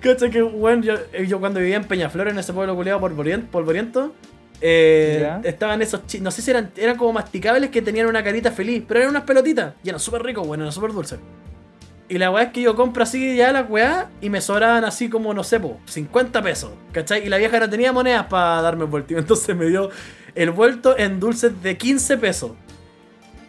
¿Cachai? 0.00 0.30
Que, 0.30 0.42
weón, 0.42 0.82
yo, 0.82 0.94
eh, 1.12 1.26
yo 1.26 1.40
cuando 1.40 1.60
vivía 1.60 1.76
en 1.76 1.84
Peñaflor, 1.84 2.28
en 2.28 2.38
ese 2.38 2.52
pueblo 2.52 2.74
culiado 2.74 3.00
polvoriento, 3.00 4.12
eh, 4.60 5.36
estaban 5.44 5.82
esos 5.82 6.06
chi- 6.06 6.20
no 6.20 6.30
sé 6.30 6.42
si 6.42 6.50
eran, 6.50 6.70
eran 6.76 6.96
como 6.96 7.12
masticables 7.12 7.70
que 7.70 7.82
tenían 7.82 8.06
una 8.06 8.22
carita 8.24 8.50
feliz, 8.50 8.82
pero 8.86 9.00
eran 9.00 9.10
unas 9.10 9.24
pelotitas 9.24 9.74
y 9.82 9.88
eran 9.88 10.00
súper 10.00 10.22
ricos, 10.22 10.46
bueno, 10.46 10.64
eran 10.64 10.72
súper 10.72 10.92
dulces. 10.92 11.18
Y 12.08 12.18
la 12.18 12.30
weá 12.30 12.44
es 12.44 12.52
que 12.52 12.60
yo 12.60 12.76
compro 12.76 13.02
así 13.02 13.34
ya 13.36 13.50
la 13.52 13.62
weá 13.62 14.10
y 14.20 14.28
me 14.28 14.40
sobraban 14.42 14.84
así 14.84 15.08
como, 15.08 15.32
no 15.32 15.42
sé, 15.42 15.58
po, 15.58 15.78
50 15.86 16.42
pesos, 16.42 16.70
¿cachai? 16.92 17.24
Y 17.26 17.28
la 17.30 17.38
vieja 17.38 17.58
no 17.58 17.70
tenía 17.70 17.92
monedas 17.92 18.26
para 18.26 18.60
darme 18.60 18.84
el 18.84 18.90
vuelto, 18.90 19.14
entonces 19.18 19.56
me 19.56 19.66
dio 19.66 19.88
el 20.34 20.50
vuelto 20.50 20.98
en 20.98 21.18
dulces 21.18 21.62
de 21.62 21.78
15 21.78 22.18
pesos. 22.18 22.52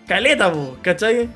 Caleta, 0.07 0.51
po, 0.53 0.77
¿cachai? 0.81 1.27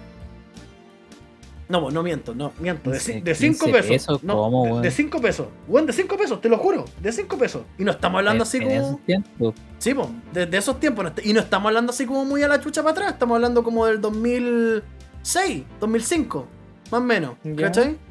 No, 1.67 1.82
po, 1.82 1.91
no 1.91 2.01
miento, 2.03 2.34
no, 2.34 2.51
miento, 2.59 2.89
de, 2.89 2.97
Dice, 2.97 3.20
ci- 3.20 3.24
de 3.24 3.36
5 3.36 3.65
15 3.65 3.72
pesos. 3.74 3.89
pesos, 3.91 4.24
no, 4.24 4.36
¿cómo, 4.38 4.63
de- 4.65 4.72
weón? 4.72 4.82
de 4.82 4.89
5 4.91 5.22
pesos. 5.22 5.47
Weón, 5.67 5.86
de 5.86 5.93
5 5.93 6.17
pesos, 6.17 6.41
te 6.41 6.49
lo 6.49 6.57
juro, 6.57 6.86
de 7.01 7.11
5 7.11 7.38
pesos. 7.38 7.61
Y 7.78 7.84
no 7.84 7.91
estamos 7.91 8.20
hablando 8.20 8.43
así 8.43 8.59
como... 8.59 8.72
esos 8.72 9.05
tiempos. 9.05 9.53
Sí, 9.78 9.93
po, 9.93 10.09
de, 10.34 10.45
de 10.47 10.57
esos 10.57 10.80
tiempos. 10.80 11.11
Y 11.24 11.34
no 11.34 11.41
estamos 11.41 11.67
hablando 11.67 11.91
así 11.91 12.05
como 12.07 12.24
muy 12.26 12.41
a 12.43 12.47
la 12.47 12.59
chucha 12.61 12.82
para 12.82 12.93
atrás. 12.93 13.11
Estamos 13.13 13.36
hablando 13.36 13.61
como 13.63 13.86
del 13.86 14.01
2006, 14.01 15.63
2005, 15.80 16.47
más 16.91 17.01
o 17.01 17.03
menos. 17.03 17.35
¿Cachai? 17.57 17.97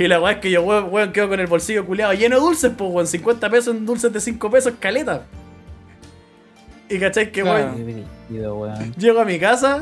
Y 0.00 0.08
la 0.08 0.20
weá 0.20 0.32
es 0.32 0.38
que 0.40 0.50
yo, 0.50 0.62
weón, 0.62 0.88
weón, 0.92 1.12
quedo 1.12 1.28
con 1.28 1.38
el 1.38 1.46
bolsillo 1.46 1.86
culeado 1.86 2.12
lleno 2.12 2.34
de 2.34 2.42
dulces, 2.42 2.72
pues, 2.76 2.90
weón. 2.92 3.06
50 3.06 3.48
pesos 3.48 3.76
en 3.76 3.86
dulces 3.86 4.12
de 4.12 4.20
5 4.20 4.50
pesos, 4.50 4.72
caleta. 4.80 5.24
Y 6.88 6.98
cachai 6.98 7.30
que, 7.30 7.42
Claro. 7.42 7.74
weón, 7.76 8.58
weón. 8.58 8.94
llego 8.94 9.20
a 9.20 9.24
mi 9.24 9.38
casa 9.38 9.80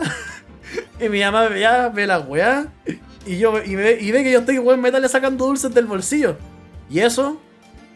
y 1.00 1.09
mi 1.09 1.20
mamá 1.20 1.57
ya 1.57 1.88
ve 1.88 2.07
la 2.07 2.20
weá. 2.20 2.66
Y, 3.24 3.38
yo, 3.38 3.54
y, 3.64 3.74
ve, 3.74 3.96
y 4.00 4.11
ve 4.12 4.22
que 4.22 4.32
yo 4.32 4.40
estoy, 4.40 4.59
weón, 4.59 4.82
meterle 4.82 5.09
sacando 5.09 5.46
dulces 5.46 5.72
del 5.72 5.86
bolsillo. 5.86 6.36
Y 6.90 6.98
eso, 7.00 7.40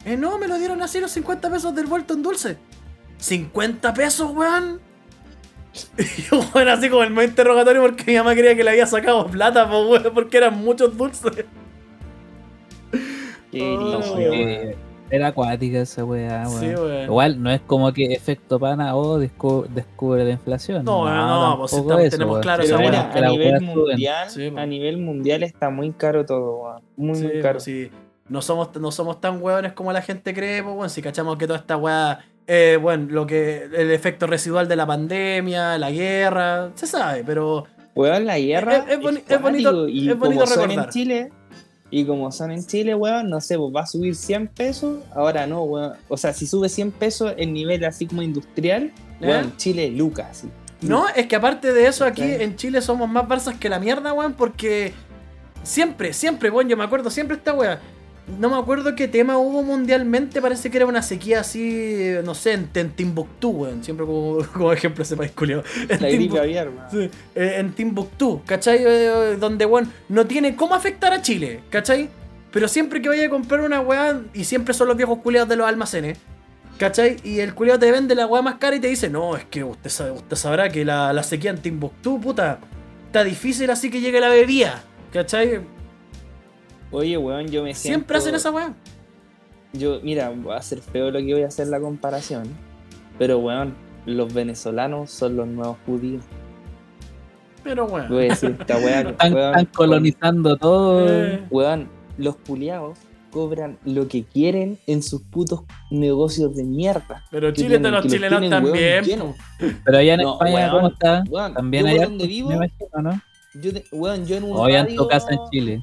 eh, 0.07 0.17
no, 0.17 0.39
me 0.39 0.49
lo 0.49 0.57
dieron 0.59 0.81
así 0.81 1.01
los 1.01 1.11
50 1.11 1.51
pesos 1.51 1.75
del 1.75 1.85
vuelto 1.87 2.15
en 2.15 2.23
dulce. 2.23 2.57
¿50 3.21 3.93
pesos, 3.93 4.31
weón? 4.31 4.81
Y 5.99 6.23
yo, 6.23 6.41
weón, 6.55 6.69
así 6.69 6.89
como 6.91 7.03
el 7.03 7.11
más 7.11 7.25
interrogatorio 7.27 7.81
porque 7.83 8.05
mi 8.07 8.17
mamá 8.17 8.33
creía 8.35 8.57
que 8.57 8.65
le 8.65 8.71
había 8.71 8.87
sacado 8.87 9.27
plata, 9.27 9.69
pues, 9.69 9.87
weón, 10.03 10.15
porque 10.15 10.37
eran 10.39 10.59
muchos 10.59 10.97
dulces. 10.97 11.45
Qué 13.51 13.77
Oh, 13.79 15.13
Era 15.13 15.27
acuática 15.29 15.81
esa 15.81 16.05
weá, 16.05 16.45
weón. 16.49 16.61
Sí. 16.61 16.67
Igual 17.05 17.43
no 17.43 17.51
es 17.51 17.61
como 17.63 17.93
que 17.93 18.13
efecto 18.13 18.61
pana 18.61 18.95
o 18.95 19.19
descu- 19.21 19.67
descubre 19.69 20.25
la 20.25 20.31
inflación. 20.31 20.85
No, 20.85 21.05
no, 21.05 21.51
no, 21.51 21.59
pues, 21.59 21.73
estamos- 21.73 22.09
tenemos 22.11 22.39
claro 22.41 22.63
Pero 22.65 22.77
esa 22.77 22.85
mira, 22.91 23.11
weá. 23.13 23.27
a 23.27 23.31
nivel 23.31 23.61
mundial, 23.61 24.31
Sí, 24.31 24.53
a 24.57 24.67
nivel 24.67 24.99
mundial 24.99 25.43
está 25.43 25.69
muy 25.71 25.91
caro 25.93 26.25
todo, 26.25 26.59
weón. 26.63 26.83
Muy, 26.97 27.15
Sí, 27.17 27.23
muy 27.25 27.33
pues, 27.33 27.43
caro. 27.43 27.61
sí. 27.61 27.91
No 28.29 28.41
somos, 28.43 28.71
no 28.81 28.93
somos 28.93 29.21
tan 29.21 29.43
hueones 29.43 29.73
como 29.73 29.93
la 29.93 30.03
gente 30.03 30.33
cree, 30.33 30.63
pues, 30.63 30.75
bueno, 30.77 30.89
si 30.89 31.03
cachamos 31.03 31.37
que 31.37 31.49
toda 31.49 31.59
esta 31.59 31.77
weá, 31.77 32.21
eh, 32.47 32.79
bueno, 32.81 33.07
lo 33.11 33.27
que, 33.27 33.65
el 33.77 33.91
efecto 33.91 34.27
residual 34.27 34.69
de 34.69 34.77
la 34.77 34.87
pandemia, 34.87 35.79
la 35.79 35.91
guerra, 35.91 36.71
se 36.75 36.87
sabe, 36.87 37.23
pero 37.25 37.65
Weón, 37.95 38.25
la 38.25 38.39
guerra 38.39 38.77
Es- 38.79 38.85
es 38.95 39.01
boni- 39.01 39.23
es 39.29 39.43
bonito- 39.43 39.89
y 39.89 40.09
es 40.11 40.17
bonito 40.19 40.45
como 40.45 40.55
son 40.55 40.71
en 40.71 40.89
Chile, 40.91 41.33
y 41.91 42.05
como 42.05 42.31
son 42.31 42.53
en 42.53 42.65
Chile, 42.65 42.95
weón, 42.95 43.29
no 43.29 43.41
sé, 43.41 43.59
pues 43.59 43.75
va 43.75 43.81
a 43.83 43.87
subir 43.87 44.15
100 44.15 44.47
pesos, 44.47 45.01
ahora 45.13 45.47
no, 45.47 45.65
weón. 45.65 45.95
O 46.09 46.17
sea, 46.17 46.33
si 46.33 46.47
sube 46.47 46.69
100 46.69 46.93
pesos 46.93 47.35
el 47.37 47.53
nivel 47.53 47.85
así 47.85 48.07
como 48.07 48.23
industrial, 48.23 48.93
¿Eh? 49.21 49.27
weón, 49.29 49.57
Chile, 49.57 49.91
lucas, 49.91 50.39
sí. 50.43 50.49
no, 50.83 51.09
es 51.09 51.27
que 51.27 51.35
aparte 51.37 51.73
de 51.73 51.87
eso, 51.89 52.05
aquí 52.05 52.23
en 52.23 52.55
Chile 52.57 52.81
somos 52.81 53.09
más 53.09 53.27
barzas 53.27 53.57
que 53.57 53.69
la 53.69 53.79
mierda, 53.81 54.13
weón, 54.13 54.35
porque 54.35 54.93
siempre, 55.65 56.13
siempre, 56.13 56.49
weón, 56.51 56.69
yo 56.69 56.77
me 56.77 56.85
acuerdo 56.85 57.11
siempre 57.11 57.37
esta 57.37 57.53
weá. 57.53 57.81
No 58.39 58.51
me 58.51 58.57
acuerdo 58.57 58.95
qué 58.95 59.09
tema 59.09 59.39
hubo 59.39 59.63
mundialmente, 59.63 60.41
parece 60.41 60.71
que 60.71 60.79
era 60.79 60.87
una 60.87 61.03
sequía 61.03 61.41
así, 61.41 62.13
no 62.25 62.35
sé, 62.35 62.53
en, 62.53 62.69
en 62.75 62.91
Timbuktu, 62.91 63.51
weón, 63.51 63.83
siempre 63.85 64.07
como, 64.07 64.39
como 64.53 64.73
ejemplo 64.73 65.03
ese 65.03 65.17
país 65.17 65.33
culiao. 65.33 65.63
En 65.89 66.03
La 66.03 66.09
gripe 66.09 66.39
aviar. 66.39 66.71
Sí, 66.91 67.11
eh, 67.35 67.57
en 67.59 67.73
Timbuktu, 67.73 68.43
¿cachai? 68.45 68.79
Eh, 68.81 69.37
donde, 69.39 69.67
weón, 69.67 69.93
no 70.09 70.27
tiene 70.27 70.57
cómo 70.57 70.75
afectar 70.75 71.13
a 71.13 71.23
Chile, 71.23 71.61
¿cachai? 71.71 72.09
Pero 72.53 72.69
siempre 72.69 73.01
que 73.01 73.09
vaya 73.09 73.27
a 73.27 73.31
comprar 73.31 73.61
una 73.61 73.81
weá, 73.81 74.21
y 74.35 74.45
siempre 74.45 74.75
son 74.75 74.89
los 74.89 74.97
viejos 74.97 75.19
culiados 75.19 75.49
de 75.49 75.57
los 75.57 75.67
almacenes, 75.67 76.19
¿cachai? 76.79 77.17
Y 77.23 77.41
el 77.41 77.55
culiado 77.55 77.79
te 77.79 77.91
vende 77.91 78.15
la 78.15 78.27
weá 78.27 78.43
más 78.43 78.57
cara 78.57 78.77
y 78.77 78.81
te 78.81 78.89
dice, 78.89 79.09
no, 79.09 79.37
es 79.37 79.45
que 79.45 79.65
usted, 79.65 79.91
sabe, 79.91 80.11
usted 80.13 80.37
sabrá 80.37 80.69
que 80.69 80.85
la, 80.85 81.13
la 81.13 81.23
sequía 81.23 81.51
en 81.51 81.59
Timbuktu, 81.59 82.21
puta, 82.21 82.59
está 83.07 83.25
difícil 83.25 83.71
así 83.71 83.91
que 83.91 84.01
llegue 84.01 84.21
la 84.21 84.29
bebida, 84.29 84.83
¿cachai? 85.13 85.61
Oye, 86.93 87.17
weón, 87.17 87.47
yo 87.49 87.63
me 87.63 87.75
siento... 87.75 87.99
Siempre 87.99 88.17
hacen 88.19 88.35
esa 88.35 88.51
weá. 88.51 88.75
Yo, 89.73 90.01
mira, 90.03 90.31
va 90.31 90.57
a 90.57 90.63
ser 90.63 90.81
feo 90.81 91.11
lo 91.11 91.19
que 91.21 91.33
voy 91.33 91.43
a 91.43 91.47
hacer 91.47 91.69
la 91.69 91.79
comparación, 91.81 92.45
pero 93.19 93.39
weón, 93.39 93.75
los 94.07 94.33
venezolanos 94.35 95.11
son 95.11 95.37
los 95.37 95.47
nuevos 95.47 95.77
judíos. 95.87 96.25
Pero 97.63 97.85
weón. 97.85 98.09
Voy 98.09 98.27
a 98.27 98.29
decir 98.31 98.57
esta 98.59 98.77
weá, 98.79 99.01
Están, 99.11 99.35
weón, 99.35 99.49
están 99.51 99.65
colonizando 99.67 100.57
todo. 100.57 101.07
Eh, 101.09 101.45
Weón, 101.51 101.89
los 102.19 102.37
culiados 102.37 102.99
cobran 103.31 103.79
lo 103.85 104.09
que 104.09 104.25
quieren 104.25 104.79
en 104.89 105.05
sus 105.05 105.23
putos 105.23 105.61
negocios 105.93 106.57
de 106.57 106.65
mierda. 106.65 107.23
pero 107.31 107.53
Chile 107.53 107.69
de 107.69 107.75
tienen, 107.79 107.93
los 107.93 108.03
que 108.03 108.09
los 108.09 108.15
chilenos 108.15 108.41
tienen, 108.41 108.65
weón, 108.65 108.77
también. 108.77 109.35
Pero 109.85 109.99
allá 109.99 110.15
en 110.15 110.21
No, 110.23 110.33
España, 110.33 110.55
weón. 110.55 110.71
¿cómo 110.73 110.89
está? 110.89 111.23
Weón, 111.31 111.55
También 111.55 111.87
harto, 111.87 112.03
donde 112.09 112.27
vivo, 112.27 112.49
me 112.49 112.55
imagino, 112.57 113.03
¿no? 113.03 113.23
yo, 113.63 113.73
de- 113.73 113.85
weón, 113.93 114.27
yo 114.27 114.37
en 114.37 114.45
un 114.45 114.57
O 114.57 114.69
ya 114.69 114.81
en 114.81 114.87
radio- 114.87 115.03
tu 115.03 115.09
casa 115.09 115.29
en 115.31 115.39
Chile. 115.53 115.81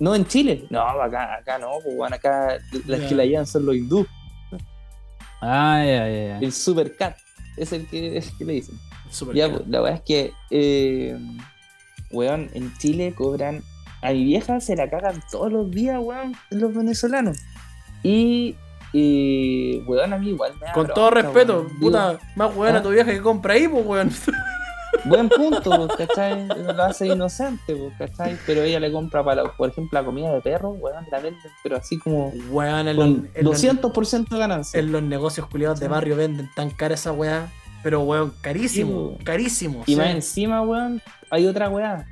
No, 0.00 0.14
en 0.14 0.26
Chile. 0.26 0.66
No, 0.70 0.80
acá, 0.80 1.34
acá 1.36 1.58
no, 1.58 1.70
pues 1.84 2.12
acá 2.12 2.58
las 2.86 3.00
que 3.02 3.14
la 3.14 3.24
llevan 3.24 3.46
son 3.46 3.66
los 3.66 3.76
hindú. 3.76 4.06
Ah, 5.40 5.82
ya, 5.84 6.08
ya, 6.08 6.26
ya. 6.26 6.38
El 6.38 6.52
super 6.52 6.96
cat 6.96 7.16
es 7.56 7.72
el 7.72 7.86
que, 7.88 8.16
es 8.16 8.28
el 8.30 8.38
que 8.38 8.44
le 8.44 8.52
dicen. 8.54 8.78
Ya, 9.34 9.48
pues, 9.50 9.68
la 9.68 9.80
verdad 9.80 9.98
es 9.98 10.02
que, 10.02 10.32
eh, 10.50 11.16
weón, 12.10 12.50
en 12.54 12.76
Chile 12.78 13.14
cobran. 13.16 13.62
A 14.02 14.10
mi 14.12 14.24
vieja 14.24 14.60
se 14.60 14.76
la 14.76 14.90
cagan 14.90 15.22
todos 15.30 15.50
los 15.52 15.70
días, 15.70 15.98
weón, 16.00 16.34
los 16.50 16.74
venezolanos. 16.74 17.38
Y, 18.02 18.56
y 18.92 19.78
weón, 19.86 20.12
a 20.12 20.18
mí 20.18 20.30
igual 20.30 20.52
me 20.60 20.66
da 20.66 20.72
Con 20.72 20.88
todo 20.88 21.10
bronca, 21.10 21.28
respeto, 21.28 21.60
weón. 21.60 21.78
puta, 21.80 22.18
más 22.36 22.54
weón 22.56 22.76
a 22.76 22.78
¿Ah? 22.80 22.82
tu 22.82 22.90
vieja 22.90 23.10
que 23.12 23.22
compra 23.22 23.54
ahí, 23.54 23.68
pues 23.68 23.86
weón. 23.86 24.10
Buen 25.04 25.28
punto, 25.28 25.86
pues, 25.88 26.08
¿cachai? 26.08 26.46
Lo 26.46 26.82
hace 26.82 27.06
inocente, 27.08 27.74
pues, 27.76 27.94
¿cachai? 27.98 28.38
Pero 28.46 28.62
ella 28.62 28.80
le 28.80 28.90
compra, 28.92 29.22
para, 29.24 29.44
por 29.52 29.68
ejemplo, 29.70 29.98
la 30.00 30.04
comida 30.04 30.32
de 30.32 30.40
perro, 30.40 30.70
weón, 30.70 31.04
la 31.10 31.20
venden, 31.20 31.40
pero 31.62 31.76
así 31.76 31.98
como 31.98 32.28
Weón, 32.50 32.88
en 32.88 32.96
los, 32.96 33.04
con 33.06 33.28
los- 33.42 33.62
200% 33.62 34.28
de 34.28 34.38
ganancia. 34.38 34.80
en 34.80 34.92
los 34.92 35.02
negocios 35.02 35.46
culiados 35.48 35.80
de 35.80 35.88
barrio 35.88 36.16
venden 36.16 36.48
tan 36.54 36.70
cara 36.70 36.94
esa 36.94 37.12
weá. 37.12 37.48
Pero 37.82 38.00
weón, 38.02 38.32
carísimo, 38.40 39.10
Sí, 39.10 39.16
po. 39.18 39.24
carísimo. 39.24 39.82
Y 39.86 39.92
sí. 39.92 39.96
más 39.96 40.06
encima, 40.08 40.62
weón, 40.62 41.02
hay 41.30 41.46
otra 41.46 41.68
weá. 41.68 42.06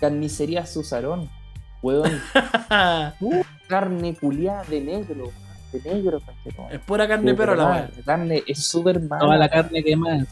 Carnicería 0.00 0.66
Susarón. 0.66 1.30
Weón, 1.80 2.10
carne 3.68 4.14
culiada 4.16 4.64
de 4.64 4.80
negro. 4.80 5.30
De 5.72 5.80
negro, 5.92 6.20
es 6.70 6.78
pura 6.80 7.08
carne 7.08 7.34
pero 7.34 7.54
la 7.56 7.64
weá. 7.66 7.90
La 7.96 8.02
carne 8.04 8.42
es 8.46 8.66
súper 8.66 9.00
mala. 9.00 9.20
Toda 9.20 9.36
la 9.38 9.48
carne 9.48 9.82
que 9.82 9.96
más. 9.96 10.24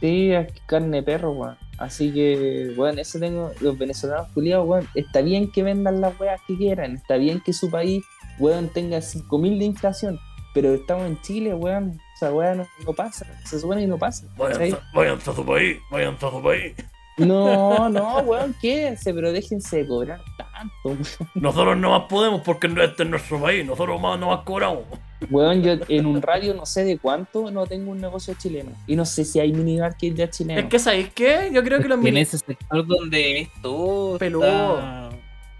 Sí, 0.00 0.32
es 0.32 0.52
carne 0.66 0.98
de 0.98 1.02
perro, 1.02 1.32
weón. 1.32 1.56
Así 1.78 2.12
que, 2.12 2.72
weón, 2.76 2.98
eso 2.98 3.18
tengo. 3.18 3.52
Los 3.60 3.78
venezolanos 3.78 4.28
culiados, 4.28 4.68
weón. 4.68 4.88
Está 4.94 5.20
bien 5.20 5.50
que 5.50 5.62
vendan 5.62 6.00
las 6.00 6.18
weas 6.20 6.40
que 6.46 6.56
quieran. 6.56 6.94
Está 6.94 7.16
bien 7.16 7.40
que 7.40 7.52
su 7.52 7.70
país, 7.70 8.04
weón, 8.38 8.68
tenga 8.68 8.98
5.000 8.98 9.58
de 9.58 9.64
inflación. 9.64 10.20
Pero 10.54 10.74
estamos 10.74 11.06
en 11.06 11.20
Chile, 11.22 11.54
weón. 11.54 12.00
Esa 12.14 12.32
wea 12.32 12.54
no, 12.54 12.66
no 12.84 12.92
pasa. 12.92 13.26
Se 13.44 13.60
supone 13.60 13.82
que 13.82 13.86
no 13.86 13.98
pasa. 13.98 14.26
¿cachai? 14.36 14.76
Váyanse 14.92 15.30
a 15.30 15.34
su 15.34 15.46
país, 15.46 15.78
váyanse 15.90 16.26
a 16.26 16.30
su 16.30 16.42
país. 16.42 16.74
No, 17.16 17.88
no, 17.88 18.18
weón, 18.18 18.54
quédense, 18.60 19.12
pero 19.14 19.32
déjense 19.32 19.78
de 19.78 19.86
cobrar 19.86 20.20
tanto. 20.36 20.72
weón. 20.84 20.98
Nosotros 21.34 21.76
no 21.76 21.90
más 21.90 22.08
podemos 22.08 22.40
porque 22.42 22.66
este 22.66 23.04
es 23.04 23.08
nuestro 23.08 23.40
país, 23.40 23.64
nosotros 23.64 24.00
más 24.00 24.18
no 24.18 24.28
más 24.28 24.40
cobramos. 24.44 24.84
Weón, 25.30 25.62
yo 25.62 25.72
en 25.88 26.06
un 26.06 26.22
radio 26.22 26.54
no 26.54 26.64
sé 26.64 26.84
de 26.84 26.96
cuánto 26.98 27.50
no 27.50 27.66
tengo 27.66 27.90
un 27.90 28.00
negocio 28.00 28.34
chileno. 28.38 28.70
Y 28.86 28.94
no 28.96 29.04
sé 29.04 29.24
si 29.24 29.40
hay 29.40 29.52
minimarket 29.52 30.14
ya 30.14 30.30
chileno. 30.30 30.60
Es 30.60 30.66
que, 30.66 30.78
¿sabéis 30.78 31.10
qué? 31.12 31.50
Yo 31.52 31.62
creo 31.64 31.80
que 31.80 31.88
los 31.88 31.98
En 31.98 32.04
mini- 32.04 32.20
ese 32.20 32.38
sector 32.38 32.86
Donde 32.86 33.50
tú. 33.62 34.16
Peludo. 34.18 35.10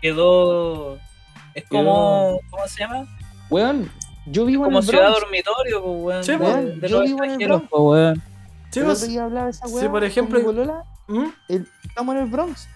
Quedó. 0.00 0.98
Es 1.54 1.64
como. 1.68 2.40
¿Cómo 2.50 2.66
se 2.68 2.80
llama? 2.80 3.06
Weón, 3.50 3.90
yo 4.26 4.44
vivo 4.44 4.64
Como 4.64 4.78
en 4.78 4.84
el 4.84 4.88
ciudad 4.90 5.04
Bronx. 5.08 5.20
dormitorio, 5.22 5.82
pues, 5.82 6.02
weón. 6.04 6.24
Sí, 6.24 6.32
weón, 6.36 6.80
de 6.80 6.88
yo 6.88 6.98
los 7.00 7.06
vivo 7.08 7.24
en 7.24 7.30
el. 7.40 7.48
Bronx. 7.48 7.68
po, 7.68 7.90
weón. 7.90 8.22
Sí, 8.70 8.80
pues, 8.84 9.02
esa 9.02 9.66
sí, 9.66 9.88
por 9.88 10.04
ejemplo- 10.04 10.42
polola. 10.42 10.84
¿Mm? 11.08 11.24
El- 11.48 11.66
estamos 11.84 12.14
en 12.14 12.22
el 12.22 12.28
Bronx. 12.28 12.68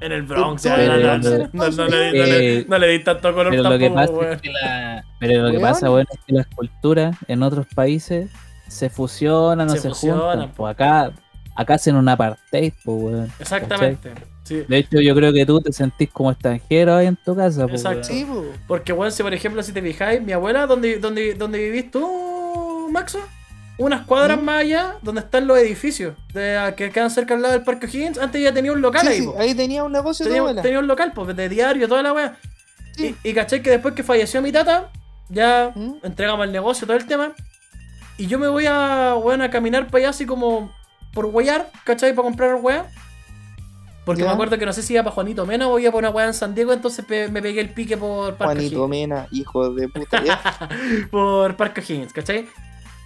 En 0.00 0.12
el 0.12 0.22
Bronx, 0.22 0.62
ya, 0.62 0.76
no, 0.76 1.16
no, 1.16 1.22
pero- 1.22 1.48
no, 1.52 1.68
no, 1.70 2.78
le, 2.78 2.88
di 2.88 2.98
tanto 3.02 3.32
color 3.32 3.50
Pero 3.50 3.62
lo 3.62 3.78
que 3.78 3.90
pasa 3.90 4.32
es 4.32 4.42
que 4.42 4.50
la, 4.50 5.04
pero 5.18 5.42
lo 5.42 5.50
que 5.50 5.58
pasa, 5.58 5.90
weón, 5.90 6.06
es 6.12 6.18
que 6.26 6.34
las 6.34 6.46
culturas 6.48 7.16
en 7.28 7.42
otros 7.42 7.66
países 7.74 8.30
se 8.68 8.90
fusionan 8.90 9.68
o 9.68 9.72
Se 9.72 9.78
se, 9.78 9.88
fusionan, 9.88 10.20
juntan. 10.20 10.52
Pues 10.54 10.70
acá, 10.72 11.12
acá 11.54 11.74
hacen 11.74 11.96
un 11.96 12.08
apartheid, 12.08 12.74
pues, 12.84 13.02
weón. 13.02 13.32
Exactamente. 13.38 14.12
Sí. 14.42 14.64
De 14.68 14.78
hecho, 14.78 15.00
yo 15.00 15.14
creo 15.14 15.32
que 15.32 15.46
tú 15.46 15.60
te 15.60 15.72
sentís 15.72 16.10
como 16.10 16.30
extranjero 16.30 16.94
ahí 16.94 17.06
en 17.06 17.16
tu 17.16 17.34
casa, 17.34 17.66
pues, 17.66 17.84
Exacto. 17.84 18.08
po. 18.28 18.44
Porque, 18.68 18.92
weón, 18.92 19.10
si 19.10 19.22
por 19.22 19.32
ejemplo, 19.32 19.62
si 19.62 19.72
te 19.72 19.80
fijáis, 19.80 20.20
mi 20.20 20.32
abuela, 20.32 20.66
donde, 20.66 20.98
donde, 20.98 21.34
donde 21.34 21.58
vivís 21.58 21.90
tú, 21.90 22.88
Maxo, 22.92 23.18
unas 23.78 24.06
cuadras 24.06 24.40
¿Mm? 24.40 24.44
más 24.44 24.60
allá, 24.62 24.96
donde 25.02 25.20
están 25.20 25.46
los 25.46 25.58
edificios 25.58 26.14
de, 26.32 26.74
que 26.76 26.90
quedan 26.90 27.10
cerca 27.10 27.34
al 27.34 27.42
lado 27.42 27.54
del 27.54 27.62
Parque 27.64 27.86
O'Higgins, 27.86 28.18
antes 28.18 28.42
ya 28.42 28.52
tenía 28.52 28.72
un 28.72 28.80
local 28.80 29.02
Sí, 29.02 29.08
ahí, 29.08 29.20
sí, 29.20 29.28
ahí 29.38 29.54
tenía 29.54 29.84
un 29.84 29.92
negocio 29.92 30.24
de 30.26 30.32
tenía, 30.34 30.62
tenía 30.62 30.78
un 30.78 30.86
local, 30.86 31.12
pues, 31.14 31.36
de 31.36 31.48
diario, 31.48 31.86
toda 31.88 32.02
la 32.02 32.12
weá. 32.12 32.36
Sí. 32.96 33.14
Y, 33.22 33.30
y 33.30 33.34
caché 33.34 33.60
que 33.62 33.70
después 33.70 33.94
que 33.94 34.02
falleció 34.02 34.40
mi 34.40 34.50
tata, 34.52 34.90
ya 35.28 35.72
¿Mm? 35.74 35.96
entregamos 36.04 36.46
el 36.46 36.52
negocio, 36.52 36.86
todo 36.86 36.96
el 36.96 37.06
tema. 37.06 37.32
Y 38.18 38.26
yo 38.28 38.38
me 38.38 38.48
voy 38.48 38.64
a, 38.66 39.14
weón, 39.22 39.42
a 39.42 39.50
caminar 39.50 39.86
para 39.88 39.98
allá 39.98 40.08
así 40.10 40.24
como 40.24 40.72
por 41.12 41.26
huear, 41.26 41.70
¿cachai? 41.84 42.14
Para 42.14 42.24
comprar 42.28 42.54
weá. 42.54 42.86
Porque 44.06 44.22
Ya. 44.22 44.28
me 44.28 44.32
acuerdo 44.34 44.56
que 44.56 44.64
no 44.64 44.72
sé 44.72 44.82
si 44.82 44.94
iba 44.94 45.02
para 45.02 45.14
Juanito 45.14 45.44
Mena 45.44 45.66
o 45.68 45.78
iba 45.78 45.90
para 45.90 46.08
una 46.08 46.16
weá 46.16 46.26
en 46.28 46.32
San 46.34 46.54
Diego, 46.54 46.72
entonces 46.72 47.04
pe- 47.04 47.28
me 47.28 47.42
pegué 47.42 47.60
el 47.60 47.70
pique 47.70 47.96
por 47.96 48.36
Parque 48.36 48.54
Juanito. 48.54 48.88
Mena, 48.88 49.26
hijo 49.32 49.68
de 49.70 49.88
puta. 49.88 50.22
por 51.10 51.56
Parque 51.56 51.80
O'Higgins, 51.80 52.12
¿cachai? 52.12 52.46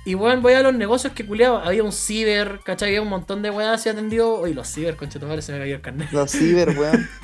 Y 0.04 0.14
weón, 0.14 0.40
voy 0.42 0.54
a 0.54 0.62
los 0.62 0.74
negocios 0.74 1.12
que 1.12 1.26
culeaba. 1.26 1.62
Había 1.64 1.82
un 1.84 1.92
ciber, 1.92 2.60
¿cachai? 2.64 2.88
Había 2.88 3.02
un 3.02 3.08
montón 3.08 3.42
de 3.42 3.50
weas 3.50 3.74
así 3.80 3.88
atendido. 3.88 4.40
Oye, 4.40 4.54
los 4.54 4.66
ciber, 4.68 4.96
conchetumare, 4.96 5.42
se 5.42 5.52
me 5.52 5.58
cayó 5.58 5.74
el 5.76 5.80
carnet. 5.82 6.10
Los 6.12 6.30
ciber, 6.30 6.76
weón. 6.78 7.08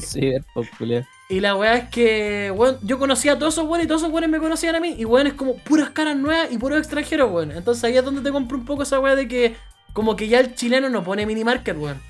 Sí, 0.00 0.32
pues, 0.54 0.68
culiao. 0.78 1.04
Y 1.28 1.40
la 1.40 1.56
weá 1.56 1.74
es 1.76 1.88
que, 1.90 2.52
weón, 2.54 2.78
yo 2.82 2.98
conocía 3.00 3.32
a 3.32 3.38
todos 3.38 3.54
esos 3.54 3.64
weones 3.66 3.86
y 3.86 3.88
todos 3.88 4.00
esos 4.02 4.12
weones 4.12 4.30
me 4.30 4.38
conocían 4.38 4.76
a 4.76 4.80
mí. 4.80 4.94
Y 4.96 5.04
weón, 5.04 5.26
es 5.26 5.34
como 5.34 5.56
puras 5.56 5.90
caras 5.90 6.16
nuevas 6.16 6.52
y 6.52 6.58
puros 6.58 6.78
extranjeros, 6.78 7.30
weón. 7.32 7.50
Entonces 7.50 7.82
ahí 7.84 7.96
es 7.96 8.04
donde 8.04 8.22
te 8.22 8.30
compro 8.30 8.56
un 8.56 8.64
poco 8.64 8.84
esa 8.84 9.00
weá 9.00 9.16
de 9.16 9.26
que, 9.26 9.56
como 9.92 10.14
que 10.14 10.28
ya 10.28 10.38
el 10.40 10.54
chileno 10.54 10.88
no 10.88 11.02
pone 11.02 11.26
mini 11.26 11.42
market, 11.44 11.76
weón. 11.76 12.00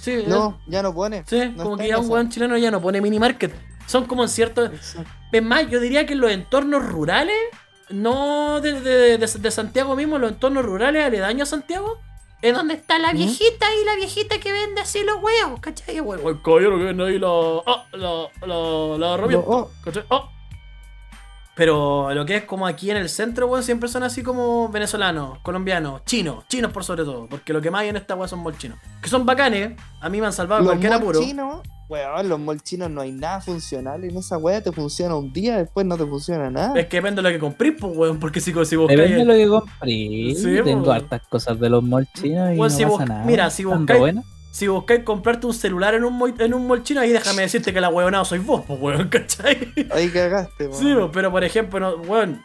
Sí, 0.00 0.12
es- 0.12 0.28
No, 0.28 0.60
ya 0.66 0.82
no 0.82 0.92
pone. 0.94 1.22
sí 1.26 1.52
no 1.56 1.64
como 1.64 1.76
que 1.78 1.88
ya 1.88 1.98
un 1.98 2.10
weón 2.10 2.28
chileno 2.28 2.56
ya 2.58 2.70
no 2.70 2.80
pone 2.82 3.00
mini 3.00 3.18
market. 3.18 3.52
Son 3.86 4.04
como 4.06 4.22
en 4.22 4.28
ciertos. 4.28 4.70
Es 5.32 5.42
más, 5.42 5.68
yo 5.70 5.80
diría 5.80 6.04
que 6.06 6.12
en 6.12 6.20
los 6.20 6.30
entornos 6.30 6.84
rurales, 6.86 7.36
no 7.90 8.60
de, 8.60 8.80
de- 8.80 9.18
de- 9.18 9.26
de 9.26 9.50
Santiago 9.50 9.96
mismo, 9.96 10.18
los 10.18 10.32
entornos 10.32 10.64
rurales 10.64 11.04
aledaños 11.04 11.48
a 11.48 11.50
Santiago, 11.50 11.98
es 12.42 12.54
donde 12.54 12.74
está 12.74 12.98
la 12.98 13.12
¿Mm? 13.12 13.16
viejita 13.16 13.66
y 13.80 13.84
la 13.84 13.96
viejita 13.96 14.38
que 14.38 14.52
vende 14.52 14.80
así 14.80 15.02
los 15.04 15.16
huevos, 15.22 15.58
¿cachai? 15.60 15.96
El 15.98 16.42
caballero 16.42 16.78
que 16.78 16.84
vende 16.84 17.04
ahí 17.06 17.18
la, 17.18 17.28
ah, 17.66 17.84
la, 17.92 18.28
la, 18.46 18.98
la 18.98 19.14
herramienta, 19.14 19.46
Lo- 19.48 19.56
oh. 19.56 19.70
¿cachai? 19.84 20.04
Ah. 20.10 20.28
Pero 21.54 22.14
lo 22.14 22.24
que 22.24 22.36
es 22.36 22.44
como 22.44 22.68
aquí 22.68 22.88
en 22.92 22.96
el 22.98 23.08
centro, 23.08 23.48
weón, 23.48 23.64
siempre 23.64 23.88
son 23.88 24.04
así 24.04 24.22
como 24.22 24.68
venezolanos, 24.68 25.40
colombianos, 25.40 26.04
chinos, 26.04 26.44
chinos 26.46 26.70
por 26.72 26.84
sobre 26.84 27.02
todo, 27.02 27.26
porque 27.28 27.52
lo 27.52 27.60
que 27.60 27.68
más 27.72 27.80
hay 27.80 27.88
en 27.88 27.96
esta 27.96 28.14
weón 28.14 28.28
son 28.28 28.38
molchinos. 28.38 28.78
Que 29.02 29.08
son 29.08 29.26
bacanes, 29.26 29.76
a 30.00 30.08
mí 30.08 30.20
me 30.20 30.26
han 30.28 30.32
salvado 30.32 30.60
Los 30.62 30.68
cualquier 30.70 30.92
apuro. 30.92 31.18
Weón, 31.88 32.28
los 32.28 32.38
molchinos 32.38 32.90
no 32.90 33.00
hay 33.00 33.12
nada 33.12 33.40
funcional 33.40 34.04
en 34.04 34.16
esa 34.16 34.36
weá. 34.38 34.62
Te 34.62 34.72
funciona 34.72 35.14
un 35.16 35.32
día, 35.32 35.56
después 35.58 35.86
no 35.86 35.96
te 35.96 36.04
funciona 36.06 36.50
nada. 36.50 36.78
Es 36.78 36.86
que 36.86 36.98
depende 36.98 37.22
de 37.22 37.28
lo 37.28 37.34
que 37.34 37.38
comprís, 37.40 37.74
pues, 37.80 37.96
weón, 37.96 38.18
porque 38.20 38.40
si, 38.40 38.52
si 38.64 38.76
buscáis... 38.76 38.98
Depende 39.00 39.16
de 39.18 39.24
lo 39.24 39.32
que 39.34 39.48
compré. 39.48 39.88
Sí, 40.36 40.60
Tengo 40.64 40.84
po. 40.84 40.92
hartas 40.92 41.22
cosas 41.28 41.58
de 41.58 41.70
los 41.70 41.82
molchinos 41.82 42.52
y 42.52 42.56
Bueno, 42.56 42.64
no 42.64 42.70
si 42.70 42.82
pasa 42.84 42.96
vos- 42.96 43.06
nada. 43.08 43.24
mira, 43.24 43.50
si 43.50 43.64
buscáis-. 43.64 44.22
Si 44.50 44.66
buscáis 44.66 45.04
comprarte 45.04 45.46
un 45.46 45.54
celular 45.54 45.94
en 45.94 46.04
un, 46.04 46.14
mo- 46.14 46.26
en 46.26 46.54
un 46.54 46.66
molchino, 46.66 47.00
ahí 47.00 47.10
déjame 47.10 47.42
decirte 47.42 47.72
que 47.72 47.80
la 47.80 47.90
huevonada 47.90 48.24
sois 48.24 48.44
vos, 48.44 48.64
pues 48.66 48.80
weón, 48.80 49.08
¿cachai? 49.10 49.72
Ahí 49.92 50.08
cagaste, 50.08 50.66
weón. 50.68 50.78
Sí, 50.78 50.94
pero 51.12 51.30
por 51.30 51.44
ejemplo, 51.44 51.78
no, 51.78 51.96
weón, 52.02 52.42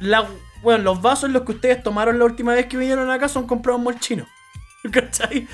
la, 0.00 0.26
weón, 0.62 0.84
los 0.84 1.00
vasos 1.00 1.24
en 1.28 1.32
los 1.32 1.42
que 1.42 1.52
ustedes 1.52 1.82
tomaron 1.82 2.18
la 2.18 2.24
última 2.26 2.52
vez 2.52 2.66
que 2.66 2.76
vinieron 2.76 3.10
acá 3.10 3.28
son 3.28 3.46
comprados 3.46 3.80
en. 3.80 4.26
¿Cachai? 4.92 5.46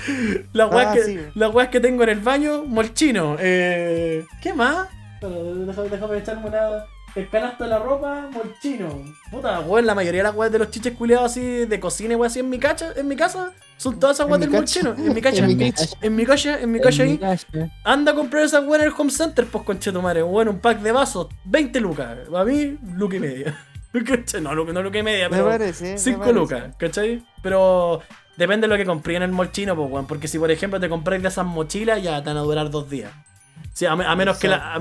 Las 0.53 0.71
weas, 0.73 0.87
Ah, 0.87 0.93
que, 0.93 1.03
sí. 1.03 1.19
las 1.35 1.53
weas 1.53 1.69
que 1.69 1.79
tengo 1.79 2.03
en 2.03 2.09
el 2.09 2.19
baño, 2.19 2.63
molchino. 2.65 3.37
Eh, 3.39 4.25
¿Qué 4.41 4.53
más? 4.53 4.87
Déjame, 5.21 5.89
déjame 5.89 6.17
echarme 6.17 6.47
una. 6.47 6.85
El 7.15 7.29
canasto 7.29 7.63
de 7.65 7.69
la 7.69 7.77
ropa, 7.77 8.27
molchino. 8.31 9.03
Puta, 9.29 9.59
weón, 9.59 9.85
la 9.85 9.93
mayoría 9.93 10.21
de 10.21 10.29
las 10.29 10.35
weas 10.35 10.51
de 10.51 10.57
los 10.57 10.71
chiches 10.71 10.93
culiados 10.95 11.25
así 11.31 11.65
de 11.65 11.79
cocina 11.79 12.13
y 12.13 12.15
weas 12.15 12.31
así 12.33 12.39
en 12.39 12.49
mi, 12.49 12.57
cacha, 12.57 12.91
en 12.95 13.07
mi 13.07 13.15
casa 13.15 13.51
son 13.77 13.99
todas 13.99 14.17
esas 14.17 14.27
weas 14.27 14.39
del 14.39 14.49
molchino. 14.49 14.95
En 14.97 15.13
mi 15.13 15.21
cacha. 15.21 15.43
En 15.45 15.55
mi 15.55 15.71
cacha. 15.71 15.85
En 16.01 16.15
mi 16.15 16.25
cacha, 16.25 16.59
en 16.59 16.71
mi 16.71 16.77
En 16.79 16.83
cacha 16.83 17.03
mi 17.03 17.19
ahí. 17.21 17.69
Anda 17.83 18.13
a 18.13 18.15
comprar 18.15 18.43
esa 18.43 18.61
weá 18.61 18.81
en 18.81 18.87
el 18.87 18.93
home 18.97 19.11
center, 19.11 19.45
pues 19.45 19.63
conchetumare. 19.63 20.23
Bueno, 20.23 20.49
un 20.51 20.59
pack 20.59 20.79
de 20.81 20.91
vasos, 20.91 21.27
20 21.45 21.79
lucas. 21.81 22.17
A 22.35 22.43
mí, 22.45 22.79
luca 22.95 23.15
y 23.15 23.19
media. 23.19 23.59
No, 24.41 24.55
luca- 24.55 24.73
no 24.73 24.81
luca 24.81 24.97
y 24.97 25.03
media, 25.03 25.29
Me 25.29 25.37
pero 25.37 25.49
parece. 25.49 25.91
me 25.91 25.97
5 25.99 26.17
parece. 26.17 26.33
lucas, 26.39 26.63
¿cachai? 26.79 27.23
Pero 27.43 28.01
depende 28.37 28.67
de 28.67 28.73
lo 28.73 28.77
que 28.77 28.85
compré 28.85 29.15
en 29.15 29.23
el 29.23 29.31
molchino, 29.31 29.75
pues 29.75 29.89
weón. 29.91 30.07
Porque 30.07 30.27
si 30.27 30.39
por 30.39 30.51
ejemplo 30.51 30.79
te 30.79 30.89
compráis 30.89 31.21
de 31.21 31.29
esas 31.29 31.45
mochilas, 31.45 32.01
ya 32.01 32.21
te 32.21 32.29
van 32.29 32.37
a 32.37 32.41
durar 32.41 32.69
dos 32.69 32.89
días. 32.89 33.11
Sí, 33.73 33.85
a, 33.85 33.91
a 33.93 34.15
menos 34.15 34.37
que 34.37 34.47
la, 34.47 34.73
a 34.73 34.79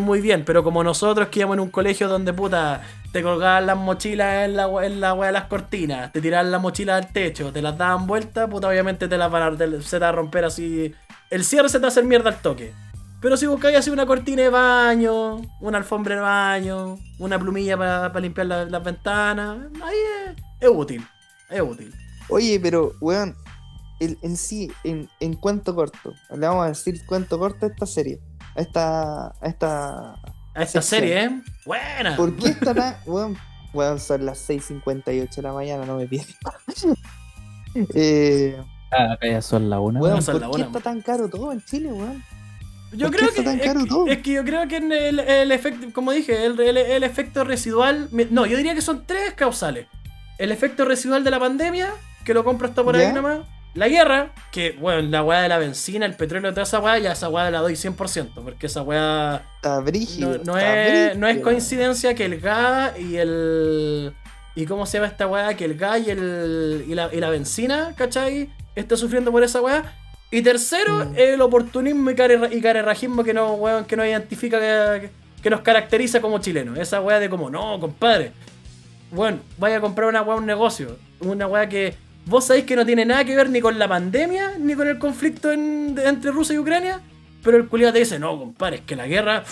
muy 0.00 0.20
bien. 0.20 0.44
Pero 0.44 0.62
como 0.64 0.82
nosotros 0.84 1.28
que 1.28 1.40
íbamos 1.40 1.54
en 1.54 1.60
un 1.60 1.70
colegio 1.70 2.08
donde 2.08 2.32
puta 2.32 2.82
te 3.12 3.22
colgaban 3.22 3.66
las 3.66 3.76
mochilas 3.76 4.44
en 4.46 4.56
la, 4.56 4.66
en 4.84 5.00
de 5.26 5.32
las 5.32 5.44
cortinas, 5.44 6.12
te 6.12 6.20
tiraban 6.20 6.50
la 6.50 6.58
mochila 6.58 6.96
al 6.96 7.12
techo, 7.12 7.52
te 7.52 7.62
las 7.62 7.78
daban 7.78 8.06
vuelta, 8.06 8.48
puta, 8.48 8.68
obviamente 8.68 9.06
te 9.08 9.16
las 9.16 9.30
van 9.30 9.42
a, 9.42 9.50
va 9.98 10.08
a 10.08 10.12
romper 10.12 10.44
así. 10.44 10.92
El 11.30 11.44
cierre 11.44 11.68
se 11.68 11.78
te 11.78 11.82
va 11.82 11.88
a 11.88 11.90
hacer 11.90 12.04
mierda 12.04 12.30
al 12.30 12.40
toque. 12.40 12.72
Pero 13.20 13.36
si 13.38 13.46
buscáis 13.46 13.78
así 13.78 13.88
una 13.90 14.04
cortina 14.04 14.42
de 14.42 14.50
baño, 14.50 15.40
una 15.60 15.78
alfombra 15.78 16.14
de 16.16 16.20
baño, 16.20 16.98
una 17.18 17.38
plumilla 17.38 17.78
para 17.78 18.20
limpiar 18.20 18.46
la- 18.46 18.64
las 18.66 18.84
ventanas, 18.84 19.56
ahí 19.82 20.34
es 20.60 20.68
útil. 20.68 21.06
Es 21.54 21.62
útil. 21.62 21.94
Oye, 22.28 22.58
pero, 22.60 22.92
weón, 23.00 23.36
el, 24.00 24.18
en 24.22 24.36
sí, 24.36 24.70
en, 24.82 25.08
en 25.20 25.34
cuento 25.34 25.74
corto, 25.74 26.12
le 26.30 26.46
vamos 26.46 26.64
a 26.64 26.68
decir 26.68 27.04
cuento 27.06 27.38
corto 27.38 27.66
a 27.66 27.68
esta 27.68 27.86
serie. 27.86 28.20
A 28.56 28.60
esta. 28.60 29.26
A 29.28 29.46
esta. 29.46 30.12
A 30.56 30.62
esta 30.62 30.80
Sección. 30.82 31.00
serie, 31.00 31.24
¿eh? 31.24 31.42
Buena. 31.66 32.16
¿Por 32.16 32.34
qué 32.36 32.48
está 32.50 32.74
tan. 32.74 32.96
Weón, 33.06 33.36
weón, 33.72 33.98
son 34.00 34.24
las 34.26 34.48
6:58 34.48 35.34
de 35.36 35.42
la 35.42 35.52
mañana, 35.52 35.84
no 35.86 35.96
me 35.96 36.06
pierdas. 36.06 36.36
eh, 37.94 38.56
Ah, 38.96 39.14
acá 39.14 39.26
ya 39.26 39.42
son 39.42 39.68
la 39.68 39.80
una. 39.80 39.98
weón, 39.98 40.16
no 40.16 40.22
son 40.22 40.34
¿por 40.34 40.40
la 40.42 40.46
qué 40.50 40.54
una, 40.56 40.64
está 40.66 40.80
tan 40.80 41.00
caro 41.00 41.28
todo 41.28 41.50
en 41.50 41.60
Chile, 41.64 41.92
weón? 41.92 42.22
Yo 42.92 43.08
¿por 43.08 43.16
creo 43.16 43.32
que, 43.32 43.40
está 43.40 43.50
tan 43.50 43.58
es, 43.60 43.66
caro 43.66 43.84
todo? 43.86 44.06
es 44.06 44.18
que 44.18 44.30
yo 44.32 44.44
creo 44.44 44.68
que 44.68 44.76
en 44.76 44.92
el, 44.92 45.18
el 45.18 45.50
efecto, 45.50 45.88
como 45.92 46.12
dije, 46.12 46.46
el, 46.46 46.58
el- 46.60 46.76
el 46.76 47.02
efecto 47.02 47.42
residual. 47.42 48.08
me- 48.12 48.26
No, 48.26 48.46
yo 48.46 48.56
diría 48.56 48.72
que 48.72 48.82
son 48.82 49.02
tres 49.04 49.34
causales. 49.34 49.88
El 50.38 50.52
efecto 50.52 50.84
residual 50.84 51.22
de 51.24 51.30
la 51.30 51.38
pandemia, 51.40 51.90
que 52.24 52.34
lo 52.34 52.44
compro 52.44 52.68
hasta 52.68 52.82
por 52.82 52.96
ahí 52.96 53.02
¿Ya? 53.02 53.12
nomás. 53.12 53.40
La 53.74 53.88
guerra, 53.88 54.30
que, 54.52 54.72
bueno, 54.78 55.02
la 55.02 55.24
weá 55.24 55.40
de 55.42 55.48
la 55.48 55.58
benzina, 55.58 56.06
el 56.06 56.14
petróleo, 56.14 56.50
toda 56.52 56.62
esa 56.62 56.78
weá, 56.78 56.96
ya 56.98 57.12
esa 57.12 57.28
weá 57.28 57.50
la 57.50 57.58
doy 57.60 57.72
100%, 57.74 58.30
porque 58.44 58.66
esa 58.66 58.82
weá 58.82 59.42
Está 59.56 59.80
brígido. 59.80 60.38
no, 60.38 60.44
no 60.44 60.56
está 60.58 60.86
es, 61.12 61.16
no 61.18 61.26
es 61.26 61.38
coincidencia 61.40 62.14
que 62.14 62.24
el 62.24 62.40
gas 62.40 62.96
y 62.98 63.16
el. 63.16 64.14
¿Y 64.54 64.66
cómo 64.66 64.86
se 64.86 64.98
llama 64.98 65.08
esta 65.08 65.26
weá? 65.26 65.54
Que 65.56 65.64
el 65.64 65.74
gas 65.76 66.06
y, 66.06 66.10
el, 66.10 66.84
y, 66.86 66.94
la, 66.94 67.10
y 67.12 67.18
la 67.18 67.30
benzina, 67.30 67.92
¿cachai? 67.96 68.48
Esté 68.76 68.96
sufriendo 68.96 69.32
por 69.32 69.42
esa 69.42 69.60
weá. 69.60 69.82
Y 70.30 70.42
tercero, 70.42 71.06
Mm. 71.06 71.14
el 71.16 71.40
oportunismo 71.40 72.10
y, 72.10 72.14
care, 72.14 72.38
y 72.52 72.60
carerrajismo 72.60 73.24
que 73.24 73.34
no, 73.34 73.54
weón, 73.54 73.84
que 73.84 73.96
nos 73.96 74.06
identifica, 74.06 74.60
que, 74.60 75.10
que 75.42 75.50
nos 75.50 75.62
caracteriza 75.62 76.20
como 76.20 76.38
chilenos. 76.38 76.78
Esa 76.78 77.00
weá 77.00 77.18
de 77.18 77.28
como, 77.28 77.50
no, 77.50 77.80
compadre. 77.80 78.30
Bueno, 79.14 79.38
vaya 79.58 79.76
a 79.76 79.80
comprar 79.80 80.08
una 80.08 80.22
weá, 80.22 80.36
un 80.36 80.46
negocio. 80.46 80.96
Una 81.20 81.46
weá 81.46 81.68
que 81.68 81.94
vos 82.26 82.44
sabéis 82.46 82.64
que 82.64 82.76
no 82.76 82.84
tiene 82.84 83.04
nada 83.04 83.24
que 83.24 83.36
ver 83.36 83.48
ni 83.50 83.60
con 83.60 83.78
la 83.78 83.86
pandemia, 83.88 84.52
ni 84.58 84.74
con 84.74 84.88
el 84.88 84.98
conflicto 84.98 85.52
en- 85.52 85.94
de- 85.94 86.08
entre 86.08 86.30
Rusia 86.30 86.54
y 86.54 86.58
Ucrania. 86.58 87.00
Pero 87.42 87.56
el 87.58 87.68
culiado 87.68 87.92
te 87.92 87.98
dice, 88.00 88.18
no, 88.18 88.38
compadre, 88.38 88.76
es 88.76 88.82
que 88.82 88.96
la 88.96 89.06
guerra, 89.06 89.44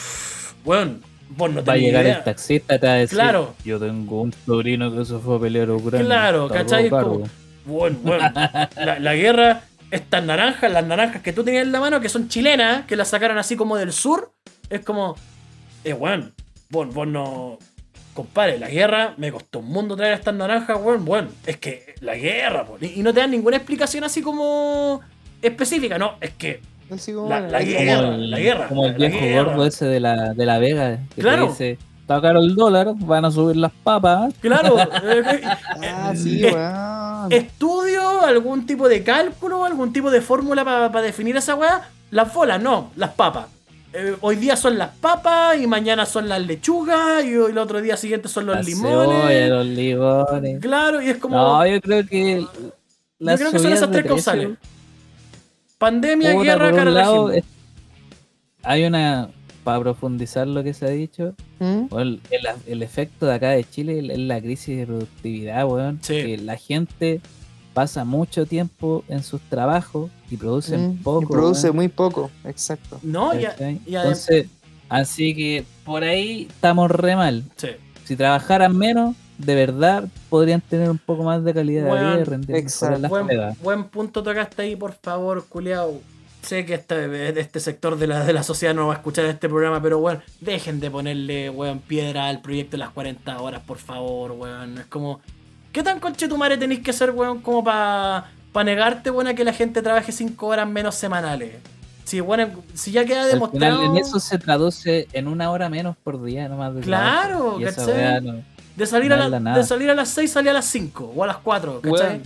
bueno, 0.65 0.95
vos 1.31 1.53
no 1.53 1.63
Va 1.65 1.75
a 1.75 1.77
llegar 1.77 2.05
idea. 2.05 2.19
el 2.19 2.25
taxista 2.25 2.75
y 2.75 2.79
te 2.79 2.87
va 2.87 2.93
a 2.95 2.97
decir, 2.97 3.19
Claro. 3.19 3.55
yo 3.65 3.79
tengo 3.79 4.23
un 4.23 4.33
sobrino 4.47 4.91
que 4.97 5.05
se 5.05 5.19
fue 5.19 5.37
a 5.37 5.41
pelear 5.41 5.69
a 5.69 5.75
Ucrania. 5.75 6.07
Claro, 6.07 6.49
¿cachai? 6.49 6.89
todo 6.89 6.99
Es 7.01 7.05
caro". 7.05 7.13
como- 7.13 7.29
Bueno, 7.65 7.99
bueno, 8.03 8.25
la, 8.77 8.99
la 8.99 9.15
guerra, 9.15 9.63
estas 9.93 10.25
naranjas, 10.25 10.73
las 10.73 10.85
naranjas 10.87 11.23
que 11.23 11.33
tú 11.33 11.45
tenías 11.45 11.65
en 11.65 11.71
la 11.73 11.79
mano, 11.81 12.01
que 12.01 12.09
son 12.09 12.29
chilenas, 12.29 12.87
que 12.87 12.97
las 12.97 13.09
sacaron 13.09 13.39
así 13.39 13.55
como 13.57 13.77
del 13.77 13.93
sur, 13.93 14.33
es 14.71 14.81
como, 14.81 15.15
eh, 15.85 15.93
bueno, 15.93 16.31
vos, 16.71 16.93
vos 16.93 17.07
no... 17.07 17.59
Compadre, 18.15 18.59
la 18.59 18.69
guerra 18.69 19.15
me 19.17 19.33
costó 19.33 19.61
un 19.61 19.69
mundo 19.69 19.97
traer 19.97 20.13
estas 20.15 20.35
naranjas, 20.35 20.77
weón. 20.83 21.05
Bueno, 21.05 21.29
es 21.47 21.57
que 21.57 21.95
la 22.01 22.15
guerra, 22.15 22.67
po. 22.67 22.77
Y 22.81 23.01
y 23.01 23.03
no 23.03 23.13
te 23.15 23.21
dan 23.21 23.31
ninguna 23.31 23.57
explicación 23.57 24.05
así 24.05 24.21
como 24.23 25.01
específica, 25.41 25.99
no, 25.99 26.15
es 26.21 26.31
que 26.33 26.61
La- 27.29 27.41
la 27.41 27.61
es 27.61 27.69
guerra. 27.69 27.97
como- 28.03 28.13
el, 28.15 28.31
la 28.31 28.39
guerra, 28.39 28.69
como 28.69 28.87
el 28.87 28.95
viejo 28.95 29.19
gordo 29.45 29.67
ese 29.67 29.87
de 29.87 29.99
la, 30.01 30.35
de 30.35 30.45
la 30.47 30.59
Vega. 30.59 30.99
Que 31.15 31.23
Claro. 31.23 31.45
te 31.47 31.51
dice, 31.53 31.79
está 32.03 32.21
caro 32.21 32.41
el 32.41 32.55
dólar, 32.55 32.89
van 32.97 33.25
a 33.25 33.31
subir 33.31 33.57
las 33.57 33.73
papas. 33.83 34.35
Claro. 34.43 34.77
eh, 35.05 35.41
Ah, 35.83 36.13
sí, 36.15 36.45
eh, 36.45 36.53
weón. 36.53 37.33
estudio, 37.33 38.21
algún 38.27 38.67
tipo 38.67 38.89
de 38.91 39.03
cálculo, 39.03 39.65
algún 39.65 39.93
tipo 39.95 40.11
de 40.11 40.21
fórmula 40.21 40.65
para 40.65 41.01
definir 41.01 41.35
esa 41.37 41.55
weá. 41.55 41.89
Las 42.11 42.35
bolas, 42.35 42.61
no, 42.61 42.91
las 42.97 43.11
papas. 43.13 43.47
Eh, 43.95 44.17
hoy 44.23 44.37
día 44.37 44.57
son 44.57 44.79
las 44.79 44.91
papas 44.97 45.61
y 45.61 45.67
mañana 45.67 46.07
son 46.07 46.29
las 46.29 46.41
lechugas 46.47 47.25
y 47.25 47.35
el 47.35 47.59
otro 47.59 47.81
día 47.83 47.97
siguiente 47.97 48.29
son 48.29 48.47
los 48.47 48.57
la 48.57 48.63
limones. 48.63 49.21
cebolla, 49.23 49.47
los 49.49 49.67
limones. 49.67 50.61
Claro, 50.61 51.03
y 51.03 51.11
es 51.11 51.17
como 51.19 51.37
No, 51.37 51.67
yo 51.67 51.81
creo 51.81 52.07
que. 52.07 52.41
yo 52.41 53.35
creo 53.37 53.53
que 53.53 53.59
son 53.59 53.73
esas 53.73 53.91
tres 53.91 54.07
causales. 54.07 54.49
Pandemia, 55.79 56.33
puta, 56.33 56.45
guerra, 56.45 56.73
cara 56.73 56.91
lado, 56.91 57.31
es- 57.33 57.45
hay 58.63 58.85
una. 58.85 59.29
Para 59.65 59.79
profundizar 59.79 60.49
lo 60.49 60.65
que 60.65 60.75
se 60.75 60.87
ha 60.87 60.89
dicho, 60.91 61.35
¿Mm? 61.61 61.85
El- 61.97 62.21
el 62.67 62.83
efecto 62.83 63.27
de 63.27 63.35
acá 63.35 63.51
de 63.51 63.63
Chile 63.63 64.01
es 64.13 64.19
la 64.19 64.41
crisis 64.41 64.77
de 64.77 64.87
productividad, 64.87 65.65
weón. 65.69 66.01
Sí. 66.03 66.15
Que 66.15 66.39
la 66.39 66.57
gente 66.57 67.21
pasa 67.75 68.05
mucho 68.05 68.47
tiempo 68.47 69.05
en 69.09 69.23
sus 69.23 69.41
trabajos 69.43 70.11
y 70.31 70.37
producen 70.37 70.91
Mm, 71.01 71.03
poco. 71.03 71.23
y 71.23 71.27
produce 71.27 71.71
muy 71.73 71.89
poco, 71.89 72.31
exacto. 72.45 72.99
No, 73.03 73.35
ya, 73.35 73.55
Entonces, 73.59 74.47
así 74.89 75.35
que 75.35 75.65
por 75.85 76.05
ahí 76.05 76.47
estamos 76.51 76.91
re 76.91 77.17
mal. 77.17 77.45
sí. 77.57 77.69
Si 78.05 78.17
trabajaran 78.17 78.77
menos, 78.77 79.15
de 79.39 79.55
verdad 79.55 80.09
podrían 80.29 80.61
tener 80.61 80.91
un 80.91 80.99
poco 80.99 81.23
más 81.23 81.43
de 81.45 81.55
calidad 81.55 81.85
de 81.85 81.91
vida 81.93 82.19
y 82.21 82.25
rendir 82.25 82.49
mejor 82.51 82.63
exacto. 82.63 82.99
las 82.99 83.11
Buen, 83.11 83.29
buen 83.63 83.85
punto 83.85 84.23
tocaste 84.25 84.63
ahí, 84.63 84.77
por 84.77 84.93
favor, 84.95 85.47
culiao. 85.49 86.01
Sé 86.43 86.67
que 86.67 86.75
este, 86.75 87.39
este 87.41 87.61
sector 87.61 87.97
de 87.97 88.09
la, 88.09 88.25
de 88.25 88.33
la 88.33 88.43
sociedad 88.43 88.75
no 88.75 88.89
va 88.89 88.95
a 88.95 88.97
escuchar 88.97 89.25
este 89.27 89.49
programa, 89.49 89.81
pero 89.81 89.99
weón, 90.01 90.21
dejen 90.41 90.81
de 90.81 90.91
ponerle, 90.91 91.49
weón, 91.49 91.79
piedra 91.79 92.27
al 92.27 92.43
proyecto 92.43 92.73
de 92.73 92.79
las 92.79 92.91
40 92.91 93.41
horas, 93.41 93.63
por 93.65 93.79
favor, 93.79 94.33
weón. 94.33 94.79
Es 94.79 94.87
como, 94.87 95.21
¿qué 95.73 95.83
tan 95.83 95.99
conchetumare 96.01 96.57
tenéis 96.57 96.81
que 96.81 96.93
ser, 96.93 97.11
weón, 97.11 97.41
como 97.41 97.65
para 97.65 98.31
pa 98.53 98.63
negarte, 98.65 99.11
weón, 99.11 99.27
a 99.29 99.35
que 99.35 99.45
la 99.45 99.53
gente 99.53 99.81
trabaje 99.83 100.13
5 100.13 100.47
horas 100.47 100.69
menos 100.69 100.95
semanales? 100.95 101.55
Si, 102.05 102.21
weón, 102.21 102.53
si 102.75 102.93
ya 102.93 103.05
queda 103.05 103.27
demostrado. 103.27 103.79
final, 103.81 103.97
en 103.97 104.03
eso 104.05 104.21
se 104.21 104.39
traduce 104.39 105.09
en 105.13 105.29
una 105.29 105.51
hora 105.51 105.69
menos 105.69 105.97
por 106.03 106.23
día 106.23 106.49
nomás. 106.49 106.75
de 106.75 106.81
Claro, 106.83 107.59
¿cachai? 107.63 108.21
no- 108.23 108.43
de, 108.77 108.87
salir 108.87 109.09
no 109.11 109.15
a 109.17 109.29
la 109.29 109.41
nada. 109.41 109.59
de 109.59 109.65
salir 109.65 109.91
a 109.91 109.95
las 109.95 110.09
6, 110.11 110.31
salir 110.33 110.51
a 110.51 110.55
las 110.55 110.65
5 110.67 111.13
o 111.15 111.25
a 111.25 111.27
las 111.27 111.37
4, 111.39 111.81
¿cachai? 111.81 111.91
Weón, 112.09 112.23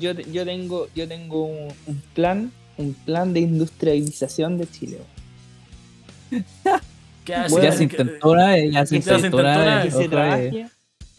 yo, 0.00 0.14
te- 0.16 0.30
yo 0.32 0.44
tengo, 0.44 0.86
yo 0.94 1.06
tengo 1.08 1.44
un, 1.44 1.68
un 1.86 2.02
plan, 2.14 2.50
un 2.76 2.94
plan 2.94 3.32
de 3.32 3.40
industrialización 3.40 4.58
de 4.58 4.70
Chile. 4.70 4.98
Que 7.24 7.34
así- 7.34 7.52
Bueno, 7.52 7.68
ya 7.68 7.72
se 7.76 7.82
intentó 7.84 8.30
una 8.30 8.46
vez, 8.48 8.72
ya 8.72 8.86
se 8.86 8.96
Ya 9.00 9.02
se 9.02 9.14
intentó 9.16 9.36
una 9.38 9.74
vez. 9.82 9.84
Que 9.84 9.90
se 10.02 10.08
trabaje 10.08 10.66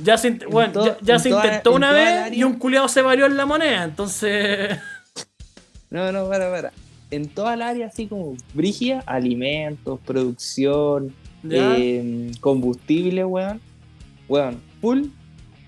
Ya 0.02 0.18
se, 0.18 0.32
bueno, 0.50 0.72
to- 0.74 0.98
ya, 1.02 1.20
se 1.20 1.30
toda- 1.30 1.46
intentó 1.46 1.72
en 1.72 1.76
una 1.78 1.92
vez 1.92 2.34
y 2.38 2.44
un 2.44 2.54
culiado 2.54 2.88
se 2.88 3.02
varió 3.02 3.26
en 3.26 3.36
la 3.38 3.46
moneda, 3.46 3.84
entonces. 3.84 4.78
No, 5.92 6.12
no, 6.12 6.30
para, 6.30 6.52
para. 6.52 6.72
En 7.10 7.28
toda 7.28 7.56
el 7.56 7.64
área 7.64 7.88
así 7.88 8.06
como 8.06 8.36
brígida, 8.54 9.02
alimentos, 9.08 10.00
producción, 10.06 11.14
eh, 11.50 12.32
combustible, 12.40 13.26
weón. 13.26 13.60
Weón, 14.28 14.62
full, 14.80 15.06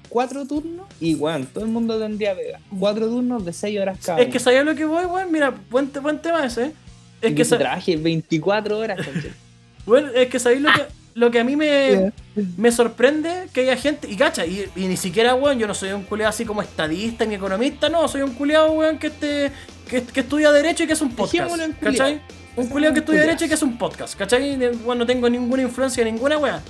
cuatro 0.07 0.45
turnos 0.45 0.85
y 0.99 1.15
weón, 1.15 1.47
todo 1.47 1.63
el 1.65 1.71
mundo 1.71 1.99
tendría 1.99 2.35
pega. 2.35 2.59
Cuatro 2.79 3.07
turnos 3.07 3.43
de 3.43 3.51
seis 3.53 3.79
horas 3.79 3.97
cada 4.05 4.21
es 4.21 4.27
que 4.31 4.39
sabía 4.39 4.63
lo 4.63 4.75
que 4.75 4.85
voy, 4.85 5.05
weón. 5.05 5.31
Mira, 5.31 5.51
buen, 5.71 5.91
buen 6.01 6.19
tema 6.21 6.45
ese. 6.45 6.73
Es 7.19 7.33
que, 7.33 7.43
sa- 7.43 7.57
trabaje 7.57 7.95
24 7.97 8.77
horas, 8.77 8.99
bueno, 9.87 10.09
es 10.13 10.27
que 10.29 10.37
sabéis 10.39 10.61
lo 10.61 10.71
que, 10.71 10.83
lo 11.13 11.31
que 11.31 11.39
a 11.39 11.43
mí 11.43 11.55
me, 11.55 12.11
me 12.57 12.71
sorprende 12.71 13.47
que 13.53 13.61
haya 13.61 13.75
gente. 13.75 14.09
Y 14.09 14.15
cacha, 14.15 14.45
y, 14.45 14.69
y 14.75 14.88
ni 14.88 14.97
siquiera, 14.97 15.35
weón, 15.35 15.59
yo 15.59 15.67
no 15.67 15.73
soy 15.73 15.91
un 15.91 16.03
culiado 16.03 16.29
así 16.29 16.45
como 16.45 16.61
estadista 16.61 17.25
ni 17.25 17.35
economista, 17.35 17.89
no, 17.89 18.07
soy 18.07 18.21
un 18.21 18.33
culiado, 18.33 18.71
weón, 18.71 18.97
que, 18.97 19.07
este, 19.07 19.51
que, 19.89 20.03
que 20.03 20.19
estudia 20.21 20.51
Derecho 20.51 20.83
y 20.83 20.88
que 20.88 20.93
es 20.93 21.01
un 21.01 21.15
podcast. 21.15 21.55
¿Cachai? 21.81 22.21
Un 22.55 22.67
culiado 22.67 22.93
que 22.93 22.99
estudia. 22.99 23.21
Derecho 23.21 23.45
y 23.45 23.47
que 23.47 23.55
es 23.55 23.63
un 23.63 23.77
podcast, 23.77 24.17
¿cachai? 24.17 24.57
Bueno, 24.83 24.99
no 24.99 25.05
tengo 25.05 25.29
ninguna 25.29 25.63
influencia, 25.63 26.03
ninguna 26.03 26.38
weón. 26.38 26.61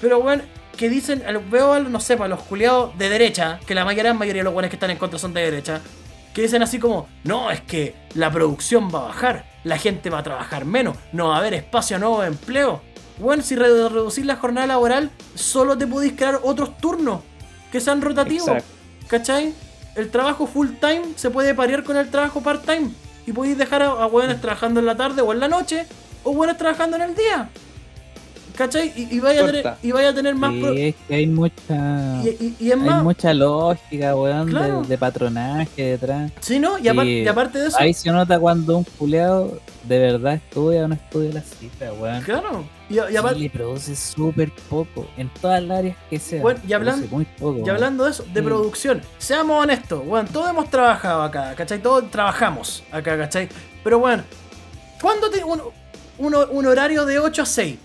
Pero, 0.00 0.18
weón, 0.18 0.42
que 0.76 0.88
dicen, 0.88 1.22
veo 1.50 1.72
a 1.72 1.80
los, 1.80 1.90
no 1.90 2.00
sé, 2.00 2.14
a 2.14 2.28
los 2.28 2.40
culiados 2.42 2.96
de 2.98 3.08
derecha, 3.08 3.58
que 3.66 3.74
la 3.74 3.84
mayoría, 3.84 4.14
mayoría 4.14 4.40
de 4.40 4.44
los 4.44 4.54
weones 4.54 4.70
que 4.70 4.76
están 4.76 4.90
en 4.90 4.98
contra 4.98 5.18
son 5.18 5.32
de 5.32 5.42
derecha, 5.42 5.80
que 6.34 6.42
dicen 6.42 6.62
así 6.62 6.78
como, 6.78 7.08
no, 7.24 7.50
es 7.50 7.62
que 7.62 7.94
la 8.14 8.30
producción 8.30 8.90
va 8.94 9.00
a 9.00 9.02
bajar, 9.04 9.46
la 9.64 9.78
gente 9.78 10.10
va 10.10 10.18
a 10.18 10.22
trabajar 10.22 10.66
menos, 10.66 10.96
no 11.12 11.28
va 11.28 11.36
a 11.36 11.38
haber 11.38 11.54
espacio 11.54 11.96
a 11.96 11.98
nuevos 11.98 12.26
empleos. 12.26 12.80
Bueno, 13.18 13.42
si 13.42 13.56
re- 13.56 13.88
reducís 13.88 14.24
la 14.26 14.36
jornada 14.36 14.66
laboral, 14.66 15.10
solo 15.34 15.76
te 15.78 15.86
podéis 15.86 16.12
crear 16.14 16.40
otros 16.42 16.76
turnos 16.78 17.20
que 17.72 17.80
sean 17.80 18.00
rotativos. 18.02 18.48
Exacto. 18.48 18.68
¿Cachai? 19.08 19.54
El 19.94 20.10
trabajo 20.10 20.46
full 20.46 20.68
time 20.80 21.02
se 21.16 21.30
puede 21.30 21.54
parear 21.54 21.82
con 21.84 21.96
el 21.96 22.10
trabajo 22.10 22.40
part 22.42 22.64
time. 22.66 22.90
Y 23.26 23.32
podéis 23.32 23.56
dejar 23.58 23.82
a, 23.82 23.86
a 23.88 24.06
hueones 24.06 24.40
trabajando 24.40 24.80
en 24.80 24.86
la 24.86 24.96
tarde 24.96 25.22
o 25.22 25.32
en 25.32 25.40
la 25.40 25.48
noche, 25.48 25.86
o 26.22 26.30
hueones 26.30 26.58
trabajando 26.58 26.96
en 26.96 27.02
el 27.02 27.14
día. 27.14 27.48
¿Cachai? 28.56 28.92
Y, 28.96 29.16
y 29.16 29.20
vaya, 29.20 29.42
a 29.42 29.46
tener, 29.46 29.74
y 29.82 29.92
vaya 29.92 30.08
a 30.10 30.14
tener 30.14 30.34
más. 30.34 30.50
Sí, 30.52 30.80
es 30.82 30.94
que 31.06 31.14
hay 31.14 31.26
mucha. 31.26 32.22
y, 32.24 32.54
es 32.68 32.72
Hay 32.72 32.76
más. 32.80 33.02
mucha 33.02 33.34
lógica, 33.34 34.16
weón, 34.16 34.46
de- 34.46 34.52
Claro. 34.52 34.82
de, 34.82 34.96
patronaje 34.98 35.82
detrás. 35.82 36.32
Sí, 36.40 36.58
¿no? 36.58 36.78
Y, 36.78 36.88
aparte 36.88 37.58
de 37.58 37.68
eso. 37.68 37.76
Ahí 37.78 37.92
se 37.92 38.10
nota 38.10 38.38
cuando 38.38 38.78
un 38.78 38.84
culeado 38.84 39.58
de 39.84 39.98
verdad 39.98 40.34
estudia 40.34 40.84
o 40.84 40.88
no 40.88 40.94
estudia 40.94 41.32
las 41.34 41.44
cifras, 41.44 41.92
weón. 42.00 42.22
Claro. 42.22 42.64
Y, 42.88 42.94
Chile 43.34 43.50
produce 43.52 43.96
súper 43.96 44.52
poco 44.70 45.08
en 45.16 45.28
todas 45.28 45.62
las 45.62 45.78
áreas 45.78 45.96
que 46.08 46.18
sea. 46.20 46.40
Bueno, 46.40 46.60
y 46.66 46.72
hablan- 46.72 47.08
muy 47.10 47.24
poco. 47.24 47.62
Y 47.64 47.68
hablando 47.68 48.04
de 48.04 48.10
eso, 48.12 48.24
de 48.32 48.42
producción, 48.42 49.02
seamos 49.18 49.62
honestos, 49.62 50.04
bueno, 50.06 50.28
todos 50.32 50.48
hemos 50.50 50.70
trabajado 50.70 51.22
acá, 51.22 51.54
¿cachai? 51.56 51.80
Todos 51.82 52.10
trabajamos 52.10 52.84
acá, 52.92 53.18
¿cachai? 53.18 53.48
Pero 53.82 53.98
bueno, 53.98 54.22
¿cuándo 55.02 55.28
te, 55.30 55.42
un, 55.42 55.60
un- 56.18 56.34
un 56.50 56.66
horario 56.66 57.04
de 57.04 57.18
8 57.18 57.42
a 57.42 57.46
6? 57.46 57.76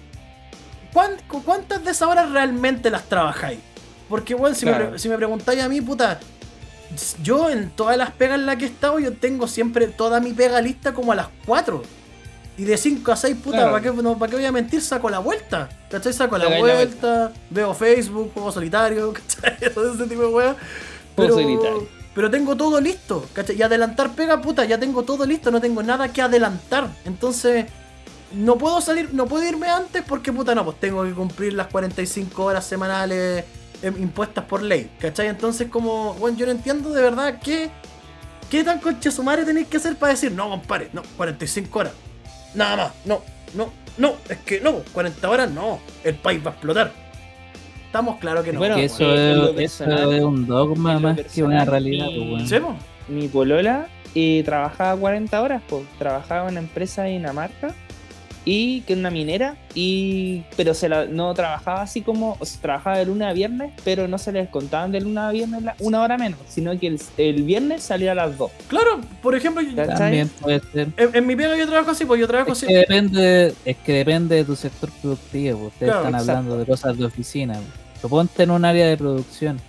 ¿Cuán- 0.93 1.17
cu- 1.27 1.41
¿Cuántas 1.43 1.83
de 1.83 1.91
esas 1.91 2.07
horas 2.07 2.31
realmente 2.31 2.89
las 2.91 3.03
trabajáis? 3.05 3.59
Porque, 4.07 4.35
bueno, 4.35 4.55
si, 4.55 4.65
me, 4.65 4.71
Claro. 4.73 4.99
si 4.99 5.09
me 5.09 5.15
preguntáis 5.17 5.61
a 5.63 5.69
mí, 5.69 5.79
puta, 5.81 6.19
yo 7.23 7.49
en 7.49 7.69
todas 7.71 7.97
las 7.97 8.11
pegas 8.11 8.37
en 8.39 8.45
las 8.45 8.57
que 8.57 8.65
he 8.65 8.67
estado, 8.67 8.99
yo 8.99 9.13
tengo 9.13 9.47
siempre 9.47 9.87
toda 9.87 10.19
mi 10.19 10.33
pega 10.33 10.59
lista 10.61 10.93
como 10.93 11.13
a 11.13 11.15
las 11.15 11.27
4. 11.45 11.81
Y 12.57 12.65
de 12.65 12.77
5 12.77 13.11
a 13.11 13.15
6, 13.15 13.37
puta, 13.43 13.57
Claro. 13.57 13.71
¿para, 13.71 13.83
qué, 13.83 13.91
no, 14.03 14.17
¿para 14.17 14.29
qué 14.29 14.35
voy 14.35 14.45
a 14.45 14.51
mentir? 14.51 14.81
Saco 14.81 15.09
la 15.09 15.19
vuelta. 15.19 15.69
¿Cachai? 15.89 16.13
Saco 16.13 16.37
la 16.37 16.59
vuelta, 16.59 17.31
veo 17.49 17.73
Facebook, 17.73 18.31
juego 18.33 18.51
solitario, 18.51 19.13
¿cachai? 19.41 19.73
Todo 19.73 19.93
ese 19.93 20.05
tipo 20.07 20.21
de 20.21 20.27
weas. 20.27 20.55
Pero, 21.15 21.33
solitario. 21.33 21.87
pero 22.13 22.29
tengo 22.29 22.55
todo 22.55 22.79
listo, 22.79 23.25
¿cachai? 23.33 23.57
Y 23.57 23.61
adelantar 23.61 24.11
pega, 24.13 24.41
puta, 24.41 24.65
ya 24.65 24.77
tengo 24.79 25.03
todo 25.03 25.25
listo, 25.25 25.49
no 25.51 25.61
tengo 25.61 25.81
nada 25.81 26.11
que 26.11 26.21
adelantar. 26.21 26.89
Entonces, 27.05 27.65
no 28.33 28.57
puedo 28.57 28.79
salir, 28.81 29.13
no 29.13 29.25
puedo 29.27 29.45
irme 29.45 29.67
antes 29.67 30.03
porque, 30.07 30.31
puta, 30.31 30.53
no, 30.53 30.63
pues 30.65 30.79
tengo 30.79 31.03
que 31.03 31.13
cumplir 31.13 31.53
las 31.53 31.67
45 31.67 32.43
horas 32.43 32.65
semanales 32.65 33.45
eh, 33.81 33.93
impuestas 33.99 34.45
por 34.45 34.61
ley, 34.61 34.89
¿cachai? 34.99 35.27
Entonces, 35.27 35.69
como, 35.69 36.13
bueno, 36.15 36.37
yo 36.37 36.45
no 36.45 36.51
entiendo 36.51 36.91
de 36.91 37.01
verdad 37.01 37.39
qué, 37.43 37.71
¿Qué 38.51 38.65
tan 38.65 38.79
conche 38.79 39.09
su 39.11 39.23
madre 39.23 39.45
tenéis 39.45 39.67
que 39.67 39.77
hacer 39.77 39.95
para 39.95 40.11
decir, 40.11 40.33
no, 40.33 40.49
compadre, 40.49 40.89
no, 40.91 41.03
45 41.15 41.79
horas? 41.79 41.93
Nada 42.53 42.75
más, 42.77 42.91
no, 43.05 43.21
no, 43.55 43.69
no, 43.97 44.15
es 44.29 44.37
que 44.39 44.59
no, 44.61 44.75
40 44.93 45.29
horas 45.29 45.51
no, 45.51 45.79
el 46.03 46.15
país 46.15 46.41
va 46.45 46.49
a 46.49 46.53
explotar. 46.53 46.91
Estamos 47.85 48.19
claros 48.19 48.43
que 48.45 48.53
no. 48.53 48.59
Bueno, 48.59 48.77
eso, 48.77 49.03
en 49.03 49.37
lo 49.37 49.49
es, 49.59 49.73
eso 49.73 49.83
personal- 49.85 50.13
es 50.13 50.21
un 50.23 50.47
dogma 50.47 50.99
más 50.99 51.19
que 51.33 51.43
una 51.43 51.65
realidad, 51.65 52.07
mi- 52.07 52.35
pues. 52.37 52.49
¿Sí, 52.49 52.59
po? 52.59 52.75
Mi 53.09 53.27
polola 53.27 53.87
eh, 54.15 54.41
trabajaba 54.45 54.97
40 54.99 55.41
horas, 55.41 55.61
pues. 55.67 55.83
Trabajaba 55.99 56.43
en 56.47 56.51
una 56.51 56.59
empresa 56.61 57.03
de 57.03 57.11
Dinamarca 57.11 57.73
y 58.43 58.81
que 58.81 58.93
es 58.93 58.99
una 58.99 59.11
minera, 59.11 59.55
y 59.75 60.43
pero 60.57 60.73
se 60.73 60.89
la, 60.89 61.05
no 61.05 61.33
trabajaba 61.33 61.81
así 61.83 62.01
como, 62.01 62.37
o 62.39 62.45
sea, 62.45 62.59
trabajaba 62.61 62.97
de 62.97 63.05
lunes 63.05 63.27
a 63.27 63.33
viernes, 63.33 63.71
pero 63.83 64.07
no 64.07 64.17
se 64.17 64.31
les 64.31 64.49
contaban 64.49 64.91
de 64.91 65.01
lunes 65.01 65.17
a 65.19 65.31
viernes 65.31 65.61
la- 65.61 65.75
una 65.79 66.01
hora 66.01 66.17
menos, 66.17 66.39
sino 66.47 66.77
que 66.79 66.87
el, 66.87 66.99
el 67.17 67.43
viernes 67.43 67.83
salía 67.83 68.13
a 68.13 68.15
las 68.15 68.37
2. 68.37 68.51
Claro, 68.67 68.99
por 69.21 69.35
ejemplo. 69.35 69.61
También 69.75 70.27
puede 70.41 70.59
ser. 70.71 70.87
en, 70.97 71.09
en 71.15 71.27
mi 71.27 71.35
pega 71.35 71.55
yo 71.55 71.67
trabajo 71.67 71.91
así, 71.91 72.05
pues 72.05 72.19
yo 72.19 72.27
trabajo 72.27 72.51
Es 72.53 72.57
así. 72.59 72.67
que 72.67 72.73
depende, 72.77 73.53
es 73.63 73.77
que 73.77 73.93
depende 73.93 74.35
de 74.37 74.43
tu 74.45 74.55
sector 74.55 74.89
productivo. 75.01 75.59
pues, 75.59 75.73
Ustedes 75.73 75.91
Claro, 75.91 76.05
están 76.07 76.13
exacto. 76.21 76.31
hablando 76.39 76.57
de 76.57 76.65
cosas 76.65 76.97
de 76.97 77.05
oficina. 77.05 77.53
pues. 77.53 77.65
Pero 77.97 78.09
ponte 78.09 78.43
en 78.43 78.51
un 78.51 78.65
área 78.65 78.87
de 78.87 78.97
producción. 78.97 79.59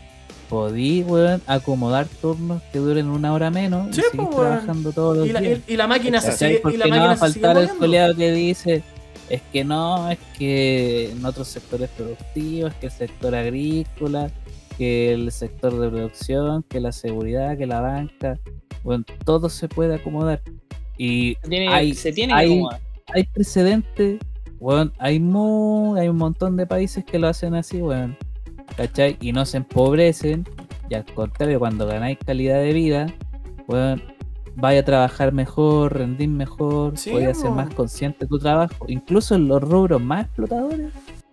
Podí, 0.53 1.03
weón, 1.05 1.41
acomodar 1.47 2.07
turnos 2.21 2.61
que 2.73 2.79
duren 2.79 3.07
una 3.09 3.33
hora 3.33 3.51
menos 3.51 3.87
Sí, 3.97 4.03
y 4.03 4.11
seguir 4.11 4.27
pues, 4.27 4.37
weón. 4.37 4.49
trabajando 4.51 4.93
todos 4.93 5.17
los 5.17 5.27
Y 5.27 5.33
la, 5.33 5.41
días. 5.41 5.61
y- 5.67 5.73
y 5.73 5.77
la 5.79 5.87
máquina 5.87 6.21
se 6.21 6.33
sigue, 6.33 6.57
y 6.57 6.59
Porque 6.59 6.77
la 6.77 6.85
no 6.89 6.91
va 6.91 6.97
máquina 6.99 7.13
a 7.15 7.17
faltar 7.17 7.57
el 7.57 7.69
coleado 7.71 8.15
que 8.15 8.33
dice 8.33 8.83
es 9.31 9.41
que 9.51 9.65
no, 9.65 10.11
es 10.11 10.19
que 10.39 11.11
en 11.13 11.25
otros 11.25 11.49
sectores 11.49 11.89
productivos, 11.97 12.75
que 12.75 12.85
el 12.89 12.93
sector 12.93 13.35
agrícola, 13.35 14.31
que 14.77 15.15
el 15.15 15.33
sector 15.33 15.79
de 15.81 15.89
producción, 15.89 16.63
que 16.69 16.81
la 16.81 16.93
seguridad, 16.93 17.57
que 17.57 17.67
la 17.67 17.81
banca, 17.81 18.39
bueno, 18.85 19.05
todo 19.25 19.49
se 19.49 19.69
puede 19.69 19.95
acomodar. 19.95 20.43
Y 20.99 21.39
Se 21.43 21.49
tiene, 21.49 21.69
hay, 21.69 21.95
se 21.95 22.13
tiene 22.13 22.35
hay- 22.35 22.63
hay 23.15 23.25
precedentes, 23.25 24.19
weón, 24.61 24.93
hay 24.99 25.19
mu- 25.19 25.97
hay 25.97 26.09
un 26.09 26.17
montón 26.19 26.59
de 26.59 26.67
países 26.67 27.07
que 27.07 27.19
lo 27.19 27.29
hacen 27.29 27.55
así, 27.55 27.81
weón. 27.81 28.19
¿Cachai? 28.77 29.17
Y 29.21 29.33
no 29.33 29.45
se 29.45 29.59
empobrecen. 29.59 30.45
Y 30.89 30.95
al 30.95 31.05
contrario, 31.05 31.59
cuando 31.59 31.87
ganáis 31.87 32.19
calidad 32.25 32.61
de 32.61 32.73
vida, 32.73 33.07
weón, 33.67 34.03
vaya 34.57 34.81
a 34.81 34.85
trabajar 34.85 35.33
mejor, 35.33 35.97
rendir 35.97 36.29
mejor, 36.29 36.97
Sí, 36.97 37.17
a 37.17 37.35
ser 37.35 37.51
más 37.51 37.73
consciente 37.75 38.21
de 38.21 38.27
tu 38.29 38.39
trabajo. 38.39 38.85
Incluso 38.89 39.35
en 39.35 39.49
los 39.49 39.63
rubros 39.63 40.01
más 40.01 40.27
explotadores, 40.27 40.93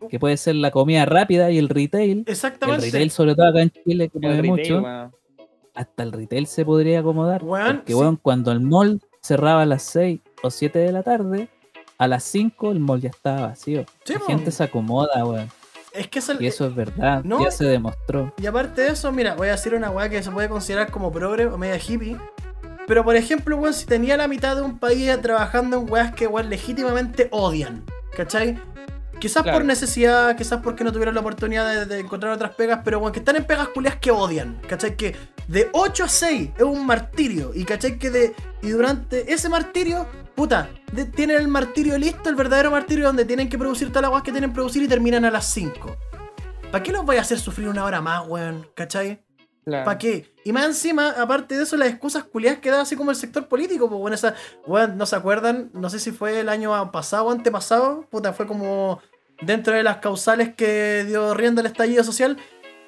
que 0.10 0.20
puede 0.20 0.38
ser 0.38 0.56
la 0.56 0.72
comida 0.72 1.06
rápida 1.06 1.52
y 1.52 1.58
el 1.58 1.70
retail. 1.70 2.24
El 2.26 2.32
Exactamente. 2.32 2.86
retail, 2.86 3.12
sobre 3.12 3.36
todo 3.36 3.48
acá 3.48 3.62
en 3.62 3.72
Chile, 3.72 4.10
que 4.10 4.18
El 4.18 4.22
mueve 4.22 4.42
retail, 4.42 4.74
mucho, 4.82 5.12
hasta 5.76 6.04
el 6.04 6.12
retail 6.12 6.48
se 6.48 6.66
podría 6.66 7.00
acomodar. 7.00 7.44
Weón, 7.44 7.78
porque, 7.78 7.94
sí. 7.94 8.00
weón, 8.00 8.16
cuando 8.18 8.52
el 8.52 8.62
mall 8.62 9.02
cerraba 9.22 9.64
a 9.64 9.66
las 9.66 9.84
6 9.84 10.22
o 10.44 10.50
7 10.50 10.80
de 10.80 10.92
la 10.92 11.04
tarde, 11.04 11.50
a 11.98 12.08
las 12.08 12.24
5 12.24 12.72
el 12.72 12.80
mall 12.80 13.02
ya 13.02 13.10
estaba 13.10 13.48
vacío. 13.48 13.86
Sí, 14.06 14.14
la 14.14 14.20
gente 14.22 14.52
se 14.52 14.64
acomoda, 14.64 15.26
weón. 15.26 15.50
Es 15.94 16.08
que 16.08 16.20
es 16.20 16.30
el- 16.30 16.42
Y 16.42 16.48
eso 16.48 16.66
es 16.68 16.76
verdad, 16.76 17.24
no, 17.24 17.44
ya 17.44 17.52
se 17.52 17.66
demostró. 17.66 18.34
Y 18.42 18.46
aparte 18.46 18.82
de 18.82 18.90
eso, 18.90 19.12
mira, 19.12 19.34
voy 19.36 19.48
a 19.48 19.52
decir 19.52 19.74
una 19.74 19.90
weá 19.90 20.08
que 20.10 20.22
se 20.22 20.30
puede 20.32 20.48
considerar 20.50 20.92
como 20.92 21.12
progre 21.12 21.48
o 21.48 21.58
media 21.58 21.78
hippie. 21.78 22.18
Pero 22.88 23.04
por 23.04 23.16
ejemplo, 23.16 23.56
weón, 23.58 23.74
si 23.74 23.86
tenía 23.86 24.18
la 24.18 24.28
mitad 24.28 24.56
de 24.56 24.62
un 24.64 24.80
país 24.80 25.10
trabajando 25.22 25.78
en 25.78 25.92
weas 25.92 26.14
que 26.14 26.28
weón 26.28 26.50
legítimamente 26.50 27.28
odian, 27.32 27.84
¿cachai? 28.16 28.58
Quizás 29.20 29.44
Claro. 29.44 29.58
por 29.60 29.66
necesidad, 29.66 30.36
quizás 30.38 30.62
porque 30.64 30.84
no 30.84 30.92
tuvieron 30.92 31.14
la 31.14 31.22
oportunidad 31.22 31.70
de, 31.72 31.86
de 31.86 32.00
encontrar 32.00 32.32
otras 32.34 32.52
pegas, 32.56 32.80
pero 32.86 33.00
weón, 33.00 33.12
que 33.12 33.20
están 33.20 33.36
en 33.36 33.44
pegas 33.46 33.68
culias 33.70 33.96
que 33.98 34.12
odian, 34.12 34.60
¿cachai? 34.68 34.96
Que 34.96 35.16
de 35.50 35.70
8 35.74 36.04
a 36.04 36.08
6 36.08 36.50
es 36.58 36.64
un 36.64 36.86
martirio, 36.86 37.52
y 37.56 37.66
¿cachai? 37.66 37.98
Que 37.98 38.10
de, 38.12 38.36
y 38.62 38.70
durante 38.70 39.34
ese 39.34 39.50
martirio, 39.50 40.08
puta, 40.36 40.70
de- 40.94 41.06
tienen 41.06 41.38
el 41.38 41.48
martirio 41.48 41.98
listo, 41.98 42.30
el 42.30 42.36
verdadero 42.36 42.70
martirio 42.70 43.08
donde 43.08 43.26
tienen 43.26 43.50
que 43.50 43.58
producir 43.58 43.90
todas 43.90 44.04
las 44.04 44.12
weas 44.12 44.24
que 44.24 44.32
tienen 44.32 44.52
que 44.52 44.56
producir 44.56 44.84
y 44.84 44.88
terminan 44.88 45.26
a 45.26 45.32
las 45.32 45.46
5. 45.52 45.96
¿Para 46.72 46.84
qué 46.84 46.92
los 46.92 47.04
voy 47.04 47.18
a 47.18 47.22
hacer 47.22 47.40
sufrir 47.40 47.68
una 47.68 47.84
hora 47.84 48.00
más, 48.00 48.28
weón? 48.28 48.68
¿Cachai? 48.76 49.24
Claro. 49.66 49.86
¿Para 49.86 49.98
qué? 49.98 50.34
Y 50.46 50.54
más 50.54 50.66
encima, 50.66 51.10
aparte 51.18 51.56
de 51.58 51.64
eso, 51.64 51.78
las 51.78 51.90
excusas 51.90 52.24
culiadas 52.26 52.60
que 52.60 52.70
da 52.70 52.82
así 52.82 52.96
como 52.96 53.10
el 53.10 53.18
sector 53.18 53.48
político, 53.48 53.90
pues 53.90 54.00
bueno, 54.00 54.16
esa, 54.16 54.36
weón, 54.68 54.98
no 54.98 55.06
se 55.08 55.16
acuerdan, 55.16 55.72
no 55.74 55.90
sé 55.90 56.00
si 56.00 56.12
fue 56.12 56.40
el 56.40 56.50
año 56.50 56.92
pasado 56.92 57.26
o 57.26 57.32
antepasado, 57.32 58.06
puta, 58.12 58.34
fue 58.34 58.46
como 58.46 59.00
dentro 59.42 59.74
de 59.74 59.82
las 59.84 59.98
causales 59.98 60.54
que 60.54 61.06
dio 61.08 61.34
rienda 61.34 61.62
el 61.62 61.68
estallido 61.68 62.04
social, 62.04 62.38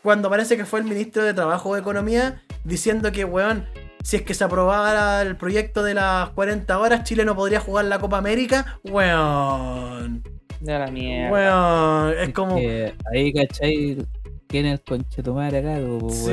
cuando 0.04 0.30
parece 0.30 0.58
que 0.58 0.66
fue 0.66 0.80
el 0.80 0.86
ministro 0.86 1.24
de 1.24 1.34
Trabajo 1.34 1.70
o 1.70 1.78
Economía 1.78 2.42
diciendo 2.64 3.12
que, 3.12 3.26
weón, 3.26 3.66
si 4.04 4.16
es 4.18 4.22
que 4.24 4.34
se 4.34 4.44
aprobara 4.44 5.22
el 5.22 5.36
proyecto 5.38 5.84
de 5.84 5.94
las 5.94 6.30
40 6.30 6.80
horas, 6.80 7.04
Chile 7.04 7.24
no 7.26 7.36
podría 7.36 7.60
jugar 7.60 7.86
la 7.86 8.00
Copa 8.00 8.18
América, 8.18 8.80
weón. 8.84 10.24
De 10.60 10.78
la 10.78 10.88
mierda. 10.88 11.32
Weón, 11.32 12.14
es 12.20 12.30
como... 12.34 12.56
Que 12.56 12.94
ahí, 13.14 13.34
¿cachai? 13.34 13.98
¿Quién 14.48 14.66
es 14.66 14.74
el 14.74 14.82
conche 14.84 15.24
tu 15.24 15.34
madre 15.34 15.60
acá? 15.60 15.80
po, 16.00 16.10
Sí, 16.10 16.30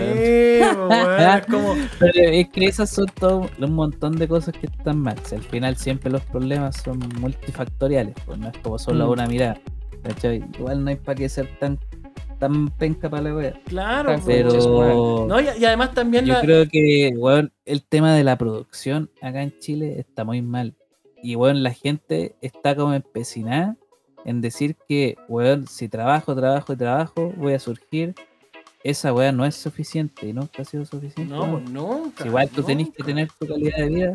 weón? 0.61 0.89
weón, 0.89 1.20
es 1.39 1.47
como... 1.47 1.74
Pero 1.99 2.12
es 2.31 2.49
que 2.49 2.65
esas 2.66 2.90
son 2.90 3.07
todo 3.19 3.49
un 3.59 3.73
montón 3.74 4.16
de 4.16 4.27
cosas 4.28 4.55
que 4.59 4.66
están 4.66 4.99
mal. 5.01 5.16
Si 5.24 5.35
al 5.36 5.43
final 5.43 5.77
siempre 5.77 6.11
los 6.11 6.23
problemas 6.23 6.77
son 6.82 6.99
multifactoriales, 7.20 8.15
pues 8.27 8.39
no 8.39 8.49
es 8.49 8.59
como 8.62 8.78
solo 8.78 9.07
Mm. 9.07 9.11
una 9.11 9.27
mirada. 9.27 9.61
¿cachai? 10.03 10.43
Igual 10.59 10.85
no 10.85 10.90
hay 10.90 10.97
para 10.97 11.16
qué 11.16 11.28
ser 11.28 11.49
tan, 11.59 11.78
tan 12.39 12.69
penca 12.69 13.09
para 13.10 13.23
la 13.24 13.35
wea. 13.35 13.60
Claro, 13.66 14.16
Pero- 14.24 14.51
Pero 14.51 15.27
No, 15.28 15.40
y, 15.40 15.44
y 15.59 15.65
además 15.65 15.93
también 15.94 16.24
yo 16.24 16.35
la... 16.35 16.40
creo 16.40 16.66
que, 16.69 17.12
weón, 17.16 17.52
el 17.65 17.82
tema 17.82 18.15
de 18.15 18.24
la 18.24 18.39
producción 18.39 19.10
acá 19.20 19.43
en 19.43 19.59
Chile 19.59 19.98
está 19.98 20.24
muy 20.24 20.43
mal. 20.43 20.74
Y, 21.23 21.35
weón, 21.36 21.62
la 21.62 21.73
gente 21.73 22.36
está 22.40 22.77
como 22.77 22.94
empecinada 22.94 23.77
en 24.24 24.40
decir 24.40 24.77
que, 24.89 25.16
weón, 25.28 25.66
si 25.66 25.89
trabajo, 25.89 26.35
trabajo 26.36 26.73
y 26.73 26.77
trabajo, 26.77 27.32
voy 27.36 27.55
a 27.55 27.59
surgir. 27.59 28.15
Esa 28.85 29.12
weá 29.12 29.32
no 29.32 29.44
es 29.44 29.56
suficiente 29.56 30.32
nunca 30.32 30.62
ha 30.62 30.65
sido 30.65 30.85
suficiente. 30.85 31.35
No, 31.35 31.59
nunca. 31.59 32.23
Si 32.23 32.28
igual 32.28 32.48
tú 32.48 32.62
tenés 32.62 32.86
que 32.90 32.93
nunca. 33.01 33.05
tener 33.06 33.28
tu 33.39 33.47
calidad 33.47 33.77
de 33.78 33.89
vida. 33.89 34.15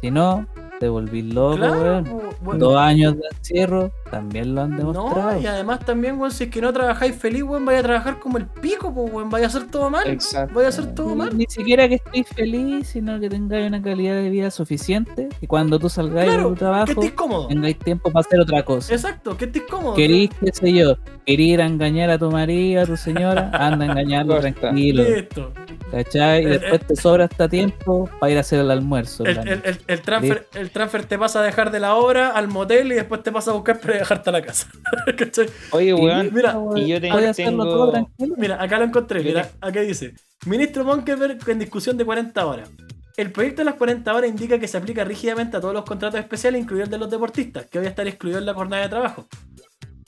Si 0.00 0.10
no, 0.10 0.46
te 0.80 0.88
volvís 0.88 1.26
loco, 1.34 1.56
Claro, 1.56 1.80
weón. 1.82 2.04
bueno. 2.40 2.58
Dos 2.66 2.76
años 2.78 3.16
de 3.18 3.22
encierro 3.36 3.92
también 4.12 4.54
lo 4.54 4.60
han 4.60 4.76
demostrado. 4.76 5.32
No, 5.32 5.40
y 5.40 5.46
además 5.46 5.80
también, 5.80 6.18
weón, 6.20 6.30
si 6.30 6.44
es 6.44 6.50
que 6.50 6.60
no 6.60 6.70
trabajáis 6.72 7.16
feliz, 7.16 7.42
weón, 7.42 7.64
vaya 7.64 7.80
a 7.80 7.82
trabajar 7.82 8.18
como 8.20 8.36
el 8.38 8.46
pico, 8.46 8.94
pues, 8.94 9.10
weón, 9.12 9.30
vaya 9.30 9.46
a 9.46 9.48
hacer 9.48 9.66
todo 9.68 9.88
mal. 9.90 10.06
Exacto. 10.06 10.54
Vaya 10.54 10.66
a 10.66 10.68
hacer 10.68 10.94
todo 10.94 11.16
mal. 11.16 11.36
Ni 11.36 11.46
siquiera 11.48 11.88
que 11.88 11.94
estéis 11.96 12.28
feliz, 12.28 12.88
sino 12.88 13.18
que 13.18 13.28
tengáis 13.30 13.66
una 13.68 13.82
calidad 13.82 14.14
de 14.16 14.28
vida 14.28 14.50
suficiente 14.50 15.30
y 15.40 15.46
cuando 15.46 15.78
tú 15.78 15.88
salgáis 15.88 16.30
de 16.30 16.34
Claro, 16.36 16.48
tu 16.50 16.54
que 16.54 16.58
trabajo 16.60 16.92
cómodo. 17.16 17.46
tengáis 17.48 17.78
tiempo 17.78 18.12
para 18.12 18.20
hacer 18.26 18.38
otra 18.40 18.62
cosa. 18.64 18.92
Exacto, 18.94 19.36
que 19.36 19.46
estés 19.46 19.62
cómodo. 19.68 19.94
Querís, 19.94 20.28
qué 20.38 20.52
sé 20.52 20.72
yo, 20.72 20.96
querís 21.26 21.54
ir 21.54 21.62
a 21.62 21.66
engañar 21.66 22.10
a 22.10 22.18
tu 22.18 22.30
marido, 22.30 22.82
a 22.82 22.86
tu 22.86 22.96
señora, 22.98 23.50
anda 23.54 23.86
a 23.86 23.88
engañarlo 23.88 24.38
tranquilo, 24.40 25.02
Listo. 25.04 25.52
¿cachai? 25.90 26.42
Y 26.42 26.44
El- 26.46 26.60
después 26.60 26.86
te 26.86 26.96
sobra 26.96 27.24
hasta 27.24 27.48
tiempo 27.48 28.08
para 28.20 28.30
ir 28.32 28.36
a 28.36 28.40
hacer 28.40 28.60
el 28.60 28.70
almuerzo. 28.70 29.24
El, 29.24 30.02
transfer, 30.02 30.48
el 30.54 30.70
transfer 30.70 31.04
te 31.04 31.18
pasa 31.18 31.40
a 31.40 31.42
dejar 31.42 31.70
de 31.70 31.80
la 31.80 31.94
obra 31.94 32.28
al 32.30 32.48
motel 32.48 32.92
y 32.92 32.96
después 32.96 33.22
te 33.22 33.32
pasa 33.32 33.50
a 33.50 33.54
buscar 33.54 33.80
para 33.80 33.94
dejarte 34.02 34.30
a 34.30 34.32
la 34.32 34.42
casa. 34.42 34.68
¿Cachai? 35.18 35.48
Oye, 35.70 35.94
weón. 35.94 36.30
mira, 36.32 36.56
y 36.76 36.86
yo 36.88 37.00
te- 37.00 37.10
Puedes 37.10 37.30
hacerlo 37.30 37.64
tengo- 37.64 37.64
todo 37.64 37.90
tranquilo. 37.92 38.34
Mira, 38.38 38.62
acá 38.62 38.78
lo 38.78 38.84
encontré. 38.84 39.22
Mira, 39.22 39.50
acá 39.60 39.80
dice: 39.80 40.14
Ministro 40.46 40.84
Monkeberg 40.84 41.38
en 41.48 41.58
discusión 41.58 41.96
de 41.96 42.04
40 42.04 42.46
horas. 42.46 42.70
El 43.16 43.30
proyecto 43.30 43.60
de 43.60 43.66
las 43.66 43.74
40 43.74 44.14
horas 44.14 44.30
indica 44.30 44.58
que 44.58 44.66
se 44.66 44.76
aplica 44.78 45.04
rígidamente 45.04 45.56
a 45.56 45.60
todos 45.60 45.74
los 45.74 45.84
contratos 45.84 46.18
especiales, 46.18 46.62
incluido 46.62 46.84
el 46.84 46.90
de 46.90 46.98
los 46.98 47.10
deportistas, 47.10 47.66
que 47.66 47.78
hoy 47.78 47.86
estar 47.86 48.06
excluido 48.08 48.38
en 48.38 48.46
la 48.46 48.54
jornada 48.54 48.82
de 48.82 48.88
trabajo. 48.88 49.28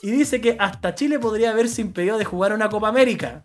Y 0.03 0.11
dice 0.11 0.41
que 0.41 0.57
hasta 0.59 0.95
Chile 0.95 1.19
podría 1.19 1.51
haberse 1.51 1.81
impedido 1.83 2.17
de 2.19 2.25
jugar 2.25 2.53
una 2.55 2.69
Copa 2.69 2.89
América. 2.89 3.43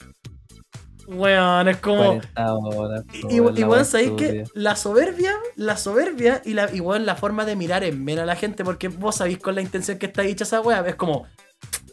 Weón, 1.12 1.68
es 1.68 1.78
como. 1.78 2.04
40 2.20 2.54
horas, 2.56 3.04
Y, 3.30 3.40
weón, 3.40 3.86
¿sabéis 3.86 4.12
que. 4.12 4.44
La 4.54 4.76
soberbia, 4.76 5.34
la 5.56 5.76
soberbia 5.76 6.42
y 6.46 6.54
la, 6.54 6.74
y, 6.74 6.80
weón, 6.82 7.06
la 7.06 7.16
forma 7.16 7.46
de 7.46 7.56
mirar 7.56 7.84
en 7.84 8.04
menos 8.04 8.24
a 8.24 8.26
la 8.26 8.36
gente, 8.36 8.64
porque 8.64 8.88
vos 8.90 9.16
sabéis 9.16 9.40
con 9.40 9.56
la 9.56 9.62
intención 9.62 9.98
que 9.98 10.06
está 10.06 10.22
dicha 10.22 10.44
esa 10.44 10.62
weá, 10.62 10.82
es 10.88 10.96
como, 10.96 11.26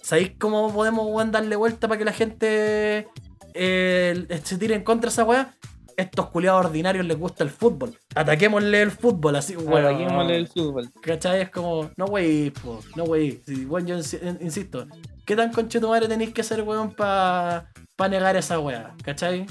¿sabéis 0.03 0.33
cómo 0.39 0.73
podemos 0.73 1.07
weón, 1.07 1.33
darle 1.33 1.57
vuelta 1.57 1.89
para 1.89 1.99
que 1.99 2.05
la 2.05 2.13
gente 2.13 3.09
eh, 3.55 4.41
se 4.45 4.59
tire 4.59 4.75
en 4.75 4.85
contra 4.85 5.09
de 5.09 5.13
esa 5.15 5.25
weá? 5.25 5.55
Estos 5.97 6.29
culiados 6.29 6.67
ordinarios 6.67 7.07
les 7.07 7.19
gusta 7.19 7.43
el 7.43 7.49
fútbol. 7.49 7.99
Ataquémosle 8.15 8.83
el 8.83 8.91
fútbol, 8.91 9.37
así, 9.37 9.57
weón. 9.57 9.83
Ataquémosle 9.87 10.37
el 10.37 10.47
fútbol. 10.47 10.91
¿Cachai? 11.01 11.41
Es 11.41 11.49
como, 11.51 11.91
no 11.97 12.05
wey, 12.05 12.51
po, 12.51 12.81
no 12.97 13.05
wey. 13.05 13.41
Sí, 13.47 13.65
bueno, 13.65 13.89
yo 13.89 13.97
insi- 13.97 14.37
insisto, 14.43 14.87
¿qué 15.25 15.35
tan 15.35 15.51
conchetumare 15.53 16.07
tenéis 16.07 16.35
que 16.35 16.43
ser, 16.43 16.61
weón, 16.61 16.93
para 16.95 17.71
pa 17.97 18.09
negar 18.09 18.37
esa 18.37 18.59
weá? 18.61 18.95
¿Cachai? 19.03 19.47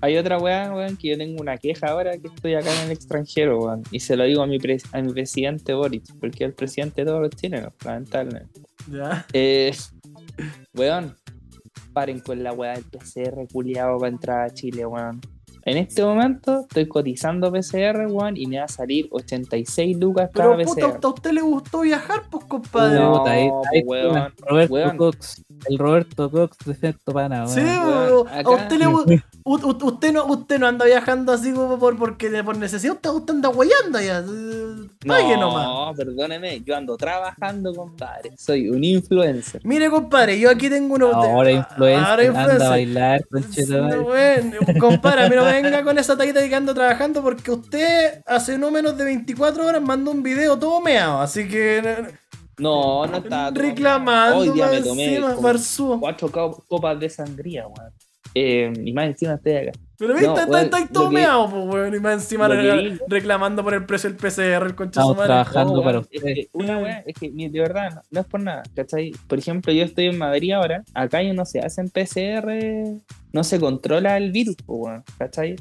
Hay 0.00 0.16
otra 0.16 0.38
weá, 0.38 0.72
weón, 0.72 0.96
que 0.96 1.08
yo 1.08 1.18
tengo 1.18 1.40
una 1.40 1.56
queja 1.56 1.88
ahora 1.88 2.16
que 2.18 2.28
estoy 2.28 2.54
acá 2.54 2.72
en 2.72 2.86
el 2.86 2.92
extranjero, 2.92 3.58
weón. 3.58 3.82
Y 3.90 3.98
se 4.00 4.16
lo 4.16 4.24
digo 4.24 4.42
a 4.42 4.46
mi, 4.46 4.58
pres- 4.58 4.88
a 4.92 5.02
mi 5.02 5.12
presidente 5.12 5.72
Boric, 5.74 6.04
porque 6.20 6.44
es 6.44 6.48
el 6.50 6.54
presidente 6.54 7.00
de 7.02 7.06
todos 7.06 7.20
los 7.22 7.30
chilenos, 7.30 7.72
lamentablemente. 7.84 8.60
¿Ya? 8.90 9.26
Eh, 9.32 9.74
weón, 10.74 11.16
paren 11.92 12.20
con 12.20 12.42
la 12.44 12.52
weá 12.52 12.74
del 12.74 12.84
PCR 12.84 13.46
culiado 13.52 13.98
para 13.98 14.12
entrar 14.12 14.46
a 14.46 14.50
Chile, 14.50 14.86
weón. 14.86 15.20
En 15.70 15.76
este 15.78 16.02
momento 16.04 16.60
estoy 16.62 16.86
cotizando 16.88 17.52
PCR, 17.52 18.06
weón, 18.08 18.36
y 18.36 18.46
me 18.46 18.58
va 18.58 18.64
a 18.64 18.68
salir 18.68 19.08
86 19.10 19.96
lucas 19.98 20.30
cada 20.34 20.56
Pero 20.56 20.68
puta, 20.68 20.86
PCR. 20.88 21.00
¿a 21.06 21.08
usted 21.08 21.30
le 21.32 21.40
gustó 21.42 21.80
viajar, 21.80 22.22
pues, 22.30 22.44
compadre? 22.46 22.98
No, 22.98 23.18
Puta, 23.18 23.30
ahí- 23.32 23.48
pues, 23.70 23.82
weón, 23.86 24.32
Roberto 24.46 24.74
weón. 24.74 24.96
Cox. 24.96 25.42
El 25.68 25.78
Roberto 25.78 26.30
Cox 26.30 26.56
de 26.64 26.72
efecto 26.72 27.12
pana, 27.12 27.44
weón. 27.44 27.48
Sí, 27.48 27.60
weón, 27.60 28.12
weón. 28.12 28.28
a 28.46 28.50
usted 28.50 28.76
le 28.78 28.86
usted 29.44 30.12
no, 30.12 30.26
usted 30.26 30.58
no 30.58 30.66
anda 30.66 30.84
viajando 30.84 31.32
así 31.32 31.52
como 31.52 31.78
por, 31.78 31.96
porque 31.98 32.28
por 32.44 32.56
necesidad, 32.56 32.94
usted, 32.94 33.10
usted 33.10 33.34
anda 33.34 33.48
guayando 33.48 34.00
ya. 34.00 34.18
eh, 34.20 34.88
Pague 35.06 35.36
nomás. 35.36 35.66
No, 35.66 35.92
perdóneme, 35.96 36.60
yo 36.64 36.76
ando 36.76 36.96
trabajando, 36.96 37.74
compadre. 37.74 38.32
Soy 38.36 38.68
un 38.68 38.84
influencer. 38.84 39.60
Mire, 39.64 39.88
compadre, 39.90 40.38
yo 40.38 40.50
aquí 40.50 40.68
tengo 40.68 40.94
unos. 40.94 41.14
Ahora 41.14 41.50
influencer, 41.50 42.04
Ahora 42.08 42.22
anda 42.22 42.40
a 42.40 42.42
influencer. 42.42 42.68
bailar, 42.68 43.24
conchetumare. 43.30 44.42
No, 44.44 44.80
compadre, 44.80 45.22
a 45.24 45.28
mí 45.28 45.36
no 45.36 45.44
me 45.44 45.57
venga 45.62 45.82
con 45.84 45.98
esa 45.98 46.16
tallita 46.16 46.40
de 46.40 46.48
que 46.48 46.54
ando 46.54 46.74
trabajando 46.74 47.22
porque 47.22 47.50
usted 47.50 48.22
hace 48.26 48.58
no 48.58 48.70
menos 48.70 48.96
de 48.96 49.04
24 49.04 49.66
horas 49.66 49.82
mandó 49.82 50.10
un 50.10 50.22
video 50.22 50.58
todo 50.58 50.80
meado, 50.80 51.20
así 51.20 51.46
que 51.48 52.14
No, 52.58 53.06
no 53.06 53.16
está. 53.18 53.50
reclamando 53.50 54.38
Hoy 54.38 54.50
día 54.50 54.66
me 54.66 54.80
tomé 54.80 55.04
encima, 55.04 55.34
como 55.34 55.42
cuatro 56.00 56.30
co- 56.30 56.64
copas 56.68 56.98
de 56.98 57.08
sangría, 57.08 57.66
weón. 57.66 57.92
Eh, 58.40 58.72
y 58.84 58.92
más 58.92 59.06
encima 59.06 59.34
estoy 59.34 59.52
acá. 59.56 59.72
Pero 59.98 60.12
viste, 60.14 60.28
No, 60.28 60.56
está, 60.58 60.86
todo 60.92 61.08
que- 61.08 61.14
meado, 61.16 61.50
pues, 61.50 61.64
weón, 61.74 61.94
y 61.94 61.98
más 61.98 62.14
encima 62.22 62.46
reclamando 63.08 63.64
por 63.64 63.74
el 63.74 63.84
precio 63.84 64.08
del 64.10 64.16
PCR, 64.16 64.64
el 64.66 64.74
concha 64.76 65.02
su 65.02 65.08
madre. 65.14 65.26
trabajando 65.26 65.74
No, 65.74 65.82
para 65.82 65.98
weón, 65.98 66.08
es 66.12 66.20
usted. 66.20 66.34
que 66.34 66.48
una 66.52 66.78
weá, 66.78 66.98
es 67.04 67.14
que 67.18 67.30
de 67.30 67.60
verdad, 67.60 67.90
no, 67.94 68.02
no 68.12 68.20
es 68.20 68.26
por 68.26 68.40
nada, 68.40 68.62
¿cachai? 68.76 69.10
Por 69.26 69.38
ejemplo, 69.40 69.72
yo 69.72 69.82
estoy 69.84 70.06
en 70.06 70.18
Madrid 70.18 70.52
ahora, 70.52 70.84
acá 70.94 71.20
ya 71.22 71.32
no 71.32 71.44
se 71.44 71.58
hacen 71.58 71.90
PCR, 71.90 73.00
no 73.32 73.42
se 73.42 73.58
controla 73.58 74.16
el 74.16 74.30
virus, 74.30 74.54
po, 74.64 74.74
weón, 74.76 75.02
¿cachai? 75.18 75.56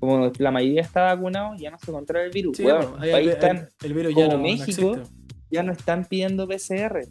Como 0.00 0.32
la 0.38 0.50
mayoría 0.50 0.80
está 0.80 1.14
vacunado, 1.14 1.54
ya 1.58 1.70
no 1.70 1.78
se 1.78 1.92
controla 1.92 2.24
el 2.24 2.30
virus, 2.30 2.56
Sí, 2.56 2.64
weón. 2.64 2.92
pues, 2.92 3.02
ahí 3.02 3.12
País 3.12 3.36
el, 3.42 3.56
el- 3.58 3.68
el 3.84 3.94
virus 3.94 4.14
ya 4.14 4.24
como 4.26 4.36
no, 4.38 4.42
México, 4.42 4.96
ya 5.50 5.62
no 5.62 5.72
están 5.72 6.04
pidiendo 6.06 6.48
PCR. 6.48 7.06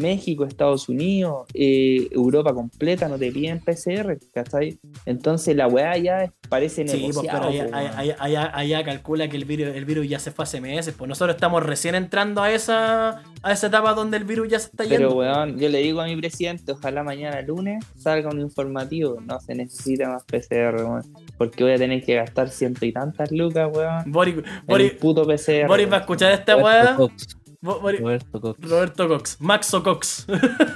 México, 0.00 0.44
Estados 0.44 0.88
Unidos, 0.88 1.46
eh, 1.54 2.08
Europa 2.10 2.52
completa 2.54 3.08
no 3.08 3.18
te 3.18 3.30
piden 3.30 3.60
PCR, 3.60 4.18
¿cachai? 4.34 4.78
Entonces 5.06 5.54
la 5.56 5.66
weá 5.68 5.96
ya 5.98 6.32
parece 6.48 6.86
Sí, 6.88 6.98
pues, 6.98 7.16
negociado. 7.16 7.48
pero 7.48 7.62
allá, 7.76 7.96
allá- 7.98 8.16
allá- 8.18 8.50
allá- 8.54 8.84
calcula 8.84 9.28
que 9.28 9.36
el 9.36 9.44
virus, 9.44 9.74
el 9.76 9.84
virus 9.84 10.08
ya 10.08 10.18
se 10.18 10.30
fue 10.30 10.42
hace 10.44 10.60
meses, 10.60 10.94
pues 10.96 11.08
nosotros 11.08 11.36
estamos 11.36 11.64
recién 11.64 11.94
entrando 11.94 12.42
a 12.42 12.50
esa, 12.52 13.22
a 13.42 13.52
esa 13.52 13.66
etapa 13.68 13.94
donde 13.94 14.16
el 14.16 14.24
virus 14.24 14.48
ya 14.48 14.58
se 14.58 14.66
está 14.66 14.84
Pero, 14.84 15.08
yendo. 15.10 15.16
weón, 15.16 15.58
yo 15.58 15.68
le 15.68 15.78
digo 15.78 16.00
a 16.00 16.06
mi 16.06 16.16
presidente, 16.16 16.72
ojalá 16.72 17.02
mañana 17.02 17.40
lunes 17.42 17.84
salga 17.96 18.30
un 18.30 18.40
informativo. 18.40 19.20
No 19.20 19.38
se 19.40 19.54
necesita 19.54 20.08
más 20.08 20.24
PCR, 20.24 20.76
weón. 20.84 21.02
Porque 21.38 21.62
voy 21.64 21.72
a 21.72 21.76
tener 21.76 22.02
que 22.04 22.14
gastar 22.16 22.48
ciento 22.50 22.84
y 22.84 22.92
tantas 22.92 23.30
lucas, 23.32 23.68
weón. 23.72 24.10
Boris, 24.10 24.36
Boris, 24.66 24.92
puto 24.94 25.24
PCR. 25.24 25.66
Boris 25.68 25.90
va 25.90 25.96
a 25.98 26.00
escuchar 26.00 26.32
esta 26.32 26.56
weá. 26.56 26.96
Roberto 27.62 28.40
Cox. 28.40 28.60
Roberto 28.70 29.08
Cox, 29.08 29.36
Maxo 29.40 29.82
Cox. 29.82 30.26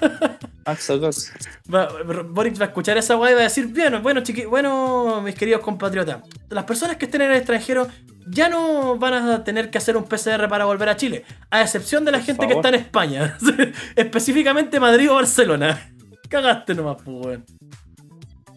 Maxo 0.66 1.01
Cox. 1.01 1.32
Va- 1.73 1.89
Boric 2.28 2.59
va 2.61 2.65
a 2.66 2.69
escuchar 2.69 2.97
esa 2.98 3.16
weá 3.16 3.31
y 3.32 3.35
va 3.35 3.40
a 3.40 3.44
decir, 3.44 3.69
bueno, 3.69 4.01
bueno, 4.02 4.23
chiqui, 4.23 4.44
bueno, 4.44 5.20
mis 5.23 5.35
queridos 5.35 5.61
compatriotas, 5.62 6.23
las 6.51 6.65
personas 6.65 6.97
que 6.97 7.06
estén 7.06 7.23
en 7.23 7.31
el 7.31 7.36
extranjero 7.39 7.86
ya 8.27 8.48
no 8.48 8.97
van 8.98 9.15
a 9.15 9.44
tener 9.44 9.70
que 9.70 9.78
hacer 9.78 9.97
un 9.97 10.05
PCR 10.05 10.48
para 10.48 10.65
volver 10.65 10.89
a 10.89 10.97
Chile, 10.97 11.24
a 11.51 11.62
excepción 11.62 12.05
de 12.05 12.12
la 12.12 12.19
Por 12.19 12.27
gente 12.27 12.47
que 12.48 12.55
está 12.55 12.69
en 12.70 12.74
España, 12.77 13.39
específicamente 13.97 14.81
Madrid 14.81 15.11
o 15.11 15.15
Barcelona. 15.15 15.90
Cagaste 16.28 16.74
nomás, 16.74 16.97
pues, 17.05 17.16
weón. 17.27 17.44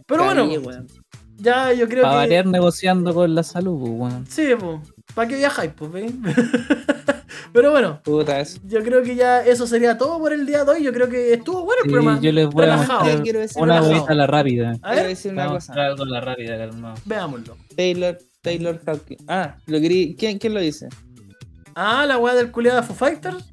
Pero 0.06 0.24
bueno, 0.24 0.46
weón. 0.46 0.88
ya 1.38 1.74
yo 1.74 1.88
creo 1.90 2.04
Para 2.04 2.14
que... 2.16 2.20
variar 2.20 2.46
negociando 2.46 3.14
con 3.14 3.36
la 3.36 3.44
salud, 3.44 3.78
pues, 3.80 3.92
weón. 3.94 4.26
Sí, 4.28 4.48
pues, 4.58 4.80
¿para 5.18 5.28
qué 5.28 5.36
viajáis, 5.36 5.72
pues, 5.76 5.92
ve? 5.92 6.12
Pero 7.54 7.72
bueno, 7.72 8.00
Puta, 8.04 8.40
eso. 8.40 8.60
yo 8.68 8.84
creo 8.84 9.02
que 9.02 9.16
ya 9.16 9.44
eso 9.44 9.66
sería 9.66 9.98
todo 9.98 10.20
por 10.20 10.32
el 10.32 10.46
día 10.46 10.64
de 10.64 10.72
hoy. 10.72 10.84
Yo 10.84 10.94
creo 10.94 11.10
que 11.10 11.34
estuvo 11.34 11.64
bueno 11.66 11.82
el 11.84 11.90
Sí, 11.90 11.94
programa. 11.94 12.20
yo 12.22 12.32
les 12.32 12.48
voy 12.48 12.64
a 12.64 12.66
relajado. 12.68 13.00
mostrar 13.00 13.24
Quiero 13.24 13.40
decir 13.40 13.62
una 13.64 13.74
relajado. 13.74 13.94
huevita 13.94 14.12
a 14.12 14.16
la 14.16 14.28
rápida. 14.28 14.76
A 14.84 14.94
Quiero 14.94 15.08
decir 15.08 15.32
una 15.34 15.46
Vamos 15.48 15.56
a 15.56 15.58
cosa. 15.58 15.72
mostrar 15.72 15.86
algo 15.88 16.04
a 16.04 16.08
la 16.08 16.22
rápida, 16.22 16.58
calmado. 16.58 16.96
veámoslo. 17.06 17.58
Taylor, 17.76 18.18
Taylor 18.42 18.80
Hawkins. 18.86 19.24
Ah, 19.28 19.56
lo 19.66 19.80
querí. 19.82 20.16
¿Quién, 20.18 20.38
¿Quién 20.38 20.54
lo 20.54 20.60
dice? 20.60 20.88
Ah, 21.76 22.06
la 22.06 22.18
weá 22.18 22.36
del 22.36 22.52
culiado 22.52 22.82
de 22.82 22.88
Foo 22.88 22.96
Fighters. 22.96 23.44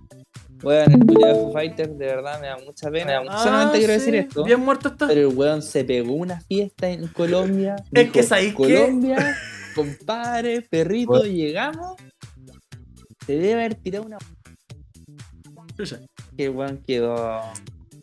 Weón, 0.62 0.93
el 0.93 0.99
culiao 1.07 1.28
de 1.28 1.35
Foo 1.35 1.53
Fighters, 1.53 1.99
de 1.99 2.07
verdad 2.07 2.41
me 2.41 2.47
da 2.49 2.57
mucha 2.65 2.91
pena. 2.91 3.23
Ah, 3.28 3.43
Solamente 3.43 3.78
quiero 3.78 3.93
sí, 3.95 3.99
decir 4.01 4.15
esto. 4.16 4.45
Bien 4.45 4.61
muerto 4.61 4.89
está. 4.89 5.07
Pero 5.09 5.28
el 5.31 5.36
weón 5.36 5.62
se 5.62 5.85
pegó 5.85 6.12
una 6.15 6.41
fiesta 6.41 6.89
en 6.91 7.07
Colombia. 7.09 7.77
Es 7.93 8.11
que, 8.11 8.23
¿sabéis 8.23 8.55
qué? 8.55 8.77
Colombia, 8.77 9.36
compadre, 9.74 10.62
perrito, 10.62 11.12
Bueno. 11.12 11.26
llegamos. 11.26 11.96
Se 13.26 13.32
debe 13.32 13.55
haber 13.55 13.74
tirado 13.74 14.05
una. 14.05 14.18
Que 16.36 16.44
el 16.46 16.51
weón 16.51 16.82
quedó. 16.86 17.40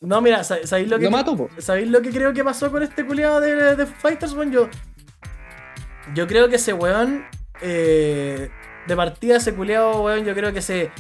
No, 0.02 0.20
mira, 0.22 0.44
sa- 0.44 0.66
¿sabéis 0.66 0.90
lo 0.90 0.98
que, 0.98 1.06
Lo 1.06 1.12
mato, 1.12 1.38
po. 1.38 1.50
¿sabéis 1.60 1.88
lo 1.90 2.02
que 2.02 2.10
creo 2.10 2.34
que 2.34 2.44
pasó 2.44 2.72
con 2.72 2.82
este 2.84 3.06
culiado 3.06 3.40
de, 3.40 3.76
de 3.76 3.86
Fighters, 3.86 4.34
weón? 4.34 4.52
Yo, 4.52 4.68
yo 6.16 6.28
creo 6.28 6.50
que 6.50 6.56
ese 6.56 6.74
weón, 6.74 7.24
eh, 7.62 8.50
de 8.88 8.96
partida, 8.96 9.38
ese 9.38 9.54
culiado, 9.54 10.04
weón, 10.04 10.26
yo 10.26 10.34
creo 10.34 10.52
que 10.54 10.62
se. 10.62 10.92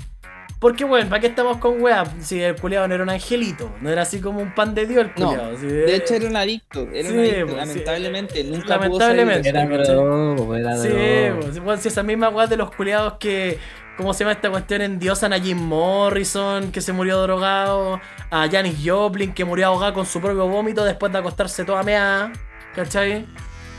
Porque, 0.62 0.86
weón, 0.86 1.10
¿para 1.10 1.20
qué 1.20 1.26
estamos 1.26 1.58
con 1.58 1.82
weá? 1.82 2.04
Si 2.20 2.40
el 2.40 2.56
culiado 2.56 2.88
no 2.88 2.94
era 2.94 3.04
un 3.04 3.10
angelito, 3.10 3.74
no 3.82 3.90
era 3.90 4.04
así 4.04 4.22
como 4.22 4.42
un 4.42 4.54
pan 4.54 4.76
de 4.76 4.86
Dios 4.86 5.02
el 5.06 5.12
No, 5.22 5.30
culiado. 5.32 5.58
si- 5.58 5.66
De 5.66 5.96
hecho, 5.96 6.14
era 6.14 6.28
un 6.28 6.36
adicto. 6.38 6.88
Era 6.94 7.10
Sí, 7.10 7.16
un 7.16 7.20
adicto. 7.22 7.48
pues, 7.48 7.50
sí. 7.50 7.56
Lamentablemente, 7.70 8.44
nunca 8.44 8.78
Lamentablemente. 8.78 8.90
pudo 8.90 9.00
salir. 9.00 9.48
Era 9.48 9.62
era 9.64 10.76
Sí, 10.78 10.88
drogo. 10.88 11.64
pues, 11.66 11.82
si 11.82 11.88
esa 11.88 12.04
misma 12.04 12.30
weá 12.30 12.46
de 12.46 12.58
los 12.58 12.70
culiados 12.76 13.14
que. 13.20 13.58
¿Cómo 13.98 14.14
se 14.14 14.20
llama 14.24 14.34
esta 14.34 14.50
cuestión? 14.52 14.82
Endiosan 14.84 15.34
a 15.34 15.40
Jim 15.40 15.58
Morrison, 15.58 16.72
que 16.72 16.80
se 16.82 16.94
murió 16.94 17.20
drogado. 17.24 18.00
A 18.30 18.48
Janis 18.50 18.78
Joplin, 18.86 19.34
que 19.34 19.44
murió 19.44 19.66
ahogada 19.68 19.94
con 19.94 20.06
su 20.06 20.22
propio 20.22 20.48
vómito 20.48 20.84
después 20.86 21.12
de 21.12 21.18
acostarse 21.18 21.66
toda 21.66 21.82
mea. 21.84 22.32
¿Cachai? 22.76 23.26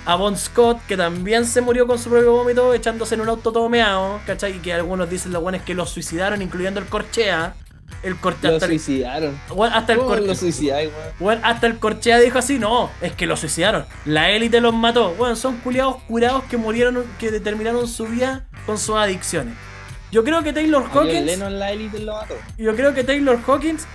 A 0.04 0.16
Bon 0.16 0.36
Scott, 0.36 0.80
que 0.88 0.96
también 0.96 1.44
se 1.46 1.60
murió 1.60 1.86
con 1.86 1.98
su 1.98 2.10
propio 2.10 2.32
vómito 2.32 2.74
echándose 2.74 3.14
en 3.14 3.20
un 3.20 3.28
auto 3.28 3.52
todo 3.52 3.68
meado. 3.68 4.20
¿Cachai? 4.26 4.56
Y 4.56 4.58
que 4.58 4.72
algunos 4.72 5.08
dicen 5.08 5.32
los 5.32 5.42
buenos 5.42 5.62
que 5.62 5.74
lo 5.74 5.86
suicidaron, 5.86 6.42
incluyendo 6.42 6.80
el 6.80 6.86
Corchea. 6.86 7.54
El 8.02 8.16
Corchea 8.16 8.50
Lo 8.50 8.56
hasta, 8.56 8.66
el, 8.66 8.72
suicidaron. 8.80 9.38
hasta 9.72 9.92
el 9.92 9.98
¿Cómo 9.98 10.08
Corchea. 10.10 10.26
lo 10.26 10.34
suicidáis? 10.34 10.90
Weón, 11.20 11.40
hasta 11.44 11.66
el 11.68 11.78
Corchea 11.78 12.18
dijo 12.18 12.38
así, 12.38 12.58
no, 12.58 12.90
es 13.00 13.12
que 13.12 13.26
lo 13.26 13.36
suicidaron. 13.36 13.86
La 14.04 14.30
élite 14.30 14.60
los 14.60 14.74
mató. 14.74 15.14
Bueno, 15.14 15.36
son 15.36 15.58
culiados 15.58 15.96
curados 16.08 16.42
que 16.44 16.56
murieron, 16.56 17.04
que 17.20 17.30
determinaron 17.30 17.86
su 17.86 18.06
vida 18.06 18.46
con 18.66 18.78
sus 18.78 18.96
adicciones. 18.96 19.54
Yo 20.10 20.24
creo 20.24 20.42
que 20.42 20.52
Taylor 20.52 20.84
Hawkins, 20.92 21.24
Lennon 21.24 21.58
la 21.60 21.70
élite 21.70 22.00
lo 22.00 22.14
mató. 22.16 22.34
yo 22.58 22.74
creo 22.74 22.92
que 22.92 23.04
Taylor 23.04 23.38
Hawkins, 23.46 23.86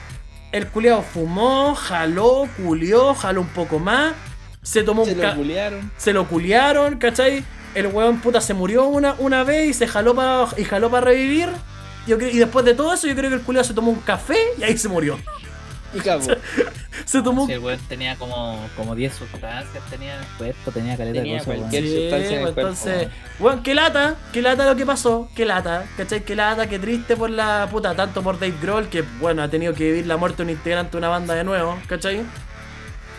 el 0.53 0.67
culiado 0.67 1.01
fumó, 1.01 1.75
jaló, 1.75 2.47
culió, 2.63 3.13
jaló 3.13 3.41
un 3.41 3.47
poco 3.49 3.77
más, 3.77 4.13
se 4.67 4.83
tomó 4.83 5.05
Se 5.05 5.13
un 5.13 5.21
lo 5.21 5.35
culiaron. 5.35 5.91
se 5.97 6.13
lo 6.13 6.27
culiaron, 6.27 6.97
¿cachai? 6.97 7.43
El 7.73 7.87
weón 7.87 8.19
puta 8.21 8.41
se 8.41 8.53
murió 8.53 8.85
una, 8.85 9.15
una 9.19 9.43
vez 9.43 9.69
y 9.69 9.73
se 9.73 9.87
jaló 9.87 10.13
para 10.15 10.47
y 10.57 10.63
jaló 10.65 10.89
para 10.89 11.05
revivir. 11.05 11.49
Yo 12.07 12.17
creo- 12.17 12.29
y 12.31 12.37
después 12.37 12.65
de 12.65 12.73
todo 12.73 12.93
eso, 12.93 13.07
yo 13.07 13.15
creo 13.15 13.29
que 13.29 13.35
el 13.35 13.41
culiado 13.41 13.65
se 13.67 13.73
tomó 13.73 13.91
un 13.91 13.99
café 13.99 14.37
y 14.57 14.63
ahí 14.63 14.77
se 14.77 14.87
murió. 14.89 15.17
Y 15.93 15.99
cabo. 15.99 16.21
Se 17.05 17.21
tomó 17.21 17.45
Sí, 17.45 17.53
el 17.53 17.59
weón 17.59 17.79
tenía 17.87 18.15
como, 18.17 18.59
como 18.75 18.93
10 18.95 19.13
sustancias, 19.13 19.83
tenía 19.89 20.15
en 20.15 20.21
el 20.21 20.27
cuerpo, 20.37 20.71
tenía 20.71 20.97
caleta 20.97 21.19
Tenía 21.19 21.33
de 21.33 21.39
cosas, 21.39 21.55
cualquier- 21.55 21.83
weón. 21.83 21.95
Sí, 21.95 22.01
sustancia 22.01 22.27
en 22.29 22.33
el 22.35 22.41
pues, 22.41 22.53
cuerpo, 22.53 22.69
entonces, 22.89 23.07
weón, 23.39 23.63
qué 23.63 23.75
lata, 23.75 24.15
qué 24.33 24.41
lata 24.41 24.65
lo 24.65 24.75
que 24.75 24.85
pasó, 24.85 25.29
qué 25.35 25.45
lata, 25.45 25.85
¿cachai? 25.95 26.25
Qué 26.25 26.35
lata, 26.35 26.67
qué 26.67 26.79
triste 26.79 27.15
por 27.15 27.29
la 27.29 27.67
puta, 27.71 27.95
tanto 27.95 28.21
por 28.23 28.37
Dave 28.39 28.55
Grohl, 28.61 28.89
que 28.89 29.03
bueno, 29.21 29.43
ha 29.43 29.47
tenido 29.49 29.73
que 29.73 29.85
vivir 29.85 30.07
la 30.07 30.17
muerte 30.17 30.37
de 30.37 30.43
un 30.43 30.49
integrante 30.49 30.91
de 30.93 30.97
una 30.97 31.07
banda 31.09 31.35
de 31.35 31.43
nuevo, 31.45 31.77
¿cachai? 31.87 32.23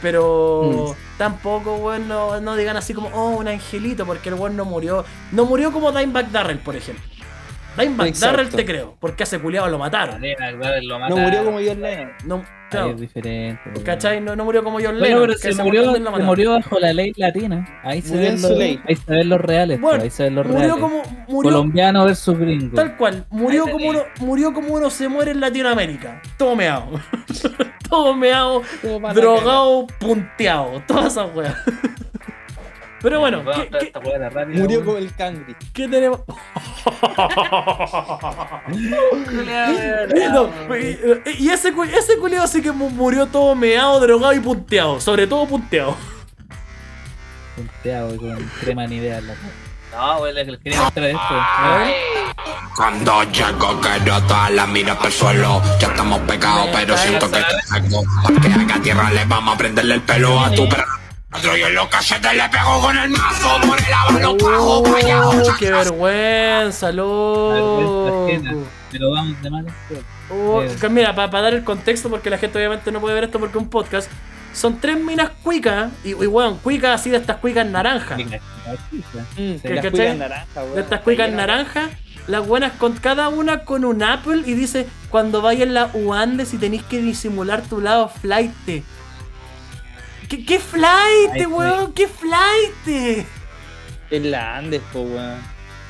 Pero 0.01 0.95
tampoco, 1.17 1.77
weón, 1.77 2.07
no, 2.09 2.41
no 2.41 2.57
digan 2.57 2.77
así 2.77 2.95
como, 2.95 3.09
oh, 3.09 3.31
un 3.31 3.49
angelito, 3.49 4.07
porque 4.07 4.29
el 4.29 4.37
weón 4.37 4.57
no 4.57 4.65
murió. 4.65 5.05
No 5.33 5.45
murió 5.45 5.73
como 5.73 5.93
Dimebag 5.93 6.31
Darrell, 6.31 6.59
por 6.59 6.77
ejemplo. 6.77 7.05
Dimebag 7.79 8.09
Exacto. 8.09 8.37
Darrell 8.37 8.55
te 8.55 8.65
creo, 8.65 8.97
porque 9.01 9.23
ese 9.23 9.39
culiado 9.39 9.69
lo 9.69 9.79
mataron. 9.79 10.21
No 10.21 11.17
murió 11.17 11.45
como 11.45 11.59
John 11.59 11.81
Lennon. 11.81 12.11
No, 12.25 12.37
Ahí 12.37 12.71
claro, 12.71 12.91
es 12.91 13.01
diferente. 13.01 13.83
¿cachai? 13.83 14.21
No, 14.21 14.37
no 14.37 14.45
murió 14.45 14.63
como 14.63 14.79
John 14.79 14.99
Bueno, 14.99 15.21
Lennon, 15.21 15.37
pero 15.41 15.55
se 15.55 15.63
murió, 15.63 15.95
se 15.95 16.47
bajo 16.49 16.79
la 16.79 16.93
ley 16.93 17.13
latina. 17.17 17.81
Ahí 17.83 18.03
se, 18.03 18.17
ven 18.17 18.35
en 18.35 18.43
los, 18.43 18.51
ley. 18.51 18.81
ahí 18.87 18.95
se 18.97 19.11
ven 19.11 19.29
los 19.29 19.41
reales. 19.41 19.81
Bueno, 19.81 20.01
pues, 20.01 20.05
ahí 20.05 20.11
se 20.11 20.23
ven 20.25 20.35
los 20.35 20.47
Murió 20.47 20.61
reales. 20.61 20.81
como. 20.81 21.03
Murió, 21.29 21.51
Colombiano 21.51 22.05
versus 22.05 22.39
gringo. 22.39 22.75
Tal 22.75 22.97
cual, 22.97 23.25
murió 23.31 23.65
como, 23.71 23.89
uno, 23.89 24.03
murió 24.21 24.53
como 24.53 24.75
uno 24.75 24.91
se 24.91 25.09
muere 25.09 25.31
en 25.31 25.41
Latinoamérica. 25.41 26.21
Todo 26.37 26.55
meado. 26.55 26.89
Todo 27.89 28.13
meado, 28.15 28.63
drogado, 29.15 29.87
punteado. 29.99 30.83
Todas 30.87 31.13
esas 31.13 31.35
weas. 31.35 31.55
Pero 33.01 33.21
bueno, 33.21 33.45
a 33.49 33.55
¿qué, 33.55 33.91
qué- 33.93 33.93
Murió 34.59 34.85
como 34.85 34.97
el 34.99 35.15
cangri. 35.15 35.55
qué 35.73 35.87
tenemos? 35.89 36.21
No, 40.33 40.51
y, 40.77 40.99
y 41.39 41.51
ese, 41.51 41.73
ese 41.97 42.19
culiao 42.19 42.47
sí 42.47 42.61
que 42.63 42.73
mu- 42.73 42.91
murió 42.91 43.27
todo 43.27 43.55
meado, 43.55 44.01
drogado 44.01 44.33
y 44.33 44.41
punteado. 44.41 45.01
Sobre 45.01 45.27
todo 45.27 45.47
punteado. 45.47 45.97
punteado 47.57 48.15
y 48.15 48.19
con 48.19 48.37
crema 48.61 48.87
ni 48.87 48.97
idea 48.97 49.19
en 49.19 49.27
la 49.29 49.35
cara. 49.35 49.49
No, 49.97 50.19
güey, 50.19 50.35
le 50.35 50.59
Quería 50.59 50.83
mostrar 50.83 51.07
esto. 51.07 51.23
Cuando 52.77 53.23
llego 53.25 53.81
quiero 53.81 54.21
todas 54.23 54.51
las 54.53 54.69
miras 54.69 54.97
por 54.99 55.07
el 55.07 55.13
suelo 55.13 55.61
Ya 55.81 55.89
estamos 55.89 56.21
pegados 56.21 56.69
pero 56.73 56.97
siento 56.97 57.29
que 57.31 57.39
te 57.39 57.63
saco 57.67 58.05
Pa' 58.23 58.41
que 58.41 58.49
haga 58.53 58.81
tierra 58.83 59.11
le 59.11 59.25
vamos 59.25 59.55
a 59.55 59.59
prenderle 59.59 59.95
el 59.95 60.03
pelo 60.03 60.39
a 60.41 60.51
tu 60.53 60.69
perro 60.69 60.87
y 61.31 61.61
en 61.63 61.75
los 61.75 61.89
cachetes 61.89 62.35
le 62.35 62.49
pego 62.49 62.81
con 62.81 62.97
el 62.97 63.11
mazo 63.11 63.61
Oh, 64.59 64.83
¡Qué 65.59 65.71
vergüenza, 65.71 66.87
Vergüenza 66.91 66.93
loco! 66.93 68.29
Pero 68.91 69.11
vamos 69.11 69.43
de 69.43 69.51
mal. 69.51 69.67
Oh, 70.31 70.63
Eh. 70.63 70.89
Mira, 70.89 71.15
para 71.15 71.43
dar 71.43 71.55
el 71.55 71.65
contexto, 71.65 72.09
porque 72.09 72.31
la 72.31 72.39
gente 72.39 72.59
obviamente 72.59 72.91
no 72.91 73.01
puede 73.01 73.15
ver 73.15 73.25
esto 73.25 73.39
porque 73.39 73.59
es 73.59 73.63
un 73.63 73.69
podcast. 73.71 74.11
Son 74.55 74.81
tres 74.81 74.99
minas 74.99 75.31
cuicas, 75.43 75.93
y, 76.03 76.11
y 76.11 76.15
weón, 76.15 76.59
cuicas 76.59 77.01
así 77.01 77.11
de 77.11 77.19
estas 77.19 77.37
cuicas 77.37 77.67
naranjas. 77.67 78.17
Venga, 78.17 78.41
chica. 78.91 79.27
Mm, 79.37 80.19
naranja. 80.19 80.65
De 80.75 80.81
estas 80.81 81.01
cuicas 81.03 81.31
naranjas, 81.31 81.91
las 82.27 82.47
buenas 82.47 82.73
con 82.73 82.95
cada 82.95 83.29
una 83.29 83.65
con 83.65 83.85
un 83.85 84.03
Apple 84.03 84.43
y 84.47 84.55
dice, 84.55 84.89
cuando 85.11 85.43
vayas 85.43 85.67
en 85.69 85.75
la 85.75 85.91
UANDES 85.93 86.55
y 86.55 86.59
tenéis 86.59 86.83
que 86.85 87.01
disimular 87.01 87.63
tu 87.63 87.81
lado 87.81 88.09
flight. 88.09 88.53
¿Qué, 90.29 90.45
qué 90.45 90.59
flight, 90.59 91.31
Ay, 91.33 91.47
weón? 91.47 91.93
¿Qué 91.93 92.07
flight? 92.07 93.27
En 94.11 94.31
la 94.31 94.57
Andes, 94.57 94.83
po, 94.93 95.01
weón. 95.03 95.39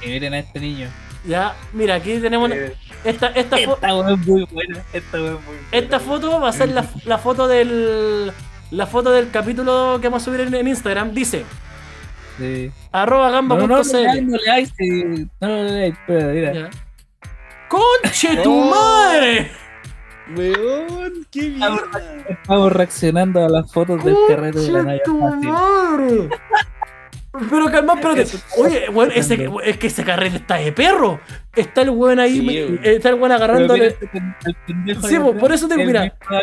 Y 0.03 0.09
miren 0.09 0.35
a 0.35 0.39
este 0.39 0.61
niño. 0.61 0.89
Ya, 1.25 1.55
mira, 1.73 1.97
aquí 1.97 2.19
tenemos 2.19 2.51
Eh, 2.53 2.75
esta, 3.05 3.29
esta, 3.29 3.57
fo- 3.59 3.75
Esta 3.75 3.95
weón 3.95 4.21
es 4.21 4.27
muy 4.27 4.45
buena. 4.51 4.83
Esta 4.93 5.17
weón 5.21 5.37
es 5.39 5.45
muy 5.45 5.55
buena. 5.57 5.69
esta 5.73 6.01
foto 6.01 6.41
va 6.41 6.49
a 6.49 6.53
ser 6.53 6.69
la, 6.71 6.85
la 7.05 7.19
foto 7.19 7.49
del 7.49 8.33
la 8.71 8.87
foto 8.87 9.11
del 9.11 9.31
capítulo 9.31 9.99
que 10.01 10.09
vamos 10.09 10.23
a 10.23 10.25
subir 10.27 10.41
en, 10.43 10.55
en 10.55 10.69
Instagram. 10.69 11.13
Dice, 11.13 11.45
Sí. 12.39 12.71
arroba 12.93 13.31
No, 13.31 13.43
no, 13.43 13.67
no, 13.67 13.77
gamba.cl. 13.77 14.23
no, 14.25 14.31
no 14.33 14.37
le 14.45 14.51
hay, 14.51 14.67
sí. 14.67 15.05
No, 15.41 15.49
no 15.49 15.63
le 15.65 15.83
hay, 15.85 15.91
espera, 15.91 16.27
mira. 16.29 16.53
Ya. 16.53 16.71
¡Conche 17.69 18.37
tu 18.43 18.65
madre! 18.71 19.51
Weón, 20.37 21.27
qué 21.31 21.43
mierda. 21.51 21.79
Estamos 22.29 22.73
reaccionando 22.73 23.45
a 23.45 23.49
las 23.49 23.73
fotos 23.73 24.05
del 24.05 24.17
terreno 24.27 24.61
de 24.61 24.71
la 24.73 24.83
¡Conche 25.05 25.49
Naya 25.49 25.59
Fácil. 25.59 26.31
Pero 27.51 27.67
calma, 27.71 27.95
espérate. 27.95 28.27
Oye, 28.59 28.89
weón, 28.91 29.13
ese, 29.15 29.49
es 29.65 29.77
que 29.79 29.87
ese 29.87 30.03
carrete 30.05 30.37
está 30.37 30.57
de 30.57 30.73
perro. 30.73 31.21
Está 31.55 31.83
el 31.83 31.91
weón 31.91 32.19
ahí, 32.21 32.41
Sí, 32.41 32.79
está 32.83 33.11
el 33.11 33.15
weón 33.17 33.33
mira 33.33 33.37
agarrándole. 33.37 33.97
Sí, 35.09 35.19
po, 35.19 35.35
por 35.35 35.53
eso 35.53 35.69
te- 35.69 35.77
mira. 35.77 36.03
acá, 36.05 36.43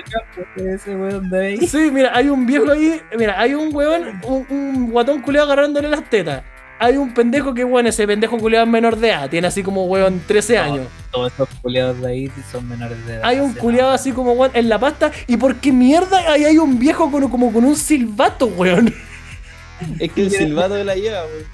ese 0.55 0.95
weón 0.95 1.29
de 1.29 1.45
ahí. 1.45 1.67
Sí, 1.67 1.89
mira, 1.91 2.11
hay 2.15 2.29
un 2.29 2.45
viejo 2.45 2.71
ahí. 2.71 3.01
Mira, 3.17 3.39
hay 3.39 3.53
un 3.55 3.75
weón, 3.75 4.21
un, 4.23 4.45
un 4.49 4.91
guatón 4.91 5.21
culeado 5.21 5.51
agarrándole 5.51 5.89
las 5.89 6.03
tetas. 6.09 6.43
Hay 6.77 6.97
un 6.97 7.13
pendejo 7.13 7.53
que, 7.53 7.63
bueno, 7.63 7.87
ese 7.89 8.05
pendejo 8.05 8.37
culeado 8.37 8.65
es 8.65 8.71
menor 8.71 8.97
de 8.97 9.09
edad. 9.09 9.29
Tiene 9.29 9.47
así 9.47 9.63
como, 9.63 9.85
weón, 9.85 10.21
13 10.27 10.57
años. 10.57 10.87
Todos 11.11 11.31
esos 11.33 11.47
culiados 11.61 12.01
de 12.01 12.07
ahí 12.07 12.31
son 12.51 12.67
menores 12.67 13.05
de 13.05 13.13
edad. 13.13 13.21
Hay 13.23 13.39
un 13.39 13.53
Sí, 13.53 13.59
culeado 13.59 13.91
así 13.91 14.11
como, 14.11 14.33
weón, 14.33 14.51
en 14.53 14.67
la 14.67 14.77
pasta. 14.77 15.11
¿Y 15.27 15.37
por 15.37 15.55
qué 15.55 15.71
mierda 15.71 16.19
ahí 16.31 16.43
hay 16.43 16.57
un 16.57 16.77
viejo 16.77 17.09
con, 17.11 17.29
como 17.29 17.53
con 17.53 17.63
un 17.63 17.75
silbato, 17.75 18.47
weón? 18.47 18.93
Es 19.99 20.11
que 20.11 20.21
el 20.23 20.31
silbato 20.31 20.81
la 20.83 20.95
lleva, 20.95 21.23
weón. 21.25 21.45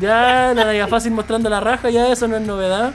Ya, 0.00 0.52
nada, 0.54 0.74
ya 0.74 0.86
fácil 0.88 1.12
mostrando 1.12 1.48
la 1.48 1.60
raja, 1.60 1.88
ya 1.90 2.10
eso 2.12 2.28
no 2.28 2.36
es 2.36 2.42
novedad. 2.42 2.92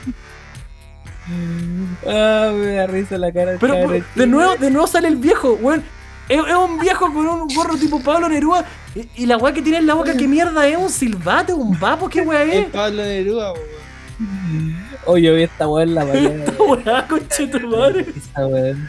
Ah, 2.06 2.50
me 2.54 2.72
da 2.74 2.86
risa 2.86 3.16
la 3.18 3.32
cara. 3.32 3.52
del 3.52 3.58
Pero 3.60 3.74
de 3.88 4.00
chico. 4.00 4.26
nuevo, 4.26 4.56
de 4.56 4.70
nuevo 4.70 4.86
sale 4.86 5.08
el 5.08 5.16
viejo, 5.16 5.54
weón. 5.54 5.84
Es, 6.28 6.38
es 6.38 6.54
un 6.54 6.78
viejo 6.78 7.12
con 7.12 7.26
un 7.26 7.48
gorro 7.54 7.76
tipo 7.76 8.00
Pablo 8.00 8.28
Neruda. 8.28 8.64
Y, 8.94 9.22
y 9.22 9.26
la 9.26 9.36
weá 9.38 9.52
que 9.54 9.62
tiene 9.62 9.78
en 9.78 9.86
la 9.86 9.94
boca, 9.94 10.14
¿qué 10.16 10.28
mierda 10.28 10.66
es? 10.66 10.76
¿Un 10.76 10.90
silbato? 10.90 11.56
¿Un 11.56 11.78
vapo? 11.80 12.08
¿Qué 12.08 12.20
weá 12.20 12.42
Es 12.44 12.54
es? 12.54 12.66
Pablo 12.66 13.02
Neruda, 13.02 13.52
weón. 13.52 14.76
Oye, 15.06 15.22
yo 15.26 15.34
vi 15.34 15.42
esta 15.44 15.66
weón 15.66 15.88
en 15.88 15.94
la 15.94 16.04
mañana. 16.06 16.44
Weá, 16.58 17.06
conche 17.08 17.46
tu 17.46 17.60
madre. 17.68 18.06
Esa 18.16 18.46
weón. 18.46 18.88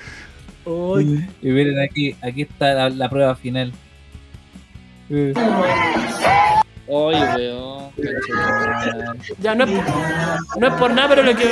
Ay, 0.65 1.27
Y 1.41 1.47
miren 1.49 1.79
aquí, 1.81 2.15
aquí 2.21 2.41
está 2.43 2.73
la, 2.73 2.89
la 2.89 3.09
prueba 3.09 3.35
final. 3.35 3.71
Oye, 5.09 5.35
weón. 6.87 7.91
conchetumare. 7.95 9.19
Ya, 9.39 9.55
no 9.55 9.63
es, 9.63 9.71
por, 9.71 10.59
no 10.59 10.67
es 10.67 10.73
por 10.73 10.91
nada, 10.93 11.07
pero 11.09 11.23
le 11.23 11.35
quedó. 11.35 11.49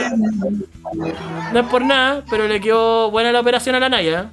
No 1.54 1.60
es 1.60 1.66
por 1.68 1.82
nada, 1.86 2.24
pero 2.30 2.48
le 2.48 2.60
quedó 2.60 3.12
buena 3.12 3.32
la 3.32 3.40
operación 3.40 3.76
a 3.76 3.80
la 3.80 3.90
Naya. 3.90 4.32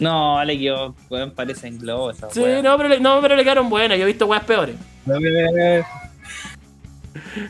No, 0.00 0.44
le 0.44 0.58
quedó, 0.58 0.94
weón, 1.10 1.30
parece 1.32 1.66
en 1.68 1.78
globo 1.78 2.10
esa 2.10 2.30
Sí, 2.30 2.40
weón. 2.40 2.62
no 2.64 2.76
pero, 2.76 2.88
le, 2.88 3.00
no, 3.00 3.20
pero 3.20 3.34
le 3.36 3.42
quedaron 3.42 3.68
buenas. 3.68 3.98
Yo 3.98 4.04
he 4.04 4.06
visto 4.06 4.26
weas 4.26 4.44
peores. 4.44 4.76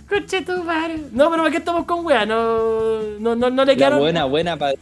Conche 0.09 0.43
tu 0.43 0.62
madre. 0.65 0.97
No, 1.12 1.31
pero 1.31 1.43
¿para 1.43 1.51
qué 1.51 1.59
estamos 1.59 1.85
con 1.85 2.05
weas? 2.05 2.27
No, 2.27 3.01
no, 3.20 3.35
no, 3.37 3.51
no 3.51 3.65
le 3.65 3.73
La 3.73 3.77
quedaron. 3.77 3.99
buena, 4.01 4.25
buena 4.25 4.57
para. 4.57 4.75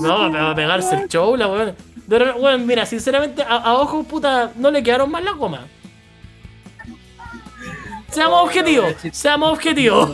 No, 0.00 0.30
me 0.30 0.38
va 0.40 0.50
a 0.52 0.54
pegarse 0.54 0.94
el 0.96 1.08
show, 1.08 1.36
la 1.36 1.46
weón. 1.48 1.74
Pero, 2.08 2.36
weón, 2.36 2.66
mira, 2.66 2.86
sinceramente, 2.86 3.42
a, 3.42 3.56
a 3.56 3.74
ojos 3.74 4.06
puta, 4.06 4.50
no 4.56 4.70
le 4.70 4.82
quedaron 4.82 5.10
mal 5.10 5.24
las 5.24 5.34
gomas. 5.36 5.60
Seamos 8.10 8.42
objetivos, 8.42 8.94
seamos 9.12 9.52
objetivos. 9.52 10.10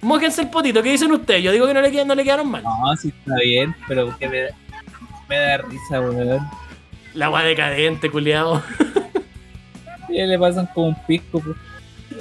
Mójense 0.00 0.42
el 0.42 0.48
potito, 0.50 0.82
¿qué 0.82 0.92
dicen 0.92 1.10
ustedes? 1.12 1.42
Yo 1.42 1.50
digo 1.50 1.66
que 1.66 1.74
no 1.74 1.80
le, 1.80 1.90
quedan- 1.90 2.06
no 2.06 2.14
le 2.14 2.22
quedaron 2.24 2.48
mal. 2.50 2.62
No, 2.62 2.96
sí 2.96 3.08
está 3.08 3.34
bien, 3.42 3.74
pero 3.88 4.16
que 4.16 4.28
me, 4.28 4.48
me 5.28 5.36
da 5.38 5.58
risa, 5.58 6.00
weón. 6.00 6.40
La 7.14 7.30
wea 7.30 7.42
decadente, 7.44 8.10
culiao. 8.10 8.62
Y 10.08 10.20
le 10.26 10.38
pasan 10.38 10.66
como 10.74 10.88
un 10.88 10.96
pisco, 11.06 11.40
pues. 11.40 11.56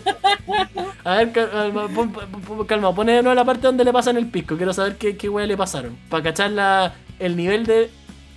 A 1.04 1.18
ver, 1.18 1.32
calma, 1.34 1.88
pon, 1.90 2.10
pon- 2.12 2.42
pon- 2.42 2.66
calma, 2.66 2.96
pone 2.96 3.12
de 3.14 3.22
nuevo 3.22 3.36
la 3.36 3.44
parte 3.44 3.64
donde 3.68 3.84
le 3.84 3.92
pasan 3.92 4.16
el 4.18 4.28
pisco. 4.28 4.56
Quiero 4.56 4.72
saber 4.72 4.96
qué, 4.98 5.18
qué 5.18 5.28
wea 5.28 5.46
le 5.46 5.58
pasaron. 5.58 5.98
Para 6.10 6.24
cachar 6.24 6.52
la, 6.52 6.94
el 7.20 7.36
nivel 7.36 7.66
de. 7.66 7.90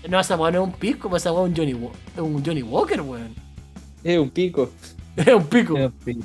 No, 0.09 0.19
esa 0.19 0.37
wea 0.37 0.51
no 0.51 0.63
es 0.63 0.67
un 0.69 0.73
pisco, 0.73 1.09
pues 1.09 1.23
esa 1.23 1.33
wea 1.33 1.45
es 1.45 1.51
un 1.51 1.57
Johnny, 1.57 1.75
un 2.17 2.45
Johnny 2.45 2.63
Walker, 2.63 3.01
weón. 3.03 3.33
Es 4.03 4.19
un 4.19 4.31
pico. 4.31 4.71
Es 5.17 5.29
un 5.33 5.47
pico. 5.47 5.79
Es 5.79 5.85
un 5.87 5.93
pisco. 5.93 6.25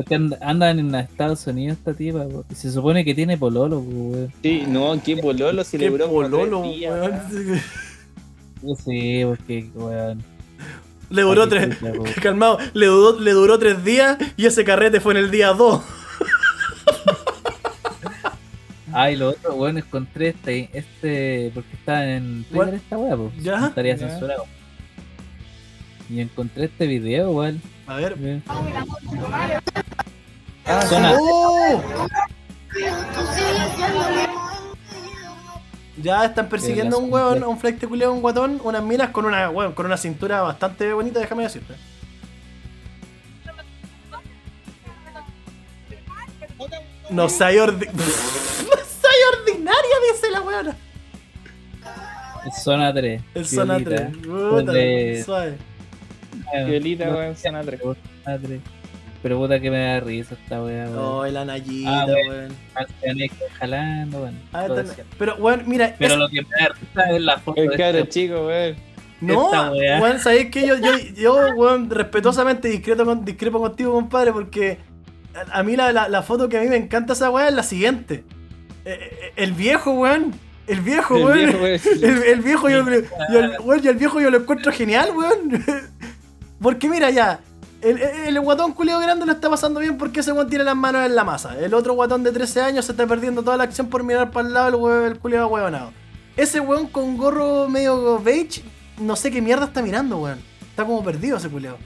Es 0.00 0.06
que 0.06 0.14
and- 0.14 0.36
andan 0.40 0.78
en 0.78 0.94
Estados 0.94 1.46
Unidos 1.46 1.78
esta 1.78 1.94
tipa, 1.94 2.24
po. 2.28 2.44
Se 2.54 2.70
supone 2.70 3.04
que 3.04 3.14
tiene 3.14 3.36
pololo, 3.38 3.80
po, 3.82 3.90
weón. 3.90 4.32
Sí, 4.42 4.64
no, 4.68 5.00
qué 5.02 5.16
pololo 5.16 5.64
si 5.64 5.78
le 5.78 5.84
Qué 5.84 5.90
duró 5.90 6.06
como 6.08 6.20
pololo, 6.22 6.60
tres 6.62 6.76
días, 6.76 6.92
weón. 6.92 7.12
weón. 8.62 8.76
Sí, 8.84 9.22
porque, 9.24 9.70
weón. 9.74 10.22
Le 11.10 11.22
duró 11.22 11.42
Ay, 11.44 11.48
tres. 11.48 11.78
Calmado, 12.22 12.58
le 12.74 12.86
duró, 12.86 13.18
le 13.18 13.30
duró 13.32 13.58
tres 13.58 13.82
días 13.84 14.18
y 14.36 14.44
ese 14.46 14.62
carrete 14.64 15.00
fue 15.00 15.12
en 15.14 15.18
el 15.18 15.30
día 15.30 15.52
dos. 15.52 15.82
Ay, 18.92 19.16
lo 19.16 19.30
otro, 19.30 19.54
weón, 19.54 19.78
encontré 19.78 20.28
este, 20.28 20.68
este, 20.72 21.50
porque 21.54 21.72
está 21.74 22.08
en 22.10 22.44
Twitter 22.44 22.74
esta 22.74 22.96
weá, 22.98 23.16
pues. 23.16 23.32
¿Ya? 23.42 23.66
Estaría 23.68 23.96
censurado. 23.98 24.44
Y 26.10 26.20
encontré 26.20 26.64
este 26.66 26.86
video, 26.86 27.30
igual. 27.30 27.60
A 27.88 27.96
ver. 27.96 28.14
eh. 28.20 28.40
Ah, 30.66 30.82
Zona- 30.82 31.14
¡Oh! 31.18 31.82
Ya 35.96 36.24
están 36.26 36.48
persiguiendo 36.48 36.96
a 36.96 37.00
un 37.00 37.12
weón, 37.12 37.42
a 37.42 37.48
un 37.48 37.58
flight 37.58 37.80
de 37.80 37.88
culiao, 37.88 38.12
un 38.12 38.20
guatón, 38.20 38.60
unas 38.62 38.82
minas 38.84 39.10
con 39.10 39.24
una 39.24 39.50
weón, 39.50 39.72
con 39.72 39.86
una 39.86 39.96
cintura 39.96 40.42
bastante 40.42 40.92
bonita, 40.92 41.18
déjame 41.18 41.42
decirte. 41.44 41.74
No 47.10 47.28
soy 47.28 47.58
ordi... 47.58 47.86
no 47.86 47.92
soy 47.92 49.18
ordinaria, 49.38 49.94
dice 50.12 50.30
la 50.30 50.40
weona. 50.42 50.76
Zona 52.62 52.92
3. 52.94 53.22
Es 53.34 53.50
zona 53.50 53.78
3. 53.78 54.16
Puta, 54.18 54.72
suave. 55.24 55.58
Violita, 56.66 57.08
weón, 57.10 57.36
zona 57.36 57.62
3. 57.62 57.80
Zona 57.80 58.38
3. 58.38 58.60
Pero 59.20 59.36
puta 59.38 59.58
que 59.58 59.70
me 59.70 59.78
da 59.78 60.00
risa 60.00 60.34
esta 60.34 60.62
weá, 60.62 60.84
weón. 60.84 60.98
Oh, 60.98 61.26
la 61.26 61.44
Nayita, 61.44 62.02
Ah, 62.02 62.06
weón. 62.06 62.56
jalando, 63.58 64.22
weón. 64.22 64.38
Ah. 64.52 64.66
Pero, 65.18 65.34
weón, 65.36 65.62
mira, 65.66 65.94
Pero 65.98 66.14
es- 66.14 66.20
lo 66.20 66.28
que 66.28 66.42
me 66.42 66.48
da 66.48 66.68
risa 66.68 67.10
es 67.16 67.22
la 67.22 67.38
foto 67.38 67.60
El 67.60 67.70
cabro 67.76 67.98
este- 67.98 68.08
chico, 68.10 68.46
weón. 68.46 68.76
No, 69.20 69.50
weón, 69.72 70.20
¿sabéis 70.20 70.50
que 70.50 70.64
yo, 70.64 70.76
yo, 70.76 70.96
yo, 71.16 71.34
weón, 71.56 71.90
respetuosamente 71.90 72.68
discreto 72.68 73.04
con- 73.04 73.24
discrepo 73.24 73.58
contigo, 73.58 73.92
compadre? 73.92 74.32
Porque 74.32 74.78
a, 75.34 75.58
a 75.58 75.62
mí 75.64 75.74
la, 75.74 75.92
la, 75.92 76.08
la 76.08 76.22
foto 76.22 76.48
que 76.48 76.56
a 76.58 76.60
mí 76.62 76.68
me 76.68 76.76
encanta 76.76 77.14
esa 77.14 77.28
weá 77.28 77.48
es 77.48 77.54
la 77.54 77.64
siguiente. 77.64 78.22
Eh, 78.84 78.96
eh, 79.00 79.32
El 79.34 79.52
viejo, 79.52 79.90
weón. 79.92 80.32
El 80.68 80.80
viejo, 80.82 81.16
El 81.16 81.24
weón. 81.24 81.36
viejo, 81.38 81.58
weón. 81.64 81.80
El, 82.04 82.22
el 82.22 82.40
viejo, 82.42 82.68
yo, 82.70 82.84
yo- 82.88 83.40
el, 83.40 83.56
weón, 83.62 83.82
yo 83.82 83.90
el 83.90 83.96
viejo 83.96 84.20
yo 84.20 84.30
lo 84.30 84.38
encuentro 84.38 84.70
genial, 84.70 85.10
weón. 85.16 85.64
Porque 86.60 86.88
mira 86.88 87.10
ya, 87.10 87.40
el, 87.82 87.98
el, 88.02 88.26
el 88.36 88.40
guatón 88.40 88.72
culio 88.72 88.98
grande 88.98 89.24
lo 89.26 89.32
está 89.32 89.48
pasando 89.48 89.78
bien 89.80 89.96
porque 89.98 90.20
ese 90.20 90.32
weón 90.32 90.48
tiene 90.48 90.64
las 90.64 90.76
manos 90.76 91.06
en 91.06 91.14
la 91.14 91.24
masa. 91.24 91.58
El 91.58 91.72
otro 91.74 91.94
guatón 91.94 92.22
de 92.24 92.32
13 92.32 92.60
años 92.62 92.84
se 92.86 92.92
está 92.92 93.06
perdiendo 93.06 93.42
toda 93.42 93.56
la 93.56 93.64
acción 93.64 93.88
por 93.88 94.02
mirar 94.02 94.30
para 94.30 94.46
el 94.48 94.54
lado 94.54 94.68
el, 94.68 94.74
weón, 94.74 95.04
el 95.04 95.18
culio 95.18 95.46
huevonado. 95.46 95.92
Ese 96.36 96.60
weón 96.60 96.88
con 96.88 97.16
gorro 97.16 97.68
medio 97.68 98.18
beige, 98.20 98.62
no 98.98 99.14
sé 99.16 99.30
qué 99.30 99.40
mierda 99.42 99.66
está 99.66 99.82
mirando, 99.82 100.18
weón. 100.18 100.40
Está 100.70 100.84
como 100.84 101.02
perdido 101.04 101.36
ese 101.36 101.48
culiao. 101.48 101.76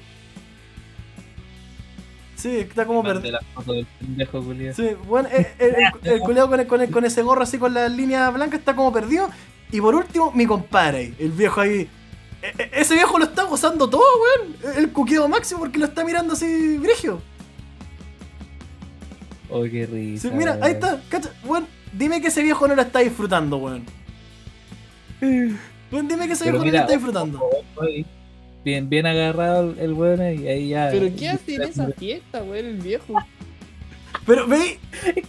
Sí, 2.36 2.56
está 2.58 2.86
como 2.86 3.02
perdido. 3.04 3.32
la 3.32 3.40
foto 3.54 3.72
del 3.74 3.86
pendejo 3.98 4.42
culiao. 4.42 4.74
Sí, 4.74 4.88
bueno, 5.06 5.28
el, 5.32 5.46
el, 5.58 5.74
el- 6.02 6.12
el 6.12 6.20
culiao 6.20 6.48
con, 6.48 6.60
el- 6.60 6.66
con, 6.66 6.80
el- 6.80 6.90
con 6.90 7.04
ese 7.04 7.22
gorro 7.22 7.42
así 7.42 7.58
con 7.58 7.72
la 7.74 7.88
línea 7.88 8.28
blanca 8.30 8.56
está 8.56 8.74
como 8.74 8.92
perdido. 8.92 9.30
Y 9.70 9.80
por 9.80 9.94
último, 9.94 10.32
mi 10.32 10.44
compadre, 10.46 11.14
el 11.18 11.30
viejo 11.32 11.60
ahí. 11.60 11.88
E- 12.42 12.52
e- 12.62 12.70
ese 12.80 12.94
viejo 12.94 13.18
lo 13.18 13.24
está 13.24 13.44
gozando 13.44 13.88
todo, 13.88 14.02
weón. 14.02 14.76
El 14.76 14.90
cuqueo 14.92 15.28
máximo 15.28 15.60
porque 15.60 15.78
lo 15.78 15.86
está 15.86 16.04
mirando 16.04 16.32
así, 16.34 16.76
brigio. 16.78 17.20
Oh, 19.48 19.62
qué 19.64 19.86
risa. 19.86 20.28
Sí, 20.28 20.34
mira, 20.34 20.58
ahí 20.62 20.72
está, 20.72 21.00
cacha, 21.08 21.30
weón. 21.44 21.66
Dime 21.92 22.20
que 22.22 22.28
ese 22.28 22.42
viejo 22.42 22.66
no 22.66 22.74
lo 22.74 22.82
está 22.82 23.00
disfrutando, 23.00 23.58
weón. 23.58 23.84
Weón, 25.20 26.08
dime 26.08 26.26
que 26.26 26.32
ese 26.32 26.44
Pero 26.44 26.58
viejo 26.58 26.58
no 26.58 26.58
lo 26.58 26.64
mira, 26.64 26.80
está 26.80 26.92
disfrutando. 26.92 27.40
Oye, 27.76 28.04
Bien, 28.64 28.88
bien 28.88 29.06
agarrado 29.06 29.72
el- 29.72 29.78
el 29.80 29.92
weón 29.92 30.20
y 30.20 30.46
ahí 30.46 30.68
ya. 30.68 30.88
Pero 30.92 31.08
¿qué 31.16 31.28
hace 31.28 31.56
en 31.56 31.62
esa 31.62 31.88
fiesta, 31.90 32.42
weón, 32.44 32.64
el 32.66 32.76
viejo? 32.78 33.14
Pero 34.24 34.46
veis, 34.46 34.78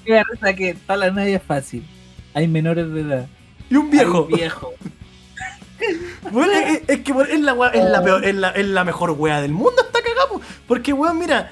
Qué 0.06 0.22
risa 0.32 0.54
que 0.54 0.76
para 0.86 0.98
la 1.08 1.12
nadie 1.12 1.36
es 1.36 1.44
fácil. 1.44 1.84
Hay 2.36 2.48
menores 2.48 2.90
de 2.92 3.02
edad. 3.02 3.28
y 3.70 3.76
un 3.76 3.90
viejo. 3.90 4.28
Ay, 4.30 4.36
viejo. 4.36 4.72
Es, 6.88 7.00
que 7.02 7.12
es 7.12 7.40
la, 7.40 7.54
es, 7.74 7.84
la 8.36 8.50
es, 8.50 8.66
la, 8.68 8.84
mejor 8.84 9.12
wea 9.12 9.42
del 9.42 9.52
mundo, 9.52 9.82
está 9.82 10.00
cagado. 10.02 10.42
Porque, 10.68 10.94
weón, 10.94 11.18
mira, 11.18 11.52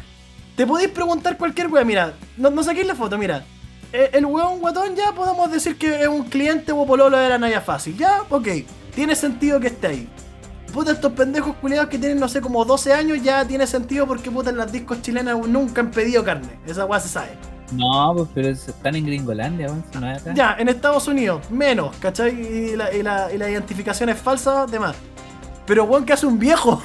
te 0.56 0.66
podéis 0.66 0.90
preguntar 0.90 1.38
cualquier 1.38 1.68
wea. 1.68 1.84
Mira, 1.84 2.14
no, 2.38 2.64
saquéis 2.64 2.88
la 2.88 2.96
foto, 2.96 3.18
mira. 3.18 3.46
Eh, 3.94 4.12
El 4.14 4.26
weón 4.26 4.60
guatón 4.60 4.96
ya 4.96 5.12
podemos 5.12 5.52
decir 5.52 5.78
que 5.78 6.02
es 6.02 6.08
un 6.08 6.24
cliente 6.24 6.72
o 6.72 6.86
pololo 6.86 7.18
de 7.18 7.30
la 7.30 7.38
Naya 7.38 7.62
Fácil. 7.62 7.98
Ya, 7.98 8.24
ok. 8.30 8.48
Tiene 8.96 9.16
sentido 9.16 9.60
que 9.60 9.68
esté 9.68 9.88
ahí. 9.88 10.10
Puta, 10.74 10.92
estos 10.92 11.12
pendejos 11.12 11.56
culiados 11.58 11.90
que 11.90 11.98
tienen, 11.98 12.20
no 12.20 12.30
sé, 12.30 12.40
como 12.40 12.64
12 12.64 12.94
años 12.94 13.22
ya 13.22 13.46
tiene 13.46 13.68
sentido 13.68 14.08
porque, 14.08 14.32
puta, 14.32 14.50
en 14.50 14.58
las 14.58 14.72
discos 14.72 15.02
chilenas 15.02 15.38
nunca 15.48 15.82
han 15.82 15.92
pedido 15.92 16.24
carne. 16.24 16.60
Esa 16.66 16.86
wea 16.86 17.00
se 17.00 17.10
sabe. 17.10 17.32
No, 17.72 18.14
pues 18.16 18.30
pero 18.34 18.48
es- 18.50 18.68
están 18.68 18.96
en 18.96 19.06
Gringolandia, 19.06 19.70
si 19.92 19.98
no 20.00 20.12
es 20.12 20.22
acá. 20.22 20.34
Ya, 20.34 20.56
en 20.60 20.68
Estados 20.70 21.08
Unidos, 21.08 21.50
menos, 21.50 21.96
¿cachai? 21.98 22.32
Y 22.40 22.76
la, 22.76 22.94
y 22.94 23.02
la- 23.04 23.32
y 23.34 23.38
la 23.38 23.50
identificación 23.50 24.10
es 24.10 24.18
falsa, 24.20 24.66
demás. 24.66 24.96
Pero, 25.66 25.86
weón, 25.86 26.06
que 26.06 26.14
hace 26.14 26.26
un 26.26 26.38
viejo. 26.38 26.82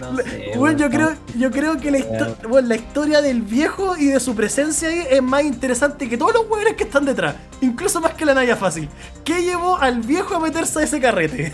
No 0.00 0.14
sé, 0.18 0.52
weón, 0.56 0.76
yo, 0.76 0.90
creo, 0.90 1.14
yo 1.38 1.50
creo 1.50 1.78
que 1.78 1.90
la, 1.90 1.98
histo- 1.98 2.36
weón, 2.48 2.68
la 2.68 2.76
historia 2.76 3.22
del 3.22 3.40
viejo 3.42 3.96
y 3.96 4.06
de 4.08 4.20
su 4.20 4.34
presencia 4.34 4.88
ahí 4.88 5.06
es 5.10 5.22
más 5.22 5.42
interesante 5.44 6.08
que 6.08 6.18
todos 6.18 6.34
los 6.34 6.50
weones 6.50 6.74
que 6.74 6.84
están 6.84 7.04
detrás. 7.06 7.34
Incluso 7.62 8.00
más 8.00 8.12
que 8.14 8.26
la 8.26 8.34
Naya 8.34 8.56
Fácil. 8.56 8.88
¿Qué 9.24 9.42
llevó 9.42 9.76
al 9.78 10.00
viejo 10.02 10.34
a 10.34 10.40
meterse 10.40 10.80
a 10.80 10.82
ese 10.82 11.00
carrete? 11.00 11.52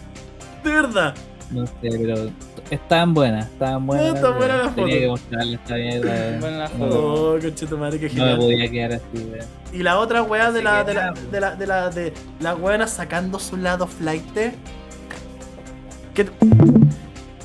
De 0.64 0.70
verdad. 0.72 1.14
No 1.50 1.66
sé, 1.66 1.72
pero 1.82 2.30
estaban 2.70 3.14
buenas, 3.14 3.46
estaban 3.46 3.86
buenas. 3.86 4.06
No, 4.08 4.14
está 4.14 4.26
weón. 4.28 4.38
buena 4.38 4.56
la 4.64 4.70
Tenía 4.74 4.98
que 5.00 5.08
mostrarle 5.08 5.54
esta 5.54 5.74
mierda. 5.74 6.10
weón. 6.12 6.40
Buena 6.40 6.58
la 6.58 6.68
No. 6.70 6.86
Oh, 6.86 7.38
madre, 7.78 7.98
qué 8.00 8.06
no 8.08 8.14
me 8.14 8.20
genial. 8.30 8.36
podía 8.38 8.70
quedar 8.70 8.92
así, 8.92 9.04
weón. 9.14 9.46
Y 9.72 9.82
la 9.82 9.98
otra 9.98 10.22
weá 10.22 10.52
de 10.52 10.62
la, 10.62 10.84
de 10.84 10.94
la, 10.94 11.12
de 11.12 11.40
la, 11.40 11.54
de 11.56 11.66
la, 11.66 11.90
de 11.90 12.12
la 12.40 12.54
weona 12.54 12.86
sacando 12.86 13.38
su 13.38 13.56
lado 13.56 13.86
flight. 13.86 14.24
Que 16.14 16.28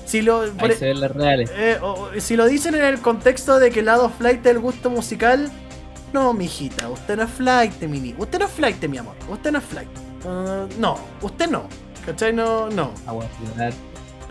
si 0.05 0.21
lo 0.21 0.41
Ahí 0.59 0.71
se 0.77 0.85
ven 0.87 0.99
las 1.01 1.11
reales. 1.11 1.51
eh, 1.55 1.77
o- 1.81 2.09
si 2.19 2.35
lo 2.35 2.45
dicen 2.47 2.75
en 2.75 2.83
el 2.83 2.99
contexto 2.99 3.59
de 3.59 3.71
que 3.71 3.79
el 3.79 3.85
lado 3.87 4.09
flight 4.09 4.45
es 4.45 4.51
el 4.51 4.59
gusto 4.59 4.89
musical, 4.89 5.49
no, 6.13 6.33
mijita, 6.33 6.89
usted 6.89 7.17
no 7.17 7.23
es 7.23 7.29
flight, 7.29 7.81
mini. 7.83 8.15
Usted 8.17 8.39
no 8.39 8.45
es 8.45 8.51
flight, 8.51 8.83
mi 8.87 8.97
amor. 8.97 9.15
Usted 9.29 9.51
no 9.51 9.59
es 9.59 9.63
flight. 9.65 9.89
Ah, 10.27 10.65
no, 10.79 10.97
usted 11.21 11.49
no. 11.49 11.63
¿Cachai? 12.05 12.33
No, 12.33 12.69
no. 12.69 12.91
A 13.05 13.11
guardar, 13.11 13.73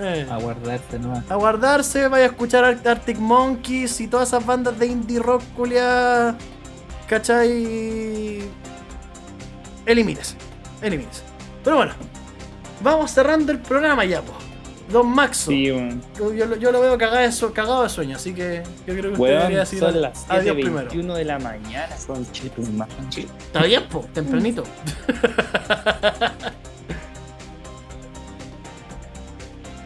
Eh, 0.01 0.27
a 0.31 0.37
guardarse 0.39 0.99
nomás. 0.99 1.29
a 1.31 1.35
guardarse, 1.35 2.07
vaya 2.09 2.25
a 2.25 2.29
escuchar 2.29 2.65
Ar- 2.65 2.87
Arctic 2.89 3.19
Monkeys 3.19 4.01
y 4.01 4.07
todas 4.07 4.29
esas 4.29 4.45
bandas 4.47 4.79
de 4.79 4.87
indie 4.87 5.19
rock 5.19 5.43
culia. 5.57 6.37
¿Cachai? 7.09 8.43
Elimínese. 9.87 10.37
Elimínese. 10.83 11.23
Pero 11.65 11.77
bueno, 11.77 11.93
vamos 12.83 13.11
cerrando 13.11 13.51
el 13.53 13.59
programa 13.59 14.05
ya, 14.05 14.21
po. 14.23 14.33
Don 14.93 15.07
Maxo. 15.09 15.51
Sí. 15.51 15.67
Yo, 15.67 16.33
yo 16.33 16.47
lo- 16.47 16.57
yo 16.57 16.71
lo 16.73 16.81
veo 16.81 16.97
cagado 16.97 17.19
de, 17.19 17.33
su- 17.33 17.53
cagado 17.53 17.83
de 17.83 17.89
sueño, 17.89 18.17
así 18.17 18.33
que 18.33 18.63
yo 18.87 18.95
creo 18.95 19.03
que 19.03 19.09
usted 19.21 19.25
debería 19.39 19.59
decir 19.61 19.79
son 19.81 20.01
las 20.01 20.25
adiós 20.31 20.55
primero. 20.55 20.91
7.21 20.91 21.15
de 21.15 21.25
la 21.25 21.39
mañana, 21.39 21.95
tu 22.55 22.63
madre. 22.73 22.95
Está 23.17 23.63
bien, 23.65 23.83
po, 23.89 24.07
tempranito. 24.15 24.63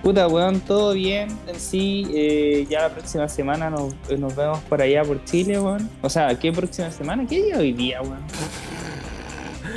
Puta, 0.02 0.26
weón, 0.26 0.58
todo 0.60 0.94
bien 0.94 1.28
en 1.46 1.60
sí. 1.60 2.06
eh, 2.12 2.66
ya 2.68 2.82
la 2.82 2.88
próxima 2.90 3.28
semana 3.28 3.70
nos, 3.70 3.94
nos 4.18 4.34
vemos 4.34 4.58
por 4.68 4.82
allá 4.82 5.02
por 5.04 5.24
Chile, 5.24 5.60
weón. 5.60 5.88
O 6.02 6.10
sea, 6.10 6.36
¿qué 6.38 6.50
próxima 6.52 6.90
semana? 6.90 7.24
¿Qué 7.28 7.40
día 7.42 7.58
hoy 7.58 7.72
día, 7.72 8.02
weón? 8.02 8.18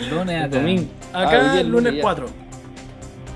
Lunes 0.10 0.36
El 0.36 0.44
acá. 0.44 0.58
domingo. 0.58 0.86
Ah, 1.14 1.20
hoy 1.20 1.26
Acá 1.28 1.44
día 1.52 1.62
el 1.62 1.68
es 1.68 1.72
lunes 1.72 1.94
ya. 1.96 2.02
4. 2.02 2.26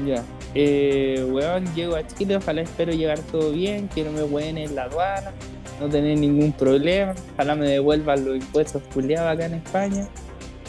Ya. 0.08 0.24
Eh, 0.56 1.28
weón, 1.30 1.76
llego 1.76 1.96
a 1.96 2.08
Chile, 2.08 2.38
ojalá 2.38 2.62
espero 2.62 2.92
llegar 2.92 3.20
todo 3.20 3.52
bien, 3.52 3.88
que 3.90 4.04
no 4.04 4.12
me 4.12 4.24
hueen 4.24 4.58
en 4.58 4.74
la 4.74 4.84
aduana, 4.86 5.32
no 5.80 5.88
tener 5.88 6.18
ningún 6.18 6.52
problema, 6.54 7.14
ojalá 7.36 7.54
me 7.54 7.68
devuelvan 7.68 8.26
los 8.26 8.36
impuestos 8.38 8.82
culiados 8.92 9.32
acá 9.32 9.46
en 9.46 9.54
España. 9.56 10.08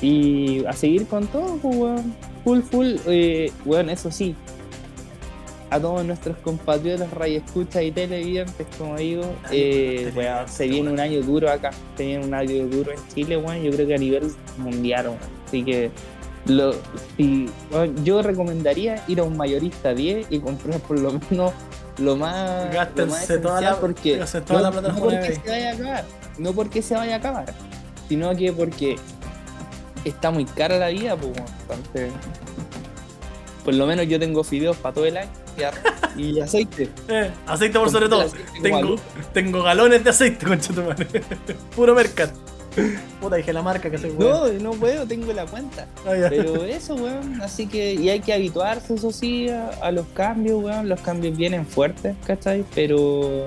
Y 0.03 0.65
a 0.67 0.73
seguir 0.75 1.07
con 1.07 1.27
todo, 1.29 1.57
pues, 1.57 1.77
weón. 1.77 2.15
Full, 2.45 2.61
full, 2.61 2.97
eh, 3.07 3.51
weón, 3.65 3.89
eso 3.89 4.11
sí. 4.11 4.35
A 5.71 5.79
todos 5.79 6.05
nuestros 6.05 6.37
compatriotas, 6.39 7.11
radioescuchas 7.13 7.83
y 7.85 7.93
televidentes, 7.93 8.67
como 8.77 8.97
digo, 8.97 9.23
eh, 9.53 10.13
weón, 10.17 10.49
se 10.49 10.67
viene 10.67 10.91
un 10.91 10.99
año 10.99 11.23
duro 11.23 11.49
acá, 11.49 11.71
se 11.97 12.07
viene 12.07 12.25
un 12.25 12.35
año 12.35 12.67
duro 12.67 12.91
en 12.91 12.99
Chile, 13.15 13.37
weón, 13.37 13.63
yo 13.63 13.71
creo 13.71 13.87
que 13.87 13.95
a 13.95 13.99
nivel 13.99 14.33
mundial, 14.59 15.07
weón. 15.09 15.19
Así 15.47 15.65
que 15.65 15.91
lo, 16.47 16.73
si- 17.17 17.49
yo 18.03 18.21
recomendaría 18.23 19.03
ir 19.07 19.21
a 19.21 19.23
un 19.23 19.37
mayorista 19.37 19.95
10 19.95 20.27
y 20.31 20.41
comprar 20.41 20.81
por 20.81 20.99
lo 20.99 21.13
menos 21.31 21.53
lo 21.99 22.17
más, 22.17 22.67
lo 22.67 22.73
Gástense 22.73 23.35
más 23.35 23.43
toda 23.43 23.61
la- 23.61 23.77
porque 23.81 24.17
toda 24.47 24.59
no, 24.59 24.61
la 24.61 24.71
plata 24.73 24.89
no 24.89 24.95
en 24.97 25.01
porque 25.21 25.35
se 25.35 25.51
vaya 25.51 25.71
a 25.71 25.75
acabar, 25.75 26.05
no 26.39 26.53
porque 26.53 26.83
se 26.83 26.95
vaya 26.95 27.15
a 27.15 27.19
acabar, 27.19 27.55
sino 28.09 28.35
que 28.35 28.53
porque 28.53 28.97
está 30.05 30.31
muy 30.33 30.47
cara 30.47 30.79
la 30.79 30.89
vida, 30.89 31.15
pues, 31.17 31.33
entonces 31.63 32.11
por 33.65 33.75
lo 33.75 33.87
menos 33.87 34.09
yo 34.09 34.19
tengo 34.19 34.43
fideos 34.43 34.77
para 34.79 34.95
todo 34.95 35.05
el 35.05 35.17
año 35.19 35.29
y, 36.16 36.40
aceite. 36.40 36.89
Eh, 37.09 37.31
aceite 37.47 37.78
por 37.78 37.90
sobre 37.90 38.09
todo. 38.09 38.22
Aceite 38.22 38.44
Tengo, 38.62 38.97
tengo 39.32 39.62
galones 39.62 40.02
de 40.05 40.10
aceite, 40.10 40.47
concha 40.47 40.72
tu 40.72 40.82
madre. 40.82 41.06
Puro 41.77 41.94
mercat. 41.94 42.31
Puta, 43.20 43.36
dije 43.36 43.52
la 43.52 43.62
marca 43.62 43.90
que 43.90 43.98
soy 43.98 44.10
weón. 44.10 44.62
No, 44.62 44.72
no 44.72 44.78
puedo, 44.78 45.05
tengo 45.06 45.32
la 45.32 45.44
cuenta. 45.47 45.86
Ah. 46.06 46.12
Pero 46.28 46.64
eso, 46.64 46.94
weón, 46.94 47.40
así 47.43 47.66
que 47.66 47.94
y 47.94 48.09
hay 48.10 48.20
que 48.20 48.32
habituarse, 48.32 48.94
eso 48.94 49.10
sí, 49.10 49.48
a, 49.48 49.70
a 49.82 49.90
los 49.90 50.06
cambios, 50.14 50.62
weón. 50.62 50.89
Los 50.89 51.01
cambios 51.01 51.36
vienen 51.36 51.66
fuertes, 51.66 52.14
¿cachai? 52.27 52.64
Pero 52.74 53.47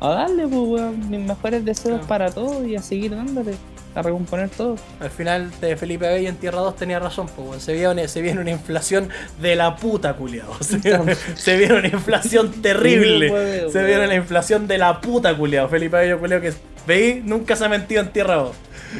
a 0.00 0.08
darle, 0.10 0.48
pues, 0.48 0.60
weón, 0.68 1.10
mis 1.10 1.20
mejores 1.20 1.64
deseos 1.64 1.98
Claro. 1.98 2.06
para 2.08 2.30
todos 2.32 2.66
y 2.66 2.74
a 2.74 2.82
seguir 2.82 3.14
dándole, 3.14 3.54
a 3.94 4.02
recomponer 4.02 4.48
todo. 4.50 4.76
Al 5.00 5.10
final 5.10 5.50
de 5.60 5.76
Felipe 5.76 6.06
Bey 6.06 6.26
en 6.26 6.36
Tierra 6.36 6.60
2 6.60 6.76
tenía 6.76 6.98
razón, 7.00 7.28
pues, 7.34 7.62
se, 7.62 7.72
viene, 7.72 8.06
se 8.08 8.22
viene 8.22 8.40
una 8.40 8.50
inflación 8.50 9.08
de 9.40 9.56
la 9.56 9.76
puta, 9.76 10.14
culiao. 10.14 10.54
Se, 10.62 10.78
viene- 10.78 11.14
se 11.14 11.56
viene 11.56 11.74
una 11.74 11.88
inflación 11.88 12.52
terrible. 12.62 13.70
Se 13.70 13.82
viene 13.84 14.06
la 14.06 14.14
inflación 14.14 14.66
de 14.68 14.78
la 14.78 15.00
puta, 15.00 15.36
culiao. 15.36 15.68
Felipe 15.68 15.96
Bello, 15.96 16.18
culiao, 16.20 16.40
que 16.40 16.52
veí, 16.86 17.20
nunca 17.24 17.56
se 17.56 17.64
ha 17.64 17.68
mentido 17.68 18.00
en 18.02 18.12
Tierra 18.12 18.36
2. 18.36 18.56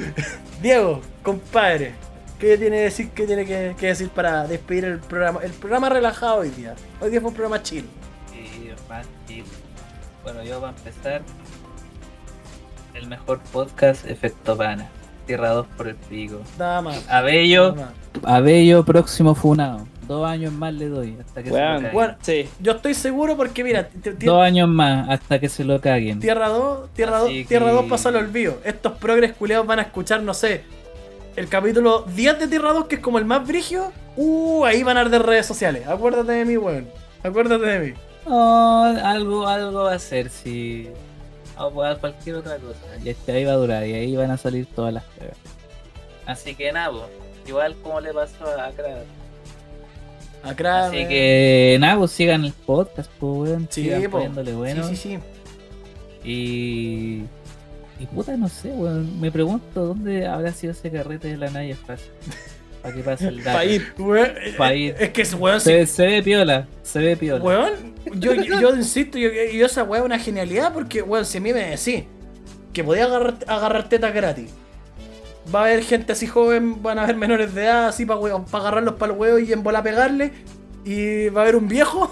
Diego, 0.62 1.01
compadre, 1.23 1.93
¿qué 2.39 2.59
tiene 2.59 2.77
que 2.77 2.83
decir, 2.83 3.11
qué 3.11 3.27
tiene 3.27 3.47
que, 3.47 3.75
que 3.79 3.87
decir 3.87 4.09
para 4.11 4.47
despedir 4.47 4.85
el 4.85 4.99
programa? 4.99 5.41
El 5.43 5.53
programa 5.53 5.89
relajado 5.89 6.39
hoy 6.41 6.51
día. 6.51 6.75
Hoy 7.01 7.11
día 7.11 7.21
fue 7.21 7.29
un 7.31 7.35
programa 7.35 7.62
chill. 7.62 7.87
Sí, 8.33 8.71
más 8.89 9.07
chill. 9.27 9.45
Bueno, 10.23 10.43
yo 10.45 10.61
para 10.61 10.77
empezar, 10.77 11.23
el 13.01 13.09
mejor 13.09 13.41
podcast, 13.53 14.07
Efecto 14.07 14.57
Pana. 14.57 14.89
Tierra 15.27 15.51
2 15.51 15.67
por 15.77 15.89
el 15.89 15.95
pico. 15.97 16.41
Nada 16.59 16.83
más. 16.83 17.09
Abello, 17.09 17.73
nada 17.77 17.93
más. 18.23 18.25
Abello 18.37 18.85
próximo 18.85 19.35
funado. 19.35 19.87
Dos 20.09 20.27
años 20.29 20.53
más 20.53 20.75
le 20.75 20.89
doy 20.89 21.17
hasta 21.21 21.41
que 21.43 21.51
se 21.51 21.55
lo 21.57 21.61
caguen. 21.77 21.93
Bueno, 21.93 22.15
sí. 22.21 22.49
Yo 22.59 22.73
estoy 22.73 22.95
seguro 22.95 23.37
porque, 23.37 23.63
mira, 23.63 23.89
Dos 24.19 24.43
años 24.43 24.69
más 24.69 25.09
hasta 25.09 25.39
que 25.39 25.49
se 25.49 25.63
lo 25.63 25.81
caguen. 25.81 26.19
Tierra 26.19 26.49
2, 26.49 26.91
Tierra 26.95 27.19
2, 27.19 27.29
Así 27.29 27.45
Tierra 27.45 27.67
que- 27.67 27.73
2 27.73 27.85
pasó 27.87 28.09
al 28.09 28.17
olvido. 28.17 28.59
Estos 28.65 28.93
progres 28.95 29.33
culeados 29.35 29.67
van 29.69 29.79
a 29.79 29.83
escuchar, 29.83 30.21
no 30.23 30.35
sé, 30.35 30.63
el 31.37 31.49
capítulo 31.49 32.05
10 32.15 32.41
de 32.41 32.49
Tierra 32.49 32.73
2, 32.73 32.87
que 32.87 32.97
es 32.97 33.01
como 33.01 33.19
el 33.19 33.25
más 33.25 33.47
brigio. 33.47 33.93
Uh, 34.17 34.65
ahí 34.65 34.83
van 34.83 34.97
a 34.97 35.03
arder 35.03 35.23
redes 35.23 35.47
sociales. 35.47 35.87
Acuérdate 35.87 36.33
de 36.33 36.45
mí, 36.45 36.57
weón. 36.57 36.89
Acuérdate 37.23 37.65
de 37.67 37.79
mí. 37.79 37.95
No, 38.27 38.83
algo, 38.85 39.47
algo 39.47 39.85
va 39.85 39.95
a 39.95 39.99
ser 40.01 40.29
si. 40.29 40.89
O 41.66 41.82
a 41.82 41.99
cualquier 41.99 42.37
otra 42.37 42.57
cosa. 42.57 42.81
Y 43.05 43.09
este 43.11 43.32
ahí 43.32 43.45
va 43.45 43.53
a 43.53 43.57
durar 43.57 43.87
y 43.87 43.95
ahí 43.95 44.16
van 44.16 44.31
a 44.31 44.37
salir 44.37 44.66
todas 44.66 44.93
las 44.93 45.05
cagas. 45.19 45.37
Así 46.27 46.55
que 46.55 46.73
nada, 46.73 46.93
igual 47.47 47.74
como 47.82 48.01
le 48.01 48.12
pasó 48.12 48.47
a 48.47 48.70
Crash. 48.70 49.07
Acá, 50.43 50.87
Así 50.87 51.07
que 51.07 51.77
nada, 51.81 51.99
pues 51.99 52.12
sigan 52.12 52.45
el 52.45 52.53
podcast, 52.53 53.11
pues 53.19 53.51
weón. 53.51 53.69
Sí, 53.70 53.85
sigan 53.85 54.05
po. 54.05 54.11
poniéndole 54.12 54.55
bueno. 54.55 54.89
Sí, 54.89 54.97
sí, 54.97 55.19
sí. 56.23 56.28
Y. 56.28 57.24
Y 58.03 58.07
puta, 58.07 58.37
no 58.37 58.49
sé, 58.49 58.70
weón. 58.70 59.20
Me 59.20 59.31
pregunto 59.31 59.85
dónde 59.87 60.27
habrá 60.27 60.53
sido 60.53 60.73
ese 60.73 60.91
carrete 60.91 61.28
de 61.28 61.37
la 61.37 61.51
Naya 61.51 61.77
fácil. 61.77 62.11
Para 62.82 62.94
que 62.94 63.02
pase 63.02 63.28
el 63.28 63.43
dato. 63.43 63.59
Pa' 63.59 63.65
ir. 63.65 63.93
Weón, 63.98 64.27
eh, 64.27 64.55
Pa' 64.57 64.74
ir. 64.74 64.94
Es 64.98 65.11
que 65.11 65.23
ese 65.23 65.36
weón, 65.36 65.61
Se, 65.61 65.86
se 65.86 66.07
ve 66.07 66.23
piola, 66.23 66.66
se 66.82 66.98
ve 66.98 67.16
piola. 67.16 67.44
Weón, 67.44 67.94
yo, 68.15 68.35
yo, 68.35 68.61
yo 68.61 68.77
insisto, 68.77 69.19
yo, 69.19 69.31
yo 69.31 69.66
esa 69.66 69.85
weá 69.85 70.01
es 70.01 70.07
una 70.07 70.19
genialidad 70.19 70.73
porque, 70.73 71.02
weón, 71.02 71.24
si 71.24 71.39
a 71.39 71.40
mí 71.40 71.52
me 71.52 71.65
decís 71.65 72.05
que 72.73 72.85
podía 72.85 73.05
agarrar, 73.05 73.35
agarrar 73.47 73.89
tetas 73.89 74.15
gratis, 74.15 74.51
va 75.55 75.61
a 75.61 75.65
haber 75.65 75.82
gente 75.82 76.12
así 76.12 76.27
joven, 76.27 76.82
van 76.82 76.98
a 76.98 77.05
haber 77.05 77.16
menores 77.16 77.55
de 77.55 77.65
edad 77.65 77.89
así 77.89 78.07
para 78.07 78.20
agarrarlos 78.52 78.94
para 78.94 79.12
el 79.12 79.19
huevo 79.19 79.39
y 79.39 79.52
en 79.52 79.62
bola 79.62 79.82
pegarle, 79.82 80.32
y 80.85 81.28
va 81.28 81.40
a 81.40 81.44
haber 81.44 81.57
un 81.57 81.69
viejo. 81.69 82.11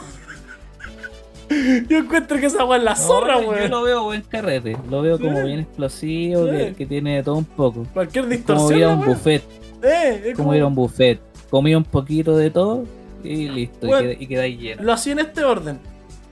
Yo 1.88 1.98
encuentro 1.98 2.38
que 2.38 2.46
esa 2.46 2.64
weá 2.64 2.78
es 2.78 2.84
la 2.84 2.90
No, 2.94 2.96
zorra, 2.96 3.40
Yo 3.40 3.48
weón. 3.50 3.70
lo 3.70 3.82
veo 3.82 4.04
buen 4.04 4.22
carrete. 4.22 4.76
Lo 4.90 5.02
veo 5.02 5.18
como 5.18 5.38
Sí. 5.40 5.46
bien 5.46 5.60
explosivo, 5.60 6.44
Sí. 6.46 6.50
que, 6.56 6.74
que 6.74 6.86
tiene 6.86 7.22
todo 7.22 7.36
un 7.36 7.44
poco. 7.44 7.86
Cualquier 7.94 8.24
Como 8.24 8.34
distorsión. 8.36 8.78
ir 8.78 8.84
a 8.84 8.88
un 8.90 8.98
weá. 9.00 9.08
buffet. 9.08 9.42
Eh, 9.82 10.22
Como 10.34 10.36
como- 10.48 10.54
ir 10.54 10.62
a 10.62 10.66
un 10.66 10.74
buffet. 10.74 11.20
Comí 11.50 11.74
un 11.74 11.84
poquito 11.84 12.36
de 12.36 12.50
todo 12.50 12.84
y 13.24 13.48
listo. 13.48 13.86
y 13.86 13.88
Bueno. 13.88 14.08
qued- 14.10 14.16
Y, 14.20 14.26
quedáis 14.26 14.58
lleno. 14.60 14.82
Lo 14.82 14.92
hacía 14.92 15.12
en 15.14 15.18
este 15.20 15.44
orden. 15.44 15.78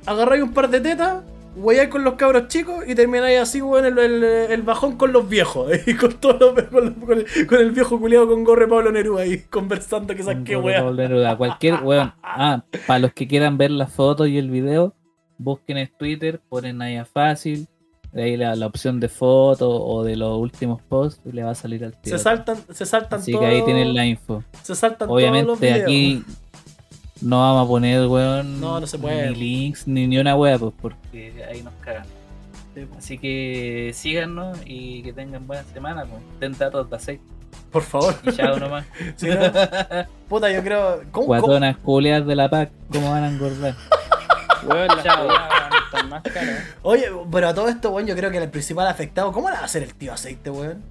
Agarráis 0.05 0.43
un 0.43 0.53
par 0.53 0.69
de 0.71 0.81
tetas, 0.81 1.23
hueáis 1.57 1.89
con 1.89 2.05
los 2.05 2.15
cabros 2.15 2.49
chicos 2.49 2.85
y 2.87 2.95
termináis 2.95 3.39
así, 3.41 3.63
weón, 3.63 3.87
el, 3.87 3.99
el- 3.99 4.23
el 4.25 4.63
bajón 4.63 4.97
con 4.97 5.13
los 5.13 5.29
viejos. 5.29 5.71
Y 5.87 5.95
con 5.95 6.13
todos 6.15 6.55
los, 6.55 6.65
con, 6.67 7.19
el, 7.19 7.47
con 7.47 7.59
el 7.61 7.71
viejo 7.73 7.99
culiado 7.99 8.29
con 8.29 8.45
gorre 8.45 8.69
Pablo 8.69 8.93
Neruda 8.93 9.23
ahí 9.23 9.39
conversando 9.51 10.15
que 10.15 10.23
sabes 10.23 10.39
Un 10.39 10.45
qué 10.45 10.55
gorro 10.57 10.67
weá. 10.67 10.79
Pablo 10.83 10.97
Neruda. 10.97 11.37
Cualquier 11.37 11.83
weón. 11.83 12.13
Ah, 12.23 12.63
para 12.87 12.99
los 12.99 13.13
que 13.15 13.27
quieran 13.27 13.57
ver 13.57 13.71
la 13.71 13.87
foto 13.87 14.27
y 14.27 14.37
el 14.37 14.51
video, 14.51 14.93
busquen 15.39 15.79
en 15.79 15.91
Twitter, 15.99 16.41
ponen 16.49 16.79
Naya 16.79 17.05
Fácil. 17.05 17.67
De 18.13 18.23
ahí 18.23 18.37
la, 18.37 18.55
la 18.57 18.67
opción 18.67 18.99
de 18.99 19.09
foto 19.09 19.69
o 19.69 20.03
de 20.03 20.17
los 20.17 20.39
últimos 20.39 20.81
posts 20.81 21.21
y 21.27 21.33
le 21.33 21.43
va 21.43 21.51
a 21.51 21.55
salir 21.55 21.85
al 21.85 21.93
tiro. 22.01 22.17
Se 22.17 22.23
saltan, 22.23 22.57
se 22.73 22.87
saltan 22.87 23.21
Así 23.21 23.33
todos. 23.33 23.45
que 23.45 23.51
ahí 23.51 23.63
tienen 23.65 23.93
la 23.95 24.07
info. 24.07 24.43
Se 24.63 24.75
saltan 24.75 25.09
todos 25.09 25.21
los 25.21 25.29
Obviamente 25.29 25.73
aquí 25.73 26.25
no 27.21 27.41
vamos 27.41 27.65
a 27.65 27.69
poner, 27.69 28.07
weón, 28.07 28.61
No, 28.61 28.81
no 28.81 28.87
se 28.87 28.99
puede. 28.99 29.31
ni 29.31 29.37
links 29.37 29.87
ni, 29.87 30.07
ni 30.07 30.19
una 30.19 30.37
wea, 30.37 30.59
pues 30.59 30.73
porque 30.81 31.33
que 31.35 31.45
ahí 31.45 31.63
nos 31.63 31.75
cagan. 31.75 32.07
Sí, 32.75 32.87
po. 32.87 32.97
Así 32.97 33.19
que 33.19 33.91
síganos 33.93 34.59
y 34.65 35.03
que 35.03 35.13
tengan 35.13 35.47
buena 35.47 35.65
semana. 35.65 36.05
Pues. 36.07 36.23
Den 36.41 36.53
datos 36.57 36.89
de 36.89 36.97
aceite 36.97 37.25
Por 37.71 37.83
favor. 37.83 38.15
y 38.25 38.33
chao 38.33 38.59
nomás. 38.59 38.87
No, 39.23 40.07
puta, 40.29 40.51
yo 40.53 40.63
creo. 40.63 41.03
¿Cómo, 41.11 41.35
culeas 41.83 42.27
de 42.27 42.35
la 42.35 42.49
PAC, 42.49 42.71
¿cómo 42.93 43.11
van 43.11 43.25
a 43.25 43.31
engordar? 43.31 43.75
Chao. 45.03 45.29
más 46.09 46.23
caras. 46.23 46.61
Oye, 46.83 47.07
pero 47.33 47.49
a 47.49 47.55
todo 47.55 47.69
esto, 47.69 47.91
weón, 47.91 48.07
yo 48.07 48.15
creo 48.17 48.31
que 48.31 48.39
el 48.39 48.51
principal 48.51 48.87
afectado, 48.87 49.33
¿cómo 49.33 49.49
le 49.51 49.57
va 49.57 49.63
a 49.63 49.65
hacer 49.65 49.83
el 49.83 49.95
tío 49.95 50.13
aceite, 50.13 50.51
weón? 50.51 50.83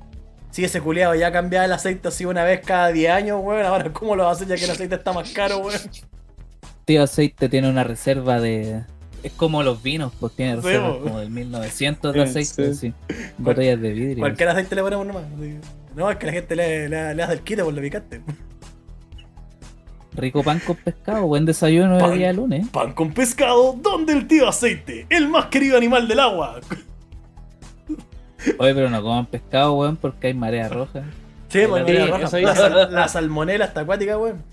Si 0.51 0.63
ese 0.63 0.79
culiado 0.81 1.15
ya 1.15 1.31
cambiaba 1.31 1.65
el 1.65 1.73
aceite 1.73 2.07
así 2.07 2.25
una 2.25 2.43
vez 2.43 2.61
cada 2.65 2.87
10 2.89 3.11
años, 3.11 3.39
weón, 3.43 3.65
ahora 3.65 3.91
¿cómo 3.91 4.15
lo 4.15 4.23
va 4.23 4.29
a 4.29 4.33
hacer 4.33 4.47
ya 4.47 4.55
que 4.55 4.65
el 4.65 4.71
aceite 4.71 4.95
está 4.95 5.11
más 5.13 5.31
caro, 5.31 5.57
weón? 5.59 5.79
Tío 6.85 7.01
Aceite 7.03 7.49
tiene 7.49 7.67
una 7.69 7.83
reserva 7.83 8.39
de. 8.39 8.83
Es 9.23 9.31
como 9.31 9.63
los 9.63 9.81
vinos, 9.81 10.13
pues 10.19 10.33
tiene 10.35 10.53
Sí, 10.61 10.67
reservas 10.67 10.97
como 10.97 11.19
del 11.19 11.31
1900 11.31 12.13
de 12.13 12.23
Sí, 12.27 12.29
aceite, 12.29 12.73
sí. 12.75 12.93
sí. 13.09 13.15
Botellas 13.39 13.81
de 13.81 13.89
vidrio. 13.91 14.19
Cualquier 14.19 14.49
aceite 14.49 14.75
le 14.75 14.83
ponemos 14.83 15.07
nomás. 15.07 15.23
No, 15.95 16.11
es 16.11 16.17
que 16.17 16.25
la 16.27 16.31
gente 16.31 16.55
le, 16.55 16.87
le, 16.87 17.15
le 17.15 17.23
hace 17.23 17.33
el 17.33 17.41
quite 17.41 17.63
por 17.63 17.73
lo 17.73 17.81
picante. 17.81 18.21
Rico 20.15 20.43
pan 20.43 20.59
con 20.65 20.75
pescado, 20.77 21.27
buen 21.27 21.45
desayuno 21.45 21.97
Pan. 21.97 22.13
el 22.13 22.17
día 22.19 22.33
lunes. 22.33 22.67
Pan 22.69 22.93
con 22.93 23.13
pescado, 23.13 23.73
¿dónde 23.81 24.13
el 24.13 24.27
tío 24.27 24.47
aceite? 24.47 25.05
El 25.09 25.27
más 25.29 25.45
querido 25.47 25.77
animal 25.77 26.07
del 26.07 26.19
agua. 26.19 26.59
Oye, 28.59 28.75
pero 28.75 28.89
no 28.89 29.01
coman 29.01 29.25
pescado, 29.25 29.73
weón, 29.73 29.97
porque 29.97 30.27
hay 30.27 30.33
marea 30.33 30.69
roja. 30.69 31.03
Sí, 31.49 31.61
Sí, 31.61 31.65
pues, 31.67 31.83
mira, 31.85 32.05
roja. 32.07 32.39
la, 32.39 32.55
sal- 32.55 32.93
la 32.93 33.07
salmonela 33.07 33.65
está 33.65 33.81
acuática, 33.81 34.17
weón. 34.17 34.43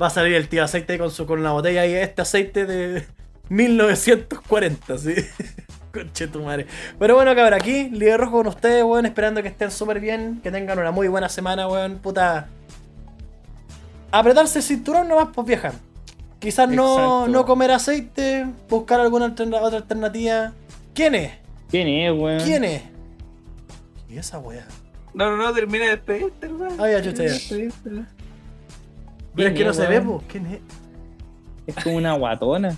Va 0.00 0.06
a 0.06 0.10
salir 0.10 0.34
el 0.34 0.48
tío 0.48 0.64
aceite 0.64 0.98
con 0.98 1.10
su 1.10 1.26
con 1.26 1.38
una 1.40 1.52
botella 1.52 1.84
y 1.86 1.94
este 1.94 2.22
aceite 2.22 2.64
de 2.66 3.06
1940, 3.48 4.98
sí. 4.98 5.14
Conche 5.92 6.26
tu 6.28 6.42
madre. 6.42 6.66
Pero 6.98 7.14
bueno, 7.14 7.34
cabrón, 7.34 7.52
aquí, 7.54 7.90
líder 7.90 8.18
rojo 8.20 8.38
con 8.38 8.46
ustedes, 8.46 8.82
weón, 8.82 9.04
esperando 9.04 9.42
que 9.42 9.48
estén 9.48 9.70
súper 9.70 10.00
bien, 10.00 10.40
que 10.42 10.50
tengan 10.50 10.78
una 10.78 10.90
muy 10.90 11.08
buena 11.08 11.28
semana, 11.28 11.68
weón, 11.68 11.98
puta. 11.98 12.48
Apretarse 14.12 14.58
el 14.58 14.64
cinturón 14.64 15.08
nomás, 15.08 15.28
pues 15.34 15.46
viajar. 15.46 15.72
Quizás 16.38 16.68
no, 16.68 17.26
no 17.28 17.46
comer 17.46 17.70
aceite, 17.70 18.46
buscar 18.68 19.00
alguna 19.00 19.26
alterna- 19.26 19.60
otra 19.62 19.78
alternativa. 19.78 20.52
¿Quién 20.94 21.14
es? 21.14 21.32
¿Quién 21.70 21.88
es, 21.88 22.12
weón? 22.18 22.40
¿Quién 22.42 22.64
es? 22.64 22.82
¿Y 24.08 24.18
esa 24.18 24.38
weá? 24.38 24.66
No, 25.14 25.30
no, 25.30 25.36
no, 25.36 25.52
termina 25.52 25.84
de 25.84 25.90
despedirte, 25.92 26.46
hermano. 26.46 26.74
Ah, 26.82 26.90
ya, 26.90 27.02
chucha, 27.02 27.24
ya. 27.24 27.34
Pero 29.34 29.48
es 29.48 29.54
que 29.54 29.64
no 29.64 29.72
se 29.72 29.86
ve, 29.86 29.98
weón? 30.00 30.18
pues. 30.18 30.24
¿Quién 30.30 30.46
es? 30.46 30.60
Es 31.66 31.82
como 31.84 31.96
una 31.96 32.12
guatona. 32.14 32.76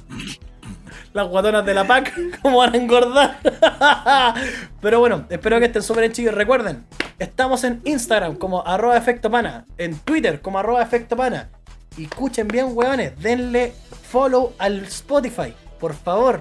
Las 1.14 1.28
guatonas 1.28 1.64
de 1.64 1.74
la 1.74 1.86
PAC, 1.86 2.12
¿cómo 2.42 2.58
van 2.58 2.74
a 2.74 2.76
engordar? 2.76 3.38
Pero 4.80 4.98
bueno, 4.98 5.24
espero 5.30 5.60
que 5.60 5.66
estén 5.66 5.84
súper 5.84 6.10
chicos. 6.10 6.34
Recuerden, 6.34 6.84
estamos 7.20 7.62
en 7.62 7.80
Instagram 7.84 8.34
como 8.34 8.66
arroba 8.66 8.96
efecto 8.96 9.30
pana, 9.30 9.64
en 9.78 9.96
Twitter 10.00 10.40
como 10.40 10.58
arroba 10.58 10.82
efecto 10.82 11.16
pana. 11.16 11.50
Y 11.96 12.06
escuchen 12.06 12.48
bien, 12.48 12.70
weones, 12.72 13.16
denle 13.20 13.72
follow 14.10 14.54
al 14.58 14.82
Spotify. 14.86 15.54
Por 15.78 15.94
favor, 15.94 16.40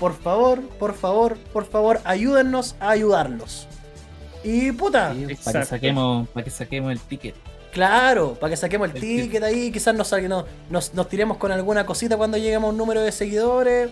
por 0.00 0.12
favor, 0.16 0.62
por 0.62 0.94
favor, 0.94 1.36
por 1.52 1.64
favor, 1.64 2.00
ayúdennos 2.02 2.74
a 2.80 2.90
ayudarlos. 2.90 3.68
Y 4.42 4.72
puta, 4.72 5.14
Sí, 5.14 5.28
para 5.44 5.60
que 5.60 5.66
saquemos, 5.66 6.28
para 6.30 6.42
que 6.42 6.50
saquemos 6.50 6.90
el 6.90 6.98
ticket. 6.98 7.36
Claro, 7.72 8.34
para 8.34 8.50
que 8.50 8.56
saquemos 8.56 8.88
el 8.90 8.96
El 8.96 9.00
ticket 9.02 9.42
ahí, 9.42 9.70
quizás 9.70 9.94
nos, 9.94 10.10
no- 10.22 10.44
nos, 10.70 10.94
nos 10.94 11.08
tiremos 11.08 11.36
con 11.36 11.52
alguna 11.52 11.84
cosita 11.86 12.16
cuando 12.16 12.36
lleguemos 12.38 12.68
a 12.68 12.70
un 12.70 12.76
número 12.78 13.00
de 13.02 13.12
seguidores. 13.12 13.90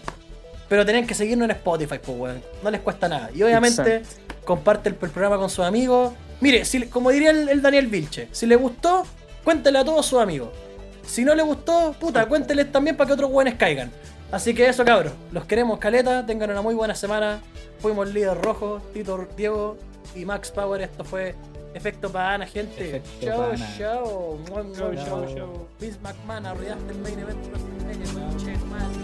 Pero 0.69 0.85
tienen 0.85 1.07
que 1.07 1.15
seguirnos 1.15 1.45
en 1.45 1.53
Spotify, 1.53 1.99
pues, 2.05 2.19
weón. 2.19 2.43
No 2.63 2.71
les 2.71 2.81
cuesta 2.81 3.09
nada. 3.09 3.31
Y 3.33 3.43
obviamente, 3.43 4.03
comparte 4.45 4.89
el, 4.89 4.97
el 5.01 5.11
programa 5.11 5.37
con 5.39 5.49
sus 5.51 5.65
amigos. 5.65 6.13
Mire, 6.41 6.65
si, 6.65 6.87
como 6.87 7.11
diría 7.11 7.31
el, 7.31 7.49
el 7.49 7.63
Daniel 7.63 7.87
Vilche, 7.87 8.29
si 8.33 8.47
le 8.47 8.57
gustó, 8.57 9.05
cuéntele 9.45 9.79
a 9.79 9.85
todos 9.85 10.05
sus 10.07 10.21
amigos. 10.21 10.49
Si 11.07 11.25
no 11.25 11.35
le 11.37 11.43
gustó, 11.43 11.95
puta, 12.01 12.27
cuénteles 12.27 12.73
también 12.73 12.97
para 12.97 13.07
que 13.07 13.13
otros 13.15 13.31
weones 13.31 13.55
caigan. 13.55 13.93
Así 14.33 14.55
que 14.55 14.69
eso, 14.69 14.85
cabros. 14.85 15.13
Los 15.31 15.45
queremos, 15.45 15.79
caleta. 15.79 16.27
Tengan 16.27 16.51
una 16.51 16.63
muy 16.63 16.75
buena 16.75 16.97
semana. 16.97 17.41
Fuimos 17.79 18.13
líder 18.13 18.37
rojo, 18.41 18.81
Tito, 18.93 19.29
Diego 19.37 19.77
y 20.17 20.25
Max 20.25 20.51
Power. 20.51 20.83
Esto 20.83 21.05
fue 21.05 21.37
Efecto 21.77 22.09
Pana, 22.11 22.47
gente. 22.47 22.83
Efecto 22.83 23.27
chao, 23.27 23.51
Pana. 23.51 23.67
chao. 23.77 24.39
Mua, 24.49 24.63
mua, 24.63 24.75
Chao, 24.75 24.95
chao, 24.97 25.27
chao. 25.35 25.69
Vince 25.79 25.99
McMahon, 26.01 26.47
arruinaste 26.47 26.91
el 26.91 26.99
main 26.99 27.19
event. 27.19 27.47
Madre. 28.71 28.97